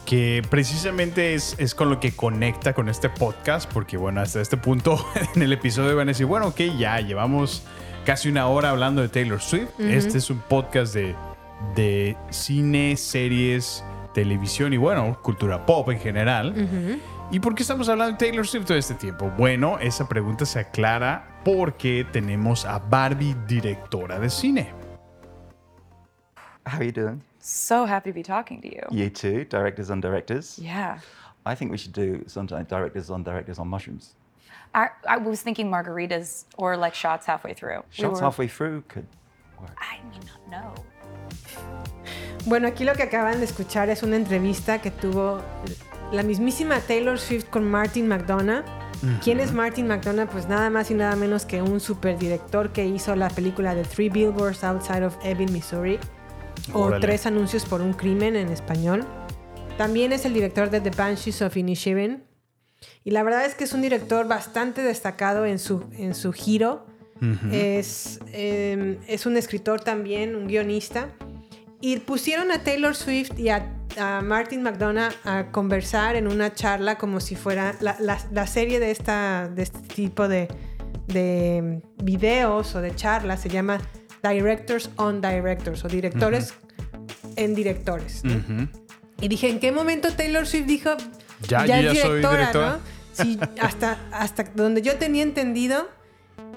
Que 0.08 0.42
precisamente 0.50 1.36
es, 1.36 1.54
es 1.60 1.76
con 1.76 1.92
lo 1.92 2.00
que 2.00 2.14
conecta 2.14 2.74
con 2.74 2.90
este 2.90 3.10
podcast, 3.10 3.72
porque 3.72 3.96
bueno, 3.96 4.22
hasta 4.22 4.42
este 4.42 4.58
punto 4.58 5.06
en 5.36 5.44
el 5.44 5.54
episodio 5.54 5.96
van 5.96 6.08
a 6.08 6.12
decir, 6.12 6.26
bueno, 6.26 6.48
ok, 6.48 6.62
ya 6.80 7.00
llevamos 7.00 7.62
casi 8.04 8.30
una 8.30 8.48
hora 8.48 8.72
hablando 8.72 9.04
de 9.04 9.10
Taylor 9.10 9.40
Swift. 9.40 9.70
Este 9.80 10.18
es 10.18 10.32
un 10.32 10.40
podcast 10.40 10.96
de, 10.96 11.16
de 11.76 12.18
cine, 12.32 12.98
series, 12.98 13.84
televisión 14.16 14.74
y 14.74 14.78
bueno, 14.78 15.20
cultura 15.22 15.64
pop 15.68 15.92
en 15.92 16.00
general. 16.00 16.56
¿Y 17.30 17.40
por 17.40 17.56
qué 17.56 17.64
estamos 17.64 17.90
hablando 17.90 18.14
de 18.14 18.18
Taylor 18.18 18.48
Swift 18.48 18.66
todo 18.68 18.78
este 18.78 18.94
tiempo? 18.94 19.30
Bueno, 19.38 19.78
esa 19.80 20.08
pregunta 20.08 20.46
se 20.46 20.60
aclara 20.60 21.28
porque 21.44 22.06
tenemos 22.14 22.66
a 22.66 22.80
Barbie 22.80 23.36
directora 23.48 24.18
de 24.20 24.30
cine. 24.30 24.72
How 26.66 26.78
are 26.78 26.86
you 26.86 26.92
doing? 26.92 27.22
So 27.40 27.86
happy 27.86 28.12
to 28.12 28.16
be 28.16 28.24
talking 28.24 28.62
to 28.62 28.68
you. 28.70 28.82
You 28.92 29.10
too, 29.10 29.46
directors 29.46 29.90
on 29.90 30.00
directors. 30.00 30.58
Yeah. 30.58 31.00
I 31.46 31.56
think 31.56 31.72
we 31.72 31.78
should 31.78 31.94
do 31.94 32.24
sometimes 32.28 32.68
directors 32.68 33.10
on 33.10 33.24
directors 33.24 33.60
on 33.60 33.68
mushrooms. 33.68 34.16
I, 34.74 34.90
I 35.08 35.18
was 35.18 35.42
thinking 35.42 35.70
margaritas 35.70 36.46
or 36.58 36.76
like 36.78 36.94
shots 36.94 37.26
halfway 37.26 37.54
through. 37.54 37.78
We 37.90 38.04
Shots 38.04 38.20
were- 38.20 38.26
halfway 38.26 38.48
through 38.48 38.84
could 38.88 39.06
work. 39.60 39.72
I 39.78 40.00
may 40.12 40.20
not 40.26 40.48
know. 40.50 40.74
Bueno, 42.46 42.68
aquí 42.70 42.86
lo 42.86 42.94
que 42.94 43.04
acaban 43.04 43.40
de 43.40 43.46
escuchar 43.46 43.90
es 43.90 44.04
una 44.04 44.16
entrevista 44.16 44.80
que 44.82 44.92
tuvo 44.92 45.42
la 46.12 46.24
mismísima 46.24 46.80
Taylor 46.80 47.20
Swift 47.20 47.46
con 47.50 47.70
Martin 47.70 48.08
McDonough. 48.08 48.64
¿Quién 49.24 49.40
es 49.40 49.54
Martin 49.54 49.88
McDonough? 49.88 50.30
Pues 50.30 50.48
nada 50.48 50.70
más 50.70 50.90
y 50.90 50.96
nada 50.96 51.16
menos 51.16 51.46
que 51.46 51.62
un 51.62 51.80
superdirector 51.80 52.72
que 52.72 52.86
hizo 52.86 53.16
la 53.16 53.30
película 53.30 53.76
de 53.76 53.84
Three 53.84 54.10
Billboards 54.10 54.64
Outside 54.64 55.06
of 55.06 55.16
Ebbing, 55.24 55.54
Missouri. 55.54 56.00
O. 56.74 56.92
Tres 57.00 57.26
anuncios 57.26 57.66
por 57.66 57.82
un 57.82 57.94
crimen 57.94 58.36
en 58.36 58.50
español. 58.50 59.06
También 59.78 60.12
es 60.12 60.26
el 60.26 60.34
director 60.34 60.70
de 60.70 60.82
The 60.82 60.90
Banshees 60.90 61.42
of 61.42 61.56
Inisherin. 61.56 62.24
Y 63.04 63.12
la 63.12 63.24
verdad 63.24 63.46
es 63.46 63.54
que 63.54 63.66
es 63.66 63.74
un 63.74 63.82
director 63.82 64.28
bastante 64.28 64.82
destacado 64.82 65.46
en 65.46 65.60
su, 65.60 65.86
en 65.94 66.16
su 66.16 66.34
giro. 66.34 66.86
es, 67.52 68.20
eh, 68.34 69.00
es 69.08 69.26
un 69.26 69.38
escritor 69.38 69.82
también, 69.82 70.36
un 70.36 70.48
guionista. 70.48 71.10
Y 71.80 71.98
pusieron 71.98 72.52
a 72.52 72.64
Taylor 72.64 72.96
Swift 72.96 73.38
y 73.38 73.50
a, 73.50 73.77
a 74.00 74.22
Martin 74.22 74.64
McDonough 74.64 75.14
a 75.26 75.46
conversar 75.52 76.16
en 76.16 76.28
una 76.28 76.54
charla 76.54 76.98
como 76.98 77.20
si 77.20 77.36
fuera 77.36 77.76
la, 77.82 77.96
la- 78.00 78.20
la 78.32 78.48
serie 78.48 78.80
de, 78.80 78.92
esta, 78.92 79.48
de 79.54 79.64
este 79.64 79.80
tipo 79.94 80.28
de, 80.28 80.48
de 81.08 81.82
videos 82.04 82.76
o 82.76 82.82
de 82.82 82.96
charlas. 82.96 83.42
Se 83.42 83.50
llama 83.50 83.80
Directors 84.24 84.90
on 84.98 85.22
Directors 85.22 85.84
o 85.86 85.88
directores 85.88 86.54
en 87.36 87.56
directores. 87.56 88.24
¿no? 88.24 88.68
Y 89.22 89.28
dije, 89.28 89.50
¿en 89.50 89.60
qué 89.60 89.72
momento 89.72 90.12
Taylor 90.14 90.46
Swift 90.46 90.66
dijo, 90.66 90.92
Ya, 91.48 91.66
ya 91.66 91.94
soy 91.96 92.18
directora"? 92.20 92.52
¿no? 92.54 92.98
Sí, 93.14 93.40
hasta, 93.60 93.98
hasta 94.12 94.44
donde 94.56 94.84
yo 94.84 94.98
tenía 94.98 95.24
entendido, 95.24 95.90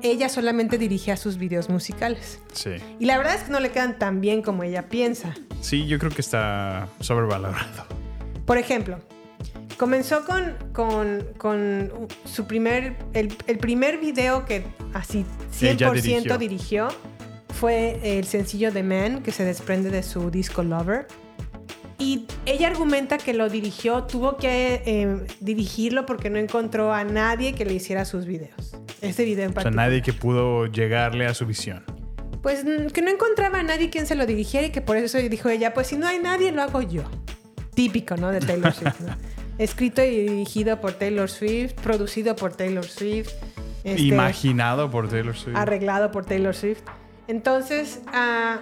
ella 0.03 0.29
solamente 0.29 0.77
dirigía 0.77 1.17
sus 1.17 1.39
videos 1.39 1.71
musicales. 1.71 2.39
Sí. 2.53 2.73
Y 2.99 3.07
la 3.07 3.17
verdad 3.17 3.35
es 3.37 3.43
que 3.45 3.51
no 3.51 3.61
le 3.61 3.71
quedan 3.71 3.99
tan 3.99 4.21
bien 4.21 4.43
como 4.43 4.62
ella 4.62 4.89
piensa. 4.89 5.35
Sí, 5.61 5.87
yo 5.87 5.99
creo 5.99 6.11
que 6.11 6.20
está 6.20 6.89
sobrevalorado. 7.01 7.87
Por 8.47 8.59
ejemplo, 8.59 8.99
comenzó 9.77 10.24
con, 10.24 10.55
con, 10.73 11.24
con 11.39 11.93
su 12.24 12.47
primer, 12.47 12.97
el, 13.12 13.37
el 13.47 13.59
primer 13.59 13.99
video 13.99 14.45
que 14.45 14.65
así 14.95 15.24
Ella 15.61 15.91
100% 15.93 15.93
dirigió. 15.93 16.39
dirigió. 16.39 16.89
fue 17.55 18.19
el 18.19 18.24
sencillo 18.24 18.73
The 18.73 18.82
Man 18.82 19.23
que 19.23 19.32
se 19.32 19.45
desprende 19.45 19.91
de 19.91 20.03
su 20.03 20.31
disco 20.31 20.62
Lover. 20.62 21.07
Y 21.99 22.24
ella 22.47 22.69
argumenta 22.69 23.19
que 23.19 23.35
lo 23.35 23.51
dirigió, 23.51 24.05
tuvo 24.05 24.39
que 24.39 24.82
eh, 24.87 25.27
dirigirlo 25.41 26.07
porque 26.07 26.31
no 26.31 26.39
encontró 26.39 26.95
a 26.95 27.05
nadie 27.05 27.53
que 27.55 27.66
le 27.66 27.74
hiciera 27.74 28.07
sus 28.07 28.24
videos. 28.24 28.74
Este 29.03 29.24
video 29.27 29.45
en 29.45 29.51
O 29.51 29.53
sea, 29.53 29.65
particular. 29.65 29.87
nadie 29.89 30.01
que 30.03 30.15
pudo 30.15 30.65
llegarle 30.66 31.27
a 31.27 31.35
su 31.35 31.45
visión. 31.45 31.85
Pues 32.43 32.65
que 32.93 33.03
no 33.03 33.11
encontraba 33.11 33.59
a 33.61 33.62
nadie 33.62 33.91
quien 33.91 34.07
se 34.07 34.15
lo 34.15 34.25
dirigiera 34.27 34.67
y 34.67 34.71
que 34.71 34.81
por 34.81 34.97
eso 34.97 35.19
dijo 35.19 35.49
ella, 35.49 35.75
pues 35.75 35.89
si 35.89 35.97
no 35.97 36.07
hay 36.07 36.19
nadie, 36.19 36.53
lo 36.53 36.62
hago 36.62 36.81
yo. 36.83 37.03
Típico, 37.75 38.17
¿no? 38.17 38.31
De 38.31 38.41
Taylor 38.41 38.73
Swift. 38.73 39.01
¿no? 39.01 39.15
Escrito 39.59 40.03
y 40.03 40.27
dirigido 40.27 40.81
por 40.81 40.93
Taylor 40.93 41.29
Swift, 41.29 41.75
producido 41.83 42.35
por 42.35 42.55
Taylor 42.55 42.85
Swift. 42.85 43.31
este, 43.85 44.03
Imaginado 44.03 44.91
por 44.91 45.09
Taylor 45.09 45.37
Swift. 45.37 45.57
arreglado 45.57 46.11
por 46.11 46.25
Taylor 46.25 46.55
Swift. 46.55 46.81
Entonces, 47.29 48.01
ah, 48.07 48.61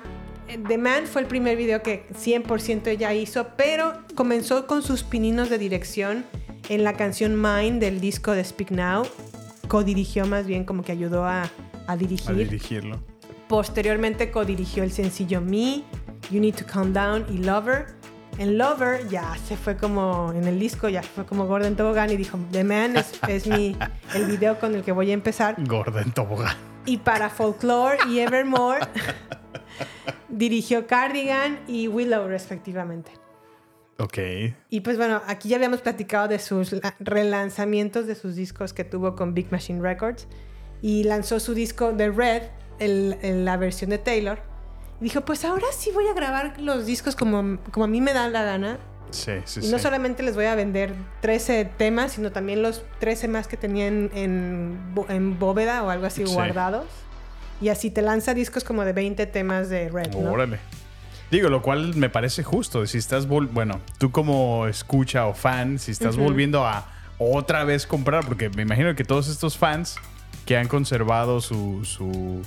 The 0.67 0.77
Man 0.77 1.07
fue 1.07 1.23
el 1.23 1.29
primer 1.29 1.57
video 1.57 1.83
que 1.83 2.07
100% 2.13 2.89
ella 2.89 3.15
hizo, 3.15 3.49
pero 3.57 4.03
comenzó 4.17 4.67
con 4.67 4.83
sus 4.83 5.05
pininos 5.05 5.51
de 5.51 5.59
dirección 5.59 6.25
en 6.69 6.83
la 6.85 6.95
canción 6.95 7.41
Mine 7.41 7.79
del 7.79 8.01
disco 8.01 8.33
de 8.33 8.43
Speak 8.45 8.73
Now. 8.73 9.07
Codirigió 9.69 10.27
más 10.27 10.47
bien, 10.47 10.65
como 10.65 10.83
que 10.83 10.93
ayudó 10.93 11.25
a, 11.25 11.43
a 11.45 11.51
a 11.87 11.97
dirigir. 11.97 12.35
dirigirlo. 12.37 13.01
Posteriormente 13.49 14.31
codirigió 14.31 14.83
el 14.83 14.93
sencillo 14.93 15.41
Me, 15.41 15.83
You 16.31 16.41
Need 16.41 16.55
to 16.57 16.67
Calm 16.67 16.93
Down 16.93 17.25
y 17.31 17.39
Lover. 17.39 17.87
En 18.39 18.57
Lover 18.59 19.09
ya 19.09 19.35
se 19.49 19.57
fue 19.57 19.77
como, 19.77 20.33
en 20.33 20.45
el 20.47 20.61
disco 20.61 20.89
ya 20.89 21.03
fue 21.03 21.25
como 21.27 21.47
Gordon 21.47 21.75
Tobogán 21.75 22.11
y 22.11 22.17
dijo, 22.17 22.39
The 22.53 22.63
Man 22.63 22.97
es, 22.97 23.13
es 23.27 23.47
mi, 23.47 23.77
el 24.15 24.27
video 24.27 24.61
con 24.61 24.75
el 24.75 24.83
que 24.85 24.93
voy 24.93 25.11
a 25.11 25.15
empezar. 25.15 25.57
Gorda 25.67 26.03
en 26.03 26.13
tobogán. 26.13 26.57
Y 26.87 26.99
para 26.99 27.31
Folklore 27.31 27.99
y 28.09 28.21
Evermore 28.21 28.81
dirigió 30.29 30.87
Cardigan 30.87 31.59
y 31.67 31.89
Willow 31.89 32.29
respectivamente. 32.29 33.11
Ok. 33.99 34.19
Y 34.71 34.81
pues 34.81 34.97
bueno, 34.97 35.21
aquí 35.27 35.49
ya 35.49 35.57
habíamos 35.57 35.81
platicado 35.81 36.29
de 36.29 36.39
sus 36.39 36.73
la- 36.73 36.95
relanzamientos 37.01 38.07
de 38.07 38.15
sus 38.15 38.37
discos 38.37 38.73
que 38.73 38.85
tuvo 38.85 39.17
con 39.17 39.35
Big 39.35 39.51
Machine 39.51 39.81
Records. 39.83 40.29
Y 40.81 41.03
lanzó 41.05 41.41
su 41.41 41.55
disco 41.55 41.93
The 41.97 42.11
Red, 42.11 42.43
el- 42.79 43.17
el- 43.23 43.45
la 43.45 43.57
versión 43.57 43.91
de 43.91 43.99
Taylor. 43.99 44.39
Y 45.01 45.05
dijo, 45.05 45.21
pues 45.23 45.45
ahora 45.45 45.67
sí 45.77 45.91
voy 45.93 46.09
a 46.09 46.15
grabar 46.15 46.61
los 46.61 46.87
discos 46.87 47.15
como, 47.17 47.59
como 47.71 47.85
a 47.85 47.89
mí 47.89 48.01
me 48.01 48.13
da 48.13 48.29
la 48.29 48.43
gana. 48.43 48.79
Sí, 49.11 49.33
sí, 49.47 49.61
y 49.61 49.63
sí. 49.65 49.71
no 49.71 49.79
solamente 49.79 50.23
les 50.23 50.35
voy 50.35 50.45
a 50.45 50.55
vender 50.55 50.93
13 51.23 51.65
temas, 51.65 52.13
sino 52.13 52.31
también 52.31 52.63
los 52.63 52.83
13 52.99 53.27
más 53.29 53.49
que 53.49 53.57
tenía 53.57 53.87
en, 53.87 55.37
bóveda 55.39 55.83
o 55.83 55.91
algo 55.91 56.05
así 56.07 56.27
Sí. 56.27 56.33
guardados. 56.35 56.85
Y 57.61 57.71
así 57.71 57.91
te 57.91 58.03
lanza 58.03 58.35
discos 58.35 58.65
como 58.65 58.85
de 58.85 58.93
20 58.93 59.27
temas 59.27 59.69
de 59.71 59.89
Red. 59.89 60.13
¿no? 60.15 60.31
Órale. 60.31 60.59
Digo, 61.31 61.49
lo 61.49 61.63
cual 61.63 61.95
me 61.97 62.09
parece 62.09 62.43
justo. 62.43 62.87
Si 62.87 62.99
estás, 62.99 63.27
bueno, 63.27 63.81
tú 63.99 64.11
como 64.11 64.67
escucha 64.67 65.27
o 65.27 65.35
fan, 65.35 65.79
si 65.79 65.91
estás 65.91 66.17
volviendo 66.17 66.65
a 66.67 66.87
otra 67.19 67.65
vez 67.65 67.87
comprar, 67.87 68.25
porque 68.27 68.49
me 68.51 68.63
imagino 68.63 68.95
que 68.95 69.05
todos 69.05 69.29
estos 69.29 69.57
fans 69.59 69.97
que 70.47 70.57
han 70.57 70.69
conservado 70.69 71.41
su, 71.41 71.85
su, 71.85 72.43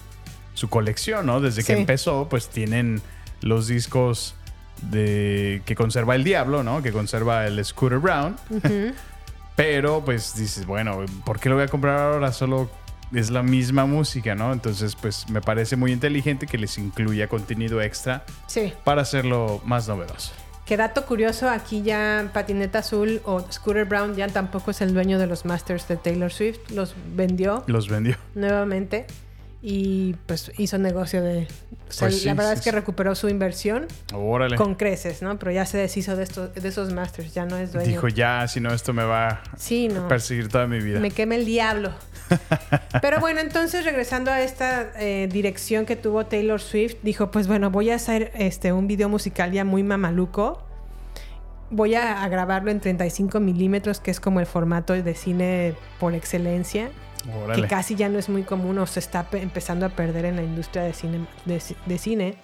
su 0.53 0.69
colección, 0.69 1.25
¿no? 1.25 1.39
Desde 1.41 1.61
que 1.63 1.73
Sí. 1.75 1.79
empezó, 1.79 2.27
pues 2.29 2.49
tienen 2.49 3.01
los 3.41 3.67
discos 3.67 4.35
de 4.83 5.61
que 5.65 5.75
conserva 5.75 6.15
el 6.15 6.23
Diablo, 6.23 6.63
¿no? 6.63 6.81
Que 6.81 6.91
conserva 6.91 7.45
el 7.47 7.63
Scooter 7.63 7.99
Brown. 7.99 8.35
Pero 9.55 10.03
pues 10.03 10.35
dices, 10.35 10.65
bueno, 10.65 11.05
¿por 11.25 11.39
qué 11.39 11.49
lo 11.49 11.55
voy 11.55 11.65
a 11.65 11.67
comprar 11.67 11.99
ahora? 12.13 12.31
Solo 12.31 12.69
es 13.13 13.29
la 13.29 13.43
misma 13.43 13.85
música, 13.85 14.33
¿no? 14.35 14.53
Entonces, 14.53 14.95
pues 14.95 15.29
me 15.29 15.41
parece 15.41 15.75
muy 15.75 15.91
inteligente 15.91 16.47
que 16.47 16.57
les 16.57 16.77
incluya 16.77 17.27
contenido 17.27 17.81
extra 17.81 18.23
Sí. 18.47 18.73
para 18.83 19.01
hacerlo 19.01 19.61
más 19.65 19.87
novedoso. 19.87 20.31
Que 20.65 20.77
dato 20.77 21.05
curioso, 21.05 21.49
aquí 21.49 21.81
ya 21.81 22.29
Patineta 22.33 22.79
Azul 22.79 23.21
o 23.25 23.41
Scooter 23.51 23.83
Brown 23.85 24.15
ya 24.15 24.27
tampoco 24.29 24.71
es 24.71 24.79
el 24.79 24.93
dueño 24.93 25.19
de 25.19 25.27
los 25.27 25.43
masters 25.43 25.87
de 25.89 25.97
Taylor 25.97 26.31
Swift. 26.31 26.59
Los 26.71 26.95
vendió 27.13 27.63
Los 27.67 27.89
vendió. 27.89 28.15
nuevamente 28.35 29.05
y 29.63 30.13
pues 30.25 30.51
hizo 30.57 30.77
negocio 30.79 31.21
de... 31.21 31.47
O 31.89 31.91
sea, 31.93 32.07
Pues 32.07 32.21
sí, 32.21 32.25
la 32.25 32.33
verdad 32.33 32.53
sí, 32.53 32.59
es 32.59 32.63
que 32.63 32.71
recuperó 32.71 33.13
su 33.15 33.29
inversión 33.29 33.85
Órale. 34.13 34.55
con 34.55 34.73
creces, 34.75 35.21
¿no? 35.21 35.37
Pero 35.37 35.51
ya 35.51 35.65
se 35.65 35.77
deshizo 35.77 36.15
de, 36.15 36.23
estos, 36.23 36.53
de 36.55 36.67
esos 36.67 36.91
masters, 36.93 37.33
ya 37.33 37.45
no 37.45 37.57
es 37.57 37.71
dueño. 37.71 37.87
Dijo, 37.87 38.07
ya, 38.07 38.47
si 38.47 38.59
no, 38.59 38.73
esto 38.73 38.91
me 38.93 39.03
va 39.03 39.41
Sí, 39.57 39.87
a 39.91 39.93
no. 39.93 40.07
perseguir 40.07 40.47
toda 40.47 40.65
mi 40.67 40.79
vida. 40.79 40.99
Me 40.99 41.11
quema 41.11 41.35
el 41.35 41.45
diablo. 41.45 41.91
Pero 43.01 43.19
bueno, 43.19 43.39
entonces 43.41 43.83
regresando 43.85 44.31
a 44.31 44.41
esta 44.41 44.91
eh, 44.99 45.27
dirección 45.31 45.85
que 45.85 45.95
tuvo 45.95 46.25
Taylor 46.25 46.59
Swift, 46.61 46.95
dijo, 47.03 47.29
pues 47.29 47.47
bueno, 47.47 47.69
voy 47.69 47.91
a 47.91 47.95
hacer 47.95 48.31
este, 48.35 48.71
un 48.73 48.87
video 48.87 49.09
musical 49.09 49.51
ya 49.51 49.63
muy 49.65 49.83
mamaluco. 49.83 50.63
Voy 51.69 51.95
a, 51.95 52.23
a 52.23 52.27
grabarlo 52.29 52.71
en 52.71 52.79
35 52.79 53.39
milímetros, 53.39 53.99
que 53.99 54.11
es 54.11 54.19
como 54.19 54.39
el 54.39 54.45
formato 54.45 54.93
de 54.93 55.13
cine 55.13 55.75
por 55.99 56.13
excelencia, 56.15 56.89
Órale. 57.43 57.61
que 57.61 57.67
casi 57.67 57.95
ya 57.95 58.09
no 58.09 58.17
es 58.19 58.29
muy 58.29 58.43
común 58.43 58.77
o 58.79 58.85
se 58.87 58.99
está 58.99 59.23
pe- 59.29 59.41
empezando 59.41 59.85
a 59.85 59.89
perder 59.89 60.25
en 60.25 60.35
la 60.37 60.43
industria 60.43 60.83
de 60.83 60.93
cine, 60.93 61.27
de, 61.45 61.61
de 61.85 61.97
cine. 61.97 62.35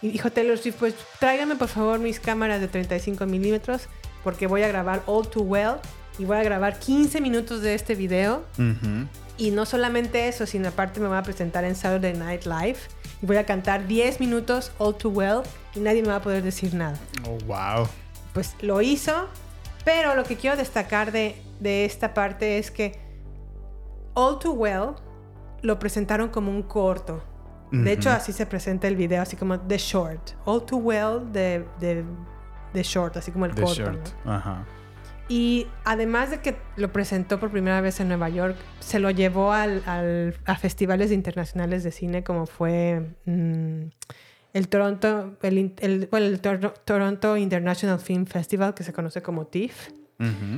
Y 0.00 0.10
dijo 0.10 0.30
Taylor 0.30 0.58
Swift, 0.58 0.76
pues 0.78 0.94
tráigame 1.20 1.54
por 1.56 1.68
favor 1.68 1.98
mis 1.98 2.18
cámaras 2.18 2.60
de 2.60 2.68
35 2.68 3.24
milímetros, 3.26 3.82
porque 4.24 4.46
voy 4.46 4.62
a 4.62 4.68
grabar 4.68 5.02
All 5.06 5.28
Too 5.28 5.42
Well 5.42 5.74
y 6.18 6.24
voy 6.24 6.36
a 6.38 6.42
grabar 6.42 6.78
15 6.78 7.20
minutos 7.20 7.62
de 7.62 7.74
este 7.74 7.94
video 7.94 8.44
Ujú. 8.58 9.06
Y 9.38 9.50
no 9.50 9.64
solamente 9.64 10.28
eso, 10.28 10.44
sino 10.46 10.68
aparte 10.68 11.00
me 11.00 11.08
voy 11.08 11.16
a 11.16 11.22
presentar 11.22 11.64
en 11.64 11.74
Saturday 11.74 12.12
Night 12.14 12.44
Live 12.44 12.76
y 13.22 13.26
voy 13.26 13.36
a 13.38 13.46
cantar 13.46 13.86
10 13.86 14.20
minutos 14.20 14.72
All 14.78 14.94
Too 14.94 15.08
Well 15.10 15.40
y 15.74 15.80
nadie 15.80 16.02
me 16.02 16.08
va 16.08 16.16
a 16.16 16.22
poder 16.22 16.42
decir 16.42 16.74
nada. 16.74 16.98
Oh, 17.26 17.38
wow. 17.46 17.88
Pues 18.34 18.54
lo 18.60 18.82
hizo, 18.82 19.28
pero 19.84 20.14
lo 20.14 20.24
que 20.24 20.36
quiero 20.36 20.56
destacar 20.56 21.12
de, 21.12 21.36
de 21.60 21.84
esta 21.86 22.12
parte 22.14 22.58
es 22.58 22.70
que 22.70 23.00
All 24.14 24.38
Too 24.38 24.52
Well 24.52 24.94
lo 25.62 25.78
presentaron 25.78 26.28
como 26.28 26.50
un 26.50 26.62
corto. 26.62 27.22
De 27.70 27.92
hecho, 27.92 28.10
así 28.10 28.32
se 28.32 28.44
presenta 28.44 28.86
el 28.86 28.96
video, 28.96 29.22
así 29.22 29.34
como 29.34 29.58
The 29.58 29.78
Short. 29.78 30.32
All 30.44 30.66
Too 30.66 30.76
Well 30.76 31.32
de, 31.32 31.64
de, 31.80 32.04
de 32.74 32.82
Short, 32.82 33.16
así 33.16 33.30
como 33.32 33.46
el 33.46 33.54
The 33.54 33.62
corto. 33.62 33.76
Short. 33.82 34.08
¿no? 34.26 34.32
Ajá. 34.32 34.66
Y 35.28 35.66
además 35.86 36.30
de 36.30 36.40
que 36.40 36.58
lo 36.76 36.92
presentó 36.92 37.40
por 37.40 37.50
primera 37.50 37.80
vez 37.80 37.98
en 38.00 38.08
Nueva 38.08 38.28
York, 38.28 38.56
se 38.80 38.98
lo 38.98 39.10
llevó 39.10 39.52
al, 39.52 39.82
al- 39.86 40.36
a 40.44 40.56
festivales 40.56 41.12
internacionales 41.12 41.82
de 41.82 41.92
cine 41.92 42.22
como 42.22 42.44
fue 42.44 43.14
mm, 43.24 43.84
el 44.52 44.68
Toronto, 44.68 45.38
el, 45.40 46.08
bueno, 46.10 46.26
el 46.26 46.42
Tor- 46.42 46.74
Toronto 46.84 47.38
International 47.38 47.98
Film 48.00 48.26
Festival, 48.26 48.74
que 48.74 48.82
se 48.82 48.92
conoce 48.92 49.22
como 49.22 49.46
TIFF, 49.46 49.88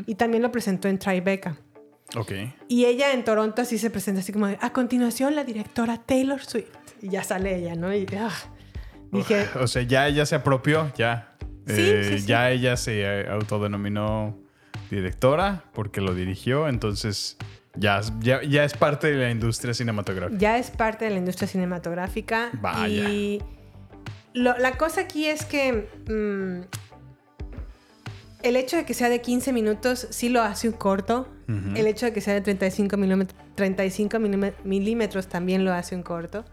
y 0.06 0.16
también 0.16 0.42
lo 0.42 0.50
presentó 0.50 0.88
en 0.88 0.98
Tribeca. 0.98 1.56
Ok. 2.16 2.32
Y 2.68 2.84
ella 2.84 3.12
en 3.12 3.24
Toronto 3.24 3.62
así 3.62 3.78
se 3.78 3.90
presenta 3.90 4.20
así 4.20 4.32
como 4.32 4.46
de, 4.46 4.58
a 4.60 4.72
continuación 4.72 5.34
la 5.34 5.44
directora 5.44 5.98
Taylor 6.04 6.40
Swift. 6.44 6.68
Y 7.02 7.08
ya 7.10 7.24
sale 7.24 7.56
ella, 7.56 7.74
¿no? 7.74 7.92
Y 7.94 8.06
ah, 8.18 8.30
dije, 9.10 9.46
O 9.60 9.66
sea, 9.66 9.82
ya 9.82 10.06
ella 10.06 10.24
se 10.26 10.34
apropió, 10.36 10.92
ya. 10.96 11.34
Sí, 11.66 11.74
Eh, 11.76 12.08
sí, 12.12 12.18
sí. 12.20 12.26
Ya 12.26 12.50
ella 12.50 12.76
se 12.76 13.02
eh, 13.02 13.28
autodenominó 13.28 14.38
directora 14.90 15.64
porque 15.72 16.00
lo 16.00 16.14
dirigió, 16.14 16.68
entonces 16.68 17.36
ya, 17.74 18.00
ya, 18.20 18.42
ya 18.42 18.64
es 18.64 18.74
parte 18.74 19.10
de 19.10 19.16
la 19.16 19.30
industria 19.30 19.74
cinematográfica. 19.74 20.38
ya 20.38 20.58
es 20.58 20.70
parte 20.70 21.06
de 21.06 21.10
la 21.12 21.16
industria 21.18 21.48
cinematográfica. 21.48 22.50
Vaya. 22.60 22.86
Y 23.08 23.42
lo- 24.34 24.56
la 24.58 24.76
cosa 24.76 25.00
aquí 25.02 25.26
es 25.26 25.44
que 25.44 25.88
mm, 26.08 26.83
el 28.44 28.56
hecho 28.56 28.76
de 28.76 28.84
que 28.84 28.94
sea 28.94 29.08
de 29.08 29.20
15 29.20 29.52
minutos 29.52 30.06
sí 30.10 30.28
lo 30.28 30.42
hace 30.42 30.68
un 30.68 30.74
corto. 30.74 31.28
El 31.74 31.86
hecho 31.86 32.06
de 32.06 32.12
que 32.14 32.20
sea 32.22 32.32
de 32.34 32.40
35, 32.40 32.96
milímetros, 32.96 33.38
35 33.54 34.16
milímet- 34.18 34.54
milímetros 34.64 35.26
también 35.28 35.64
lo 35.64 35.72
hace 35.74 35.94
un 35.94 36.02
corto. 36.02 36.44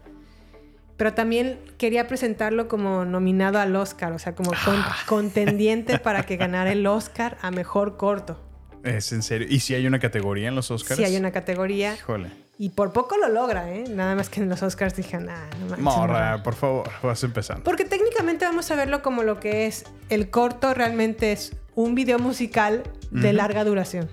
Pero 0.98 1.14
también 1.14 1.58
quería 1.78 2.06
presentarlo 2.06 2.68
como 2.68 3.04
nominado 3.06 3.58
al 3.58 3.74
Oscar, 3.74 4.12
o 4.12 4.18
sea, 4.18 4.34
como 4.34 4.50
con- 4.50 4.76
Ah. 4.76 4.96
contendiente 5.06 5.98
para 5.98 6.24
que 6.24 6.36
ganara 6.36 6.72
el 6.72 6.86
Oscar 6.86 7.38
a 7.40 7.50
mejor 7.50 7.96
corto. 7.96 8.38
Es 8.84 9.12
en 9.12 9.22
serio. 9.22 9.46
¿Y 9.48 9.60
si 9.60 9.74
hay 9.74 9.86
una 9.86 9.98
categoría 9.98 10.48
en 10.48 10.54
los 10.56 10.70
Oscars? 10.70 10.98
Si 10.98 11.04
hay 11.04 11.16
una 11.16 11.30
categoría. 11.32 11.94
Híjole. 11.94 12.30
Y 12.58 12.68
por 12.70 12.92
poco 12.92 13.16
lo 13.16 13.28
logra, 13.28 13.72
¿eh? 13.72 13.84
Nada 13.88 14.14
más 14.14 14.28
que 14.28 14.40
en 14.40 14.48
los 14.48 14.62
Oscars 14.62 14.94
dije, 14.94 15.18
nah, 15.18 15.46
no 15.58 15.66
manches, 15.66 15.78
Morra, 15.78 16.06
morra". 16.06 16.42
por 16.42 16.54
favor, 16.54 16.90
vas 17.02 17.24
empezando. 17.24 17.64
Porque 17.64 17.84
técnicamente 17.84 18.44
vamos 18.44 18.70
a 18.70 18.76
verlo 18.76 19.02
como 19.02 19.22
lo 19.22 19.40
que 19.40 19.66
es. 19.66 19.84
El 20.10 20.28
corto 20.30 20.74
realmente 20.74 21.32
es 21.32 21.56
un 21.74 21.94
video 21.94 22.18
musical 22.18 22.82
de 23.10 23.32
larga 23.32 23.64
duración. 23.64 24.08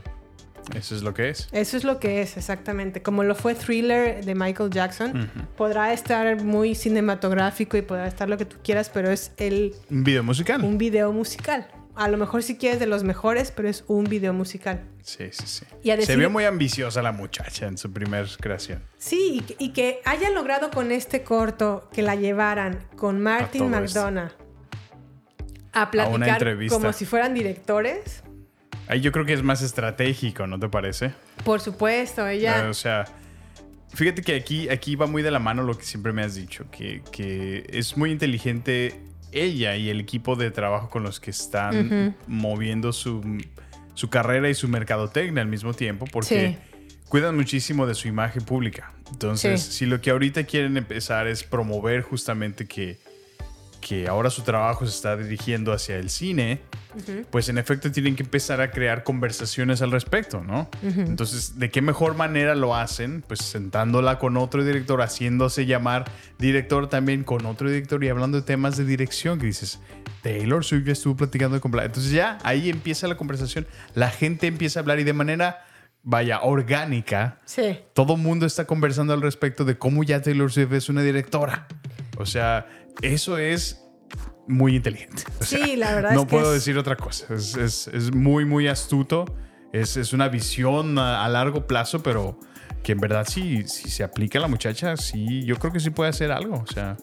Eso 0.75 0.95
es 0.95 1.01
lo 1.01 1.13
que 1.13 1.29
es. 1.29 1.47
Eso 1.51 1.77
es 1.77 1.83
lo 1.83 1.99
que 1.99 2.21
es, 2.21 2.37
exactamente. 2.37 3.01
Como 3.01 3.23
lo 3.23 3.33
fue 3.35 3.55
Thriller 3.55 4.23
de 4.23 4.35
Michael 4.35 4.69
Jackson. 4.69 5.29
Podrá 5.57 5.93
estar 5.93 6.43
muy 6.43 6.75
cinematográfico 6.75 7.77
y 7.77 7.81
podrá 7.81 8.07
estar 8.07 8.29
lo 8.29 8.37
que 8.37 8.45
tú 8.45 8.57
quieras, 8.63 8.89
pero 8.93 9.09
es 9.09 9.31
el, 9.37 9.73
Un 9.89 10.03
video 10.03 10.23
musical. 10.23 10.63
un 10.63 10.77
video 10.77 11.11
musical. 11.11 11.67
A 11.95 12.07
lo 12.07 12.17
mejor 12.17 12.43
si 12.43 12.55
quieres 12.55 12.79
de 12.79 12.85
los 12.85 13.03
mejores, 13.03 13.51
pero 13.51 13.67
es 13.67 13.83
un 13.87 14.05
video 14.05 14.31
musical. 14.31 14.81
Sí, 15.01 15.25
sí, 15.31 15.43
sí. 15.47 15.65
Y 15.83 16.01
Se 16.03 16.15
vio 16.15 16.29
muy 16.29 16.45
ambiciosa 16.45 17.01
la 17.01 17.11
muchacha 17.11 17.67
en 17.67 17.77
su 17.77 17.91
primer 17.91 18.27
creación. 18.39 18.81
Sí, 18.97 19.39
y 19.39 19.41
que, 19.41 19.55
y 19.59 19.69
que 19.69 19.99
hayan 20.05 20.33
logrado 20.33 20.69
con 20.71 20.91
este 20.91 21.23
corto 21.23 21.89
que 21.91 22.01
la 22.01 22.15
llevaran 22.15 22.79
con 22.95 23.19
Martin 23.19 23.59
todo 23.59 23.69
a 25.73 25.91
platicar 25.91 26.29
entrevista. 26.29 26.75
como 26.77 26.93
si 26.93 27.05
fueran 27.05 27.33
directores. 27.33 28.23
Ahí 28.87 29.01
yo 29.01 29.11
creo 29.11 29.25
que 29.25 29.33
es 29.33 29.43
más 29.43 29.61
estratégico, 29.61 30.47
¿no 30.47 30.59
te 30.59 30.67
parece? 30.69 31.13
Por 31.43 31.59
supuesto, 31.61 32.27
ella. 32.27 32.67
O 32.69 32.73
sea, 32.73 33.05
fíjate 33.93 34.21
que 34.23 34.35
aquí, 34.35 34.67
aquí 34.69 34.95
va 34.95 35.05
muy 35.05 35.21
de 35.21 35.29
la 35.31 35.39
mano 35.39 35.61
lo 35.63 35.77
que 35.77 35.83
siempre 35.85 36.11
me 36.11 36.23
has 36.23 36.33
dicho, 36.35 36.65
que, 36.71 37.03
que 37.11 37.65
es 37.69 37.97
muy 37.97 38.11
inteligente 38.11 38.99
ella 39.31 39.75
y 39.75 39.89
el 39.89 39.99
equipo 39.99 40.35
de 40.35 40.49
trabajo 40.49 40.89
con 40.89 41.03
los 41.03 41.19
que 41.19 41.29
están 41.29 42.15
moviendo 42.25 42.91
su, 42.91 43.21
su 43.93 44.09
carrera 44.09 44.49
y 44.49 44.55
su 44.55 44.67
mercadotecnia 44.67 45.43
al 45.43 45.49
mismo 45.49 45.73
tiempo, 45.75 46.05
porque 46.11 46.57
cuidan 47.09 47.35
muchísimo 47.35 47.85
de 47.85 47.93
su 47.93 48.07
imagen 48.07 48.43
pública. 48.43 48.91
Entonces, 49.11 49.61
Sí. 49.61 49.71
si 49.71 49.85
lo 49.85 50.01
que 50.01 50.09
ahorita 50.09 50.45
quieren 50.45 50.77
empezar 50.77 51.27
es 51.27 51.43
promover 51.43 52.01
justamente 52.01 52.65
que, 52.67 52.97
que 53.81 54.07
ahora 54.07 54.29
su 54.29 54.41
trabajo 54.43 54.85
se 54.85 54.95
está 54.95 55.15
dirigiendo 55.15 55.71
hacia 55.73 55.95
el 55.97 56.09
cine, 56.09 56.61
pues 57.29 57.47
en 57.49 57.57
efecto 57.57 57.91
tienen 57.91 58.15
que 58.15 58.23
empezar 58.23 58.59
a 58.61 58.71
crear 58.71 59.03
conversaciones 59.03 59.81
al 59.81 59.91
respecto, 59.91 60.43
¿no? 60.43 60.69
Entonces, 60.83 61.57
¿de 61.59 61.69
qué 61.69 61.81
mejor 61.81 62.15
manera 62.15 62.55
lo 62.55 62.75
hacen? 62.75 63.23
Pues 63.25 63.39
sentándola 63.39 64.19
con 64.19 64.37
otro 64.37 64.63
director, 64.65 65.01
haciéndose 65.01 65.65
llamar 65.65 66.05
director 66.37 66.87
también 66.89 67.23
con 67.23 67.45
otro 67.45 67.69
director 67.69 68.03
y 68.03 68.09
hablando 68.09 68.37
de 68.39 68.43
temas 68.45 68.75
de 68.75 68.85
dirección 68.85 69.39
que 69.39 69.45
dices, 69.45 69.79
Taylor 70.23 70.65
Swift 70.65 70.85
ya 70.85 70.91
estuvo 70.93 71.15
platicando 71.15 71.61
con 71.61 71.71
Bla-". 71.71 71.85
Entonces 71.85 72.11
ya 72.11 72.37
ahí 72.43 72.69
empieza 72.69 73.07
la 73.07 73.15
conversación, 73.15 73.65
la 73.95 74.09
gente 74.09 74.47
empieza 74.47 74.79
a 74.79 74.81
hablar 74.81 74.99
y 74.99 75.03
de 75.05 75.13
manera, 75.13 75.65
vaya, 76.03 76.41
orgánica, 76.41 77.39
Sí. 77.45 77.79
todo 77.93 78.17
mundo 78.17 78.45
está 78.45 78.65
conversando 78.65 79.13
al 79.13 79.21
respecto 79.21 79.63
de 79.63 79.77
cómo 79.77 80.03
ya 80.03 80.21
Taylor 80.21 80.51
Swift 80.51 80.73
es 80.73 80.89
una 80.89 81.01
directora. 81.03 81.67
O 82.17 82.25
sea, 82.25 82.67
eso 83.01 83.37
es 83.37 83.83
muy 84.47 84.75
inteligente. 84.75 85.23
O 85.39 85.43
sea, 85.43 85.63
Sí, 85.65 85.75
la 85.75 85.93
verdad 85.93 86.13
no 86.13 86.21
es 86.21 86.25
que 86.27 86.31
puedo 86.31 86.53
es- 86.53 86.61
decir 86.61 86.77
otra 86.77 86.95
cosa. 86.95 87.33
Es, 87.33 87.55
es- 87.55 87.87
es 87.87 88.13
muy, 88.13 88.45
muy 88.45 88.67
astuto. 88.67 89.25
Es, 89.71 89.97
es 89.97 90.13
una 90.13 90.27
visión 90.29 90.97
a, 90.97 91.23
a 91.23 91.29
largo 91.29 91.67
plazo, 91.67 92.01
pero 92.01 92.39
que 92.83 92.93
en 92.93 92.99
verdad 92.99 93.27
si, 93.27 93.67
si 93.67 93.89
se 93.89 94.03
aplica 94.03 94.39
a 94.39 94.41
la 94.41 94.47
muchacha, 94.47 94.97
sí, 94.97 95.43
yo 95.45 95.57
creo 95.57 95.71
que 95.71 95.79
sí 95.79 95.91
puede 95.91 96.09
hacer 96.09 96.31
algo. 96.31 96.55
O 96.55 96.65
sea, 96.67 96.97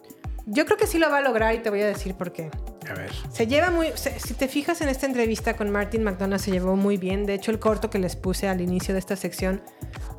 Yo 0.46 0.64
creo 0.64 0.76
que 0.76 0.86
sí 0.88 0.98
lo 0.98 1.08
va 1.10 1.18
a 1.18 1.22
lograr 1.22 1.54
y 1.54 1.58
te 1.58 1.70
voy 1.70 1.82
a 1.82 1.86
decir 1.86 2.14
por 2.14 2.32
qué. 2.32 2.50
A 2.92 2.94
ver. 2.94 3.10
Se 3.32 3.46
lleva 3.46 3.70
muy. 3.70 3.88
se- 3.94 4.18
si 4.20 4.34
te 4.34 4.48
fijas 4.48 4.80
en 4.80 4.88
esta 4.88 5.06
entrevista 5.06 5.56
con 5.56 5.70
Martin 5.70 6.02
McDonough, 6.04 6.38
se 6.40 6.50
llevó 6.50 6.76
muy 6.76 6.96
bien. 6.96 7.26
De 7.26 7.34
hecho, 7.34 7.50
el 7.50 7.58
corto 7.58 7.90
que 7.90 7.98
les 7.98 8.16
puse 8.16 8.48
al 8.48 8.60
inicio 8.60 8.94
de 8.94 9.00
esta 9.00 9.16
sección 9.16 9.62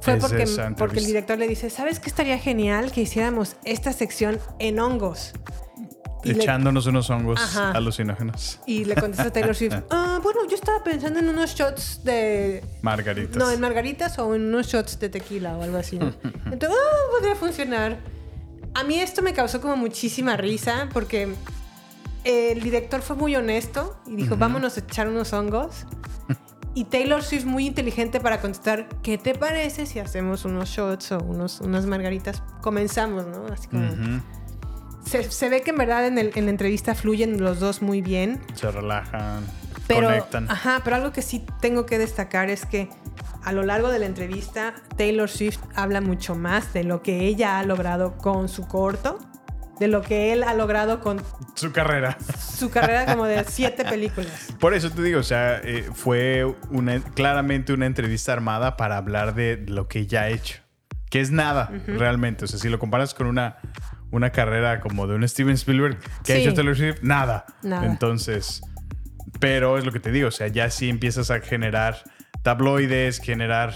fue 0.02 0.16
Es 0.16 0.20
porque, 0.22 0.46
porque 0.78 1.00
el 1.00 1.06
director 1.06 1.38
le 1.38 1.48
dice: 1.48 1.70
¿Sabes 1.70 2.00
qué 2.00 2.10
estaría 2.10 2.38
genial 2.40 2.92
que 2.92 3.02
hiciéramos 3.02 3.56
esta 3.64 3.94
sección 3.94 4.40
en 4.60 4.80
hongos? 4.80 5.34
Y 6.24 6.34
le- 6.34 6.44
Echándonos 6.44 6.86
unos 6.88 7.10
hongos 7.10 7.40
Ajá. 7.40 7.72
alucinógenos. 7.72 8.60
Y 8.66 8.86
le 8.86 8.96
contesta 8.96 9.32
Taylor 9.32 9.56
Swift: 9.56 9.76
"Ah, 9.92 10.20
Bueno, 10.22 10.42
yo 10.50 10.56
estaba 10.56 10.84
pensando 10.84 11.20
en 11.20 11.30
unos 11.30 11.54
shots 11.56 12.04
de. 12.04 12.64
Margaritas. 12.82 13.38
No, 13.38 13.50
en 13.52 13.60
margaritas 13.62 14.18
o 14.20 14.34
en 14.36 14.42
unos 14.48 14.68
shots 14.68 15.00
de 15.00 15.10
tequila 15.10 15.56
o 15.58 15.64
algo 15.64 15.78
así. 15.78 15.96
Entonces, 16.52 16.70
ah, 16.72 17.12
podría 17.12 17.36
funcionar. 17.36 17.98
A 18.74 18.84
mí 18.84 19.00
esto 19.00 19.22
me 19.22 19.34
causó 19.34 19.62
como 19.62 19.76
muchísima 19.78 20.38
risa 20.38 20.90
porque 20.94 21.34
el 22.28 22.62
director 22.62 23.02
fue 23.02 23.16
muy 23.16 23.36
honesto 23.36 23.98
y 24.06 24.16
dijo, 24.16 24.34
Ujú. 24.36 24.40
vámonos 24.42 24.78
a 24.78 24.82
echar 24.82 25.08
unos 25.08 25.34
hongos. 25.34 25.86
Y 26.74 26.84
Taylor 26.84 27.24
Swift 27.24 27.46
muy 27.46 27.66
inteligente 27.66 28.20
para 28.20 28.40
contestar, 28.40 28.88
¿qué 29.02 29.18
te 29.18 29.34
parece 29.34 29.88
si 29.88 29.98
hacemos 29.98 30.46
unos 30.46 30.70
shots 30.70 31.12
o 31.12 31.18
unos, 31.18 31.60
unas 31.60 31.88
margaritas? 31.88 32.44
Comenzamos, 32.62 33.26
¿no? 33.26 33.48
Así 33.52 33.68
como... 33.68 33.88
Ujú. 33.88 34.22
se, 35.04 35.24
se 35.32 35.50
ve 35.50 35.62
que 35.64 35.72
en 35.72 35.78
verdad 35.78 36.06
en, 36.06 36.20
el- 36.20 36.32
en 36.36 36.46
la 36.46 36.52
entrevista 36.52 36.94
fluyen 36.94 37.42
los 37.44 37.60
dos 37.60 37.82
muy 37.82 38.04
bien. 38.04 38.40
Se 38.54 38.70
relajan, 38.70 39.44
Pero, 39.88 40.06
conectan. 40.10 40.52
Ajá, 40.52 40.82
pero 40.84 40.98
algo 40.98 41.12
que 41.12 41.24
sí 41.24 41.44
tengo 41.62 41.88
que 41.88 41.98
destacar 41.98 42.52
es 42.52 42.68
que 42.68 42.90
a 43.44 43.54
lo 43.54 43.64
largo 43.64 43.90
de 43.90 43.98
la 43.98 44.06
entrevista, 44.06 44.76
Taylor 44.98 45.30
Swift 45.30 45.58
habla 45.74 46.00
mucho 46.00 46.36
más 46.36 46.74
de 46.74 46.84
lo 46.84 47.02
que 47.02 47.22
ella 47.26 47.58
ha 47.58 47.64
logrado 47.64 48.18
con 48.18 48.50
su 48.50 48.68
corto, 48.68 49.18
de 49.80 49.88
lo 49.88 50.02
que 50.02 50.34
él 50.34 50.44
ha 50.44 50.54
logrado 50.54 51.00
con 51.00 51.22
Su 51.56 51.72
carrera. 51.72 52.18
su 52.38 52.70
carrera 52.70 53.06
como 53.06 53.26
de 53.26 53.44
siete 53.48 53.86
películas. 53.86 54.54
Por 54.60 54.74
eso 54.74 54.90
te 54.92 55.02
digo, 55.04 55.20
o 55.20 55.24
sea, 55.24 55.58
eh, 55.64 55.90
fue 55.94 56.46
una, 56.70 57.00
claramente 57.00 57.74
una 57.74 57.86
entrevista 57.86 58.34
armada 58.34 58.78
para 58.78 58.98
hablar 58.98 59.36
de 59.36 59.64
lo 59.68 59.88
que 59.88 60.00
ella 60.00 60.24
ha 60.24 60.30
hecho. 60.30 60.60
Que 61.10 61.22
es 61.22 61.32
nada, 61.32 61.72
realmente. 61.88 62.44
O 62.44 62.48
sea, 62.48 62.60
si 62.60 62.68
lo 62.68 62.80
comparas 62.80 63.14
con 63.14 63.28
una, 63.28 63.58
una 64.12 64.32
carrera 64.32 64.82
como 64.82 65.08
de 65.08 65.16
un 65.16 65.28
Steven 65.28 65.54
Spielberg 65.54 65.98
que 66.26 66.34
ha 66.34 66.36
hecho 66.36 66.54
Taylor 66.54 66.76
Swift, 66.76 67.02
nada. 67.02 67.46
Nada. 67.62 67.86
Entonces, 67.86 68.62
pero 69.40 69.78
es 69.78 69.86
lo 69.86 69.94
que 69.94 70.02
te 70.02 70.12
digo, 70.12 70.28
o 70.28 70.32
sea, 70.32 70.48
ya 70.48 70.70
sí 70.70 70.90
empiezas 70.90 71.32
a 71.32 71.40
generar 71.40 72.04
tabloides, 72.44 73.20
generar 73.20 73.74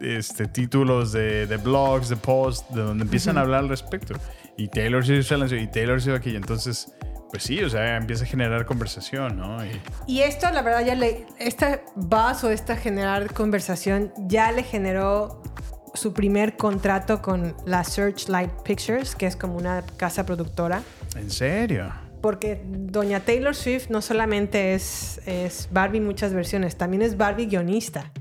este, 0.00 0.46
títulos 0.46 1.12
de, 1.12 1.46
de 1.46 1.56
blogs, 1.56 2.08
de 2.08 2.16
posts, 2.16 2.74
de 2.74 2.82
donde 2.82 3.04
empiezan 3.04 3.38
a 3.38 3.42
hablar 3.42 3.60
al 3.60 3.68
respecto. 3.68 4.14
Y 4.60 4.68
Taylor 4.68 5.02
Swift 5.02 5.26
se 5.26 5.38
lanzó, 5.38 5.56
y 5.56 5.66
Taylor 5.68 6.02
Swift 6.02 6.16
aquí. 6.16 6.36
Entonces, 6.36 6.92
pues 7.30 7.44
sí, 7.44 7.62
o 7.62 7.70
sea, 7.70 7.96
empieza 7.96 8.24
a 8.24 8.26
generar 8.26 8.66
conversación, 8.66 9.38
¿no? 9.38 9.64
Y, 9.64 9.80
Y 10.06 10.20
esto, 10.20 10.50
la 10.50 10.60
verdad, 10.60 10.84
ya 10.84 10.94
le. 10.94 11.24
Esta 11.38 11.80
buzz 11.96 12.44
o 12.44 12.50
esta 12.50 12.76
generar 12.76 13.32
conversación 13.32 14.12
ya 14.28 14.52
le 14.52 14.62
generó 14.62 15.42
su 15.94 16.12
primer 16.12 16.58
contrato 16.58 17.22
con 17.22 17.56
la 17.64 17.84
Searchlight 17.84 18.50
Pictures, 18.62 19.14
que 19.14 19.24
es 19.24 19.34
como 19.34 19.56
una 19.56 19.82
casa 19.96 20.26
productora. 20.26 20.82
¿En 21.16 21.30
serio? 21.30 21.90
Porque 22.20 22.60
doña 22.66 23.20
Taylor 23.20 23.56
Swift 23.56 23.88
no 23.88 24.02
solamente 24.02 24.74
es, 24.74 25.22
es 25.24 25.70
Barbie 25.72 26.00
muchas 26.00 26.34
versiones, 26.34 26.76
también 26.76 27.00
es 27.00 27.16
Barbie 27.16 27.46
guionista. 27.46 28.12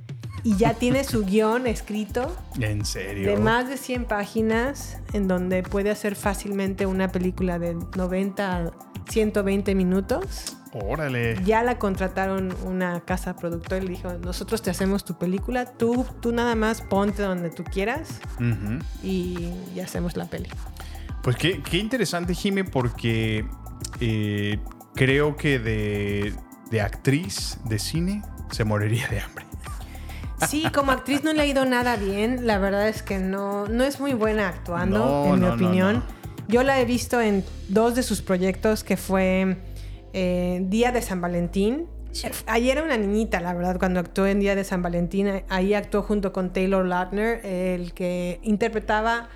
Y 0.44 0.56
ya 0.58 0.74
tiene 0.74 1.04
su 1.04 1.26
guion 1.26 1.68
escrito 1.68 2.36
¿En 2.60 2.86
serio? 2.86 3.30
de 3.30 3.38
más 3.38 3.68
de 3.70 3.78
100 3.78 4.06
páginas, 4.06 4.98
en 5.14 5.28
donde 5.28 5.64
puede 5.64 5.90
hacer 5.92 6.16
fácilmente 6.16 6.86
una 6.86 7.12
película 7.12 7.60
de 7.60 7.76
90 7.96 8.58
a 8.58 8.72
120 9.10 9.76
minutos. 9.76 10.58
Órale. 10.72 11.42
Ya 11.44 11.64
la 11.64 11.80
contrataron 11.80 12.54
una 12.64 13.02
casa 13.02 13.36
productora 13.36 13.78
y 13.84 13.88
le 13.88 13.90
dijo, 13.90 14.14
nosotros 14.20 14.62
te 14.62 14.70
hacemos 14.70 15.04
tu 15.04 15.18
película, 15.18 15.66
tú, 15.66 16.06
tú 16.22 16.32
nada 16.32 16.54
más 16.56 16.82
ponte 16.82 17.24
donde 17.24 17.50
tú 17.50 17.64
quieras 17.64 18.20
y, 19.02 19.50
y 19.76 19.80
hacemos 19.80 20.16
la 20.16 20.26
peli. 20.26 20.50
Pues 21.24 21.36
qué, 21.36 21.62
qué 21.64 21.78
interesante, 21.78 22.36
Jimmy, 22.36 22.64
porque 22.64 23.46
eh, 24.00 24.60
creo 24.96 25.36
que 25.36 25.60
de, 25.60 26.34
de 26.70 26.82
actriz 26.82 27.58
de 27.66 27.80
cine 27.80 28.22
se 28.52 28.64
moriría 28.64 29.08
de 29.08 29.20
hambre. 29.22 29.46
Sí, 30.48 30.64
como 30.74 30.92
actriz 30.92 31.24
no 31.24 31.34
le 31.34 31.42
ha 31.42 31.46
ido 31.46 31.66
nada 31.66 31.96
bien. 31.96 32.46
La 32.48 32.58
verdad 32.58 32.88
es 32.88 33.04
que 33.04 33.18
no, 33.20 33.68
no 33.68 33.84
es 33.84 34.00
muy 34.00 34.14
buena 34.14 34.48
actuando, 34.50 35.00
No, 35.00 35.34
en 35.36 35.42
no, 35.42 35.56
mi 35.56 35.66
opinión. 35.66 35.96
no. 35.98 36.20
Yo 36.48 36.64
la 36.64 36.80
he 36.80 36.86
visto 36.86 37.22
en 37.22 37.44
dos 37.68 37.96
de 37.96 38.04
sus 38.04 38.22
proyectos, 38.22 38.84
que 38.84 38.98
fue 38.98 39.58
eh, 40.14 40.62
Día 40.64 40.92
de 40.92 41.02
San 41.02 41.22
Valentín. 41.22 41.86
Eh, 42.24 42.32
Ayer 42.48 42.78
era 42.78 42.86
una 42.86 42.98
niñita, 42.98 43.40
la 43.40 43.54
verdad, 43.54 43.78
cuando 43.78 44.00
actuó 44.00 44.26
en 44.26 44.40
Día 44.40 44.56
de 44.56 44.64
San 44.64 44.82
Valentín. 44.82 45.44
Ahí 45.50 45.74
actuó 45.76 46.02
junto 46.02 46.34
con 46.34 46.52
Taylor 46.52 46.86
Lautner, 46.86 47.46
el 47.46 47.94
que 47.94 48.40
interpretaba 48.42 49.30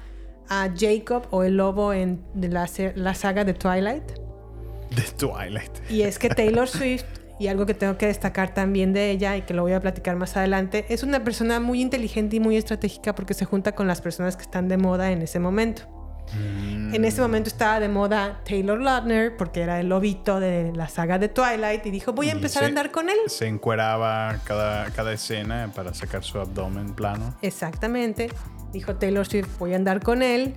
a 0.49 0.69
Jacob 0.75 1.27
o 1.29 1.43
el 1.43 1.57
lobo 1.57 1.93
en 1.93 2.21
la, 2.35 2.67
la 2.95 3.13
saga 3.13 3.43
de 3.45 3.53
Twilight. 3.53 4.03
De 4.95 5.03
Twilight. 5.17 5.71
Y 5.91 6.01
es 6.01 6.17
que 6.17 6.29
Taylor 6.29 6.67
Swift, 6.67 7.05
y 7.43 7.47
algo 7.47 7.65
que 7.65 7.73
tengo 7.73 7.97
que 7.97 8.07
destacar 8.07 8.53
también 8.53 8.93
de 8.93 9.11
ella 9.11 9.35
y 9.37 9.41
que 9.43 9.53
lo 9.53 9.61
voy 9.63 9.73
a 9.73 9.79
platicar 9.81 10.15
más 10.15 10.35
adelante, 10.37 10.85
es 10.89 11.03
una 11.03 11.23
persona 11.23 11.59
muy 11.59 11.81
inteligente 11.81 12.37
y 12.37 12.39
muy 12.39 12.55
estratégica 12.57 13.13
porque 13.15 13.33
se 13.33 13.45
junta 13.45 13.73
con 13.73 13.87
las 13.87 14.01
personas 14.01 14.35
que 14.35 14.43
están 14.43 14.67
de 14.67 14.77
moda 14.77 15.11
en 15.11 15.21
ese 15.21 15.39
momento. 15.39 15.83
En 16.35 17.03
ese 17.05 17.21
momento 17.21 17.49
estaba 17.49 17.79
de 17.81 17.89
moda 17.89 18.39
Taylor 18.45 18.79
Lautner 18.81 19.35
porque 19.35 19.61
era 19.61 19.79
el 19.81 19.89
lobito 19.89 20.39
de 20.39 20.71
la 20.73 20.87
saga 20.87 21.19
de 21.19 21.27
Twilight 21.27 21.85
y 21.85 21.91
dijo 21.91 22.13
voy 22.13 22.29
a 22.29 22.31
empezar 22.31 22.61
se- 22.61 22.65
a 22.65 22.69
andar 22.69 22.91
con 22.91 23.09
él. 23.09 23.17
Se 23.27 23.45
encueraba 23.45 24.39
cada, 24.45 24.85
cada 24.91 25.11
escena 25.13 25.69
para 25.75 25.93
sacar 25.93 26.23
su 26.23 26.39
abdomen 26.39 26.93
plano. 26.95 27.35
Exactamente. 27.41 28.29
Dijo 28.71 28.95
Taylor 28.95 29.25
Swift 29.27 29.49
voy 29.59 29.73
a 29.73 29.75
andar 29.75 29.99
con 30.01 30.23
él. 30.23 30.55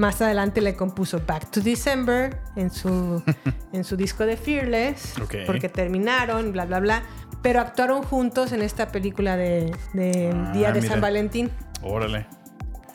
Más 0.00 0.22
adelante 0.22 0.62
le 0.62 0.74
compuso 0.76 1.20
Back 1.26 1.50
to 1.50 1.60
December 1.60 2.40
en 2.56 2.70
su, 2.70 3.22
en 3.74 3.84
su 3.84 3.96
disco 3.96 4.24
de 4.24 4.38
Fearless. 4.38 5.18
Ok. 5.22 5.34
Porque 5.46 5.68
terminaron, 5.68 6.52
bla, 6.52 6.64
bla, 6.64 6.80
bla. 6.80 7.02
Pero 7.42 7.60
actuaron 7.60 8.02
juntos 8.02 8.52
en 8.52 8.62
esta 8.62 8.88
película 8.88 9.36
de, 9.36 9.70
de 9.92 10.30
Ah, 10.34 10.52
Día 10.52 10.72
de 10.72 10.80
mira. 10.80 10.92
San 10.94 11.02
Valentín. 11.02 11.50
Órale. 11.82 12.26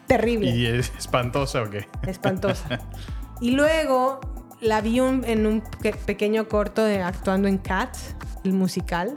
Terrible. 0.07 0.49
¿Y 0.49 0.65
es 0.65 0.91
espantosa 0.97 1.61
o 1.61 1.69
qué? 1.69 1.87
Espantosa. 2.07 2.79
y 3.41 3.51
luego 3.51 4.19
la 4.59 4.81
vi 4.81 4.99
un- 4.99 5.23
en 5.25 5.45
un 5.45 5.61
pe- 5.81 5.93
pequeño 6.07 6.47
corto 6.47 6.83
de 6.83 7.03
actuando 7.03 7.47
en 7.47 7.59
Cats, 7.59 8.15
el 8.43 8.53
musical. 8.53 9.15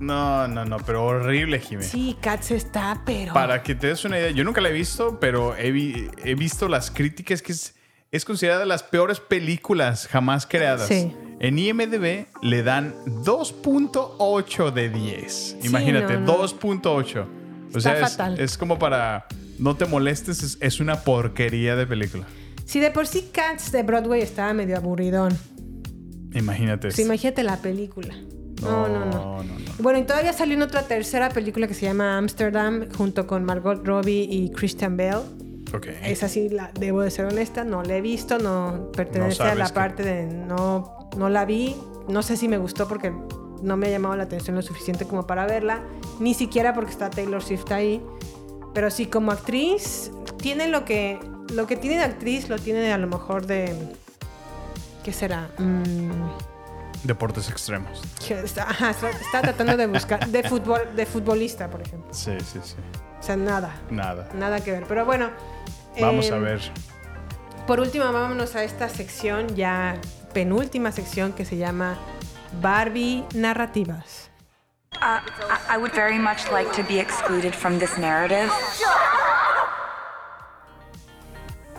No, 0.00 0.48
no, 0.48 0.64
no, 0.64 0.76
pero 0.78 1.04
horrible, 1.04 1.60
Jimmy. 1.60 1.82
Sí, 1.84 2.16
Cats 2.20 2.50
está, 2.50 3.02
pero... 3.06 3.32
Para 3.32 3.62
que 3.62 3.74
te 3.74 3.86
des 3.88 4.04
una 4.04 4.18
idea, 4.18 4.30
yo 4.30 4.44
nunca 4.44 4.60
la 4.60 4.68
he 4.68 4.72
visto, 4.72 5.18
pero 5.20 5.56
he, 5.56 5.70
vi- 5.70 6.08
he 6.24 6.34
visto 6.34 6.68
las 6.68 6.90
críticas 6.90 7.40
que 7.42 7.52
es, 7.52 7.74
es 8.10 8.24
considerada 8.24 8.60
de 8.60 8.66
las 8.66 8.82
peores 8.82 9.20
películas 9.20 10.06
jamás 10.08 10.46
creadas. 10.46 10.88
Sí. 10.88 11.12
En 11.40 11.58
IMDb 11.58 12.26
le 12.42 12.62
dan 12.62 12.94
2.8 13.06 14.72
de 14.72 14.88
10. 14.90 15.32
Sí, 15.60 15.66
Imagínate, 15.66 16.14
no, 16.14 16.20
no. 16.20 16.42
2.8. 16.48 17.26
O 17.74 17.78
Está 17.78 17.80
sea, 17.80 17.94
es, 17.94 18.10
fatal. 18.12 18.38
es 18.40 18.56
como 18.58 18.78
para 18.78 19.26
no 19.58 19.76
te 19.76 19.86
molestes, 19.86 20.42
es, 20.42 20.58
es 20.60 20.80
una 20.80 21.00
porquería 21.00 21.76
de 21.76 21.86
película. 21.86 22.24
Si 22.64 22.80
de 22.80 22.90
por 22.90 23.06
sí 23.06 23.30
Cats 23.32 23.72
de 23.72 23.82
Broadway 23.82 24.22
estaba 24.22 24.52
medio 24.54 24.76
aburridón. 24.76 25.36
Imagínate. 26.34 26.88
Pues 26.88 26.98
imagínate 26.98 27.42
la 27.42 27.56
película. 27.58 28.14
No, 28.64 28.88
no, 28.88 29.04
no. 29.04 29.06
no, 29.06 29.42
no. 29.42 29.54
Bueno, 29.80 29.98
y 29.98 30.04
todavía 30.04 30.32
salió 30.32 30.54
en 30.54 30.62
otra 30.62 30.82
tercera 30.82 31.28
película 31.30 31.66
que 31.66 31.74
se 31.74 31.86
llama 31.86 32.16
Amsterdam 32.18 32.86
junto 32.96 33.26
con 33.26 33.44
Margot 33.44 33.84
Robbie 33.84 34.22
y 34.30 34.50
Christian 34.50 34.96
Bale. 34.96 35.22
Ok. 35.74 35.86
Esa 36.04 36.28
sí, 36.28 36.48
la, 36.48 36.70
debo 36.78 37.00
de 37.00 37.10
ser 37.10 37.26
honesta, 37.26 37.64
no 37.64 37.82
la 37.82 37.96
he 37.96 38.00
visto, 38.00 38.38
no 38.38 38.90
pertenece 38.92 39.42
No 39.42 39.50
a 39.50 39.54
la 39.56 39.66
que- 39.66 39.72
parte 39.72 40.02
de 40.04 40.24
no, 40.26 41.08
no 41.16 41.28
la 41.28 41.44
vi. 41.44 41.74
No 42.08 42.22
sé 42.22 42.36
si 42.36 42.46
me 42.48 42.58
gustó 42.58 42.86
porque 42.86 43.12
no 43.62 43.76
me 43.76 43.86
ha 43.88 43.90
llamado 43.90 44.14
la 44.16 44.24
atención 44.24 44.54
lo 44.54 44.62
suficiente 44.62 45.06
como 45.06 45.26
para 45.26 45.46
verla, 45.46 45.80
ni 46.20 46.34
siquiera 46.34 46.74
porque 46.74 46.90
está 46.92 47.10
Taylor 47.10 47.42
Swift 47.42 47.70
ahí. 47.72 48.00
Pero 48.74 48.90
sí, 48.90 49.06
como 49.06 49.32
actriz, 49.32 50.12
tiene 50.36 50.68
lo 50.68 50.84
que, 50.84 51.18
lo 51.52 51.66
que 51.66 51.76
tiene 51.76 51.96
de 51.96 52.02
actriz, 52.04 52.48
lo 52.48 52.58
tiene 52.58 52.80
de, 52.80 52.92
a 52.92 52.98
lo 52.98 53.06
mejor 53.08 53.46
de... 53.46 53.74
¿Qué 55.02 55.12
será? 55.12 55.48
Mm, 55.58 56.10
Deportes 57.04 57.50
extremos. 57.50 58.02
está, 58.28 58.70
ajá, 58.70 58.90
está- 58.90 59.10
está 59.10 59.42
tratando 59.42 59.76
de 59.76 59.86
buscar... 59.86 60.26
De, 60.26 60.42
fútbol, 60.42 60.96
de 60.96 61.04
futbolista, 61.06 61.68
por 61.68 61.82
ejemplo. 61.82 62.12
Sí, 62.12 62.32
sí, 62.40 62.60
sí. 62.62 62.76
O 63.20 63.22
sea, 63.22 63.36
nada. 63.36 63.74
Nada. 63.90 64.28
Nada 64.34 64.60
que 64.64 64.72
ver. 64.72 64.84
Pero 64.88 65.04
bueno. 65.04 65.30
Vamos 66.00 66.30
a 66.30 66.36
em, 66.36 66.42
ver. 66.42 66.60
Por 67.66 67.80
último, 67.80 68.10
vámonos 68.12 68.56
a 68.56 68.64
esta 68.64 68.88
sección, 68.88 69.54
ya 69.54 69.96
penúltima 70.32 70.92
sección 70.92 71.32
que 71.32 71.44
se 71.44 71.56
llama 71.56 71.96
Barbie 72.60 73.24
Narrativas. 73.34 74.30
Uh, 74.94 75.20
I 75.68 75.76
would 75.76 75.92
very 75.92 76.18
much 76.18 76.50
like 76.50 76.70
to 76.72 76.82
be 76.84 76.98
excluded 77.00 77.54
from 77.54 77.78
this 77.78 77.96
narrative. 77.98 78.50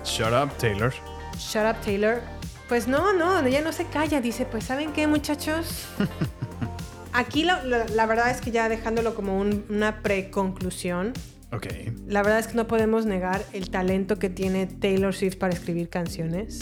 Shut 0.04 0.34
up, 0.34 0.56
Taylor. 0.58 0.94
Shut 1.38 1.66
up, 1.66 1.82
Taylor. 1.84 2.22
Pues 2.68 2.88
no, 2.88 3.14
no, 3.14 3.40
ella 3.46 3.62
no 3.62 3.72
se 3.72 3.86
calla. 3.86 4.22
Dice, 4.22 4.46
pues 4.46 4.64
¿saben 4.66 4.92
qué, 4.94 5.08
muchachos? 5.08 5.86
Aquí 7.14 7.44
la 7.44 8.06
verdad 8.08 8.30
es 8.32 8.42
que 8.42 8.52
ya 8.52 8.68
dejándolo 8.68 9.16
como 9.16 9.40
un- 9.40 9.64
una 9.70 10.02
preconclusión, 10.02 11.14
Ok. 11.54 11.68
la 12.08 12.22
verdad 12.24 12.40
es 12.40 12.48
que 12.48 12.56
no 12.56 12.68
podemos 12.68 13.06
negar 13.06 13.42
el 13.54 13.70
talento 13.70 14.18
que 14.20 14.30
tiene 14.30 14.66
Taylor 14.66 15.14
Swift 15.16 15.38
para 15.38 15.54
escribir 15.54 15.88
canciones. 15.90 16.60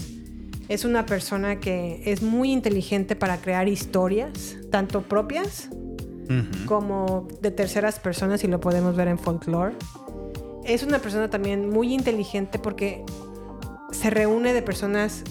Es 0.70 0.86
una 0.86 1.06
persona 1.08 1.60
que 1.60 2.04
es 2.06 2.22
muy 2.22 2.52
inteligente 2.52 3.16
para 3.16 3.38
crear 3.38 3.68
historias, 3.68 4.56
tanto 4.72 5.02
propias 5.04 5.70
como 6.66 7.28
de 7.42 7.52
terceras 7.52 8.00
personas 8.00 8.44
y 8.44 8.48
lo 8.48 8.60
podemos 8.60 8.96
ver 8.96 9.08
en 9.08 9.18
folklore. 9.20 9.76
Es 10.64 10.84
una 10.84 11.00
persona 11.00 11.30
también 11.30 11.70
muy 11.70 11.94
inteligente 11.94 12.60
porque 12.60 13.04
se 13.92 14.10
reúne 14.10 14.54
de 14.54 14.62
personas 14.62 15.24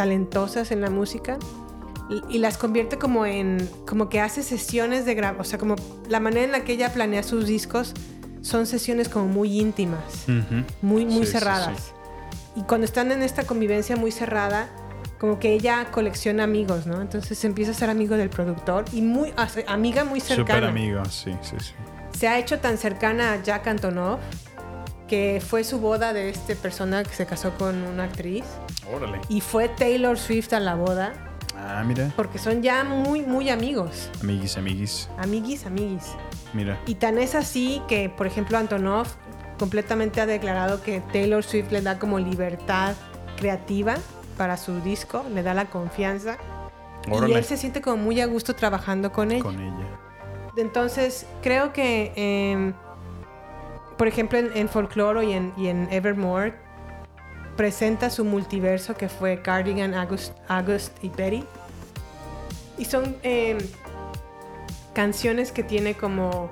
talentosas 0.00 0.70
en 0.70 0.80
la 0.80 0.88
música 0.88 1.36
y, 2.30 2.38
las 2.38 2.56
convierte 2.56 2.96
como 2.96 3.26
en 3.26 3.68
como 3.86 4.08
que 4.08 4.18
hace 4.18 4.42
sesiones 4.42 5.04
de 5.04 5.14
grabación, 5.14 5.40
o 5.42 5.44
sea, 5.44 5.58
como 5.58 5.76
la 6.08 6.20
manera 6.20 6.44
en 6.44 6.52
la 6.52 6.64
que 6.64 6.72
ella 6.72 6.90
planea 6.92 7.22
sus 7.22 7.46
discos 7.46 7.92
son 8.40 8.66
sesiones 8.66 9.10
como 9.10 9.26
muy 9.28 9.60
íntimas, 9.60 10.24
Ujú. 10.24 10.64
muy 10.80 11.04
muy 11.04 11.26
Sí, 11.26 11.26
sí, 11.26 11.32
cerradas. 11.32 11.78
sí. 11.78 11.92
Y 12.56 12.62
cuando 12.62 12.86
están 12.86 13.12
en 13.12 13.22
esta 13.22 13.44
convivencia 13.44 13.94
muy 13.96 14.10
cerrada, 14.10 14.70
como 15.20 15.38
que 15.38 15.52
ella 15.52 15.88
colecciona 15.90 16.44
amigos, 16.44 16.86
¿no? 16.86 17.02
Entonces 17.02 17.44
empieza 17.44 17.72
a 17.72 17.74
ser 17.74 17.90
amigo 17.90 18.16
del 18.16 18.30
productor 18.30 18.86
y 18.92 19.02
muy 19.02 19.34
amiga 19.66 20.04
muy 20.04 20.20
cercana. 20.20 20.48
Súper 20.60 20.64
amigo, 20.64 21.04
sí, 21.04 21.36
sí, 21.42 21.56
sí. 21.60 21.74
Se 22.18 22.26
ha 22.26 22.38
hecho 22.38 22.58
tan 22.58 22.78
cercana 22.78 23.34
a 23.34 23.42
Jack 23.42 23.66
Antonoff 23.66 24.18
que 25.10 25.42
fue 25.46 25.64
su 25.64 25.80
boda 25.80 26.12
de 26.12 26.30
este 26.30 26.54
persona 26.56 27.02
que 27.02 27.12
se 27.14 27.26
casó 27.26 27.50
con 27.58 27.82
una 27.82 28.04
actriz 28.04 28.44
Órale. 28.94 29.20
y 29.28 29.40
fue 29.40 29.68
Taylor 29.68 30.16
Swift 30.16 30.52
a 30.52 30.60
la 30.60 30.76
boda 30.76 31.12
Ah, 31.58 31.82
mira. 31.84 32.12
porque 32.16 32.38
son 32.38 32.62
ya 32.62 32.84
muy 32.84 33.22
muy 33.22 33.50
amigos, 33.50 34.08
Amiguis, 34.22 34.56
amiguis. 34.56 35.08
amiguis, 35.18 35.66
amiguis. 35.66 36.04
Mira. 36.54 36.78
Y 36.86 36.94
tan 36.94 37.18
es 37.18 37.34
así 37.34 37.82
que, 37.88 38.08
por 38.08 38.26
ejemplo, 38.26 38.56
Antonoff 38.56 39.14
completamente 39.58 40.20
ha 40.20 40.26
declarado 40.26 40.80
que 40.82 41.00
Taylor 41.12 41.42
Swift 41.44 41.70
le 41.72 41.82
da 41.82 41.98
como 41.98 42.18
libertad 42.18 42.94
creativa 43.36 43.96
para 44.38 44.56
su 44.56 44.80
disco, 44.80 45.24
le 45.34 45.42
da 45.42 45.54
la 45.54 45.66
confianza. 45.66 46.38
Y 47.06 47.10
Órale. 47.12 47.34
él 47.38 47.44
se 47.44 47.56
siente 47.56 47.80
como 47.82 47.96
muy 47.98 48.20
a 48.20 48.26
gusto 48.26 48.54
trabajando 48.54 49.10
con 49.12 49.30
ella. 49.32 49.42
Con 49.42 49.60
ella. 49.60 49.86
Entonces, 50.56 51.26
creo 51.42 51.72
que, 51.72 52.12
eh, 52.16 52.72
por 54.00 54.08
ejemplo, 54.08 54.38
en, 54.38 54.50
en 54.56 54.66
Folklore 54.70 55.26
y 55.26 55.32
en, 55.34 55.52
y 55.58 55.66
en 55.68 55.86
Evermore, 55.90 56.54
presenta 57.54 58.08
su 58.08 58.24
multiverso 58.24 58.94
que 58.96 59.10
fue 59.10 59.42
Cardigan, 59.42 59.92
August, 59.92 60.32
August 60.48 60.96
y 61.04 61.10
Betty. 61.10 61.44
Y 62.78 62.86
son 62.86 63.14
eh, 63.22 63.58
canciones 64.94 65.52
que 65.52 65.62
tiene 65.62 65.92
como 65.94 66.50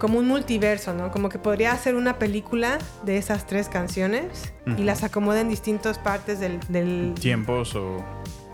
como 0.00 0.18
un 0.18 0.26
multiverso, 0.26 0.92
¿no? 0.92 1.12
Como 1.12 1.28
que 1.28 1.38
podría 1.38 1.70
hacer 1.70 1.94
una 1.94 2.18
película 2.18 2.78
de 3.04 3.16
esas 3.16 3.46
tres 3.46 3.68
canciones 3.68 4.52
y 4.66 4.70
Ujú. 4.72 4.82
las 4.82 5.04
acomoda 5.04 5.40
en 5.40 5.48
distintas 5.48 5.98
partes 6.00 6.40
del, 6.40 6.58
del- 6.68 7.14
Tiempos 7.18 7.76
o. 7.76 8.04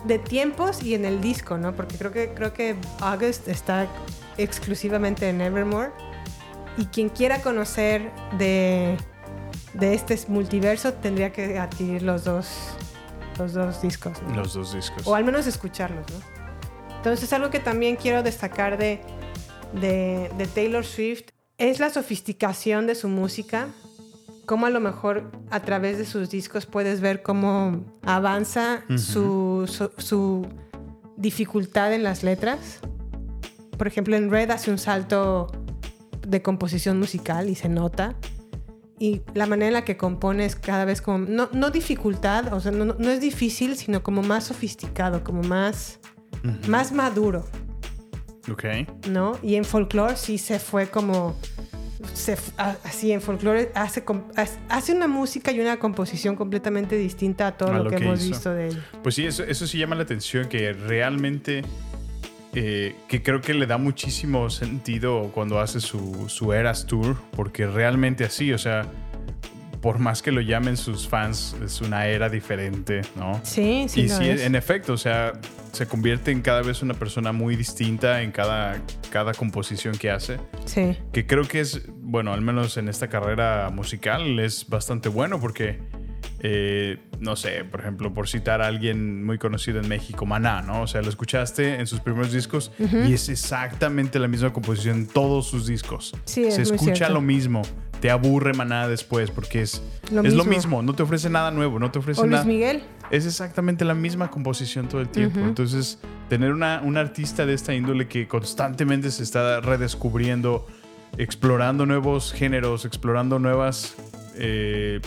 de 0.05 0.19
tiempos 0.19 0.83
y 0.83 0.95
en 0.95 1.07
el 1.07 1.23
disco, 1.23 1.57
¿no? 1.57 1.73
Porque 1.75 1.97
creo 1.97 2.13
que 2.13 2.29
creo 2.35 2.53
que 2.53 2.77
August 3.01 3.49
está 3.49 3.87
exclusivamente 4.37 5.31
en 5.31 5.41
Evermore 5.41 5.91
y 6.77 6.87
quien 6.87 7.09
quiera 7.09 7.41
conocer 7.43 8.11
de 8.39 8.97
de 9.75 9.95
este 9.95 10.19
multiverso 10.29 10.93
tendría 10.93 11.33
que 11.33 11.59
adquirir 11.59 12.03
los 12.03 12.25
dos 12.25 12.49
los 13.39 13.55
dos 13.55 13.81
discos, 13.81 14.21
¿no? 14.23 14.35
Los 14.37 14.53
dos 14.55 14.75
discos. 14.75 15.07
o 15.07 15.15
al 15.15 15.25
menos 15.25 15.47
escucharlos, 15.47 16.05
¿no? 16.11 16.97
Entonces 16.97 17.33
algo 17.33 17.51
que 17.51 17.59
también 17.59 17.97
quiero 17.97 18.23
destacar 18.23 18.77
de, 18.79 19.01
de, 19.73 20.31
de 20.37 20.47
Taylor 20.47 20.85
Swift 20.85 21.25
es 21.59 21.81
la 21.81 21.91
sofisticación 21.91 22.87
de 22.87 22.95
su 22.95 23.09
música, 23.09 23.69
cómo 24.47 24.67
a 24.67 24.71
lo 24.71 24.81
mejor 24.81 25.33
a 25.51 25.61
través 25.61 25.97
de 25.99 26.05
sus 26.05 26.29
discos 26.31 26.67
puedes 26.67 27.01
ver 27.01 27.23
cómo 27.23 27.81
avanza 28.05 28.83
Ujú. 28.89 28.99
su, 28.99 29.65
su, 29.67 29.91
su 29.99 30.47
dificultad 31.17 31.93
en 31.95 32.03
las 32.03 32.23
letras. 32.23 32.81
Por 33.79 33.87
ejemplo, 33.87 34.15
en 34.15 34.31
Red 34.31 34.51
hace 34.51 34.71
un 34.71 34.79
salto 34.79 35.51
de 36.27 36.43
composición 36.43 36.99
musical 36.99 37.49
y 37.49 37.55
se 37.55 37.69
nota. 37.69 38.15
Y 38.99 39.23
la 39.35 39.47
manera 39.47 39.67
en 39.69 39.73
la 39.75 39.85
que 39.85 39.97
compone 39.97 40.45
es 40.45 40.55
cada 40.55 40.85
vez 40.85 41.03
como, 41.03 41.19
no, 41.19 41.49
no 41.53 41.71
dificultad, 41.71 42.53
o 42.55 42.61
sea, 42.61 42.71
no, 42.71 42.85
no- 42.85 43.11
es 43.11 43.21
difícil, 43.21 43.77
sino 43.77 44.03
como 44.03 44.23
más 44.23 44.45
sofisticado, 44.45 45.25
como 45.25 45.43
más, 45.43 45.99
más 46.69 46.93
maduro, 46.93 47.45
Ok. 48.51 48.65
¿no? 49.11 49.39
Y 49.43 49.57
en 49.57 49.65
folklore 49.65 50.17
sí 50.17 50.39
se 50.39 50.59
fue 50.61 50.89
como, 50.89 51.37
se 52.15 52.37
así 52.85 53.11
en 53.13 53.21
folklore 53.21 53.73
hace, 53.75 54.05
hace- 54.69 54.93
una 54.93 55.09
música 55.09 55.51
y 55.51 55.59
una 55.61 55.79
composición 55.79 56.37
completamente 56.37 56.97
distinta 56.97 57.49
a 57.49 57.57
todo 57.57 57.71
A 57.73 57.79
lo, 57.79 57.85
lo 57.85 57.91
que, 57.91 57.97
que 57.97 58.05
hemos 58.05 58.21
hizo. 58.21 58.29
visto 58.31 58.51
de 58.53 58.69
ella. 58.69 58.85
Pues 59.03 59.17
sí, 59.17 59.27
eso, 59.27 59.43
eso 59.43 59.67
sí 59.67 59.79
llama 59.79 59.97
la 59.97 60.03
atención, 60.05 60.49
que 60.49 60.73
realmente, 60.73 61.63
eh, 62.55 62.95
que 63.09 63.23
creo 63.23 63.41
que 63.41 63.55
le 63.55 63.67
da 63.67 63.79
muchísimo 63.79 64.51
sentido 64.51 65.31
cuando 65.35 65.61
hace 65.61 65.81
su, 65.81 66.29
su 66.29 66.53
Eras 66.53 66.87
Tour, 66.87 67.17
porque 67.35 67.67
realmente 67.67 68.25
así, 68.25 68.53
o 68.53 68.59
sea, 68.59 68.87
por 69.81 69.99
más 69.99 70.23
que 70.23 70.31
lo 70.31 70.41
llamen 70.41 70.77
sus 70.77 71.09
fans, 71.09 71.57
es 71.63 71.81
una 71.81 72.07
era 72.07 72.29
diferente, 72.29 73.03
¿no? 73.17 73.41
Sí, 73.43 73.87
sí 73.89 74.03
Y 74.03 74.09
sí, 74.09 74.29
es. 74.29 74.43
en 74.43 74.55
efecto, 74.55 74.93
o 74.93 74.97
sea, 74.97 75.33
se 75.73 75.87
convierte 75.87 76.31
en 76.31 76.41
cada 76.41 76.63
vez 76.63 76.83
una 76.83 76.95
persona 76.95 77.33
muy 77.33 77.57
distinta 77.57 78.23
en 78.23 78.31
cada, 78.31 78.81
cada 79.11 79.35
composición 79.35 79.97
que 79.99 80.11
hace. 80.11 80.39
Sí. 80.67 80.97
Que 81.13 81.27
creo 81.27 81.49
que 81.49 81.61
es, 81.61 81.83
bueno, 81.89 82.33
al 82.33 82.43
menos 82.43 82.77
en 82.77 82.89
esta 82.89 83.09
carrera 83.09 83.71
musical 83.71 84.39
es 84.39 84.69
bastante 84.69 85.09
bueno 85.09 85.41
porque, 85.41 85.81
eh, 86.41 86.99
no 87.21 87.37
sé, 87.37 87.65
por 87.65 87.81
ejemplo, 87.81 88.13
por 88.13 88.29
citar 88.29 88.63
a 88.63 88.67
alguien 88.67 89.25
muy 89.25 89.39
conocido 89.39 89.79
en 89.81 89.89
México, 89.89 90.27
Maná, 90.27 90.63
¿no? 90.63 90.83
O 90.83 90.87
sea, 90.87 91.03
lo 91.03 91.09
escuchaste 91.09 91.77
en 91.81 91.87
sus 91.87 92.01
primeros 92.01 92.33
discos 92.33 92.73
y 92.79 93.13
es 93.13 93.29
exactamente 93.29 94.19
la 94.19 94.29
misma 94.29 94.53
composición 94.53 94.99
en 94.99 95.07
todos 95.07 95.47
sus 95.47 95.67
discos. 95.67 96.15
Sí, 96.25 96.51
Se 96.51 96.63
escucha 96.63 97.09
lo 97.09 97.21
mismo. 97.21 97.63
Te 98.01 98.11
aburre 98.11 98.53
Maná 98.53 98.89
después 98.89 99.31
porque 99.31 99.63
es 99.63 99.81
Lo 100.13 100.23
es 100.23 100.35
lo 100.35 100.45
mismo. 100.45 100.79
mismo. 100.79 100.83
No 100.83 100.93
te 100.95 101.05
ofrece 101.05 101.31
nada 101.31 101.53
nuevo, 101.53 101.79
no 101.79 101.93
te 101.93 102.01
ofrece 102.01 102.21
O 102.21 102.25
Luis 102.25 102.33
nada. 102.33 102.45
Miguel. 102.45 102.83
Es 103.13 103.27
exactamente 103.27 103.85
la 103.85 103.95
misma 103.95 104.29
composición 104.29 104.89
todo 104.89 105.01
el 105.01 105.09
tiempo. 105.09 105.39
Entonces, 105.39 106.01
tener 106.29 106.53
una, 106.53 106.81
un 106.83 106.97
artista 106.97 107.47
de 107.47 107.55
esta 107.55 107.73
índole 107.75 108.09
que 108.09 108.27
constantemente 108.27 109.11
se 109.13 109.23
está 109.23 109.61
redescubriendo, 109.61 110.67
explorando 111.17 111.87
nuevos 111.87 112.33
géneros, 112.33 112.85
explorando 112.87 113.39
nuevas 113.39 113.95
eh, 114.35 115.01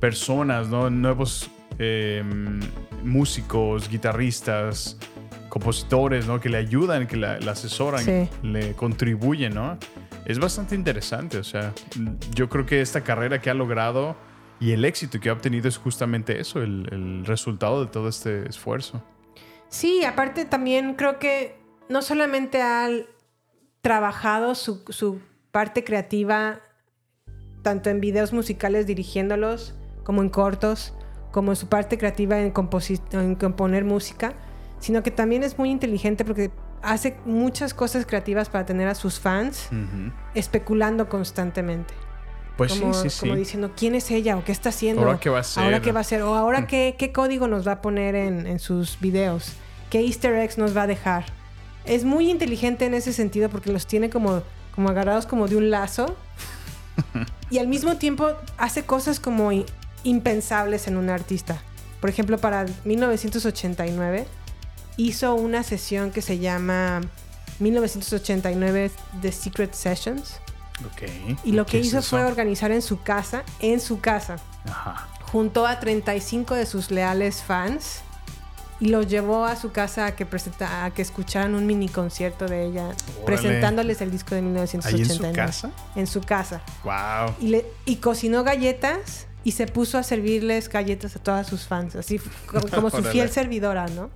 personas, 0.00 0.68
¿no? 0.68 0.90
nuevos 0.90 1.50
eh, 1.78 2.22
músicos, 3.04 3.88
guitarristas, 3.88 4.98
compositores, 5.48 6.26
¿no? 6.26 6.40
que 6.40 6.48
le 6.48 6.58
ayudan, 6.58 7.06
que 7.06 7.16
la, 7.16 7.38
la 7.40 7.52
asesoran, 7.52 8.04
Sí. 8.04 8.28
le 8.42 8.72
contribuyen, 8.74 9.54
¿no? 9.54 9.78
Es 10.26 10.38
bastante 10.38 10.74
interesante, 10.74 11.38
o 11.38 11.44
sea, 11.44 11.72
yo 12.34 12.48
creo 12.48 12.66
que 12.66 12.80
esta 12.80 13.00
carrera 13.02 13.40
que 13.40 13.50
ha 13.50 13.54
logrado 13.54 14.16
y 14.60 14.72
el 14.72 14.84
éxito 14.84 15.18
que 15.18 15.30
ha 15.30 15.32
obtenido 15.32 15.68
es 15.68 15.78
justamente 15.78 16.38
eso, 16.38 16.62
el, 16.62 16.86
el 16.92 17.24
resultado 17.26 17.84
de 17.84 17.90
todo 17.90 18.08
este 18.08 18.48
esfuerzo. 18.48 19.02
Sí, 19.68 20.04
aparte 20.04 20.44
también 20.44 20.94
creo 20.94 21.18
que 21.18 21.56
no 21.88 22.02
solamente 22.02 22.60
ha 22.62 22.88
trabajado 23.80 24.54
su, 24.54 24.84
su 24.90 25.20
parte 25.50 25.82
creativa, 25.84 26.60
tanto 27.62 27.90
en 27.90 28.00
videos 28.00 28.32
musicales 28.32 28.86
dirigiéndolos, 28.86 29.74
como 30.04 30.22
en 30.22 30.28
cortos, 30.28 30.94
como 31.30 31.52
en 31.52 31.56
su 31.56 31.68
parte 31.68 31.98
creativa 31.98 32.38
en, 32.40 32.50
componer 32.50 33.84
música, 33.84 34.32
sino 34.78 35.02
que 35.02 35.10
también 35.10 35.42
es 35.42 35.58
muy 35.58 35.70
inteligente 35.70 36.24
porque 36.24 36.50
hace 36.82 37.16
muchas 37.24 37.74
cosas 37.74 38.06
creativas 38.06 38.48
para 38.48 38.66
tener 38.66 38.88
a 38.88 38.94
sus 38.94 39.20
fans 39.20 39.68
especulando 40.34 41.08
constantemente. 41.08 41.94
Pues 42.56 42.74
como, 42.74 42.92
sí, 42.92 43.08
sí, 43.08 43.20
como 43.20 43.34
sí. 43.34 43.38
diciendo, 43.38 43.70
¿quién 43.74 43.94
es 43.94 44.10
ella? 44.10 44.36
¿O 44.36 44.44
qué 44.44 44.52
está 44.52 44.68
haciendo? 44.68 45.02
¿Ahora 45.02 45.18
qué 45.18 45.30
va 45.30 45.38
a 45.38 45.40
hacer? 45.40 45.64
¿Ahora 45.64 45.80
qué 45.80 45.92
va 45.92 46.00
a 46.00 46.02
hacer? 46.02 46.22
¿O 46.22 46.34
ahora 46.34 46.66
qué, 46.66 46.94
qué 46.98 47.10
código 47.10 47.48
nos 47.48 47.66
va 47.66 47.72
a 47.72 47.80
poner 47.80 48.14
en, 48.14 48.46
en 48.46 48.58
sus 48.58 49.00
videos? 49.00 49.54
¿Qué 49.88 50.00
easter 50.00 50.34
eggs 50.34 50.58
nos 50.58 50.76
va 50.76 50.82
a 50.82 50.86
dejar? 50.86 51.24
Es 51.86 52.04
muy 52.04 52.30
inteligente 52.30 52.84
en 52.84 52.92
ese 52.92 53.14
sentido 53.14 53.48
porque 53.48 53.72
los 53.72 53.86
tiene 53.86 54.10
como, 54.10 54.42
como 54.74 54.90
agarrados 54.90 55.26
como 55.26 55.48
de 55.48 55.56
un 55.56 55.70
lazo 55.70 56.14
y 57.50 57.58
al 57.58 57.66
mismo 57.66 57.96
tiempo 57.96 58.28
hace 58.58 58.84
cosas 58.84 59.20
como 59.20 59.52
impensables 60.04 60.86
en 60.88 60.96
un 60.96 61.10
artista. 61.10 61.60
Por 62.00 62.08
ejemplo, 62.10 62.38
para 62.38 62.66
1989 62.84 64.26
hizo 64.96 65.34
una 65.34 65.62
sesión 65.62 66.10
que 66.10 66.22
se 66.22 66.38
llama 66.38 67.00
1989 67.58 68.90
The 69.22 69.32
Secret 69.32 69.74
Sessions. 69.74 70.40
Ok. 70.86 71.02
Y 71.44 71.52
lo 71.52 71.66
¿Qué 71.66 71.72
que 71.72 71.86
hizo 71.86 72.00
fue 72.02 72.24
organizar 72.24 72.70
en 72.70 72.82
su 72.82 73.02
casa, 73.02 73.42
en 73.60 73.80
su 73.80 74.00
casa, 74.00 74.36
Ajá. 74.64 75.08
juntó 75.30 75.66
a 75.66 75.78
35 75.78 76.54
de 76.54 76.64
sus 76.66 76.90
leales 76.90 77.42
fans 77.42 78.00
y 78.80 78.86
los 78.88 79.06
llevó 79.08 79.44
a 79.44 79.56
su 79.56 79.72
casa 79.72 80.06
a 80.06 80.16
que, 80.16 80.24
presenta- 80.24 80.86
a 80.86 80.90
que 80.90 81.02
escucharan 81.02 81.54
un 81.54 81.66
mini 81.66 81.88
concierto 81.90 82.46
de 82.46 82.64
ella, 82.64 82.88
presentándoles 83.26 84.00
el 84.00 84.10
disco 84.10 84.34
de 84.34 84.40
1989. 84.40 85.36
casa? 85.36 85.70
En 85.96 86.06
su 86.06 86.22
casa. 86.22 86.62
Wow. 86.82 87.34
Y, 87.40 87.48
le- 87.48 87.66
y 87.84 87.96
cocinó 87.96 88.42
galletas 88.42 89.26
y 89.44 89.52
se 89.52 89.66
puso 89.66 89.98
a 89.98 90.02
servirles 90.02 90.68
galletas 90.68 91.16
a 91.16 91.18
todas 91.22 91.46
sus 91.46 91.66
fans, 91.66 91.96
así 91.96 92.20
como, 92.46 92.68
como 92.68 92.90
su 92.90 93.02
fiel 93.04 93.30
servidora, 93.30 93.86
¿no? 93.88 94.10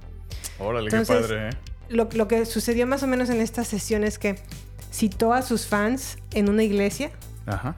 Órale, 0.59 0.87
Entonces, 0.87 1.17
qué 1.17 1.23
padre, 1.23 1.49
¿eh? 1.49 1.53
Lo, 1.89 2.09
lo 2.13 2.29
que 2.29 2.45
sucedió 2.47 2.87
más 2.87 3.03
o 3.03 3.07
menos 3.07 3.29
en 3.31 3.41
esta 3.41 3.65
sesión 3.65 4.05
es 4.05 4.19
que 4.19 4.37
citó 4.93 5.33
a 5.33 5.43
sus 5.43 5.67
fans 5.67 6.19
en 6.33 6.49
una 6.49 6.63
iglesia 6.63 7.11
Ajá. 7.47 7.75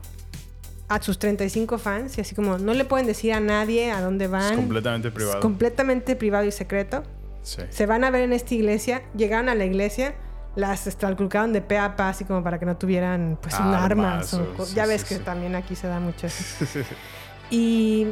a 0.88 1.02
sus 1.02 1.18
35 1.18 1.78
fans 1.78 2.18
y 2.18 2.20
así 2.20 2.34
como 2.34 2.58
no 2.58 2.74
le 2.74 2.84
pueden 2.84 3.06
decir 3.06 3.32
a 3.32 3.40
nadie 3.40 3.90
a 3.90 4.00
dónde 4.00 4.28
van. 4.28 4.52
Es 4.52 4.58
completamente 4.58 5.10
privado. 5.10 5.36
Es 5.36 5.42
completamente 5.42 6.16
privado 6.16 6.44
y 6.44 6.52
secreto. 6.52 7.02
Sí. 7.42 7.62
Se 7.70 7.86
van 7.86 8.04
a 8.04 8.10
ver 8.10 8.22
en 8.22 8.32
esta 8.32 8.54
iglesia, 8.54 9.02
llegaron 9.16 9.48
a 9.48 9.54
la 9.54 9.64
iglesia, 9.64 10.14
las 10.56 10.86
estralculcaron 10.86 11.52
de 11.52 11.62
pe 11.62 11.78
a 11.78 11.96
pa 11.96 12.08
así 12.10 12.24
como 12.24 12.42
para 12.42 12.58
que 12.58 12.66
no 12.66 12.76
tuvieran 12.76 13.38
pues 13.40 13.54
un 13.58 13.66
arma. 13.66 14.12
Armas 14.14 14.34
o 14.34 14.66
sí, 14.66 14.74
ya 14.74 14.84
sí, 14.84 14.88
ves 14.90 15.04
que 15.04 15.18
también 15.18 15.54
aquí 15.54 15.74
se 15.74 15.86
da 15.86 16.00
mucho 16.00 16.26
eso. 16.26 16.64
Y 17.50 18.06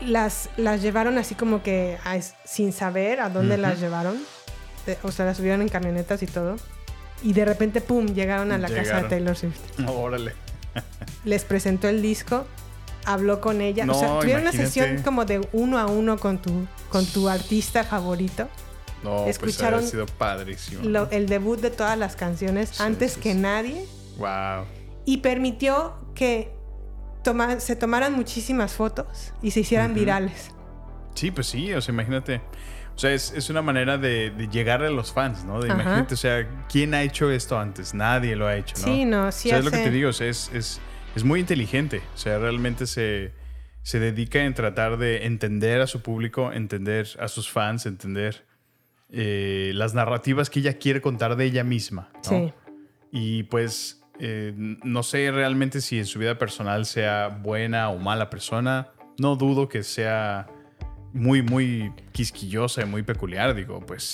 las, 0.00 0.48
las 0.56 0.82
llevaron 0.82 1.18
así 1.18 1.34
como 1.34 1.62
que 1.62 1.98
a 2.04 2.18
sin 2.44 2.72
saber 2.72 3.20
a 3.20 3.28
dónde 3.30 3.56
las 3.58 3.80
llevaron. 3.80 4.16
O 5.02 5.12
sea, 5.12 5.26
las 5.26 5.36
subieron 5.36 5.60
en 5.62 5.68
camionetas 5.68 6.22
y 6.22 6.26
todo. 6.26 6.56
Y 7.22 7.34
de 7.34 7.44
repente, 7.44 7.80
¡pum!, 7.80 8.06
llegaron 8.06 8.50
a 8.50 8.58
la 8.58 8.68
casa 8.68 9.02
de. 9.02 9.08
Taylor 9.08 9.36
Swift 9.36 9.58
Órale. 9.86 10.32
les 11.24 11.44
presentó 11.44 11.86
el 11.88 12.00
disco, 12.00 12.46
habló 13.04 13.40
con 13.42 13.60
ella. 13.60 13.84
No, 13.84 13.94
o 13.94 14.00
sea, 14.00 14.18
tuvieron 14.20 14.42
una 14.42 14.52
sesión 14.52 15.02
como 15.02 15.26
de 15.26 15.46
uno 15.52 15.78
a 15.78 15.86
uno 15.86 16.18
con 16.18 16.38
tu, 16.40 16.66
con 16.88 17.04
tu 17.06 17.28
artista 17.28 17.84
favorito. 17.84 18.48
No, 19.04 19.26
Escucharon 19.26 19.80
pues 19.80 19.88
ha 19.88 19.90
sido 19.92 20.06
padrísimo. 20.06 20.82
Lo- 20.84 21.10
el 21.10 21.26
debut 21.26 21.60
de 21.60 21.70
todas 21.70 21.96
las 21.98 22.16
canciones 22.16 22.80
antes 22.80 23.16
que 23.16 23.34
nadie 23.34 23.84
Wow. 24.18 24.64
y 25.06 25.18
permitió 25.18 25.94
que 26.14 26.52
toma- 27.22 27.60
se 27.60 27.76
tomaran 27.76 28.12
muchísimas 28.14 28.72
fotos 28.74 29.32
y 29.42 29.50
se 29.50 29.60
hicieran 29.60 29.94
virales. 29.94 30.50
Sí, 31.14 31.30
pues 31.30 31.46
sí, 31.48 31.72
o 31.74 31.80
sea, 31.80 31.92
imagínate. 31.92 32.40
O 32.94 32.98
sea, 33.00 33.12
es, 33.12 33.32
es 33.32 33.48
una 33.50 33.62
manera 33.62 33.96
de, 33.98 34.30
de 34.30 34.48
llegar 34.48 34.82
a 34.82 34.90
los 34.90 35.12
fans, 35.12 35.44
¿no? 35.44 35.60
De 35.60 35.70
Ajá. 35.70 35.80
imagínate, 35.82 36.14
o 36.14 36.16
sea, 36.16 36.66
¿quién 36.68 36.92
ha 36.92 37.02
hecho 37.02 37.30
esto 37.30 37.58
antes? 37.58 37.94
Nadie 37.94 38.36
lo 38.36 38.46
ha 38.46 38.56
hecho, 38.56 38.74
¿no? 38.78 38.84
Sí, 38.84 39.04
no, 39.04 39.32
sí 39.32 39.48
O 39.48 39.50
sea, 39.50 39.58
es 39.58 39.64
lo 39.64 39.70
que 39.70 39.78
te 39.78 39.90
digo, 39.90 40.10
o 40.10 40.12
sea, 40.12 40.26
es, 40.28 40.50
es, 40.52 40.80
es 41.14 41.24
muy 41.24 41.40
inteligente. 41.40 42.02
O 42.14 42.18
sea, 42.18 42.38
realmente 42.38 42.86
se, 42.86 43.32
se 43.82 44.00
dedica 44.00 44.44
en 44.44 44.52
tratar 44.54 44.98
de 44.98 45.24
entender 45.24 45.80
a 45.80 45.86
su 45.86 46.02
público, 46.02 46.52
entender 46.52 47.08
a 47.18 47.28
sus 47.28 47.50
fans, 47.50 47.86
entender 47.86 48.44
eh, 49.08 49.72
las 49.74 49.94
narrativas 49.94 50.50
que 50.50 50.60
ella 50.60 50.74
quiere 50.78 51.00
contar 51.00 51.36
de 51.36 51.44
ella 51.46 51.64
misma, 51.64 52.10
¿no? 52.16 52.22
Sí. 52.30 52.52
Y 53.12 53.42
pues 53.44 53.99
Eh, 54.22 54.52
no 54.84 55.02
sé 55.02 55.30
realmente 55.30 55.80
si 55.80 55.98
en 55.98 56.04
su 56.04 56.18
vida 56.18 56.36
personal 56.36 56.84
sea 56.84 57.28
buena 57.28 57.88
o 57.88 57.98
mala 57.98 58.28
persona. 58.28 58.88
No 59.18 59.34
dudo 59.36 59.68
que 59.68 59.82
sea 59.82 60.46
muy, 61.14 61.42
muy 61.42 61.92
quisquillosa 62.12 62.82
y 62.82 62.84
muy 62.84 63.02
peculiar. 63.02 63.54
Digo, 63.54 63.80
pues 63.80 64.12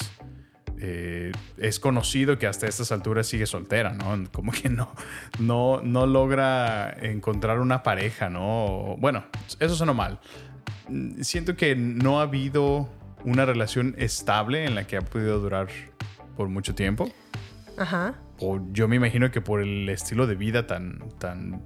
eh, 0.79 1.33
es 1.59 1.81
conocido 1.81 2.39
que 2.39 2.47
hasta 2.47 2.69
estas 2.69 2.93
alturas 2.93 3.27
sigue 3.27 3.47
soltera, 3.47 3.95
¿no? 3.95 4.25
Como 4.33 4.53
que 4.53 4.69
no, 4.69 4.95
no, 5.41 5.81
no 5.83 6.07
logra 6.07 6.97
encontrar 7.01 7.59
una 7.59 7.83
pareja, 7.83 8.31
¿no? 8.31 8.97
Bueno, 8.99 9.25
eso 9.59 9.75
suena 9.75 9.93
mal. 9.93 10.21
Siento 11.21 11.57
que 11.57 11.75
no 11.75 12.21
ha 12.21 12.23
habido 12.23 12.89
una 13.25 13.45
relación 13.45 13.97
estable 13.99 14.67
en 14.67 14.77
la 14.77 14.87
que 14.87 14.97
ha 14.97 15.03
podido 15.03 15.41
durar 15.41 15.67
por 16.37 16.49
mucho 16.49 16.77
tiempo. 16.77 17.11
Ajá. 17.77 18.15
O 18.41 18.61
yo 18.73 18.87
me 18.89 18.97
imagino 18.97 19.31
que 19.31 19.41
por 19.41 19.61
el 19.61 19.89
estilo 19.89 20.27
de 20.27 20.35
vida 20.35 20.67
tan, 20.67 20.99
tan 21.19 21.63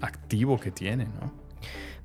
activo 0.00 0.58
que 0.58 0.70
tiene, 0.70 1.04
¿no? 1.04 1.32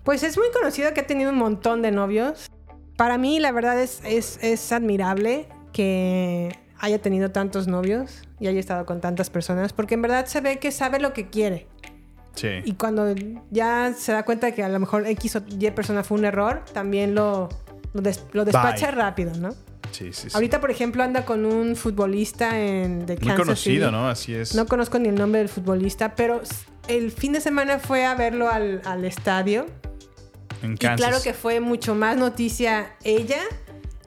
Pues 0.03 0.23
es 0.23 0.37
muy 0.37 0.47
conocido 0.51 0.93
que 0.93 1.01
ha 1.01 1.07
tenido 1.07 1.31
un 1.31 1.37
montón 1.37 1.81
de 1.81 1.91
novios. 1.91 2.49
Para 2.97 3.17
mí, 3.17 3.39
la 3.39 3.51
verdad, 3.51 3.79
es, 3.81 4.01
es, 4.03 4.39
es 4.41 4.71
admirable 4.71 5.47
que 5.73 6.55
haya 6.79 7.01
tenido 7.01 7.31
tantos 7.31 7.67
novios 7.67 8.23
y 8.39 8.47
haya 8.47 8.59
estado 8.59 8.85
con 8.85 9.01
tantas 9.01 9.29
personas, 9.29 9.73
porque 9.73 9.95
en 9.95 10.01
verdad 10.01 10.25
se 10.25 10.41
ve 10.41 10.57
que 10.59 10.71
sabe 10.71 10.99
lo 10.99 11.13
que 11.13 11.29
quiere. 11.29 11.67
Sí. 12.35 12.47
Y 12.63 12.73
cuando 12.73 13.13
ya 13.51 13.93
se 13.97 14.13
da 14.13 14.23
cuenta 14.23 14.53
que 14.53 14.63
a 14.63 14.69
lo 14.69 14.79
mejor 14.79 15.05
X 15.05 15.35
o 15.35 15.41
Y 15.47 15.71
persona 15.71 16.03
fue 16.03 16.17
un 16.17 16.25
error, 16.25 16.63
también 16.73 17.15
lo, 17.15 17.49
lo, 17.93 18.01
des- 18.01 18.25
lo 18.31 18.45
despacha 18.45 18.87
Bye. 18.87 18.95
rápido, 18.95 19.33
¿no? 19.35 19.49
Sí, 19.91 20.13
sí, 20.13 20.29
sí. 20.29 20.35
Ahorita, 20.35 20.61
por 20.61 20.71
ejemplo, 20.71 21.03
anda 21.03 21.25
con 21.25 21.45
un 21.45 21.75
futbolista 21.75 22.59
en, 22.59 23.05
de 23.05 23.15
Muy 23.15 23.27
Kansas 23.27 23.37
conocido, 23.45 23.87
City. 23.87 23.97
¿no? 23.97 24.07
Así 24.09 24.35
es. 24.35 24.55
No 24.55 24.65
conozco 24.67 24.99
ni 24.99 25.09
el 25.09 25.15
nombre 25.15 25.39
del 25.39 25.49
futbolista, 25.49 26.15
pero 26.15 26.41
el 26.87 27.11
fin 27.11 27.33
de 27.33 27.41
semana 27.41 27.79
fue 27.79 28.05
a 28.05 28.15
verlo 28.15 28.49
al, 28.49 28.81
al 28.85 29.03
estadio. 29.05 29.65
en 30.61 30.73
Y 30.73 30.77
Kansas. 30.77 31.07
claro 31.07 31.23
que 31.23 31.33
fue 31.33 31.59
mucho 31.59 31.95
más 31.95 32.17
noticia 32.17 32.95
ella 33.03 33.39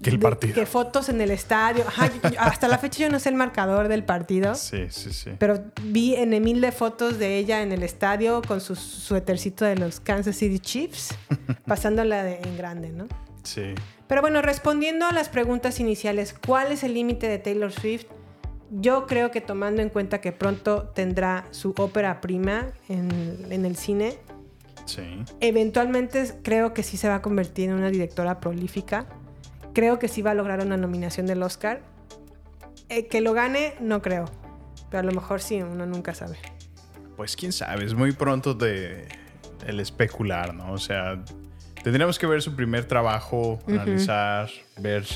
Que 0.03 0.11
el 0.11 0.19
partido. 0.21 0.55
que 0.55 0.67
fotos 0.67 1.09
en 1.09 1.21
el 1.21 1.31
estadio. 1.33 1.85
Ajá, 1.87 2.09
yo- 2.23 2.31
yo- 2.31 2.41
hasta 2.41 2.69
la 2.69 2.79
fecha 2.79 3.01
yo 3.01 3.09
no 3.11 3.19
sé 3.19 3.29
el 3.31 3.35
marcador 3.35 3.89
del 3.89 4.05
partido. 4.05 4.55
Sí, 4.57 4.87
sí, 4.89 5.13
sí. 5.13 5.31
Pero 5.39 5.65
vi 5.83 6.15
en 6.15 6.31
mil 6.43 6.61
de 6.61 6.71
fotos 6.73 7.19
de 7.19 7.39
ella 7.39 7.61
en 7.63 7.73
el 7.73 7.83
estadio 7.83 8.41
con 8.47 8.61
su 8.61 8.77
suétercito 8.77 9.65
de 9.65 9.77
los 9.77 9.99
Kansas 10.01 10.37
City 10.37 10.59
Chiefs, 10.61 11.15
pasándola 11.67 12.23
de, 12.23 12.37
en 12.41 12.57
grande, 12.57 12.91
¿no? 12.91 13.07
Sí. 13.43 13.75
Pero 14.07 14.21
bueno, 14.21 14.43
respondiendo 14.43 15.07
a 15.07 15.13
las 15.13 15.29
preguntas 15.29 15.81
iniciales, 15.81 16.35
¿cuál 16.47 16.73
es 16.73 16.85
el 16.85 16.95
límite 16.95 17.29
de 17.29 17.39
Taylor 17.39 17.73
Swift? 17.73 18.07
Yo 18.71 19.07
creo 19.07 19.31
que 19.31 19.41
tomando 19.41 19.83
en 19.83 19.89
cuenta 19.91 20.21
que 20.21 20.33
pronto 20.33 20.85
tendrá 20.95 21.47
su 21.51 21.75
ópera 21.77 22.21
prima 22.21 22.69
en, 22.89 23.47
en 23.51 23.65
el 23.65 23.77
cine, 23.77 24.19
Sí. 24.85 25.03
eventualmente 25.41 26.33
creo 26.43 26.75
que 26.75 26.83
sí 26.83 26.97
se 26.97 27.09
va 27.09 27.17
a 27.17 27.23
convertir 27.23 27.69
en 27.69 27.77
una 27.77 27.91
directora 27.91 28.41
prolífica. 28.41 29.07
Creo 29.75 29.99
que 29.99 30.09
sí 30.09 30.23
va 30.23 30.33
a 30.33 30.35
lograr 30.35 30.61
una 30.65 30.77
nominación 30.77 31.27
del 31.27 31.43
Oscar. 31.43 31.83
Eh, 32.89 33.07
que 33.07 33.21
lo 33.21 33.33
gane, 33.33 33.75
no 33.81 34.03
creo. 34.03 34.25
Pero 34.91 35.01
a 35.01 35.03
lo 35.05 35.13
mejor 35.13 35.41
sí, 35.41 35.63
uno 35.63 35.87
nunca 35.87 36.15
sabe. 36.15 36.37
Pues 37.17 37.37
quién 37.37 37.53
sabe, 37.53 37.85
es 37.85 37.95
muy 37.95 38.13
pronto 38.13 38.55
de 38.55 39.07
el 39.67 39.79
especular, 39.81 40.53
¿no? 40.55 40.73
O 40.73 40.79
sea, 40.79 41.23
tendríamos 41.83 42.19
que 42.19 42.27
ver 42.27 42.43
su 42.43 42.55
primer 42.55 42.85
trabajo, 42.85 43.59
analizar, 43.67 44.51
ver, 44.79 45.07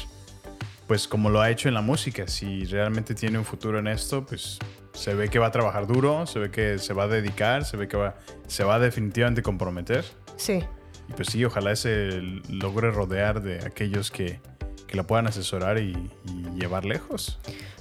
pues 0.87 1.09
como 1.09 1.31
lo 1.31 1.41
ha 1.41 1.51
hecho 1.51 1.69
en 1.69 1.75
la 1.75 1.81
música. 1.81 2.27
Si 2.29 2.65
realmente 2.65 3.15
tiene 3.15 3.39
un 3.39 3.45
futuro 3.45 3.79
en 3.79 3.89
esto, 3.89 4.25
pues 4.25 4.59
se 4.93 5.15
ve 5.15 5.29
que 5.29 5.39
va 5.39 5.47
a 5.47 5.51
trabajar 5.51 5.87
duro, 5.87 6.27
se 6.27 6.39
ve 6.39 6.51
que 6.51 6.79
se 6.79 6.95
va 6.95 7.05
a 7.05 7.09
dedicar, 7.09 7.65
se 7.65 7.77
ve 7.77 7.89
que 7.89 7.97
va, 7.97 8.17
se 8.47 8.65
va 8.65 8.77
a 8.77 8.79
definitivamente 8.79 9.43
comprometer. 9.43 10.05
Sí. 10.37 10.65
Y 11.09 11.13
pues 11.13 11.29
sí, 11.29 11.45
ojalá 11.45 11.77
se 11.77 12.21
logre 12.49 12.91
rodear 12.91 13.43
de 13.43 13.65
aquellos 13.65 14.11
que, 14.11 14.41
que 14.87 14.97
la 14.97 15.07
puedan 15.07 15.27
asesorar 15.27 15.79
y, 15.79 16.11
y 16.25 16.59
llevar 16.59 16.85
lejos. 16.85 17.39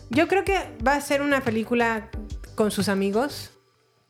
Yo 0.10 0.28
creo 0.28 0.44
que 0.44 0.60
va 0.86 0.96
a 0.96 1.02
ser 1.02 1.22
una 1.22 1.42
película 1.42 2.10
con 2.54 2.72
sus 2.72 2.90
amigos. 2.90 3.52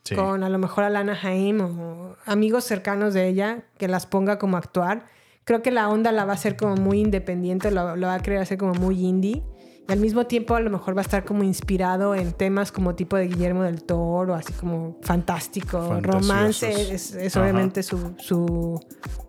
Sí. 0.06 0.16
Con 0.16 0.44
a 0.44 0.50
lo 0.50 0.58
mejor 0.58 0.86
Alana 0.86 1.18
Haim 1.22 1.60
o 1.62 2.16
amigos 2.26 2.64
cercanos 2.64 3.14
de 3.14 3.28
ella 3.28 3.64
que 3.78 3.88
las 3.88 4.06
ponga 4.06 4.40
como 4.40 4.56
a 4.56 4.60
actuar. 4.60 5.08
Creo 5.44 5.62
que 5.62 5.72
la 5.72 5.90
onda 5.90 6.12
la 6.12 6.26
va 6.26 6.32
a 6.32 6.36
hacer 6.36 6.56
como 6.56 6.76
muy 6.76 7.00
independiente, 7.00 7.72
lo, 7.72 7.96
lo 7.96 8.08
va 8.08 8.14
a 8.14 8.20
querer 8.20 8.40
hacer 8.40 8.58
como 8.58 8.74
muy 8.76 9.04
indie. 9.04 9.44
Y 9.88 9.92
al 9.92 10.00
mismo 10.00 10.26
tiempo 10.26 10.56
a 10.56 10.60
lo 10.60 10.70
mejor 10.70 10.96
va 10.96 11.02
a 11.02 11.04
estar 11.04 11.26
como 11.26 11.44
inspirado 11.44 12.16
en 12.16 12.34
temas 12.34 12.72
como 12.72 12.96
tipo 12.96 13.18
de 13.18 13.28
Guillermo 13.28 13.64
del 13.64 13.84
Toro, 13.84 14.34
así 14.34 14.54
como 14.54 14.98
fantástico, 15.02 16.00
romance, 16.02 16.94
es, 16.94 17.14
es 17.14 17.36
obviamente 17.36 17.84
su, 17.84 18.16
su 18.18 18.80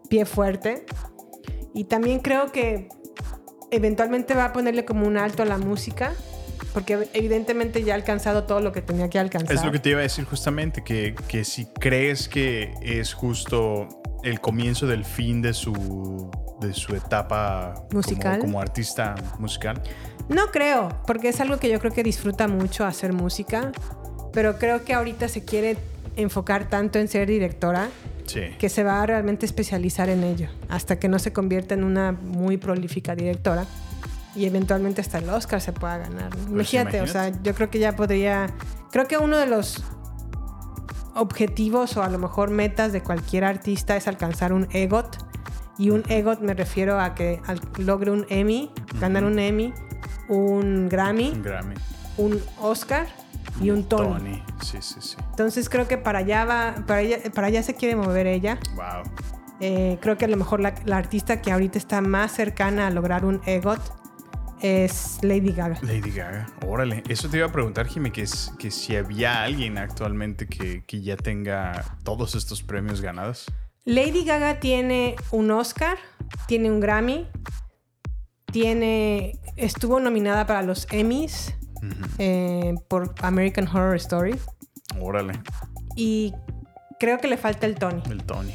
pie 0.08 0.24
fuerte. 0.24 0.86
Y 1.74 1.84
también 1.84 2.20
creo 2.20 2.52
que 2.52 2.88
eventualmente 3.70 4.34
va 4.34 4.46
a 4.46 4.52
ponerle 4.52 4.84
como 4.84 5.06
un 5.06 5.18
alto 5.18 5.42
a 5.42 5.46
la 5.46 5.58
música, 5.58 6.12
porque 6.76 7.08
evidentemente 7.14 7.82
ya 7.82 7.94
ha 7.94 7.96
alcanzado 7.96 8.44
todo 8.44 8.60
lo 8.60 8.70
que 8.70 8.82
tenía 8.82 9.08
que 9.08 9.18
alcanzar. 9.18 9.56
Es 9.56 9.64
lo 9.64 9.72
que 9.72 9.78
te 9.78 9.88
iba 9.88 10.00
a 10.00 10.02
decir 10.02 10.26
justamente, 10.26 10.84
que, 10.84 11.14
que 11.26 11.42
si 11.42 11.64
crees 11.64 12.28
que 12.28 12.74
es 12.82 13.14
justo 13.14 13.88
el 14.22 14.42
comienzo 14.42 14.86
del 14.86 15.06
fin 15.06 15.40
de 15.40 15.54
su, 15.54 16.30
de 16.60 16.74
su 16.74 16.94
etapa 16.94 17.72
como- 17.88 17.88
Musical. 18.02 18.38
Como, 18.40 18.60
artista 18.60 19.14
musical. 19.38 19.80
No 20.28 20.48
creo, 20.52 20.90
porque 21.06 21.30
es 21.30 21.40
algo 21.40 21.56
que 21.56 21.70
yo 21.70 21.80
creo 21.80 21.92
que 21.94 22.02
disfruta 22.02 22.46
mucho 22.46 22.84
hacer 22.84 23.14
música, 23.14 23.72
pero 24.34 24.58
creo 24.58 24.84
que 24.84 24.92
ahorita 24.92 25.28
se 25.28 25.46
quiere 25.46 25.78
enfocar 26.14 26.68
tanto 26.68 26.98
en 26.98 27.08
ser 27.08 27.26
directora 27.26 27.88
Sí. 28.26 28.40
que 28.58 28.68
se 28.68 28.82
va 28.84 29.00
a 29.02 29.06
realmente 29.06 29.46
especializar 29.46 30.10
en 30.10 30.24
ello, 30.24 30.48
hasta 30.68 30.98
que 30.98 31.08
no 31.08 31.18
se 31.18 31.32
convierta 31.32 31.72
en 31.72 31.84
una 31.84 32.12
muy 32.12 32.58
prolífica 32.58 33.14
directora 33.14 33.64
y 34.36 34.44
eventualmente 34.44 35.00
hasta 35.00 35.18
el 35.18 35.28
Oscar 35.30 35.60
se 35.60 35.72
pueda 35.72 35.98
ganar. 35.98 36.36
¿no? 36.36 36.50
imagínate, 36.52 37.00
o 37.00 37.06
sea, 37.06 37.28
yo 37.42 37.54
creo 37.54 37.70
que 37.70 37.78
ya 37.78 37.96
podría, 37.96 38.48
creo 38.90 39.08
que 39.08 39.16
uno 39.16 39.38
de 39.38 39.46
los 39.46 39.82
objetivos 41.14 41.96
o 41.96 42.02
a 42.02 42.10
lo 42.10 42.18
mejor 42.18 42.50
metas 42.50 42.92
de 42.92 43.02
cualquier 43.02 43.44
artista 43.44 43.96
es 43.96 44.06
alcanzar 44.06 44.52
un 44.52 44.68
EGOT. 44.70 45.24
Y 45.78 45.90
un 45.90 46.04
EGOT 46.08 46.40
me 46.40 46.54
refiero 46.54 47.00
a 47.00 47.14
que 47.14 47.40
logre 47.78 48.10
un 48.10 48.26
Emmy, 48.28 48.70
ganar 49.00 49.24
un 49.24 49.38
Emmy, 49.38 49.72
un 50.28 50.88
Grammy, 50.88 51.30
Un 51.30 51.42
Grammy. 51.42 51.74
un 52.18 52.42
Oscar 52.60 53.06
y 53.60 53.70
un 53.70 53.84
Tony. 53.84 54.12
Tony. 54.12 54.42
Sí, 54.62 54.78
sí, 54.80 55.00
sí. 55.00 55.16
Entonces 55.30 55.68
creo 55.68 55.88
que 55.88 55.98
para 55.98 56.20
allá 56.20 56.44
va, 56.44 56.74
para 56.86 57.00
allá, 57.00 57.18
para 57.34 57.48
allá 57.48 57.62
se 57.62 57.74
quiere 57.74 57.96
mover 57.96 58.26
ella. 58.26 58.58
Wow. 58.74 59.02
Eh, 59.60 59.98
creo 60.00 60.18
que 60.18 60.26
a 60.26 60.28
lo 60.28 60.36
mejor 60.36 60.60
la, 60.60 60.74
la 60.84 60.98
artista 60.98 61.40
que 61.40 61.52
ahorita 61.52 61.78
está 61.78 62.02
más 62.02 62.32
cercana 62.32 62.86
a 62.86 62.90
lograr 62.90 63.24
un 63.24 63.40
EGOT 63.46 63.80
es 64.60 65.18
Lady 65.22 65.52
Gaga. 65.52 65.78
Lady 65.82 66.10
Gaga. 66.10 66.46
Órale. 66.66 67.02
Eso 67.08 67.28
te 67.28 67.38
iba 67.38 67.46
a 67.46 67.52
preguntar, 67.52 67.86
Jimmy, 67.86 68.10
que, 68.10 68.22
es, 68.22 68.52
que 68.58 68.70
si 68.70 68.96
había 68.96 69.42
alguien 69.42 69.78
actualmente 69.78 70.46
que, 70.46 70.84
que 70.84 71.02
ya 71.02 71.16
tenga 71.16 71.96
todos 72.04 72.34
estos 72.34 72.62
premios 72.62 73.00
ganados. 73.00 73.46
Lady 73.84 74.24
Gaga 74.24 74.58
tiene 74.58 75.16
un 75.30 75.50
Oscar, 75.50 75.96
tiene 76.48 76.70
un 76.70 76.80
Grammy, 76.80 77.28
tiene, 78.50 79.38
estuvo 79.56 80.00
nominada 80.00 80.46
para 80.46 80.62
los 80.62 80.86
Emmys 80.90 81.54
eh, 82.18 82.74
por 82.88 83.14
American 83.22 83.68
Horror 83.68 83.96
Story 83.96 84.36
Órale. 85.00 85.34
y 85.94 86.32
creo 86.98 87.18
que 87.18 87.28
le 87.28 87.36
falta 87.36 87.66
el 87.66 87.76
Tony. 87.76 88.02
El 88.10 88.24
Tony. 88.24 88.54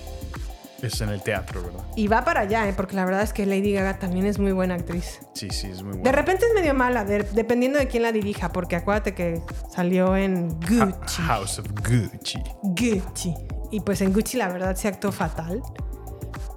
Es 0.81 0.99
en 1.01 1.09
el 1.09 1.21
teatro, 1.21 1.61
¿verdad? 1.63 1.83
Y 1.95 2.07
va 2.07 2.23
para 2.23 2.41
allá, 2.41 2.67
eh, 2.67 2.73
porque 2.75 2.95
la 2.95 3.05
verdad 3.05 3.21
es 3.21 3.33
que 3.33 3.45
Lady 3.45 3.73
Gaga 3.73 3.99
también 3.99 4.25
es 4.25 4.39
muy 4.39 4.51
buena 4.51 4.75
actriz. 4.75 5.19
Sí, 5.33 5.49
sí, 5.51 5.67
es 5.67 5.83
muy 5.83 5.91
bueno. 5.93 6.03
De 6.03 6.11
repente 6.11 6.45
es 6.47 6.53
medio 6.55 6.73
mala, 6.73 7.05
de- 7.05 7.23
dependiendo 7.33 7.77
de 7.79 7.87
quién 7.87 8.03
la 8.03 8.11
dirija, 8.11 8.51
porque 8.51 8.75
acuérdate 8.75 9.13
que 9.13 9.41
salió 9.73 10.15
en 10.15 10.49
Gucci. 10.59 11.21
House 11.23 11.59
of 11.59 11.67
Gucci. 11.87 12.39
Gucci. 12.63 13.33
Y 13.71 13.79
pues 13.81 14.01
en 14.01 14.11
Gucci 14.13 14.37
la 14.37 14.49
verdad 14.49 14.75
se 14.75 14.87
actuó 14.87 15.11
fatal. 15.11 15.61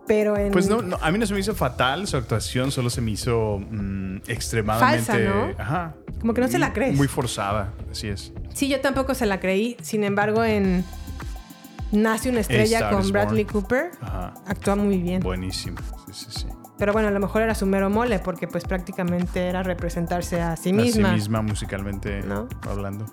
Pero 0.07 0.37
en... 0.37 0.53
Pues 0.53 0.69
no, 0.69 0.83
no, 0.83 0.99
a 1.01 1.11
mí 1.11 1.19
no 1.19 1.27
se 1.27 1.33
me 1.33 1.41
hizo 1.41 1.55
fatal 1.55 2.07
su 2.07 2.17
actuación, 2.19 2.71
solo 2.71 2.91
se 2.91 3.01
me 3.01 3.13
hizo 3.13 3.59
mm, 3.59 4.19
extremadamente. 4.29 5.05
Falsa, 5.05 5.19
¿no? 5.19 5.55
Ajá. 5.59 5.95
Como 6.21 6.35
que 6.35 6.41
no 6.43 6.49
se 6.49 6.59
la 6.59 6.73
crees. 6.75 6.95
Muy 6.97 7.09
forzada, 7.09 7.73
así 7.91 8.09
es. 8.09 8.33
Sí, 8.53 8.69
yo 8.69 8.81
tampoco 8.81 9.15
se 9.15 9.25
la 9.27 9.41
creí. 9.41 9.77
Sin 9.83 10.05
embargo, 10.05 10.45
en 10.45 10.85
Nace 11.95 12.29
una 12.31 12.41
estrella 12.41 12.91
con 12.91 13.11
Bradley. 13.11 13.45
Cooper, 13.45 13.91
Ajá. 14.01 14.35
actúa 14.47 14.77
muy 14.77 14.99
bien. 14.99 15.21
Buenísimo. 15.23 15.79
Sí, 16.07 16.13
sí, 16.13 16.41
sí. 16.41 16.47
Pero 16.77 16.93
bueno, 16.93 17.09
a 17.09 17.11
lo 17.13 17.21
mejor 17.21 17.43
era 17.43 17.55
su 17.55 17.67
mero 17.67 17.89
mole, 17.89 18.19
porque 18.19 18.49
pues 18.49 18.65
prácticamente 18.65 19.47
era 19.49 19.63
representarse 19.63 20.41
a 20.43 20.57
sí 20.57 20.71
A 20.71 20.73
misma. 20.73 21.09
sí 21.11 21.15
misma 21.15 21.41
musicalmente 21.43 22.21
¿No? 22.23 22.49
hablando. 22.69 23.07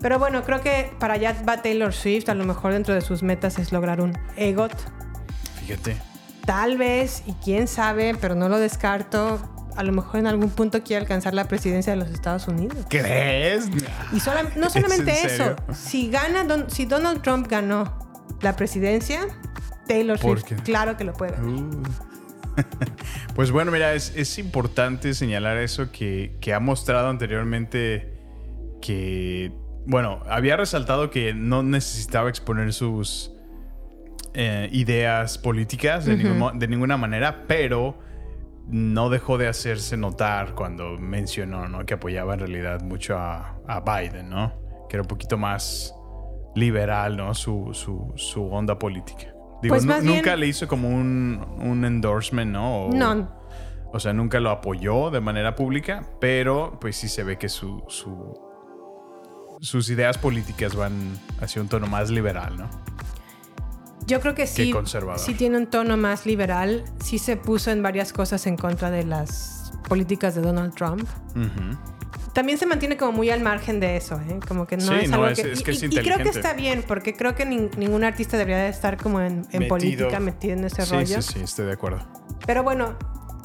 Pero 0.00 0.18
bueno, 0.18 0.44
creo 0.44 0.60
que 0.60 0.92
para 0.98 1.14
allá 1.14 1.36
va 1.46 1.60
Taylor 1.60 1.92
Swift. 1.92 2.28
A 2.28 2.34
lo 2.34 2.44
mejor 2.44 2.72
dentro 2.72 2.94
de 2.94 3.00
sus 3.00 3.22
metas 3.22 3.58
es 3.58 3.72
lograr 3.72 4.00
un 4.00 4.16
EGOT. 4.36 4.72
Fíjate. 5.66 5.96
Tal 6.46 6.78
vez, 6.78 7.22
y 7.26 7.32
quién 7.34 7.68
sabe, 7.68 8.14
pero 8.20 8.34
no 8.34 8.48
lo 8.48 8.58
descarto, 8.58 9.40
a 9.76 9.82
lo 9.82 9.92
mejor 9.92 10.20
en 10.20 10.26
algún 10.26 10.50
punto 10.50 10.82
quiere 10.82 11.02
alcanzar 11.02 11.34
la 11.34 11.44
presidencia 11.48 11.92
de 11.92 11.98
los 11.98 12.10
Estados 12.10 12.48
Unidos. 12.48 12.78
¿Crees? 12.88 13.68
Y 14.12 14.20
sola- 14.20 14.44
no 14.56 14.66
¿Es 14.68 14.72
solamente 14.72 15.20
en 15.20 15.26
eso, 15.26 15.56
si 15.74 16.10
gana, 16.10 16.44
Don- 16.44 16.70
si 16.70 16.86
Donald 16.86 17.20
Trump 17.22 17.46
ganó 17.48 18.09
la 18.42 18.56
presidencia, 18.56 19.26
Taylor 19.86 20.18
¿Por 20.18 20.40
Swift, 20.40 20.56
qué? 20.58 20.62
claro 20.62 20.96
que 20.96 21.04
lo 21.04 21.12
puede. 21.12 21.32
ganar. 21.32 21.48
Uh. 21.48 21.82
Pues 23.34 23.52
bueno, 23.52 23.70
mira, 23.70 23.94
es, 23.94 24.14
es 24.16 24.38
importante 24.38 25.14
señalar 25.14 25.56
eso 25.58 25.90
que, 25.92 26.36
que 26.40 26.52
ha 26.52 26.60
mostrado 26.60 27.08
anteriormente 27.08 28.12
que, 28.82 29.52
bueno, 29.86 30.20
había 30.28 30.56
resaltado 30.56 31.10
que 31.10 31.32
no 31.32 31.62
necesitaba 31.62 32.28
exponer 32.28 32.72
sus 32.74 33.32
eh, 34.34 34.68
ideas 34.72 35.38
políticas 35.38 36.04
de, 36.04 36.16
ningún 36.16 36.58
de 36.58 36.68
ninguna 36.68 36.96
manera, 36.96 37.44
pero 37.46 37.98
no 38.66 39.08
dejó 39.10 39.38
de 39.38 39.48
hacerse 39.48 39.96
notar 39.96 40.54
cuando 40.54 40.98
mencionó 40.98 41.68
¿no? 41.68 41.86
que 41.86 41.94
apoyaba 41.94 42.34
en 42.34 42.40
realidad 42.40 42.82
mucho 42.82 43.16
a, 43.16 43.56
a 43.66 43.80
Biden, 43.80 44.28
¿no? 44.28 44.52
Que 44.88 44.96
era 44.96 45.02
un 45.02 45.08
poquito 45.08 45.38
más 45.38 45.94
liberal, 46.54 47.16
¿no? 47.16 47.34
Su, 47.34 47.70
su, 47.72 48.12
su 48.16 48.44
onda 48.52 48.78
política. 48.78 49.26
Digo, 49.62 49.74
Pues 49.74 49.86
bien- 49.86 50.04
nunca 50.06 50.36
le 50.36 50.46
hizo 50.46 50.66
como 50.68 50.88
un, 50.88 51.44
un 51.58 51.84
endorsement, 51.84 52.50
¿no? 52.52 52.86
O, 52.86 52.92
No. 52.92 53.38
O 53.92 53.98
sea, 53.98 54.12
nunca 54.12 54.38
lo 54.38 54.50
apoyó 54.50 55.10
de 55.10 55.20
manera 55.20 55.56
pública, 55.56 56.04
pero 56.20 56.78
pues 56.80 56.96
sí 56.96 57.08
se 57.08 57.24
ve 57.24 57.38
que 57.38 57.48
su, 57.48 57.82
su- 57.88 58.38
sus 59.60 59.90
ideas 59.90 60.16
políticas 60.16 60.76
van 60.76 61.18
hacia 61.40 61.60
un 61.60 61.68
tono 61.68 61.86
más 61.88 62.08
liberal, 62.08 62.56
¿no? 62.56 62.70
Yo 64.06 64.20
creo 64.20 64.34
que 64.34 64.46
sí, 64.46 64.70
conservador. 64.70 65.18
sí 65.18 65.34
tiene 65.34 65.58
un 65.58 65.66
tono 65.66 65.96
más 65.96 66.24
liberal, 66.24 66.84
sí 67.02 67.18
se 67.18 67.36
puso 67.36 67.70
en 67.72 67.82
varias 67.82 68.12
cosas 68.12 68.46
en 68.46 68.56
contra 68.56 68.90
de 68.90 69.04
las 69.04 69.72
políticas 69.88 70.34
de 70.36 70.42
Donald 70.42 70.72
Trump. 70.74 71.06
También 72.32 72.58
se 72.58 72.66
mantiene 72.66 72.96
como 72.96 73.12
muy 73.12 73.28
al 73.30 73.40
margen 73.40 73.80
de 73.80 73.96
eso, 73.96 74.20
¿eh? 74.20 74.38
Como 74.46 74.66
que 74.66 74.76
no 74.76 74.84
Sí, 74.84 74.94
es 75.02 75.10
no, 75.10 75.16
algo 75.16 75.28
es- 75.28 75.40
que... 75.42 75.52
es 75.52 75.62
que 75.62 75.70
es 75.72 75.82
y, 75.82 75.86
y 75.86 75.88
creo 75.88 76.18
que 76.18 76.28
está 76.28 76.52
bien, 76.52 76.84
porque 76.86 77.14
creo 77.14 77.34
que 77.34 77.44
nin- 77.46 77.74
ningún 77.76 78.04
artista 78.04 78.36
debería 78.38 78.62
de 78.62 78.68
estar 78.68 78.96
como 78.96 79.20
en, 79.20 79.26
en 79.50 79.60
Metido. 79.60 79.68
política 79.68 80.20
metido 80.20 80.52
en 80.54 80.64
ese 80.64 80.82
Sí, 80.86 80.92
rollo. 80.94 81.22
sí, 81.22 81.32
sí, 81.34 81.40
estoy 81.42 81.66
de 81.66 81.72
acuerdo. 81.72 82.06
Pero 82.46 82.62
bueno, 82.62 82.96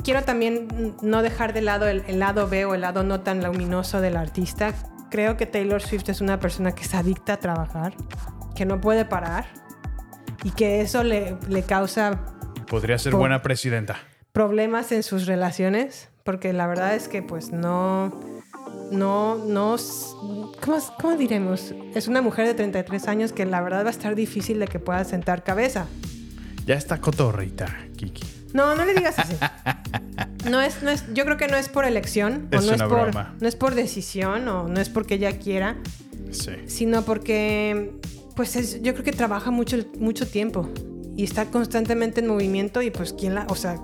quiero 0.04 0.24
también 0.24 0.96
no 1.02 1.24
dejar 1.24 1.54
de 1.54 1.62
lado 1.62 1.88
el, 1.88 2.04
el 2.08 2.20
lado 2.20 2.48
B 2.48 2.66
o 2.66 2.76
el 2.76 2.82
lado 2.82 3.04
no 3.04 3.22
tan 3.22 3.44
luminoso 3.44 4.02
del 4.02 4.18
artista. 4.18 4.74
Creo 5.10 5.36
que 5.36 5.48
Taylor 5.48 5.82
Swift 5.82 6.10
es 6.10 6.22
una 6.22 6.40
persona 6.40 6.74
que 6.74 6.84
es 6.84 6.94
adicta 6.94 7.34
a 7.34 7.38
trabajar, 7.38 7.96
que 8.56 8.66
no 8.66 8.82
puede 8.82 9.04
parar 9.06 9.48
y 10.44 10.52
que 10.52 10.82
eso 10.82 11.04
le, 11.04 11.38
le 11.50 11.64
causa 11.64 12.22
Podría 12.68 13.00
ser 13.00 13.14
buena 13.16 13.42
presidenta. 13.42 13.96
problemas 14.32 14.92
en 14.92 15.02
sus 15.02 15.26
relaciones, 15.26 16.10
porque 16.24 16.54
la 16.54 16.68
verdad 16.68 16.94
es 16.96 17.08
que 17.08 17.22
pues 17.24 17.52
no, 17.52 18.12
no, 18.92 19.36
no, 19.38 19.76
¿cómo, 20.64 20.80
cómo 21.02 21.16
diremos? 21.18 21.74
Es 21.94 22.08
una 22.08 22.22
mujer 22.22 22.48
de 22.48 22.54
33 22.54 23.08
años 23.08 23.32
que 23.34 23.46
la 23.46 23.62
verdad 23.62 23.84
va 23.84 23.88
a 23.88 23.92
estar 23.92 24.16
difícil 24.16 24.60
de 24.60 24.68
que 24.68 24.80
pueda 24.80 25.04
sentar 25.04 25.44
cabeza. 25.44 25.88
Ya 26.66 26.76
está 26.76 27.00
cotorrita, 27.00 27.68
Kiki. 27.98 28.24
No, 28.54 28.74
no 28.76 28.86
le 28.86 28.94
digas 28.94 29.20
así. 29.20 29.36
No 30.50 30.62
es, 30.62 30.82
no 30.82 30.90
es, 30.92 31.06
yo 31.14 31.26
creo 31.26 31.38
que 31.38 31.48
no 31.48 31.58
es 31.58 31.68
por 31.70 31.86
elección, 31.86 32.48
o 32.54 32.56
Es 32.58 32.66
no 32.66 32.72
es 32.74 32.78
una 32.80 32.88
por, 32.88 33.02
broma. 33.12 33.36
no 33.40 33.48
es 33.48 33.56
por 33.56 33.76
decisión, 33.76 34.48
o 34.48 34.68
no 34.68 34.80
es 34.80 34.90
porque 34.90 35.16
ella 35.16 35.38
quiera, 35.40 35.76
Sí. 36.32 36.52
sino 36.68 37.02
porque, 37.04 37.92
pues 38.36 38.56
es- 38.56 38.82
yo 38.82 38.94
creo 38.94 39.04
que 39.04 39.12
trabaja 39.12 39.52
mucho, 39.52 39.78
mucho 40.00 40.28
tiempo 40.28 40.70
y 41.18 41.24
está 41.24 41.46
constantemente 41.46 42.22
en 42.22 42.28
movimiento 42.28 42.82
y 42.82 42.92
pues 42.92 43.14
quién 43.14 43.36
la, 43.36 43.46
o 43.50 43.56
sea, 43.56 43.80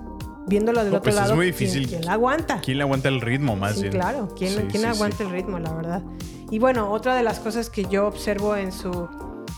viéndolo 0.46 0.82
del 0.82 0.92
No, 0.92 0.98
otro 0.98 1.04
pues 1.10 1.14
es 1.16 1.20
lado, 1.22 1.36
muy 1.36 1.52
¿quién- 1.52 1.58
difícil. 1.58 1.88
¿quién, 1.88 2.04
la 2.04 2.12
aguanta? 2.14 2.60
¿Quién 2.60 2.78
le 2.78 2.82
aguanta 2.84 3.08
el 3.08 3.20
ritmo 3.20 3.56
más 3.56 3.74
sí, 3.74 3.82
bien? 3.82 3.92
claro, 3.92 4.34
¿quién, 4.36 4.50
Sí, 4.50 4.56
quién 4.70 4.82
sí, 4.82 4.88
aguanta 4.88 5.22
el 5.22 5.30
ritmo, 5.30 5.58
la 5.58 5.72
verdad? 5.72 6.02
Y 6.50 6.58
bueno, 6.58 6.90
otra 6.92 7.14
de 7.14 7.22
las 7.22 7.38
cosas 7.38 7.70
que 7.70 7.84
yo 7.86 8.06
observo 8.06 8.56
en 8.56 8.72
su, 8.72 9.08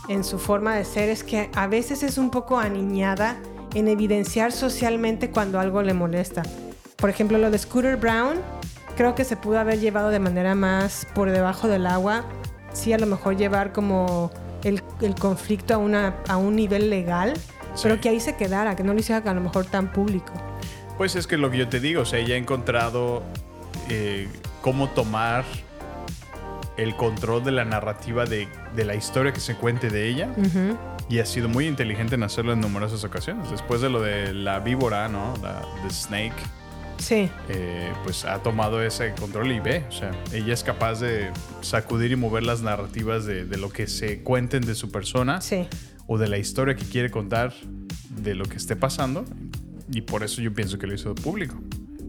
en 0.09 0.23
su 0.25 0.39
forma 0.39 0.77
de 0.77 0.85
ser 0.85 1.09
es 1.09 1.25
que 1.25 1.51
a 1.55 1.67
veces 1.67 2.03
es 2.03 2.19
un 2.19 2.31
poco 2.31 2.59
aniñada 2.59 3.37
en 3.75 3.89
evidenciar 3.89 4.53
socialmente 4.53 5.31
cuando 5.31 5.59
algo 5.59 5.83
le 5.83 5.95
molesta. 5.95 6.43
Por 6.97 7.11
ejemplo, 7.11 7.39
lo 7.39 7.51
de 7.51 7.59
Scooter 7.59 7.97
Brown, 7.97 8.37
creo 8.97 9.15
que 9.17 9.25
se 9.25 9.37
pudo 9.37 9.59
haber 9.59 9.81
llevado 9.81 10.11
de 10.11 10.21
manera 10.21 10.55
más 10.55 11.07
por 11.15 11.31
debajo 11.31 11.67
del 11.67 11.87
agua. 11.87 12.25
Sí, 12.73 12.93
a 12.93 12.99
lo 12.99 13.07
mejor 13.07 13.37
llevar 13.37 13.73
como 13.73 14.31
el, 14.63 14.81
el 15.01 15.15
conflicto 15.17 15.75
a, 15.75 15.79
una, 15.79 16.17
a 16.29 16.37
un 16.37 16.55
nivel 16.55 16.91
legal, 16.91 17.35
pero 17.83 18.01
que 18.01 18.09
ahí 18.09 18.21
se 18.21 18.37
quedara, 18.37 18.77
que 18.77 18.85
no 18.85 18.95
lo 18.95 19.01
hiciera 19.01 19.29
a 19.29 19.35
lo 19.35 19.41
mejor 19.41 19.65
tan 19.67 19.91
público. 19.93 20.33
Pues 20.97 21.17
es 21.17 21.27
que 21.27 21.37
lo 21.37 21.51
que 21.51 21.59
yo 21.59 21.69
te 21.69 21.81
digo, 21.81 22.03
o 22.03 22.05
sea, 22.05 22.19
ella 22.21 22.35
ha 22.35 22.39
encontrado 22.39 23.23
eh, 23.91 24.29
cómo 24.63 24.89
tomar 24.91 25.45
el 26.77 26.95
control 26.97 27.45
de 27.45 27.53
la 27.53 27.65
narrativa 27.65 28.25
de, 28.25 28.49
de 28.75 28.85
la 28.85 28.95
historia 28.95 29.33
que 29.33 29.41
se 29.41 29.55
cuente 29.57 29.91
de 29.91 30.09
ella. 30.09 30.29
Y 31.09 31.19
ha 31.19 31.27
sido 31.27 31.49
muy 31.49 31.67
inteligente 31.67 32.15
en 32.15 32.23
hacerlo 32.23 32.53
en 32.53 32.61
numerosas 32.61 33.05
ocasiones. 33.05 33.51
Después 33.51 33.81
de 33.81 33.91
lo 33.91 34.01
de 34.01 34.33
la 34.33 34.59
víbora, 34.61 35.09
¿no? 35.09 35.35
La 35.43 35.63
the 35.87 35.91
Snake. 35.93 36.33
Sí. 36.99 37.29
eh, 37.49 37.93
pues 38.05 38.25
ha 38.25 38.39
tomado 38.39 38.81
ese 38.81 39.13
control 39.19 39.51
y 39.53 39.59
ve, 39.59 39.85
o 39.89 39.93
sea, 39.93 40.13
ella 40.33 40.55
es 40.55 40.63
capaz 40.63 41.01
de 41.01 41.31
sacudir 41.61 42.13
y 42.13 42.17
mover 42.17 42.45
las 42.45 42.63
narrativas 42.63 43.27
de, 43.27 43.45
de 43.45 43.57
lo 43.59 43.69
que 43.69 43.89
se 43.89 44.23
cuenten 44.23 44.63
de 44.65 44.77
su 44.77 44.91
persona 44.93 45.41
Sí. 45.41 45.67
o 46.07 46.19
de 46.19 46.29
la 46.29 46.39
historia 46.39 46.77
que 46.77 46.85
quiere 46.85 47.11
contar 47.11 47.53
de 48.11 48.35
lo 48.37 48.45
que 48.45 48.57
esté 48.57 48.77
pasando 48.77 49.25
y 49.93 50.03
por 50.03 50.23
eso 50.23 50.41
yo 50.43 50.53
pienso 50.53 50.79
que 50.79 50.87
lo 50.87 50.95
hizo 50.95 51.15
público, 51.15 51.57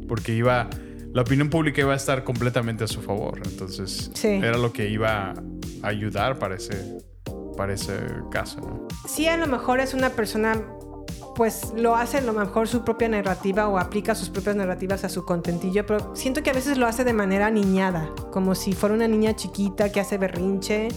porque 0.07 0.33
iba, 0.33 0.69
la 1.13 1.21
opinión 1.21 1.49
pública 1.49 1.81
iba 1.81 1.93
a 1.93 1.97
estar 1.97 2.23
completamente 2.23 2.83
a 2.83 2.87
su 2.87 3.01
favor, 3.01 3.39
entonces 3.45 4.11
Sí. 4.13 4.27
era 4.27 4.57
lo 4.57 4.71
que 4.73 4.89
iba 4.89 5.33
a 5.81 5.87
ayudar 5.87 6.39
para 6.39 6.55
ese, 6.55 6.97
para 7.57 7.73
ese 7.73 7.93
caso, 8.31 8.59
¿no? 8.61 8.87
sí 9.07 9.27
a 9.27 9.37
lo 9.37 9.47
mejor 9.47 9.79
es 9.79 9.93
una 9.93 10.09
persona 10.11 10.61
pues 11.35 11.73
lo 11.75 11.97
hace 11.97 12.19
a 12.19 12.21
lo 12.21 12.31
mejor 12.31 12.67
su 12.69 12.85
propia 12.85 13.09
narrativa 13.09 13.67
o 13.67 13.77
aplica 13.77 14.15
sus 14.15 14.29
propias 14.29 14.55
narrativas 14.55 15.03
a 15.03 15.09
su 15.09 15.25
contentillo, 15.25 15.85
pero 15.85 16.15
siento 16.15 16.41
que 16.43 16.49
a 16.49 16.53
veces 16.53 16.77
lo 16.77 16.87
hace 16.87 17.03
de 17.03 17.11
manera 17.11 17.51
niñada, 17.51 18.09
como 18.31 18.55
si 18.55 18.71
fuera 18.71 18.95
una 18.95 19.07
niña 19.09 19.35
chiquita 19.35 19.91
que 19.91 19.99
hace 19.99 20.17
berrinche 20.17 20.87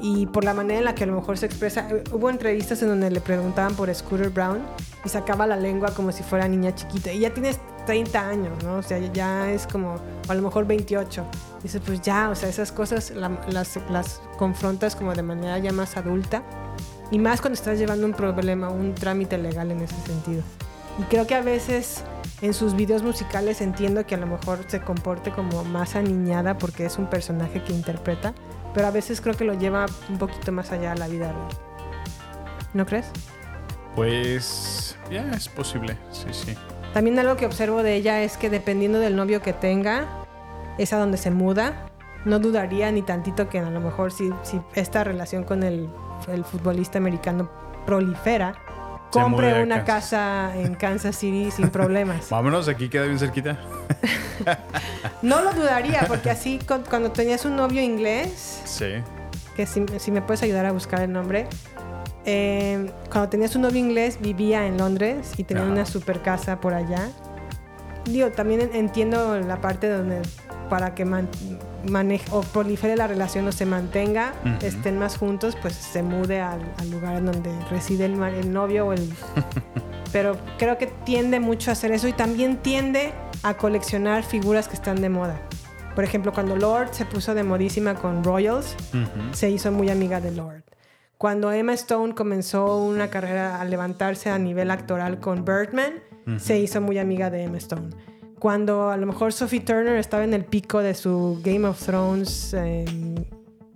y 0.00 0.26
por 0.26 0.44
la 0.44 0.54
manera 0.54 0.78
en 0.78 0.84
la 0.84 0.94
que 0.94 1.04
a 1.04 1.06
lo 1.06 1.14
mejor 1.14 1.38
se 1.38 1.46
expresa. 1.46 1.88
eh, 1.90 2.04
Hubo 2.12 2.30
entrevistas 2.30 2.80
en 2.82 2.88
donde 2.88 3.10
le 3.10 3.20
preguntaban 3.20 3.74
por 3.74 3.92
Scooter 3.94 4.30
Brown 4.30 4.60
y 5.04 5.08
sacaba 5.08 5.46
la 5.46 5.56
lengua 5.56 5.90
como 5.94 6.12
si 6.12 6.22
fuera 6.22 6.46
niña 6.48 6.74
chiquita. 6.74 7.12
Y 7.12 7.20
ya 7.20 7.34
tienes 7.34 7.58
30 7.86 8.28
años, 8.28 8.62
¿no? 8.62 8.76
O 8.76 8.82
sea, 8.82 8.98
ya 8.98 9.50
es 9.50 9.66
como, 9.66 9.94
o 9.94 10.30
a 10.30 10.34
lo 10.34 10.42
mejor 10.42 10.66
28. 10.66 11.24
Dices, 11.62 11.80
pues 11.84 12.00
ya, 12.02 12.30
o 12.30 12.34
sea, 12.34 12.48
esas 12.48 12.70
cosas 12.70 13.10
la- 13.10 13.40
las, 13.48 13.78
las 13.90 14.20
confrontas 14.36 14.94
como 14.94 15.14
de 15.14 15.22
manera 15.22 15.58
ya 15.58 15.72
más 15.72 15.96
adulta. 15.96 16.42
Y 17.10 17.18
más 17.18 17.40
cuando 17.40 17.54
estás 17.54 17.78
llevando 17.78 18.06
un 18.06 18.12
problema, 18.12 18.68
un 18.68 18.94
trámite 18.94 19.38
legal 19.38 19.70
en 19.70 19.80
ese 19.80 19.96
sentido. 20.06 20.42
Y 20.98 21.02
creo 21.04 21.26
que 21.26 21.34
a 21.34 21.40
veces 21.40 22.04
en 22.42 22.52
sus 22.54 22.74
videos 22.76 23.02
musicales 23.02 23.60
entiendo 23.62 24.04
que 24.06 24.14
a 24.14 24.18
lo 24.18 24.26
mejor 24.26 24.58
se 24.68 24.80
comporte 24.80 25.30
como 25.32 25.64
más 25.64 25.96
aniñada 25.96 26.58
porque 26.58 26.84
es 26.84 26.98
un 26.98 27.08
personaje 27.08 27.64
que 27.64 27.72
interpreta, 27.72 28.34
pero 28.74 28.86
a 28.86 28.90
veces 28.90 29.20
creo 29.20 29.34
que 29.34 29.44
lo 29.44 29.54
lleva 29.54 29.86
un 30.08 30.18
poquito 30.18 30.52
más 30.52 30.72
allá 30.72 30.92
a 30.92 30.94
la 30.94 31.08
vida 31.08 31.32
real. 31.32 31.48
¿No 32.74 32.86
crees? 32.86 33.10
Pues 33.94 34.96
ya 35.10 35.30
es 35.32 35.48
posible, 35.48 35.96
sí, 36.10 36.28
sí. 36.32 36.54
También 36.94 37.18
algo 37.18 37.36
que 37.36 37.46
observo 37.46 37.82
de 37.82 37.96
ella 37.96 38.22
es 38.22 38.36
que 38.36 38.50
dependiendo 38.50 38.98
del 38.98 39.16
novio 39.16 39.42
que 39.42 39.52
tenga, 39.52 40.06
es 40.78 40.92
a 40.92 40.98
donde 40.98 41.18
se 41.18 41.30
muda. 41.30 41.86
No 42.24 42.38
dudaría 42.38 42.90
ni 42.92 43.02
tantito 43.02 43.48
que 43.48 43.58
a 43.58 43.70
lo 43.70 43.80
mejor 43.80 44.12
si, 44.12 44.30
si 44.42 44.60
esta 44.74 45.04
relación 45.04 45.44
con 45.44 45.62
el, 45.62 45.88
el 46.28 46.44
futbolista 46.44 46.98
americano 46.98 47.50
prolifera, 47.86 48.54
compre 49.10 49.62
una 49.62 49.84
casa 49.84 50.52
en 50.56 50.74
Kansas 50.74 51.16
City 51.16 51.50
sin 51.50 51.68
problemas. 51.70 52.28
Vámonos, 52.30 52.68
aquí 52.68 52.88
queda 52.88 53.04
bien 53.04 53.18
cerquita. 53.18 53.58
No 55.22 55.42
lo 55.42 55.52
dudaría, 55.52 56.04
porque 56.06 56.30
así 56.30 56.58
cu- 56.60 56.84
cuando 56.88 57.10
tenías 57.10 57.44
un 57.44 57.56
novio 57.56 57.82
inglés, 57.82 58.60
Sí. 58.64 59.02
que 59.56 59.66
si, 59.66 59.84
si 59.98 60.10
me 60.12 60.22
puedes 60.22 60.42
ayudar 60.44 60.64
a 60.66 60.72
buscar 60.72 61.00
el 61.02 61.12
nombre, 61.12 61.48
eh, 62.24 62.90
cuando 63.10 63.28
tenías 63.28 63.56
un 63.56 63.62
novio 63.62 63.78
inglés 63.80 64.18
vivía 64.20 64.66
en 64.66 64.76
Londres 64.78 65.32
y 65.36 65.42
tenía 65.44 65.64
Ajá. 65.64 65.72
una 65.72 65.86
super 65.86 66.22
casa 66.22 66.60
por 66.60 66.72
allá. 66.74 67.08
Digo, 68.04 68.30
también 68.30 68.60
en- 68.60 68.74
entiendo 68.76 69.38
la 69.40 69.60
parte 69.60 69.88
donde 69.88 70.22
para 70.70 70.94
que 70.94 71.04
man- 71.04 71.28
maneje 71.86 72.26
o 72.32 72.40
prolifere 72.40 72.96
la 72.96 73.06
relación 73.06 73.46
o 73.46 73.52
se 73.52 73.66
mantenga, 73.66 74.32
estén 74.62 74.98
más 74.98 75.16
juntos, 75.16 75.56
pues 75.60 75.74
se 75.74 76.02
mude 76.02 76.40
al, 76.40 76.60
al 76.78 76.90
lugar 76.90 77.16
en 77.16 77.26
donde 77.26 77.50
reside 77.70 78.06
el, 78.06 78.22
el 78.22 78.52
novio 78.52 78.86
o 78.86 78.92
el... 78.92 79.12
Pero 80.12 80.38
creo 80.58 80.78
que 80.78 80.86
tiende 81.04 81.38
mucho 81.38 81.70
a 81.70 81.72
hacer 81.72 81.92
eso 81.92 82.08
y 82.08 82.12
también 82.12 82.56
tiende 82.56 83.12
a 83.42 83.54
coleccionar 83.54 84.22
figuras 84.22 84.66
que 84.66 84.74
están 84.74 85.00
de 85.02 85.10
moda. 85.10 85.38
Por 85.94 86.04
ejemplo, 86.04 86.32
cuando 86.32 86.56
Lord 86.56 86.90
se 86.92 87.04
puso 87.04 87.34
de 87.34 87.42
modísima 87.42 87.94
con 87.94 88.24
Royals, 88.24 88.74
se 89.32 89.50
hizo 89.50 89.72
muy 89.72 89.90
amiga 89.90 90.20
de 90.20 90.30
Lord. 90.30 90.62
Cuando 91.18 91.50
Emma 91.50 91.72
Stone 91.72 92.14
comenzó 92.14 92.78
una 92.78 93.10
carrera 93.10 93.60
a 93.60 93.64
levantarse 93.64 94.30
a 94.30 94.38
nivel 94.38 94.70
actoral 94.70 95.18
con 95.18 95.44
Birdman, 95.44 95.94
se 96.38 96.58
hizo 96.58 96.80
muy 96.80 96.98
amiga 96.98 97.30
de 97.30 97.42
Emma 97.42 97.58
Stone. 97.58 97.90
Cuando 98.38 98.90
a 98.90 98.96
lo 98.96 99.06
mejor 99.06 99.32
Sophie 99.32 99.60
Turner 99.60 99.96
estaba 99.96 100.24
en 100.24 100.34
el 100.34 100.44
pico 100.44 100.80
de 100.80 100.94
su 100.94 101.40
Game 101.44 101.66
of 101.66 101.82
Thrones 101.84 102.54
eh, 102.56 102.84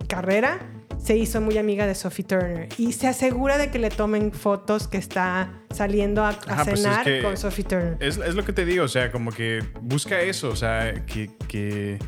carrera, 0.08 0.58
se 1.02 1.16
hizo 1.16 1.40
muy 1.40 1.58
amiga 1.58 1.86
de 1.86 1.94
Sophie 1.96 2.24
Turner 2.24 2.68
y 2.78 2.92
se 2.92 3.08
asegura 3.08 3.58
de 3.58 3.70
que 3.70 3.78
le 3.80 3.90
tomen 3.90 4.30
fotos 4.32 4.86
que 4.86 4.98
está 4.98 5.52
saliendo 5.70 6.22
a, 6.22 6.28
a 6.28 6.30
Ajá, 6.30 6.64
pues 6.64 6.74
es 6.74 6.82
cenar 6.82 7.04
que 7.04 7.22
con 7.22 7.36
Sophie 7.36 7.64
Turner. 7.64 7.96
Es, 7.98 8.18
es 8.18 8.34
lo 8.34 8.44
que 8.44 8.52
te 8.52 8.64
digo, 8.64 8.84
o 8.84 8.88
sea, 8.88 9.10
como 9.10 9.32
que 9.32 9.64
busca 9.80 10.20
eso, 10.20 10.50
o 10.50 10.56
sea, 10.56 11.04
que, 11.06 11.30
que, 11.48 11.98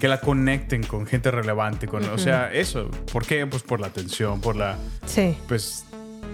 que 0.00 0.08
la 0.08 0.20
conecten 0.20 0.82
con 0.82 1.06
gente 1.06 1.30
relevante, 1.30 1.86
con, 1.86 2.02
o 2.08 2.18
sea, 2.18 2.52
eso. 2.52 2.90
¿Por 3.12 3.24
qué? 3.24 3.46
Pues 3.46 3.62
por 3.62 3.78
la 3.80 3.86
atención, 3.86 4.40
por 4.40 4.56
la, 4.56 4.76
Sí. 5.06 5.36
pues, 5.46 5.84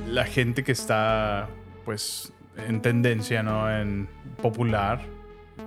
la 0.09 0.24
gente 0.24 0.65
que 0.65 0.73
está, 0.73 1.49
pues, 1.85 2.32
en 2.66 2.81
tendencia, 2.81 3.43
¿no? 3.43 3.70
En 3.70 4.09
popular. 4.41 5.03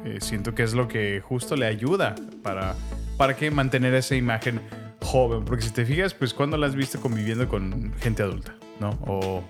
Eh, 0.05 0.17
siento 0.21 0.53
que 0.53 0.63
es 0.63 0.73
lo 0.73 0.87
que 0.87 1.21
justo 1.21 1.55
le 1.55 1.65
ayuda 1.65 2.15
para, 2.41 2.75
para 3.17 3.35
que 3.35 3.49
mantener 3.51 3.93
esa 3.93 4.15
imagen 4.15 4.59
joven. 5.01 5.45
Porque 5.45 5.63
si 5.63 5.71
te 5.71 5.85
fijas, 5.85 6.13
pues, 6.13 6.33
cuando 6.33 6.57
la 6.57 6.67
has 6.67 6.75
visto 6.75 6.99
conviviendo 6.99 7.47
con 7.47 7.93
gente 7.99 8.23
adulta, 8.23 8.55
¿no? 8.79 8.91
O, 9.07 9.43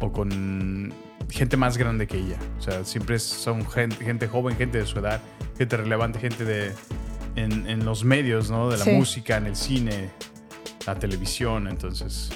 o 0.00 0.12
con 0.12 0.92
gente 1.30 1.56
más 1.56 1.76
grande 1.78 2.06
que 2.06 2.18
ella. 2.18 2.36
O 2.58 2.62
sea, 2.62 2.84
siempre 2.84 3.18
son 3.18 3.68
gente, 3.70 4.04
gente 4.04 4.26
joven, 4.28 4.56
gente 4.56 4.78
de 4.78 4.86
su 4.86 4.98
edad, 4.98 5.20
gente 5.58 5.76
relevante, 5.76 6.18
gente 6.18 6.44
de 6.44 6.72
en, 7.36 7.66
en 7.68 7.84
los 7.84 8.04
medios, 8.04 8.50
¿no? 8.50 8.68
De 8.70 8.76
la 8.76 8.84
Sí. 8.84 8.90
música, 8.92 9.36
en 9.38 9.46
el 9.46 9.56
cine, 9.56 10.10
la 10.86 10.94
televisión. 10.96 11.68
Entonces, 11.68 12.30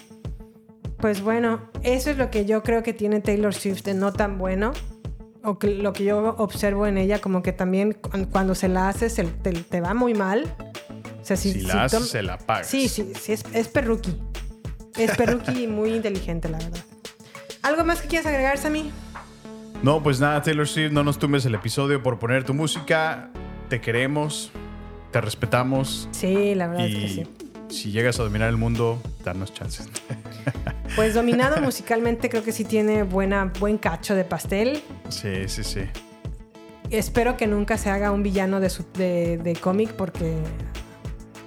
Pues 0.99 1.21
bueno, 1.21 1.61
eso 1.83 2.11
es 2.11 2.17
lo 2.17 2.31
que 2.31 2.47
yo 2.47 2.63
creo 2.63 2.83
que 2.83 2.95
tiene 2.95 3.21
Taylor 3.21 3.53
Swift 3.53 3.83
de 3.83 3.93
no 3.93 4.15
tan 4.15 4.39
bueno. 4.39 4.73
O 5.49 5.59
que 5.61 5.69
lo 5.69 5.93
que 5.93 6.03
yo 6.05 6.35
observo 6.39 6.87
en 6.89 6.99
ella, 6.99 7.21
como 7.21 7.41
que 7.43 7.53
también 7.53 7.93
cu- 7.93 8.11
cuando 8.33 8.55
se 8.57 8.69
la 8.69 8.89
hace, 8.89 9.09
se, 9.09 9.23
te, 9.25 9.53
te 9.53 9.81
va 9.81 9.95
muy 9.95 10.13
mal. 10.13 10.45
O 11.23 11.25
sea, 11.25 11.37
si, 11.37 11.53
si, 11.53 11.61
la 11.61 11.85
haces, 11.85 12.09
se 12.09 12.23
la 12.23 12.37
pagas. 12.37 12.67
Sí, 12.67 12.89
sí, 12.89 13.13
sí, 13.21 13.33
es, 13.33 13.45
es 13.53 13.69
perruqui. 13.69 14.17
Es 14.97 15.17
perruqui 15.17 15.65
y 15.65 15.67
muy 15.69 15.93
inteligente, 15.95 16.49
la 16.49 16.59
verdad. 16.59 16.81
¿Algo 17.63 17.85
más 17.85 18.01
que 18.03 18.09
quieras 18.09 18.27
agregar, 18.27 18.59
Sammy? 18.59 18.91
No, 19.83 20.03
pues 20.03 20.19
nada, 20.21 20.43
Taylor 20.43 20.67
Swift, 20.67 20.91
no 20.93 21.05
nos 21.05 21.19
tumbes 21.19 21.45
el 21.47 21.55
episodio 21.55 22.03
por 22.03 22.19
poner 22.19 22.43
tu 22.45 22.53
música. 22.55 23.31
Te 23.69 23.81
queremos, 23.81 24.51
te 25.13 25.21
respetamos. 25.21 26.09
Sí, 26.13 26.55
la 26.57 26.67
verdad 26.69 26.87
es 26.87 26.95
que 26.95 27.01
Y 27.05 27.09
sí. 27.09 27.25
si 27.69 27.91
llegas 27.93 28.19
a 28.19 28.25
dominar 28.25 28.49
el 28.49 28.57
mundo, 28.57 29.01
darnos 29.25 29.53
chances. 29.55 29.89
Pues 30.95 31.15
dominado 31.15 31.61
musicalmente 31.61 32.29
creo 32.29 32.43
que 32.43 32.53
sí 32.53 32.65
tiene 32.65 33.03
buena, 33.03 33.53
buen 33.59 33.77
cacho 33.79 34.15
de 34.15 34.25
pastel. 34.25 34.83
Sí, 35.09 35.49
sí, 35.49 35.65
sí. 35.65 35.81
Espero 36.91 37.37
que 37.37 37.47
nunca 37.47 37.77
se 37.79 37.91
haga 37.91 38.13
un 38.13 38.23
villano 38.23 38.61
de, 38.61 38.71
su- 38.71 38.87
de, 38.95 39.39
de 39.39 39.57
cómic 39.57 39.93
porque 39.95 40.37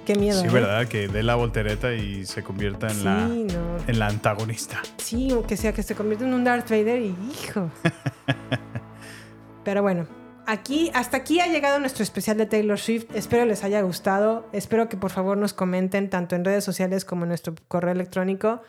qué 0.04 0.14
miedo. 0.14 0.40
Sí, 0.40 0.46
¿eh? 0.46 0.50
verdad, 0.50 0.86
que 0.86 1.08
dé 1.08 1.22
la 1.22 1.34
voltereta 1.34 1.94
y 1.94 2.26
se 2.26 2.42
convierta 2.42 2.88
en, 2.88 2.94
Sí, 2.94 3.04
la, 3.04 3.14
no. 3.28 3.76
en 3.86 3.98
la 3.98 4.06
antagonista. 4.08 4.82
Sí, 4.98 5.32
o 5.32 5.46
que 5.46 5.56
sea 5.56 5.72
que 5.72 5.82
se 5.82 5.94
convierta 5.94 6.26
en 6.26 6.34
un 6.34 6.44
Darth 6.44 6.68
Vader 6.70 7.00
y 7.00 7.14
hijo. 7.32 7.70
Pero 9.64 9.82
bueno, 9.82 10.06
aquí 10.46 10.90
hasta 10.94 11.18
aquí 11.18 11.40
ha 11.40 11.46
llegado 11.46 11.78
nuestro 11.78 12.02
especial 12.02 12.36
de 12.36 12.46
Taylor 12.46 12.78
Swift. 12.78 13.06
Espero 13.14 13.44
les 13.44 13.64
haya 13.64 13.80
gustado. 13.82 14.46
Espero 14.52 14.88
que 14.88 14.96
por 14.96 15.10
favor 15.10 15.36
nos 15.36 15.52
comenten 15.52 16.10
tanto 16.10 16.36
en 16.36 16.44
redes 16.44 16.64
sociales 16.64 17.04
como 17.04 17.24
en 17.24 17.28
nuestro 17.28 17.54
correo 17.68 17.92
electrónico 17.92 18.62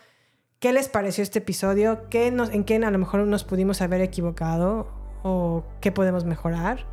qué 0.62 0.72
les 0.72 0.88
pareció 0.88 1.24
este 1.24 1.40
episodio, 1.40 2.08
qué 2.10 2.32
nos, 2.32 2.52
en 2.52 2.64
qué 2.64 2.76
a 2.76 2.92
lo 2.92 2.98
mejor 3.00 3.22
nos 3.22 3.44
pudimos 3.44 3.82
haber 3.82 4.00
equivocado 4.00 4.88
o 5.24 5.66
qué 5.82 5.92
podemos 5.92 6.24
mejorar. 6.24 6.86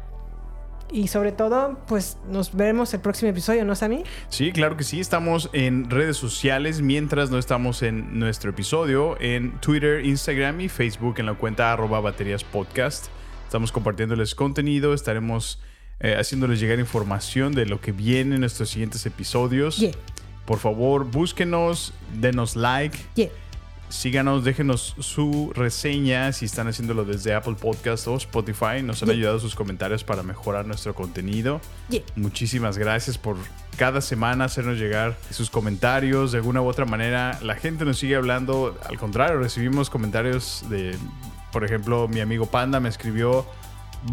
Y 0.90 1.08
sobre 1.08 1.32
todo, 1.32 1.78
pues 1.86 2.16
nos 2.30 2.56
veremos 2.56 2.94
el 2.94 3.00
próximo 3.00 3.30
episodio, 3.30 3.66
¿no, 3.66 3.74
Sammy? 3.74 4.04
Sí, 4.30 4.52
claro 4.52 4.78
que 4.78 4.84
sí. 4.84 5.00
Estamos 5.00 5.50
en 5.52 5.90
redes 5.90 6.16
sociales 6.16 6.80
mientras 6.80 7.30
no 7.30 7.36
estamos 7.36 7.82
en 7.82 8.18
nuestro 8.18 8.50
episodio. 8.50 9.20
En 9.20 9.60
Twitter, 9.60 10.02
Instagram 10.02 10.62
y 10.62 10.70
Facebook 10.70 11.16
en 11.18 11.26
la 11.26 11.34
cuenta 11.34 11.70
arroba 11.70 12.00
baterías 12.00 12.44
podcast. 12.44 13.08
Estamos 13.44 13.70
compartiéndoles 13.70 14.34
contenido. 14.34 14.94
Estaremos 14.94 15.62
eh, 16.00 16.16
haciéndoles 16.18 16.58
llegar 16.58 16.78
información 16.78 17.52
de 17.52 17.66
lo 17.66 17.82
que 17.82 17.92
viene 17.92 18.36
en 18.36 18.40
nuestros 18.40 18.70
siguientes 18.70 19.04
episodios. 19.04 19.76
Yeah. 19.76 19.92
Por 20.46 20.58
favor, 20.58 21.04
búsquenos, 21.04 21.92
denos 22.18 22.56
like. 22.56 22.96
Yeah. 23.14 23.28
Síganos, 23.88 24.44
déjenos 24.44 24.94
su 24.98 25.50
reseña 25.54 26.32
si 26.32 26.44
están 26.44 26.68
haciéndolo 26.68 27.04
desde 27.04 27.34
Apple 27.34 27.54
Podcast 27.58 28.06
o 28.08 28.16
Spotify. 28.16 28.82
Nos 28.82 29.02
han 29.02 29.08
Yeah. 29.08 29.16
ayudado 29.16 29.40
sus 29.40 29.54
comentarios 29.54 30.04
para 30.04 30.22
mejorar 30.22 30.66
nuestro 30.66 30.94
contenido. 30.94 31.60
Yeah. 31.88 32.02
Muchísimas 32.16 32.76
gracias 32.76 33.16
por 33.16 33.36
cada 33.78 34.00
semana 34.00 34.44
hacernos 34.44 34.76
llegar 34.78 35.16
sus 35.30 35.48
comentarios. 35.50 36.32
De 36.32 36.38
alguna 36.38 36.60
u 36.60 36.66
otra 36.66 36.84
manera, 36.84 37.38
la 37.42 37.54
gente 37.54 37.84
nos 37.86 37.98
sigue 37.98 38.16
hablando. 38.16 38.78
Al 38.88 38.98
contrario, 38.98 39.38
recibimos 39.38 39.88
comentarios 39.88 40.64
de, 40.68 40.96
por 41.52 41.64
ejemplo, 41.64 42.08
mi 42.08 42.20
amigo 42.20 42.44
Panda 42.46 42.80
me 42.80 42.88
escribió 42.90 43.46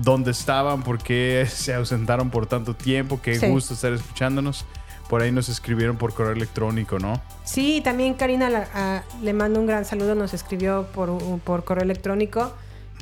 dónde 0.02 0.32
estaban, 0.32 0.84
por 0.84 1.00
qué 1.00 1.46
se 1.52 1.74
ausentaron 1.74 2.30
por 2.30 2.48
tanto 2.48 2.76
tiempo. 2.76 3.20
Qué 3.22 3.38
Sí. 3.40 3.48
gusto 3.48 3.74
estar 3.74 3.92
escuchándonos. 3.92 4.66
Por 5.10 5.22
ahí 5.22 5.32
nos 5.32 5.50
escribieron 5.50 5.98
por 5.98 6.14
correo 6.14 6.34
electrónico, 6.34 6.98
¿no? 7.00 7.22
Sí, 7.44 7.82
también 7.84 8.16
Karina 8.16 8.50
la- 8.50 8.68
a- 8.74 9.04
le 9.22 9.34
mando 9.34 9.60
un 9.60 9.68
gran 9.68 9.86
saludo, 9.86 10.16
nos 10.16 10.34
escribió 10.34 10.88
por, 10.94 11.18
por 11.42 11.64
correo 11.64 11.84
electrónico. 11.84 12.54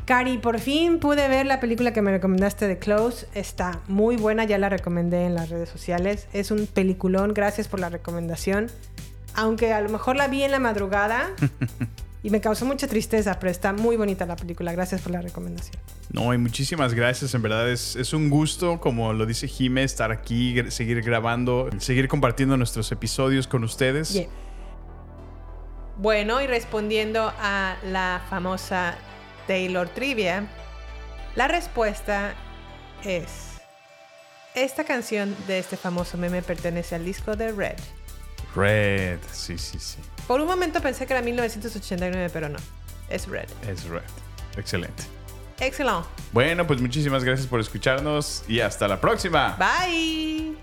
Cari, 0.05 0.37
por 0.37 0.59
fin 0.59 0.99
pude 0.99 1.29
ver 1.29 1.45
la 1.45 1.61
película 1.61 1.93
que 1.93 2.01
me 2.01 2.11
recomendaste 2.11 2.67
de 2.67 2.77
Close. 2.77 3.25
Está 3.33 3.79
muy 3.87 4.17
buena, 4.17 4.43
ya 4.43 4.57
la 4.57 4.67
recomendé 4.67 5.25
en 5.25 5.33
las 5.35 5.49
redes 5.49 5.69
sociales. 5.69 6.27
Es 6.33 6.51
un 6.51 6.67
peliculón, 6.67 7.33
gracias 7.33 7.69
por 7.69 7.79
la 7.79 7.87
recomendación. 7.89 8.67
Aunque 9.33 9.71
a 9.71 9.79
lo 9.79 9.87
mejor 9.89 10.17
la 10.17 10.27
vi 10.27 10.43
en 10.43 10.51
la 10.51 10.59
madrugada 10.59 11.29
y 12.23 12.29
me 12.29 12.39
causó 12.39 12.65
mucha 12.65 12.87
tristeza, 12.87 13.37
pero 13.37 13.51
está 13.51 13.73
muy 13.73 13.97
bonita 13.97 14.25
la 14.25 14.37
película. 14.37 14.71
Gracias 14.71 15.01
por 15.01 15.11
la 15.11 15.21
recomendación. 15.21 15.75
No, 16.09 16.33
y 16.33 16.37
muchísimas 16.37 16.93
gracias. 16.93 17.33
En 17.33 17.41
verdad 17.41 17.69
es, 17.69 17.97
es 17.97 18.13
un 18.13 18.29
gusto, 18.29 18.79
como 18.79 19.11
lo 19.11 19.25
dice 19.25 19.49
Jime, 19.49 19.83
estar 19.83 20.09
aquí, 20.11 20.55
seguir 20.71 21.01
grabando, 21.01 21.69
seguir 21.79 22.07
compartiendo 22.07 22.55
nuestros 22.55 22.89
episodios 22.93 23.45
con 23.45 23.65
ustedes. 23.65 24.13
Yeah. 24.13 24.27
Bueno, 25.97 26.41
y 26.41 26.47
respondiendo 26.47 27.33
a 27.39 27.75
la 27.83 28.21
famosa 28.29 28.95
Taylor 29.45 29.89
Trivia, 29.89 30.47
la 31.35 31.49
respuesta 31.49 32.35
es: 33.03 33.61
Esta 34.55 34.85
canción 34.85 35.35
de 35.45 35.59
este 35.59 35.75
famoso 35.75 36.17
meme 36.17 36.41
pertenece 36.41 36.95
al 36.95 37.03
disco 37.03 37.35
de 37.35 37.51
Red. 37.51 37.79
Red, 38.55 39.19
sí, 39.31 39.57
sí, 39.57 39.77
sí. 39.77 39.97
Por 40.27 40.41
un 40.41 40.47
momento 40.47 40.81
pensé 40.81 41.05
que 41.05 41.13
era 41.13 41.21
1989, 41.21 42.29
pero 42.31 42.49
no. 42.49 42.59
Es 43.09 43.27
Red. 43.27 43.49
Es 43.67 43.83
Red. 43.85 44.01
Excelente. 44.57 45.03
Excelente. 45.59 46.07
Bueno, 46.31 46.65
pues 46.65 46.81
muchísimas 46.81 47.23
gracias 47.23 47.47
por 47.47 47.59
escucharnos 47.59 48.43
y 48.47 48.59
hasta 48.59 48.87
la 48.87 48.99
próxima. 48.99 49.57
Bye. 49.57 50.55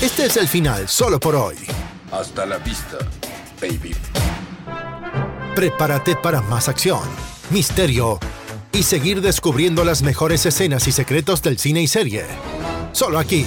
Este 0.00 0.26
es 0.26 0.36
el 0.36 0.48
final 0.48 0.88
solo 0.88 1.18
por 1.18 1.34
hoy. 1.34 1.56
Hasta 2.12 2.46
la 2.46 2.58
vista, 2.58 2.98
baby. 3.60 3.94
Prepárate 5.54 6.16
para 6.16 6.42
más 6.42 6.68
acción, 6.68 7.02
misterio 7.50 8.18
y 8.72 8.82
seguir 8.82 9.20
descubriendo 9.20 9.84
las 9.84 10.02
mejores 10.02 10.44
escenas 10.46 10.86
y 10.88 10.92
secretos 10.92 11.42
del 11.42 11.58
cine 11.58 11.80
y 11.80 11.86
serie. 11.86 12.26
Solo 12.92 13.18
aquí, 13.18 13.46